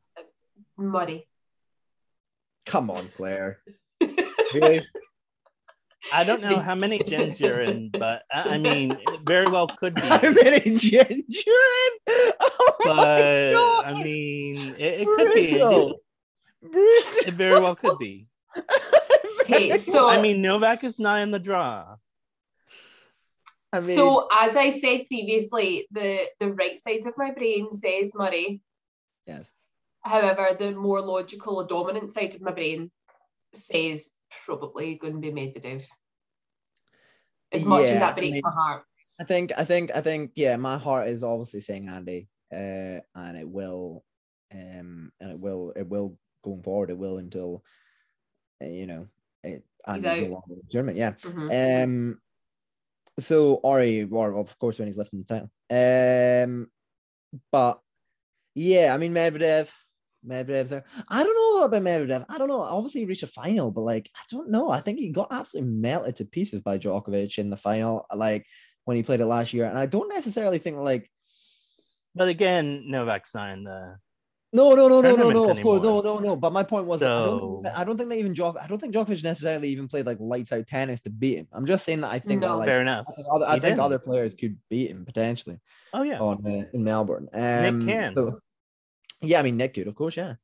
Muddy. 0.77 1.29
Come 2.71 2.91
on, 2.91 3.11
Claire. 3.17 3.59
Really? 4.53 4.83
I 6.13 6.25
don't 6.25 6.41
know 6.43 6.59
how 6.59 6.75
many 6.75 6.99
gens 6.99 7.39
you're 7.39 7.61
in, 7.61 7.91
but 7.93 8.23
I 8.33 8.55
I 8.55 8.59
mean, 8.59 8.93
it 8.93 9.21
very 9.25 9.47
well 9.49 9.69
could 9.69 9.95
be. 9.95 10.01
How 10.09 10.19
many 10.21 10.59
gens 10.75 11.45
you're 11.47 11.69
in? 11.85 11.93
Oh 12.41 12.75
But 12.83 12.97
my 12.97 13.53
God. 13.53 13.85
I 13.85 14.03
mean, 14.03 14.75
it, 14.77 15.03
it 15.03 15.07
could 15.07 15.33
be. 15.35 15.51
Brutal. 15.51 16.01
Brutal. 16.63 17.29
It 17.29 17.35
very 17.35 17.61
well 17.61 17.77
could 17.77 17.99
be. 17.99 18.27
Okay, 19.43 19.79
so 19.79 20.09
I 20.09 20.21
mean, 20.21 20.43
Novak 20.43 20.83
is 20.83 20.99
not 20.99 21.21
in 21.21 21.31
the 21.31 21.39
draw. 21.39 21.95
I 23.73 23.79
mean, 23.79 23.95
so 23.95 24.27
as 24.37 24.57
I 24.57 24.71
said 24.71 25.07
previously, 25.07 25.87
the 25.93 26.27
the 26.41 26.51
right 26.55 26.81
side 26.81 27.07
of 27.07 27.15
my 27.17 27.31
brain 27.31 27.71
says 27.73 28.13
Murray. 28.17 28.61
yes. 29.27 29.53
However, 30.03 30.57
the 30.59 30.73
more 30.73 31.01
logical 31.01 31.57
or 31.57 31.67
dominant 31.67 32.11
side 32.11 32.35
of 32.35 32.41
my 32.41 32.53
brain 32.53 32.91
says 33.53 34.13
probably 34.45 34.95
going 34.95 35.15
to 35.15 35.19
be 35.21 35.31
Medvedev. 35.31 35.87
As 37.53 37.65
much 37.65 37.85
as 37.85 37.93
Yeah, 37.93 37.99
that 38.01 38.19
I 38.19 38.21
mean- 38.21 38.41
my 38.43 38.51
heart. 38.51 38.85
I 39.19 39.25
think, 39.25 39.53
I 39.59 39.65
think, 39.65 39.91
I 39.95 40.01
think, 40.01 40.33
yeah, 40.35 40.57
my 40.57 40.79
heart 40.79 41.09
is 41.09 41.23
obviously 41.23 41.61
saying 41.61 41.89
Andy, 41.89 42.29
uh, 42.51 43.01
and 43.15 43.37
it 43.37 43.47
will, 43.47 44.03
um, 44.53 45.13
and 45.21 45.33
it 45.33 45.39
will, 45.39 45.73
it 45.77 45.87
will 45.87 46.17
going 46.43 46.63
forward, 46.63 46.89
it 46.91 46.97
will 46.97 47.19
until, 47.19 47.63
uh, 48.63 48.67
you 48.67 48.87
know, 48.87 49.09
it, 49.45 49.63
Andy's 49.87 50.05
no 50.05 50.41
longer 50.73 50.91
in. 50.91 50.97
Yeah. 50.97 51.13
Mhm. 51.13 51.85
Um, 51.85 52.21
so 53.19 53.55
Ori, 53.57 54.05
or 54.05 54.37
of 54.37 54.59
course, 54.59 54.79
when 54.79 54.89
he's 54.89 54.97
lifting 54.97 55.23
the 55.23 55.27
title. 55.27 55.51
Um, 55.71 56.71
but 57.53 57.81
yeah, 58.55 58.95
I 58.95 58.97
mean 58.99 59.13
Medvedev, 59.13 59.71
Medvedev's 60.27 60.71
there. 60.71 60.85
I 61.09 61.23
don't 61.23 61.35
know 61.35 61.65
about 61.65 61.83
Medvedev. 61.83 62.27
I 62.29 62.39
don't 62.39 62.49
know. 62.49 62.61
Obviously, 62.61 63.01
he 63.03 63.07
reached 63.07 63.23
a 63.23 63.27
final, 63.27 63.71
but 63.71 63.83
like, 63.83 64.11
I 64.15 64.21
don't 64.31 64.51
know. 64.51 64.71
I 64.71 64.81
think 64.81 64.99
he 64.99 65.09
got 65.11 65.29
absolutely 65.33 65.71
melted 65.73 66.17
to 66.17 66.25
pieces 66.25 66.61
by 66.61 66.79
Djokovic 66.79 67.39
in 67.39 67.51
the 67.51 67.57
final, 67.57 68.07
like 68.15 68.47
when 68.85 68.97
he 68.97 69.03
played 69.03 69.21
it 69.21 69.27
last 69.27 69.53
year. 69.55 69.65
And 69.67 69.79
I 69.79 69.87
don't 69.87 70.09
necessarily 70.09 70.59
think 70.59 70.77
like, 70.79 71.11
But 72.15 72.29
again, 72.29 72.85
Novak's 72.89 73.35
not 73.35 73.51
in 73.53 73.65
the. 73.65 73.97
no, 74.53 74.75
no, 74.75 74.89
no, 74.89 75.01
no, 75.01 75.15
no, 75.15 75.31
no. 75.31 75.51
Of 75.51 75.63
course, 75.63 75.83
no, 75.83 76.01
no, 76.01 76.19
no. 76.19 76.37
But 76.37 76.53
my 76.53 76.65
point 76.65 76.87
was, 76.87 77.03
I 77.03 77.07
don't, 77.07 77.41
think 77.41 77.63
that, 77.63 77.79
I 77.79 77.85
don't 77.85 77.97
think 77.97 78.09
that 78.11 78.19
even 78.19 78.35
Djok, 78.35 78.57
I 78.61 78.67
don't 78.67 78.79
think 78.81 78.93
Djokovic 78.95 79.23
necessarily 79.23 79.69
even 79.71 79.87
played 79.89 80.07
like 80.07 80.19
lights 80.21 80.53
out 80.53 80.67
tennis 80.67 81.01
to 81.03 81.11
beat 81.11 81.39
him. 81.39 81.47
I'm 81.53 81.67
just 81.67 81.85
saying 81.85 82.01
that 82.01 82.11
I 82.11 82.19
think 82.19 82.41
that 82.41 82.53
like 82.53 82.67
Fair 82.67 82.81
enough. 82.83 83.07
I 83.09 83.13
think 83.13 83.27
other, 83.31 83.47
I 83.47 83.59
think 83.61 83.79
other 83.79 83.99
players 83.99 84.35
could 84.35 84.59
beat 84.69 84.91
him 84.91 85.05
potentially 85.05 85.61
Oh 85.95 86.03
yeah. 86.03 86.19
on 86.19 86.45
uh, 86.45 86.65
in 86.75 86.83
Melbourne. 86.85 87.29
Um, 87.33 87.87
can. 87.87 88.13
so- 88.15 88.41
yeah, 89.23 89.41
I 89.41 89.43
mean 89.43 89.57
Nick 89.57 89.75
could, 89.75 89.87
of 89.89 89.95
course, 89.95 90.17
yeah. 90.17 90.35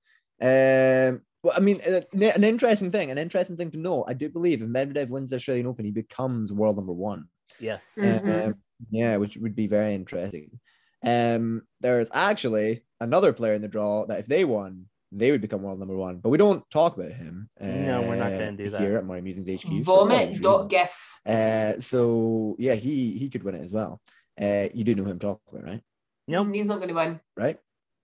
Um, 0.41 1.23
well, 1.43 1.55
I 1.57 1.61
mean, 1.61 1.81
uh, 1.87 2.01
an 2.13 2.45
interesting 2.45 2.91
thing, 2.91 3.11
an 3.11 3.19
interesting 3.19 3.57
thing 3.57 3.71
to 3.71 3.79
know. 3.79 4.05
I 4.07 4.15
do 4.15 4.29
believe 4.29 4.63
if 4.63 4.69
Medvedev 4.69 5.11
wins 5.11 5.31
the 5.31 5.37
Australian 5.37 5.67
Open, 5.67 5.85
he 5.85 5.93
becomes 5.93 6.53
world 6.53 6.77
number 6.77 6.93
one. 6.93 7.29
Yes. 7.61 7.83
Mhm. 7.97 8.49
Um, 8.49 8.55
yeah, 8.91 9.17
which 9.17 9.37
would 9.37 9.55
be 9.55 9.67
very 9.67 9.95
interesting. 9.95 10.61
Um, 11.05 11.63
there's 11.81 12.09
actually 12.13 12.83
another 13.01 13.33
player 13.33 13.55
in 13.55 13.63
the 13.63 13.69
draw 13.69 14.07
that 14.07 14.19
if 14.19 14.27
they 14.27 14.45
won, 14.45 14.87
they 15.13 15.31
would 15.31 15.41
become 15.41 15.63
world 15.63 15.79
number 15.79 15.97
one. 15.97 16.19
But 16.19 16.31
we 16.31 16.39
don't 16.39 16.69
talk 16.71 16.97
about 16.97 17.13
him. 17.13 17.49
No, 17.61 18.03
we're 18.03 18.17
not 18.17 18.33
uh, 18.33 18.39
gonna 18.39 18.53
do 18.53 18.71
that. 18.71 18.81
here 18.81 18.97
at 18.99 19.07
my 19.07 19.21
Musings 19.21 19.49
HQ. 19.49 19.69
for 19.85 19.99
Vomit 19.99 20.21
obvious 20.23 20.41
dot 20.41 20.65
reasons. 20.65 20.71
gif. 20.71 21.21
Uh, 21.25 21.81
so 21.81 22.57
yeah, 22.59 22.75
he 22.75 23.17
he 23.19 23.31
could 23.31 23.45
win 23.45 23.55
it 23.55 23.65
as 23.65 23.73
well. 23.73 24.01
Uh, 24.41 24.69
you 24.75 24.85
do 24.85 24.95
know 24.95 25.05
who 25.05 25.11
I'm 25.11 25.19
talking 25.19 25.41
about, 25.51 25.65
right? 25.65 25.81
Nope. 26.29 26.49
He's 26.53 26.67
not 26.67 26.77
going 26.77 26.89
to 26.89 26.95
win. 26.95 27.21
Right? 27.37 27.59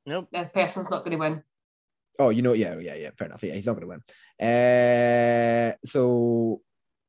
Nope. 0.07 0.29
That 0.33 0.53
person's 0.53 0.91
not 0.91 1.01
going 1.05 1.13
to 1.13 1.17
win. 1.19 1.43
Oh, 2.19 2.31
you 2.31 2.43
know, 2.43 2.53
yeah, 2.53 2.79
yeah, 2.79 2.95
yeah. 2.95 3.11
Fair 3.17 3.27
enough. 3.29 3.43
Yeah, 3.43 3.55
he's 3.55 3.67
not 3.67 3.73
going 3.75 3.83
to 3.83 3.89
win. 3.89 4.03
Uh, 4.41 5.73
so 5.87 6.61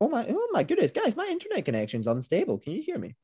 oh 0.02 0.10
my, 0.10 0.26
oh 0.30 0.48
my 0.52 0.64
goodness, 0.64 0.92
guys, 0.92 1.16
my 1.16 1.26
internet 1.30 1.66
connection's 1.66 2.08
unstable. 2.08 2.58
Can 2.60 2.74
you 2.74 2.82
hear 2.82 2.98
me? 2.98 3.16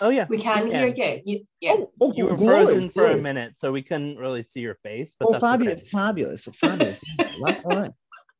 Oh 0.00 0.10
yeah. 0.10 0.26
We 0.28 0.38
can 0.38 0.64
we 0.64 0.70
hear 0.74 0.86
you. 0.88 1.20
you 1.24 1.40
yeah. 1.60 1.72
Oh, 1.72 1.90
oh, 2.00 2.12
You 2.14 2.26
were 2.26 2.36
glorious, 2.36 2.70
frozen 2.70 2.90
for 2.90 3.06
a 3.10 3.16
minute, 3.20 3.54
so 3.56 3.72
we 3.72 3.82
couldn't 3.82 4.18
really 4.18 4.42
see 4.42 4.60
your 4.60 4.74
face. 4.82 5.14
But 5.18 5.28
Oh, 5.28 5.32
that's 5.32 5.40
fabulous, 5.42 5.78
okay. 5.80 5.88
fabulous, 5.88 6.42
fabulous. 6.52 7.00
That's 7.42 7.62
all 7.64 7.70
right. 7.80 7.90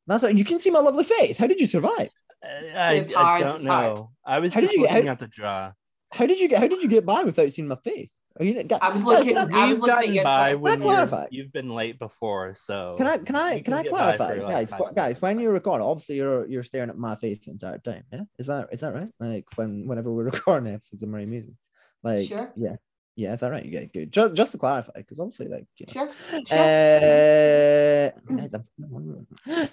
That's 0.05 0.23
all 0.23 0.29
right. 0.29 0.37
You 0.37 0.45
can 0.45 0.59
see 0.59 0.69
my 0.69 0.79
lovely 0.79 1.03
face. 1.03 1.37
How 1.37 1.47
did 1.47 1.59
you 1.59 1.67
survive? 1.67 2.09
Uh, 2.45 2.77
I, 2.77 2.93
It's 2.93 3.13
I 3.13 3.21
hard, 3.21 3.41
don't 3.49 3.55
it's 3.57 3.65
hard. 3.67 3.97
know. 3.97 4.11
I 4.25 4.39
was 4.39 4.53
How 4.53 4.61
just 4.61 4.71
did 4.71 4.79
you- 4.81 4.87
how- 4.87 4.95
looking 4.95 5.09
at 5.09 5.19
the 5.19 5.27
draw. 5.27 5.71
How 6.13 6.25
did 6.25 6.39
you 6.39 6.47
get? 6.47 6.59
How 6.61 6.67
did 6.69 6.81
you 6.81 6.87
get 6.87 7.05
by 7.05 7.23
without 7.23 7.51
seeing 7.51 7.67
my 7.67 7.75
face? 7.75 8.11
Are 8.39 8.45
you? 8.45 8.63
Guys, 8.63 8.79
I 8.81 8.89
was 8.91 9.03
looking- 9.03 9.33
Can 9.35 9.53
I 9.53 9.63
I, 9.63 9.65
was 9.67 9.81
looking 9.81 10.17
at 10.19 10.23
gotten 10.23 10.39
by 10.39 10.55
when 10.55 10.73
Can 10.73 10.81
I 10.81 10.85
clarify? 10.85 11.27
you're, 11.31 11.43
you've 11.43 11.53
been 11.53 11.69
late 11.69 11.97
before, 11.99 12.53
so 12.55 12.95
can 12.97 13.07
I? 13.07 13.17
Can 13.17 13.35
I? 13.35 13.53
you 13.53 13.63
Can 13.63 13.73
I 13.73 13.83
clarify, 13.83 14.33
like, 14.35 14.51
guys? 14.51 14.69
five 14.69 14.95
Guys, 14.95 15.21
when 15.21 15.39
you 15.39 15.49
record, 15.49 15.81
obviously 15.81 16.15
you're 16.17 16.47
you're 16.47 16.63
staring 16.63 16.89
at 16.89 16.97
my 16.97 17.15
face 17.15 17.39
the 17.39 17.51
entire 17.51 17.79
time. 17.79 18.03
Yeah, 18.11 18.21
is 18.37 18.47
that 18.47 18.69
is 18.71 18.81
that 18.81 18.93
right? 18.93 19.09
Like 19.19 19.45
when 19.55 19.87
whenever 19.87 20.11
we're 20.11 20.25
recording 20.31 20.73
episodes 20.73 21.01
of 21.03 21.09
Murray 21.09 21.25
Musings, 21.25 21.57
like 22.03 22.27
Sure. 22.27 22.51
yeah, 22.55 22.75
yeah, 23.15 23.33
is 23.33 23.39
that 23.39 23.49
right? 23.51 23.65
Yeah, 23.65 23.85
good. 23.85 24.11
Just, 24.11 24.33
just 24.35 24.51
to 24.51 24.57
clarify, 24.59 24.91
because 24.97 25.19
obviously, 25.19 25.47
like 25.47 25.65
you 25.77 25.85
know, 25.87 25.93
Sure. 25.93 26.09
Sure. 26.45 26.57
Uh, 26.57 28.11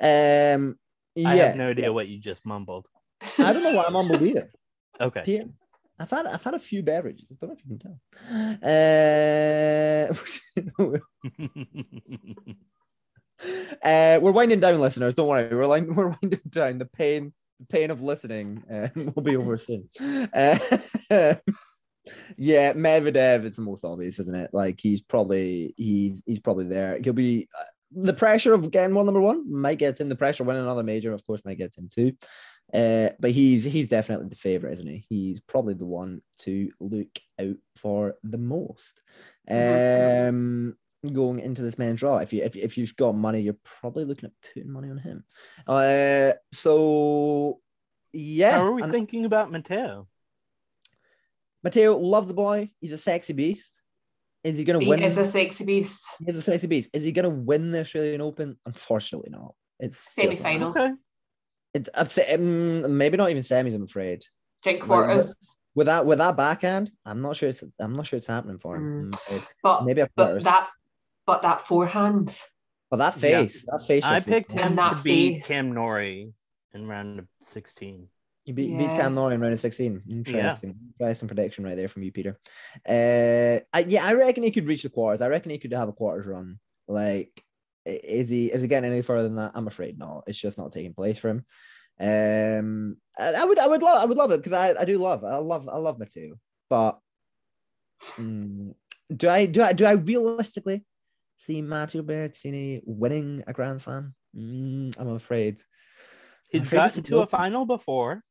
um, 0.01 0.79
yeah, 1.15 1.29
I 1.29 1.37
have 1.37 1.57
no 1.57 1.69
idea 1.71 1.93
what 1.93 2.09
you 2.09 2.19
just 2.19 2.45
mumbled. 2.47 2.87
I 3.39 3.53
don't 3.53 3.62
know 3.62 3.73
why 3.75 3.85
I'm 3.87 3.93
mumbled 3.93 4.23
either. 4.23 4.51
Okay. 5.01 5.23
Pierre, 5.25 5.47
I've 5.99 6.11
had 6.11 6.26
I've 6.26 6.42
had 6.42 6.55
a 6.55 6.59
few 6.59 6.82
beverages. 6.82 7.30
I 7.30 7.34
don't 7.40 7.51
know 7.51 7.57
if 7.57 7.62
you 7.64 7.78
can 7.78 7.78
tell. 7.78 7.99
Uh, 13.42 13.78
uh, 13.84 14.20
we're 14.20 14.32
winding 14.32 14.61
down, 14.61 14.80
listeners. 14.80 15.14
Don't 15.14 15.28
worry. 15.28 15.49
We're 15.55 15.68
we're 15.92 16.16
winding 16.20 16.40
down. 16.49 16.78
The 16.78 16.86
pain, 16.86 17.32
the 17.61 17.66
pain 17.66 17.90
of 17.90 18.03
listening 18.03 18.64
uh, 18.70 18.88
will 19.14 19.22
be 19.22 19.36
over 19.36 19.57
soon. 19.57 19.88
Uh, 20.01 20.59
yeah, 22.36 22.72
Medvedev. 22.72 23.45
It's 23.45 23.57
the 23.57 23.62
most 23.62 23.84
obvious, 23.84 24.18
isn't 24.18 24.34
it? 24.34 24.51
Like 24.53 24.80
he's 24.80 25.01
probably 25.01 25.74
he's 25.76 26.22
he's 26.26 26.40
probably 26.40 26.66
there. 26.66 26.99
He'll 27.03 27.12
be 27.12 27.49
uh, 27.57 27.64
the 27.92 28.14
pressure 28.14 28.53
of 28.53 28.70
getting 28.70 28.95
one 28.95 29.07
number 29.07 29.20
one 29.20 29.51
might 29.51 29.78
get 29.78 30.01
him. 30.01 30.09
The 30.09 30.16
pressure 30.16 30.45
winning 30.45 30.62
another 30.62 30.82
major, 30.82 31.12
of 31.12 31.24
course, 31.24 31.45
might 31.45 31.59
get 31.59 31.76
him 31.76 31.88
too. 31.95 32.12
Uh, 32.75 33.11
but 33.20 33.31
he's 33.31 33.62
he's 33.64 33.89
definitely 33.89 34.29
the 34.29 34.35
favorite, 34.37 34.72
isn't 34.72 34.87
he? 34.87 35.07
He's 35.09 35.41
probably 35.41 35.75
the 35.75 35.85
one 35.87 36.22
to 36.39 36.70
look 36.81 37.20
out 37.41 37.57
for 37.77 38.16
the 38.25 38.39
most. 38.39 39.01
Mhm. 39.49 40.29
Um, 40.29 40.77
going 41.12 41.39
into 41.39 41.62
this 41.62 41.79
main 41.79 41.95
draw, 41.95 42.18
if 42.18 42.33
you 42.33 42.43
if, 42.43 42.57
if 42.57 42.77
you've 42.77 42.97
got 42.97 43.14
money, 43.14 43.43
you're 43.43 43.57
probably 43.62 44.05
looking 44.05 44.25
at 44.31 44.53
putting 44.55 44.70
money 44.72 44.91
on 44.91 44.99
him. 44.99 45.25
Uh, 45.68 46.33
so 46.53 47.61
yeah, 48.12 48.53
How 48.53 48.64
are 48.64 48.72
we 48.72 48.83
and 48.83 48.91
thinking 48.93 49.25
about 49.25 49.53
Matteo? 49.53 50.09
Matteo, 51.62 51.97
love 51.97 52.29
the 52.29 52.35
boy. 52.35 52.70
He's 52.81 52.93
a 52.93 52.99
sexy 52.99 53.33
beast. 53.33 53.81
Is 54.43 54.59
he 54.59 54.64
going 54.64 54.79
to 54.79 54.85
He 54.85 54.91
win? 54.91 55.03
is 55.03 55.16
a 55.16 55.25
sexy 55.25 55.64
beast. 55.64 56.05
He's 56.25 56.37
a 56.37 56.43
sexy 56.43 56.66
beast. 56.66 56.91
Is 56.93 57.03
he 57.05 57.12
going 57.12 57.25
to 57.25 57.31
win 57.31 57.70
the 57.70 57.81
Australian 57.81 58.20
Open? 58.20 58.59
Unfortunately, 58.66 59.31
not. 59.31 59.55
It's 59.81 59.97
just. 59.97 60.14
Semi-finals. 60.16 60.77
Okay. 60.77 60.93
It's 61.75 61.91
I've 61.95 62.11
said 62.12 62.39
um, 62.39 62.97
maybe 62.97 63.16
not 63.16 63.31
even 63.31 63.43
semis. 63.43 63.75
I'm 63.75 63.83
afraid. 63.83 64.25
Drink 64.62 64.81
Like, 64.81 64.89
quarters. 64.89 65.37
With 65.75 65.87
that 65.89 66.07
with 66.07 66.18
that 66.18 66.37
backhand, 66.37 66.93
I'm 67.05 67.20
not 67.20 67.37
sure 67.37 67.49
it's 67.49 67.64
I'm 67.81 67.97
not 67.97 68.07
sure 68.07 68.16
it's 68.16 68.29
happening 68.29 68.59
for 68.59 68.77
him. 68.77 69.11
Mm. 69.11 69.43
But 69.62 69.85
Maybe 69.85 70.01
a 70.03 70.09
but 70.14 70.43
that 70.45 70.68
but 71.27 71.43
that 71.43 71.66
forehand. 71.66 72.41
But 72.91 72.99
that 72.99 73.14
Yeah. 73.16 73.41
face, 73.43 73.64
that 73.66 73.83
face. 73.87 74.05
I 74.05 74.20
picked 74.20 74.53
him 74.53 74.61
And 74.61 74.79
that 74.79 74.99
to 74.99 75.03
beat 75.03 75.35
face. 75.39 75.49
Cam 75.49 75.72
Norrie 75.72 76.33
in 76.75 76.87
round 76.87 77.18
of 77.18 77.27
16. 77.41 78.09
He 78.45 78.53
beat, 78.53 78.77
beats 78.79 78.93
Yeah. 78.93 79.01
Cam 79.01 79.14
Norrie 79.14 79.35
in 79.35 79.41
round 79.41 79.55
of 79.55 79.61
16. 79.61 80.03
Interesting. 80.09 80.77
Interesting 81.01 81.29
prediction 81.29 81.64
right 81.64 81.77
there 81.77 81.89
from 81.89 82.03
you, 82.05 82.12
Peter. 82.12 82.39
Uh, 82.89 83.64
I, 83.72 83.81
yeah, 83.89 84.05
I 84.05 84.12
reckon 84.14 84.43
he 84.45 84.51
could 84.53 84.68
reach 84.68 84.83
the 84.85 84.91
quarters. 84.91 85.22
I 85.22 85.29
reckon 85.29 85.51
he 85.51 85.59
could 85.59 85.72
have 85.72 85.89
a 85.89 85.93
quarters 85.93 86.27
run. 86.27 86.61
Like, 86.87 87.33
i- 87.37 87.43
is 87.87 88.28
he 88.28 88.47
is 88.53 88.62
he 88.62 88.68
getting 88.68 88.91
any 88.91 89.03
further 89.03 89.24
than 89.24 89.37
that? 89.37 89.53
I'm 89.55 89.66
afraid 89.66 89.99
not. 89.99 90.24
It's 90.26 90.39
just 90.39 90.59
not 90.59 90.72
taking 90.72 90.95
place 90.95 91.18
for 91.18 91.28
him. 91.30 91.45
Um, 92.01 92.97
I, 93.18 93.35
I 93.39 93.45
would 93.45 93.59
I 93.59 93.66
would 93.66 93.82
love 93.82 93.99
I 94.03 94.05
would 94.07 94.18
love 94.18 94.30
it 94.32 94.39
because 94.39 94.53
I, 94.53 94.80
I 94.80 94.85
do 94.85 94.99
love 94.99 95.24
I 95.24 95.37
love 95.39 95.68
I 95.68 95.76
love 95.76 95.99
Matteo, 95.99 96.35
but 96.68 96.99
mm, 98.18 98.74
do 99.14 99.28
I 99.28 99.47
do 99.47 99.62
I 99.62 99.72
do 99.72 99.85
I 99.85 99.93
realistically 99.93 100.85
see 101.37 101.62
Matteo 101.62 102.03
Berrettini 102.03 102.80
winning 102.85 103.45
a 103.47 103.53
Grand 103.53 103.80
Slam? 103.80 104.14
Mm, 104.37 104.99
I'm 104.99 105.09
afraid. 105.14 105.61
He's 106.51 106.62
afraid 106.62 106.85
this 106.85 106.97
gotten 106.97 107.03
to 107.05 107.22
a 107.22 107.26
final 107.26 107.66
before. 107.66 108.22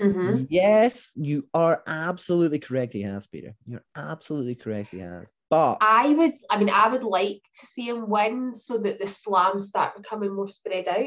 Mhm. 0.00 0.46
Yes, 0.50 1.12
you 1.14 1.48
are 1.54 1.82
absolutely 1.86 2.58
correct. 2.58 2.92
He 2.92 3.02
has, 3.02 3.26
Peter. 3.26 3.54
You're 3.66 3.84
absolutely 3.94 4.54
correct. 4.54 4.90
He 4.90 4.98
has. 4.98 5.32
But 5.48 5.78
I 5.80 6.12
would 6.14 6.34
I 6.50 6.58
mean 6.58 6.70
I 6.70 6.88
would 6.88 7.04
like 7.04 7.40
to 7.60 7.66
see 7.66 7.88
him 7.88 8.08
win 8.08 8.52
so 8.54 8.78
that 8.78 8.98
the 8.98 9.06
slams 9.06 9.68
start 9.68 9.96
becoming 9.96 10.34
more 10.34 10.48
spread 10.48 10.88
out 10.88 11.06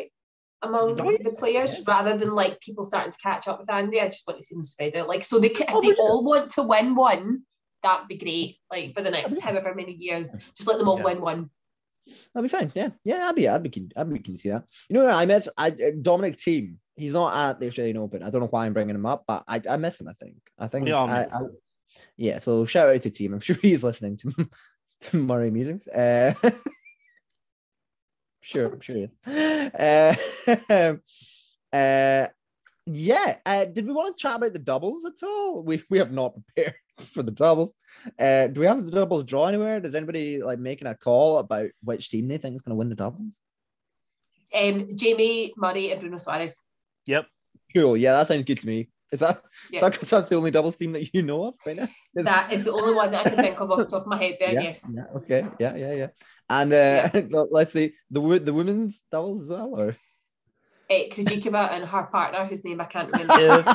among 0.62 0.98
yeah. 0.98 1.18
the 1.24 1.32
players 1.38 1.78
Yeah. 1.78 1.84
rather 1.88 2.18
than 2.18 2.32
like 2.34 2.60
people 2.62 2.86
starting 2.86 3.12
to 3.12 3.20
catch 3.20 3.48
up 3.48 3.60
with 3.60 3.72
Andy. 3.72 4.00
I 4.00 4.08
just 4.08 4.26
want 4.28 4.40
to 4.40 4.46
see 4.46 4.56
them 4.56 4.64
spread 4.64 4.96
out. 4.96 5.08
Like 5.10 5.24
so 5.24 5.40
they 5.40 5.50
if 5.50 5.66
Oh, 5.70 5.82
they 5.82 5.94
all 5.96 6.24
want 6.24 6.52
to 6.52 6.64
win 6.64 6.96
one, 6.96 7.42
that'd 7.84 8.08
be 8.08 8.18
great. 8.18 8.58
Like 8.72 8.94
for 8.94 9.02
the 9.02 9.12
next 9.12 9.40
however 9.42 9.74
many 9.76 9.94
years, 9.94 10.34
just 10.56 10.68
let 10.70 10.78
them 10.78 10.88
all 10.88 10.98
Yeah. 11.00 11.04
win 11.06 11.22
one. 11.22 11.50
that'd 12.34 12.50
be 12.50 12.58
fine. 12.58 12.72
Yeah, 12.76 12.90
yeah, 13.04 13.28
I'd 13.30 13.36
be, 13.36 13.48
I'd 13.48 13.62
be 13.64 13.70
keen, 13.70 13.92
I'd 13.96 14.12
be 14.12 14.20
keen 14.20 14.36
to 14.36 14.42
see 14.42 14.50
that. 14.50 14.64
You 14.90 14.96
know, 15.04 15.08
I 15.10 15.26
miss 15.26 15.48
I, 15.58 15.70
Dominic 16.02 16.38
Thiem. 16.38 16.76
He's 16.96 17.14
not 17.14 17.34
at 17.36 17.60
the 17.60 17.68
Australian 17.68 17.98
Open. 17.98 18.24
I 18.24 18.30
don't 18.30 18.42
know 18.42 18.48
why 18.48 18.66
I'm 18.66 18.74
bringing 18.74 18.96
him 18.96 19.06
up, 19.06 19.24
but 19.28 19.44
I, 19.48 19.62
I 19.70 19.78
miss 19.78 20.00
him. 20.02 20.08
I 20.10 20.14
think. 20.14 20.36
I 20.58 20.68
think. 20.68 20.86
We 20.86 20.92
all 20.92 21.04
um, 21.06 21.12
I, 21.12 21.24
miss 21.24 21.34
I- 21.34 21.40
him. 21.40 21.58
Yeah. 22.18 22.40
So 22.40 22.66
shout 22.66 22.90
out 22.90 23.02
to 23.04 23.10
Thiem. 23.10 23.34
I'm 23.34 23.40
sure 23.42 23.56
he's 23.62 23.84
listening 23.84 24.18
to, 24.18 24.50
to 25.02 25.24
Murray 25.24 25.52
Musings. 25.52 25.88
Uh, 25.88 26.34
sure, 28.42 28.74
I'm 28.74 28.82
sure 28.82 28.96
he 28.96 29.04
is. 29.04 29.16
Uh, 29.28 30.16
uh, 31.74 32.28
yeah. 32.86 33.38
Uh, 33.46 33.66
did 33.66 33.86
we 33.86 33.94
want 33.94 34.18
to 34.18 34.22
chat 34.22 34.38
about 34.38 34.54
the 34.54 34.60
doubles 34.60 35.06
at 35.06 35.24
all? 35.24 35.64
We 35.64 35.84
we 35.90 36.00
have 36.00 36.12
not 36.12 36.34
prepared 36.34 36.76
for 37.14 37.24
the 37.24 37.32
doubles. 37.32 37.76
Uh, 38.18 38.48
do 38.48 38.62
we 38.62 38.68
have 38.68 38.84
the 38.84 38.92
doubles 38.92 39.24
draw 39.24 39.48
anywhere? 39.48 39.80
Does 39.80 39.96
anybody 39.96 40.42
like 40.42 40.60
making 40.60 40.88
a 40.88 40.96
call 40.96 41.38
about 41.38 41.70
which 41.84 42.10
team 42.10 42.28
they 42.28 42.38
think 42.38 42.56
is 42.56 42.62
going 42.62 42.72
to 42.72 42.78
win 42.78 42.90
the 42.90 42.96
doubles? 42.96 43.22
Um, 44.54 44.96
Jamie 44.96 45.54
Murray 45.56 45.92
and 45.92 46.02
Bruno 46.02 46.18
Soares. 46.18 46.64
Yep. 47.06 47.28
Cool. 47.76 47.98
Yeah, 47.98 48.14
that 48.14 48.28
sounds 48.28 48.46
good 48.46 48.60
to 48.60 48.68
me. 48.68 48.90
Is 49.12 49.22
that, 49.22 49.42
Yeah. 49.72 49.78
is 49.78 49.82
that 49.82 49.94
'cause 50.00 50.10
that's 50.12 50.30
the 50.30 50.36
only 50.36 50.52
doubles 50.52 50.76
team 50.76 50.92
that 50.94 51.14
you 51.14 51.24
know 51.24 51.46
of 51.46 51.56
right 51.66 51.76
now? 51.76 51.88
Is- 52.16 52.26
That 52.26 52.52
is 52.54 52.64
the 52.66 52.74
only 52.74 52.94
one 52.94 53.12
that 53.12 53.26
I 53.26 53.30
can 53.30 53.40
think 53.40 53.60
of 53.60 53.72
off 53.72 53.78
the 53.80 53.86
top 53.86 54.02
of 54.04 54.08
my 54.08 54.18
head 54.18 54.38
there. 54.40 54.54
yeah, 54.54 54.62
Yes. 54.62 54.86
Yeah. 54.94 55.06
Okay. 55.16 55.46
Yeah. 55.60 55.76
Yeah. 55.76 55.94
Yeah. 55.94 56.08
And 56.50 56.74
uh, 56.74 57.10
let's 57.52 57.74
see 57.74 57.94
the 58.12 58.22
the 58.40 58.54
women's 58.54 59.04
doubles 59.12 59.44
as 59.44 59.50
well, 59.50 59.74
or 59.80 59.96
Uh, 60.92 61.06
Krejcikova 61.14 61.70
and 61.72 61.86
her 61.86 62.04
partner, 62.10 62.46
whose 62.46 62.64
name 62.66 62.82
I 62.82 62.86
can't 62.86 63.10
remember. 63.14 63.62
If 63.62 63.66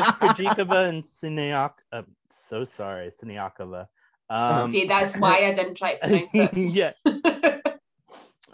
if 0.00 0.06
Krejcikova 0.20 0.88
and 0.88 1.02
Siniak, 1.04 1.72
um, 1.92 2.06
so 2.50 2.64
sorry, 2.64 3.10
Siniakova. 3.12 3.86
Um, 4.30 4.70
See, 4.70 4.86
that's 4.86 5.16
why 5.18 5.44
I 5.48 5.52
didn't 5.52 5.76
try 5.76 5.94
to 5.94 6.00
pronounce 6.00 6.34
it. 6.34 6.56
yeah, 6.56 6.92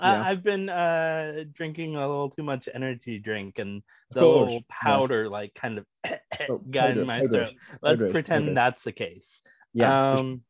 Yeah. 0.01 0.23
I, 0.23 0.31
I've 0.31 0.43
been 0.43 0.69
uh 0.69 1.45
drinking 1.53 1.97
a 1.97 2.01
little 2.01 2.31
too 2.31 2.43
much 2.43 2.69
energy 2.73 3.19
drink, 3.19 3.59
and 3.59 3.83
the 4.13 4.21
little 4.21 4.51
yes. 4.51 4.63
powder 4.69 5.29
like 5.29 5.55
kind 5.55 5.79
of 5.79 5.87
Oh, 6.49 6.59
got 6.59 6.89
powder, 6.89 7.01
in 7.01 7.07
my 7.07 7.21
powder, 7.21 7.29
throat. 7.47 7.55
Let's 7.83 8.01
powder, 8.01 8.11
pretend 8.11 8.57
that's 8.57 8.83
the 8.83 8.93
case. 8.93 9.43
yeah. 9.75 10.13
for 10.13 10.19
sure. 10.19 10.27
Um, 10.27 10.43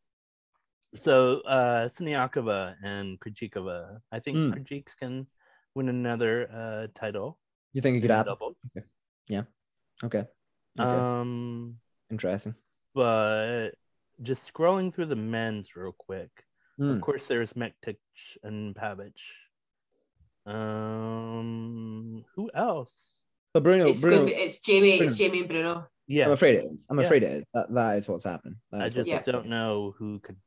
so 0.97 1.41
uh 1.43 1.89
Siniakova 1.89 2.75
and 2.83 3.19
Krejcikova. 3.21 4.01
I 4.11 4.19
think 4.21 4.37
Mm. 4.37 4.55
Krejcik 4.55 4.87
can 4.99 5.27
win 5.75 5.89
another 5.89 6.35
uh 6.51 6.87
title. 6.99 7.39
you 7.73 7.83
think 7.83 7.97
it 7.99 8.01
could 8.03 8.11
happen? 8.11 8.33
doubles. 8.33 8.57
Okay. 8.77 8.87
Okay. 10.03 10.25
Um, 10.79 11.77
Interesting. 12.11 12.55
but 12.95 13.71
just 14.23 14.43
scrolling 14.53 14.95
through 14.95 15.07
the 15.07 15.17
men's 15.17 15.77
real 15.77 15.93
quick. 15.93 16.31
Hmm. 16.81 16.93
Of 16.93 17.03
course, 17.03 17.27
there's 17.27 17.53
Mektic 17.53 17.99
and 18.43 18.75
Pavic. 18.75 19.13
Um, 20.91 22.25
who 22.35 22.51
else? 22.55 22.91
But 23.53 23.65
Bruno, 23.65 23.89
it's 23.89 24.01
Bruno, 24.01 24.25
good. 24.25 24.31
It's 24.31 24.61
Jamie. 24.61 24.99
It's 24.99 25.17
Jamie 25.17 25.41
and 25.41 25.49
Bruno. 25.49 25.87
Yeah, 26.07 26.25
I'm 26.25 26.33
afraid 26.33 26.57
it 26.57 26.65
is. 26.65 26.87
I'm 26.89 26.99
Yeah. 26.99 27.05
afraid 27.05 27.23
it 27.23 27.33
is. 27.33 27.45
That, 27.53 27.75
that 27.75 27.99
is 27.99 28.09
what's 28.09 28.25
happening. 28.25 28.57
That 28.73 28.81
I 28.83 28.89
just 28.89 29.11
Yeah. 29.11 29.23
don't 29.23 29.47
know 29.49 29.95
who 29.99 30.21
could 30.21 30.39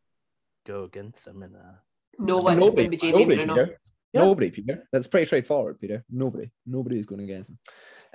go 0.66 0.86
against 0.86 1.24
them 1.24 1.44
in 1.44 1.54
a. 1.54 1.82
No 2.18 2.38
one 2.38 2.62
is 2.62 2.74
going 2.74 2.86
to 2.86 2.90
be 2.90 2.98
Jamie 2.98 3.20
nobody, 3.20 3.36
Bruno. 3.38 3.54
Peter. 3.54 3.80
Yeah. 4.14 4.22
Nobody, 4.22 4.50
Peter. 4.52 4.88
That's 4.92 5.08
pretty 5.08 5.26
straightforward, 5.26 5.80
Peter. 5.80 6.04
Nobody. 6.10 6.50
Nobody 6.66 6.98
is 7.00 7.06
going 7.06 7.22
against 7.22 7.52
him. 7.52 7.60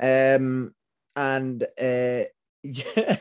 Um, 0.01 0.75
and 1.15 1.63
uh, 1.63 2.25
yeah, 2.65 3.17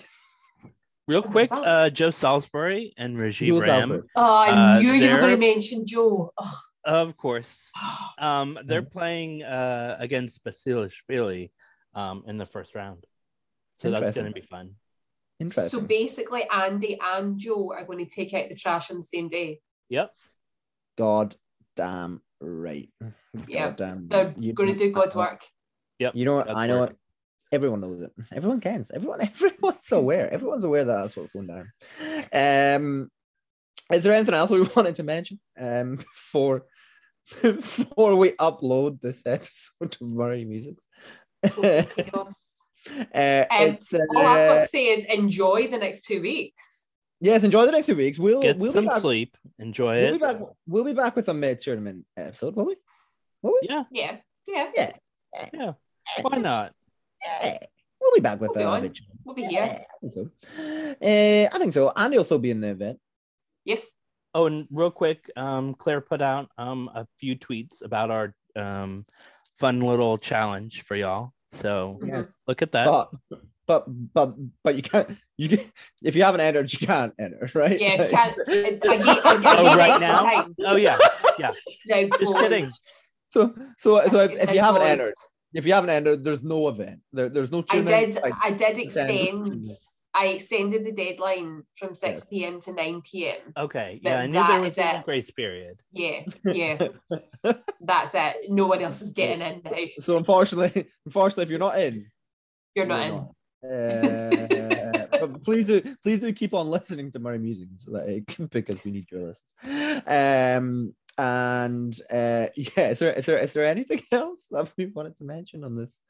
Real 1.07 1.21
Who's 1.21 1.31
quick, 1.31 1.49
uh, 1.51 1.89
Joe 1.89 2.11
Salisbury 2.11 2.93
and 2.97 3.15
Rajeev 3.15 3.33
Jules 3.47 3.61
Ram, 3.63 3.91
Alfred. 3.91 4.09
Oh, 4.15 4.21
I 4.23 4.49
Uh, 4.49 4.79
knew 4.81 4.91
you 4.91 5.11
were 5.13 5.19
going 5.19 5.31
to 5.33 5.37
mention 5.37 5.85
Joe. 5.85 6.33
Oh, 6.37 6.61
of 6.85 7.15
course. 7.17 7.71
Um, 8.19 8.57
they're 8.65 8.81
playing 8.81 9.43
uh 9.43 9.95
against 9.99 10.43
Basilashvili 10.43 11.51
um 11.93 12.23
in 12.25 12.37
the 12.37 12.47
first 12.47 12.73
round, 12.73 13.05
so 13.75 13.91
that's 13.91 14.15
going 14.15 14.25
to 14.25 14.33
be 14.33 14.41
fun. 14.41 14.71
Interesting. 15.39 15.69
so 15.81 15.85
basically, 15.85 16.43
Andy 16.51 16.97
and 16.99 17.37
Joe 17.37 17.71
are 17.77 17.85
going 17.85 17.99
to 18.03 18.09
take 18.09 18.33
out 18.33 18.49
the 18.49 18.55
trash 18.55 18.89
on 18.89 18.97
the 18.97 19.03
same 19.03 19.27
day. 19.27 19.59
Yep. 19.89 20.11
God 20.97 21.35
damn 21.75 22.21
right. 22.41 22.89
Yeah, 23.47 23.67
God 23.67 23.75
damn. 23.75 24.07
They're. 24.07 24.33
You 24.39 24.53
going 24.53 24.69
to 24.69 24.75
do 24.75 24.91
God's 24.91 25.15
work. 25.15 25.41
Yep. 25.99 26.15
You 26.15 26.25
know 26.25 26.37
what? 26.37 26.47
God's 26.47 26.57
I 26.57 26.65
know 26.67 26.79
work. 26.79 26.89
what. 26.89 26.97
Everyone 27.51 27.79
knows 27.81 28.01
it. 28.01 28.11
Everyone 28.33 28.59
can. 28.59 28.83
Everyone. 28.93 29.21
Everyone's 29.29 29.91
aware. 29.91 30.31
Everyone's 30.31 30.63
aware 30.63 30.83
that 30.83 30.93
that's 31.01 31.15
what's 31.15 31.31
going 31.31 31.47
down. 31.47 31.71
Um, 32.33 33.11
is 33.91 34.03
there 34.03 34.13
anything 34.13 34.35
else 34.35 34.49
we 34.51 34.61
wanted 34.75 34.95
to 34.95 35.03
mention? 35.03 35.39
Um, 35.57 35.95
before 35.97 36.65
before 37.41 38.15
we 38.15 38.31
upload 38.31 39.01
this 39.01 39.23
episode 39.25 39.91
to 39.91 40.05
Murray 40.05 40.45
Musings. 40.45 40.81
uh, 41.43 41.83
Chaos. 41.95 42.61
it's 42.85 43.93
uh, 43.93 43.99
All 44.15 44.17
I've 44.25 44.49
got 44.55 44.61
to 44.61 44.67
say 44.67 44.85
is 44.87 45.05
enjoy 45.05 45.67
the 45.69 45.77
next 45.77 46.05
two 46.05 46.21
weeks. 46.21 46.87
yes. 47.21 47.43
Enjoy 47.43 47.65
the 47.65 47.71
next 47.71 47.87
two 47.87 47.95
weeks. 47.95 48.17
We'll 48.19 48.41
Get 48.41 48.57
we'll 48.57 48.71
some 48.73 48.85
be 48.85 48.89
back. 48.89 49.01
sleep. 49.01 49.37
Enjoy 49.59 49.95
We'll 49.95 50.11
be 50.11 50.15
it. 50.17 50.21
back. 50.21 50.37
We'll 50.67 50.83
be 50.83 50.93
back 50.93 51.15
with 51.15 51.29
a 51.29 51.33
mid 51.33 51.59
tournament 51.59 52.05
episode. 52.17 52.55
Will 52.55 52.65
we? 52.67 52.75
Will 53.41 53.53
we? 53.61 53.67
Yeah. 53.69 53.83
Yeah, 53.91 54.17
yeah, 54.47 54.67
Yeah. 54.75 54.91
Yeah. 55.53 55.73
Why 56.21 56.37
not? 56.37 56.73
Yeah. 57.23 57.57
We'll 57.99 58.13
be 58.15 58.21
back 58.21 58.39
with 58.39 58.51
We'll 58.55 58.59
be 58.59 58.63
a 58.63 58.67
on. 58.87 58.93
we'll 59.25 59.35
be 59.35 59.41
Yeah, 59.49 59.65
here. 59.65 59.79
I 59.91 59.97
think 59.99 60.13
so. 60.13 60.29
Uh, 61.01 61.55
I 61.55 61.59
think 61.59 61.73
so. 61.73 61.91
Andy 61.95 62.17
will 62.17 62.23
still 62.25 62.39
be 62.39 62.51
in 62.51 62.61
the 62.61 62.69
event. 62.69 62.99
Yes. 63.65 63.89
Oh, 64.33 64.45
and 64.45 64.67
real 64.71 64.91
quick, 64.91 65.29
um, 65.35 65.73
Claire 65.73 66.01
put 66.01 66.21
out 66.21 66.49
um 66.57 66.89
a 66.93 67.07
few 67.19 67.35
tweets 67.35 67.83
about 67.83 68.11
our 68.11 68.35
um 68.55 69.03
fun 69.59 69.79
little 69.81 70.17
challenge 70.17 70.83
for 70.83 70.95
y'all. 70.95 71.31
So 71.53 71.99
Yes. 72.05 72.27
look 72.47 72.61
at 72.61 72.71
that. 72.73 72.85
But 72.85 73.09
but 73.65 73.85
but 74.13 74.35
but 74.63 74.75
you 74.75 74.83
can't 74.83 75.17
you 75.37 75.49
can 75.49 75.59
if 76.03 76.15
you 76.15 76.23
haven't 76.23 76.41
entered, 76.41 76.71
you 76.71 76.79
can't 76.79 77.13
enter, 77.19 77.49
right? 77.55 77.79
Yeah, 77.81 77.95
Like- 77.95 78.11
can't. 78.11 78.37
I, 78.47 78.51
I, 78.51 78.69
gave- 78.71 78.81
I, 78.85 79.41
I 79.43 79.55
Oh, 79.57 79.75
right 79.77 79.99
now? 79.99 80.21
time. 80.23 80.55
Oh 80.65 80.75
yeah. 80.75 80.97
yeah 81.39 81.51
No, 81.87 82.07
Just 82.19 82.37
kidding. 82.37 82.69
So 83.31 83.53
so 83.79 84.07
so 84.07 84.19
if, 84.21 84.31
It's 84.31 84.39
if 84.41 84.47
now 84.47 84.53
you 84.53 84.61
haven't 84.61 84.83
entered, 84.83 85.13
if 85.53 85.65
you 85.65 85.73
haven't 85.73 85.89
entered, 85.89 86.23
there's 86.23 86.43
no 86.43 86.67
event. 86.69 86.99
There, 87.13 87.29
there's 87.29 87.51
no. 87.51 87.63
I 87.69 87.81
did. 87.81 88.15
Like, 88.21 88.33
I 88.41 88.51
did 88.51 88.77
extend- 88.77 89.09
extend. 89.09 89.65
I 90.13 90.27
extended 90.27 90.83
the 90.83 90.91
deadline 90.91 91.63
from 91.77 91.93
six 91.93 92.23
p.m. 92.23 92.59
to 92.61 92.73
nine 92.73 93.01
p.m. 93.03 93.53
Okay, 93.55 93.99
yeah, 94.01 94.19
I 94.19 94.25
knew 94.25 94.33
that 94.33 94.47
there 94.47 94.61
was 94.61 94.77
a 94.79 94.95
it. 94.97 95.05
grace 95.05 95.29
period. 95.29 95.79
Yeah, 95.91 96.23
yeah. 96.45 96.87
That's 97.81 98.15
it. 98.15 98.49
No 98.49 98.65
one 98.65 98.81
else 98.81 99.01
is 99.01 99.13
getting 99.13 99.41
in 99.41 99.61
now. 99.63 99.77
so 99.99 100.17
unfortunately, 100.17 100.87
unfortunately, 101.05 101.43
if 101.43 101.49
you're 101.51 101.59
not 101.59 101.79
in, 101.79 102.07
You're 102.73 102.87
not 102.87 103.05
in. 103.05 103.13
Uh, 103.69 105.07
but 105.11 105.43
please 105.43 105.67
do, 105.67 105.81
please 106.01 106.19
do 106.19 106.31
keep 106.33 106.53
on 106.53 106.67
listening 106.67 107.11
to 107.11 107.19
Murray 107.19 107.39
Musings, 107.39 107.87
like 107.87 108.37
because 108.49 108.83
we 108.83 108.91
need 108.91 109.07
your 109.11 109.33
listens. 109.33 110.03
Um, 110.07 110.95
and 111.17 111.99
uh, 112.11 112.47
yeah, 112.55 112.89
is 112.89 112.99
there 112.99 113.13
is 113.13 113.25
there 113.25 113.37
is 113.37 113.53
there 113.53 113.65
anything 113.65 114.01
else 114.11 114.47
that 114.51 114.71
we 114.77 114.87
wanted 114.87 115.17
to 115.17 115.23
mention 115.23 115.63
on 115.63 115.75
this 115.75 116.01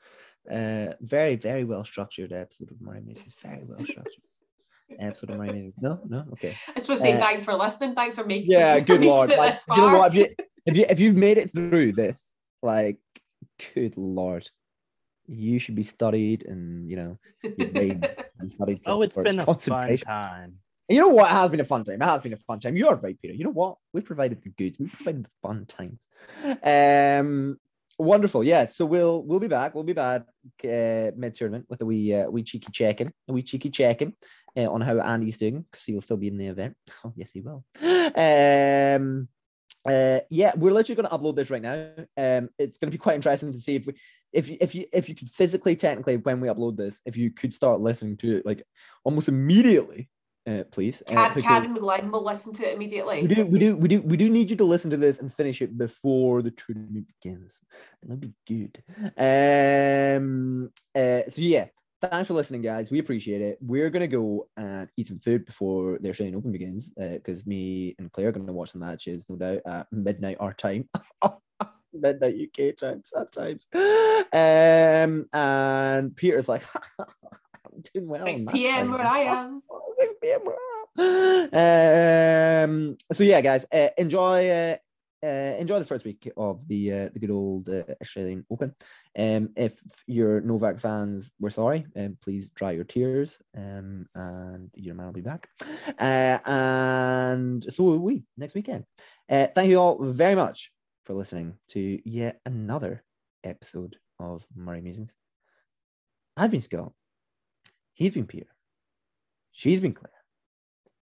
uh 0.49 0.93
very 1.01 1.35
very 1.35 1.65
well 1.65 1.83
structured 1.83 2.31
episode 2.31 2.71
of 2.71 2.81
Murray 2.81 3.01
Musings? 3.01 3.33
Very 3.41 3.63
well 3.65 3.83
structured 3.83 4.23
episode 4.99 5.29
of 5.31 5.37
Murray 5.37 5.53
Musings. 5.53 5.75
No, 5.81 5.99
no, 6.07 6.25
okay. 6.33 6.55
I 6.69 6.73
just 6.73 6.89
want 6.89 6.99
to 6.99 7.07
say 7.07 7.13
Uh, 7.13 7.19
thanks 7.19 7.43
for 7.43 7.53
listening. 7.53 7.95
Thanks 7.95 8.15
for 8.15 8.25
making. 8.25 8.51
Yeah, 8.51 8.79
good 8.79 9.01
lord. 9.01 9.29
Like, 9.29 9.53
this 9.53 9.65
you 9.69 9.77
know 9.77 9.99
what? 9.99 10.15
If 10.15 10.15
you 10.15 10.35
if 10.65 10.77
you 10.77 10.85
if 10.89 10.99
you've 10.99 11.17
made 11.17 11.37
it 11.37 11.51
through 11.51 11.93
this, 11.93 12.31
like, 12.61 12.97
good 13.73 13.97
lord, 13.97 14.49
you 15.27 15.59
should 15.59 15.75
be 15.75 15.83
studied, 15.83 16.45
and 16.45 16.89
you 16.89 16.95
know, 16.95 17.19
your 17.43 17.67
brain 17.69 17.99
be 18.41 18.49
studied. 18.49 18.83
For, 18.83 18.91
Oh, 18.91 19.01
it's 19.01 19.13
for 19.13 19.23
been 19.23 19.39
a 19.39 19.45
fun 19.45 19.97
time. 19.97 20.59
You 20.89 21.01
know 21.01 21.09
what? 21.09 21.29
It 21.29 21.33
has 21.33 21.49
been 21.49 21.59
a 21.59 21.65
fun 21.65 21.83
time. 21.83 22.01
It 22.01 22.05
has 22.05 22.21
been 22.21 22.33
a 22.33 22.37
fun 22.37 22.59
time. 22.59 22.77
You're 22.77 22.95
right, 22.95 23.19
Peter. 23.21 23.33
You 23.33 23.43
know 23.43 23.51
what? 23.51 23.77
We 23.91 24.01
provided 24.01 24.41
the 24.41 24.49
goods. 24.49 24.79
We 24.79 24.87
provided 24.87 25.25
the 25.25 25.29
fun 25.41 25.65
times. 25.65 26.07
Um, 26.63 27.59
wonderful. 27.99 28.43
Yeah. 28.43 28.67
So 28.67 28.85
we'll 28.85 29.23
we'll 29.23 29.41
be 29.41 29.47
back. 29.47 29.75
We'll 29.75 29.83
be 29.83 29.93
back 29.93 30.21
uh, 30.63 31.11
mid 31.15 31.35
tournament 31.35 31.65
with 31.69 31.81
a 31.81 31.85
wee 31.85 32.13
uh, 32.13 32.29
wee 32.29 32.43
cheeky 32.43 32.71
check-in, 32.71 33.11
a 33.27 33.33
wee 33.33 33.41
cheeky 33.41 33.69
check-in 33.69 34.13
uh, 34.55 34.71
on 34.71 34.79
how 34.79 34.97
Andy's 34.99 35.37
doing 35.37 35.65
because 35.69 35.83
he'll 35.83 36.01
still 36.01 36.17
be 36.17 36.29
in 36.29 36.37
the 36.37 36.47
event. 36.47 36.75
Oh 37.03 37.13
yes, 37.15 37.31
he 37.31 37.41
will. 37.41 37.65
Um. 38.15 39.27
Uh, 39.85 40.19
yeah, 40.29 40.51
we're 40.57 40.73
literally 40.73 41.01
going 41.01 41.09
to 41.09 41.17
upload 41.17 41.37
this 41.37 41.49
right 41.49 41.61
now. 41.61 41.89
Um, 42.17 42.49
it's 42.59 42.77
going 42.77 42.91
to 42.91 42.91
be 42.91 42.97
quite 42.97 43.15
interesting 43.15 43.53
to 43.53 43.59
see 43.59 43.75
if 43.75 43.87
we, 43.87 43.93
if 44.33 44.49
you, 44.49 44.57
if 44.59 44.75
you, 44.75 44.85
if 44.91 45.07
you 45.07 45.15
could 45.15 45.29
physically, 45.29 45.77
technically, 45.77 46.17
when 46.17 46.41
we 46.41 46.49
upload 46.49 46.75
this, 46.75 46.99
if 47.05 47.15
you 47.15 47.31
could 47.31 47.53
start 47.53 47.79
listening 47.79 48.17
to 48.17 48.37
it 48.37 48.45
like 48.45 48.63
almost 49.05 49.29
immediately, 49.29 50.09
uh, 50.47 50.63
please. 50.71 51.03
Uh, 51.07 51.13
Cad, 51.13 51.35
because- 51.35 51.47
Karen 51.47 51.75
McGlynn 51.75 52.11
will 52.11 52.23
listen 52.23 52.53
to 52.53 52.67
it 52.69 52.75
immediately. 52.75 53.21
we 53.23 53.27
do, 53.27 53.45
we 53.45 53.59
do, 53.59 53.75
we 53.75 53.87
do, 53.87 54.01
we 54.01 54.17
do 54.17 54.29
need 54.29 54.49
you 54.49 54.55
to 54.55 54.63
listen 54.63 54.89
to 54.91 54.97
this 54.97 55.19
and 55.19 55.33
finish 55.33 55.61
it 55.61 55.77
before 55.77 56.41
the 56.41 56.51
tournament 56.51 57.07
begins. 57.21 57.59
And 58.01 58.11
that'll 58.11 58.21
be 58.21 58.33
good. 58.47 58.83
Um. 59.17 60.71
Uh. 60.95 61.29
So 61.29 61.41
yeah, 61.41 61.65
thanks 62.01 62.27
for 62.27 62.33
listening, 62.33 62.61
guys. 62.61 62.89
We 62.89 62.99
appreciate 62.99 63.41
it. 63.41 63.57
We're 63.61 63.89
gonna 63.89 64.07
go 64.07 64.47
and 64.55 64.89
eat 64.97 65.07
some 65.07 65.19
food 65.19 65.45
before 65.45 65.99
the 65.99 66.09
Australian 66.09 66.37
Open 66.37 66.51
begins, 66.51 66.89
because 66.95 67.45
me 67.45 67.95
and 67.99 68.11
Claire 68.11 68.29
are 68.29 68.31
gonna 68.31 68.53
watch 68.53 68.71
the 68.71 68.79
matches, 68.79 69.25
no 69.29 69.35
doubt, 69.35 69.61
at 69.65 69.87
midnight 69.91 70.37
our 70.39 70.53
time. 70.53 70.87
midnight 71.93 72.35
UK 72.35 72.75
time 72.75 73.01
sometimes. 73.05 73.67
Um. 73.73 75.25
And 75.33 76.15
Peter's 76.15 76.47
like, 76.49 76.63
doing 77.93 78.07
well. 78.07 78.25
6 78.25 78.41
on 78.41 78.45
that 78.45 78.53
p.m. 78.53 78.91
where 78.91 79.05
I 79.05 79.19
am. 79.19 79.61
6 79.99 80.13
p.m. 80.21 80.39
where 80.43 80.55
I 80.55 80.63
am. 80.63 80.67
Um, 82.69 82.97
so 83.11 83.23
yeah, 83.23 83.41
guys, 83.41 83.65
uh, 83.71 83.89
enjoy 83.97 84.49
uh, 84.49 84.77
uh, 85.23 85.55
enjoy 85.59 85.79
the 85.79 85.85
first 85.85 86.05
week 86.05 86.31
of 86.37 86.67
the 86.67 86.93
uh, 86.93 87.09
the 87.13 87.19
good 87.19 87.31
old 87.31 87.69
uh, 87.69 87.83
Australian 88.01 88.45
Open. 88.49 88.73
Um, 89.17 89.49
if 89.55 89.79
you're 90.05 90.41
Novak 90.41 90.79
fans, 90.79 91.29
we're 91.39 91.49
sorry. 91.49 91.85
Um, 91.95 92.17
please 92.21 92.49
dry 92.55 92.71
your 92.71 92.83
tears. 92.83 93.39
Um, 93.55 94.05
and 94.13 94.69
your 94.75 94.95
man 94.95 95.07
will 95.07 95.13
be 95.13 95.21
back. 95.21 95.49
Uh, 95.99 96.37
and 96.45 97.65
so 97.73 97.83
will 97.83 97.99
we 97.99 98.23
next 98.37 98.53
weekend. 98.53 98.85
Uh, 99.29 99.47
thank 99.55 99.69
you 99.69 99.79
all 99.79 100.03
very 100.03 100.35
much 100.35 100.71
for 101.05 101.13
listening 101.13 101.55
to 101.69 101.99
yet 102.07 102.39
another 102.45 103.03
episode 103.43 103.97
of 104.19 104.45
Murray 104.55 104.81
Musings. 104.81 105.13
I've 106.35 106.51
been 106.51 106.61
Scott. 106.61 106.91
He's 107.97 108.13
been 108.13 108.27
Peter. 108.27 108.45
She's 109.51 109.81
been 109.81 109.93
Claire. 109.93 110.11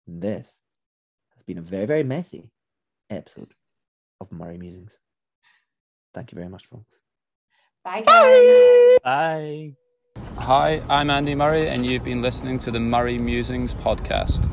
And 0.07 0.21
this 0.21 0.59
has 1.35 1.43
been 1.45 1.57
a 1.57 1.61
very, 1.61 1.85
very 1.85 2.03
messy 2.03 2.51
episode 3.09 3.53
of 4.21 4.31
Murray 4.31 4.57
Musings. 4.57 4.97
Thank 6.13 6.31
you 6.31 6.37
very 6.37 6.47
much, 6.47 6.67
folks. 6.67 6.99
Bye, 7.83 8.01
guys. 8.01 8.97
Bye. 9.03 9.73
Hi, 10.37 10.81
I'm 10.87 11.09
Andy 11.09 11.35
Murray, 11.35 11.67
and 11.67 11.85
you've 11.85 12.05
been 12.05 12.21
listening 12.21 12.59
to 12.59 12.71
the 12.71 12.79
Murray 12.79 13.17
Musings 13.17 13.73
podcast. 13.73 14.49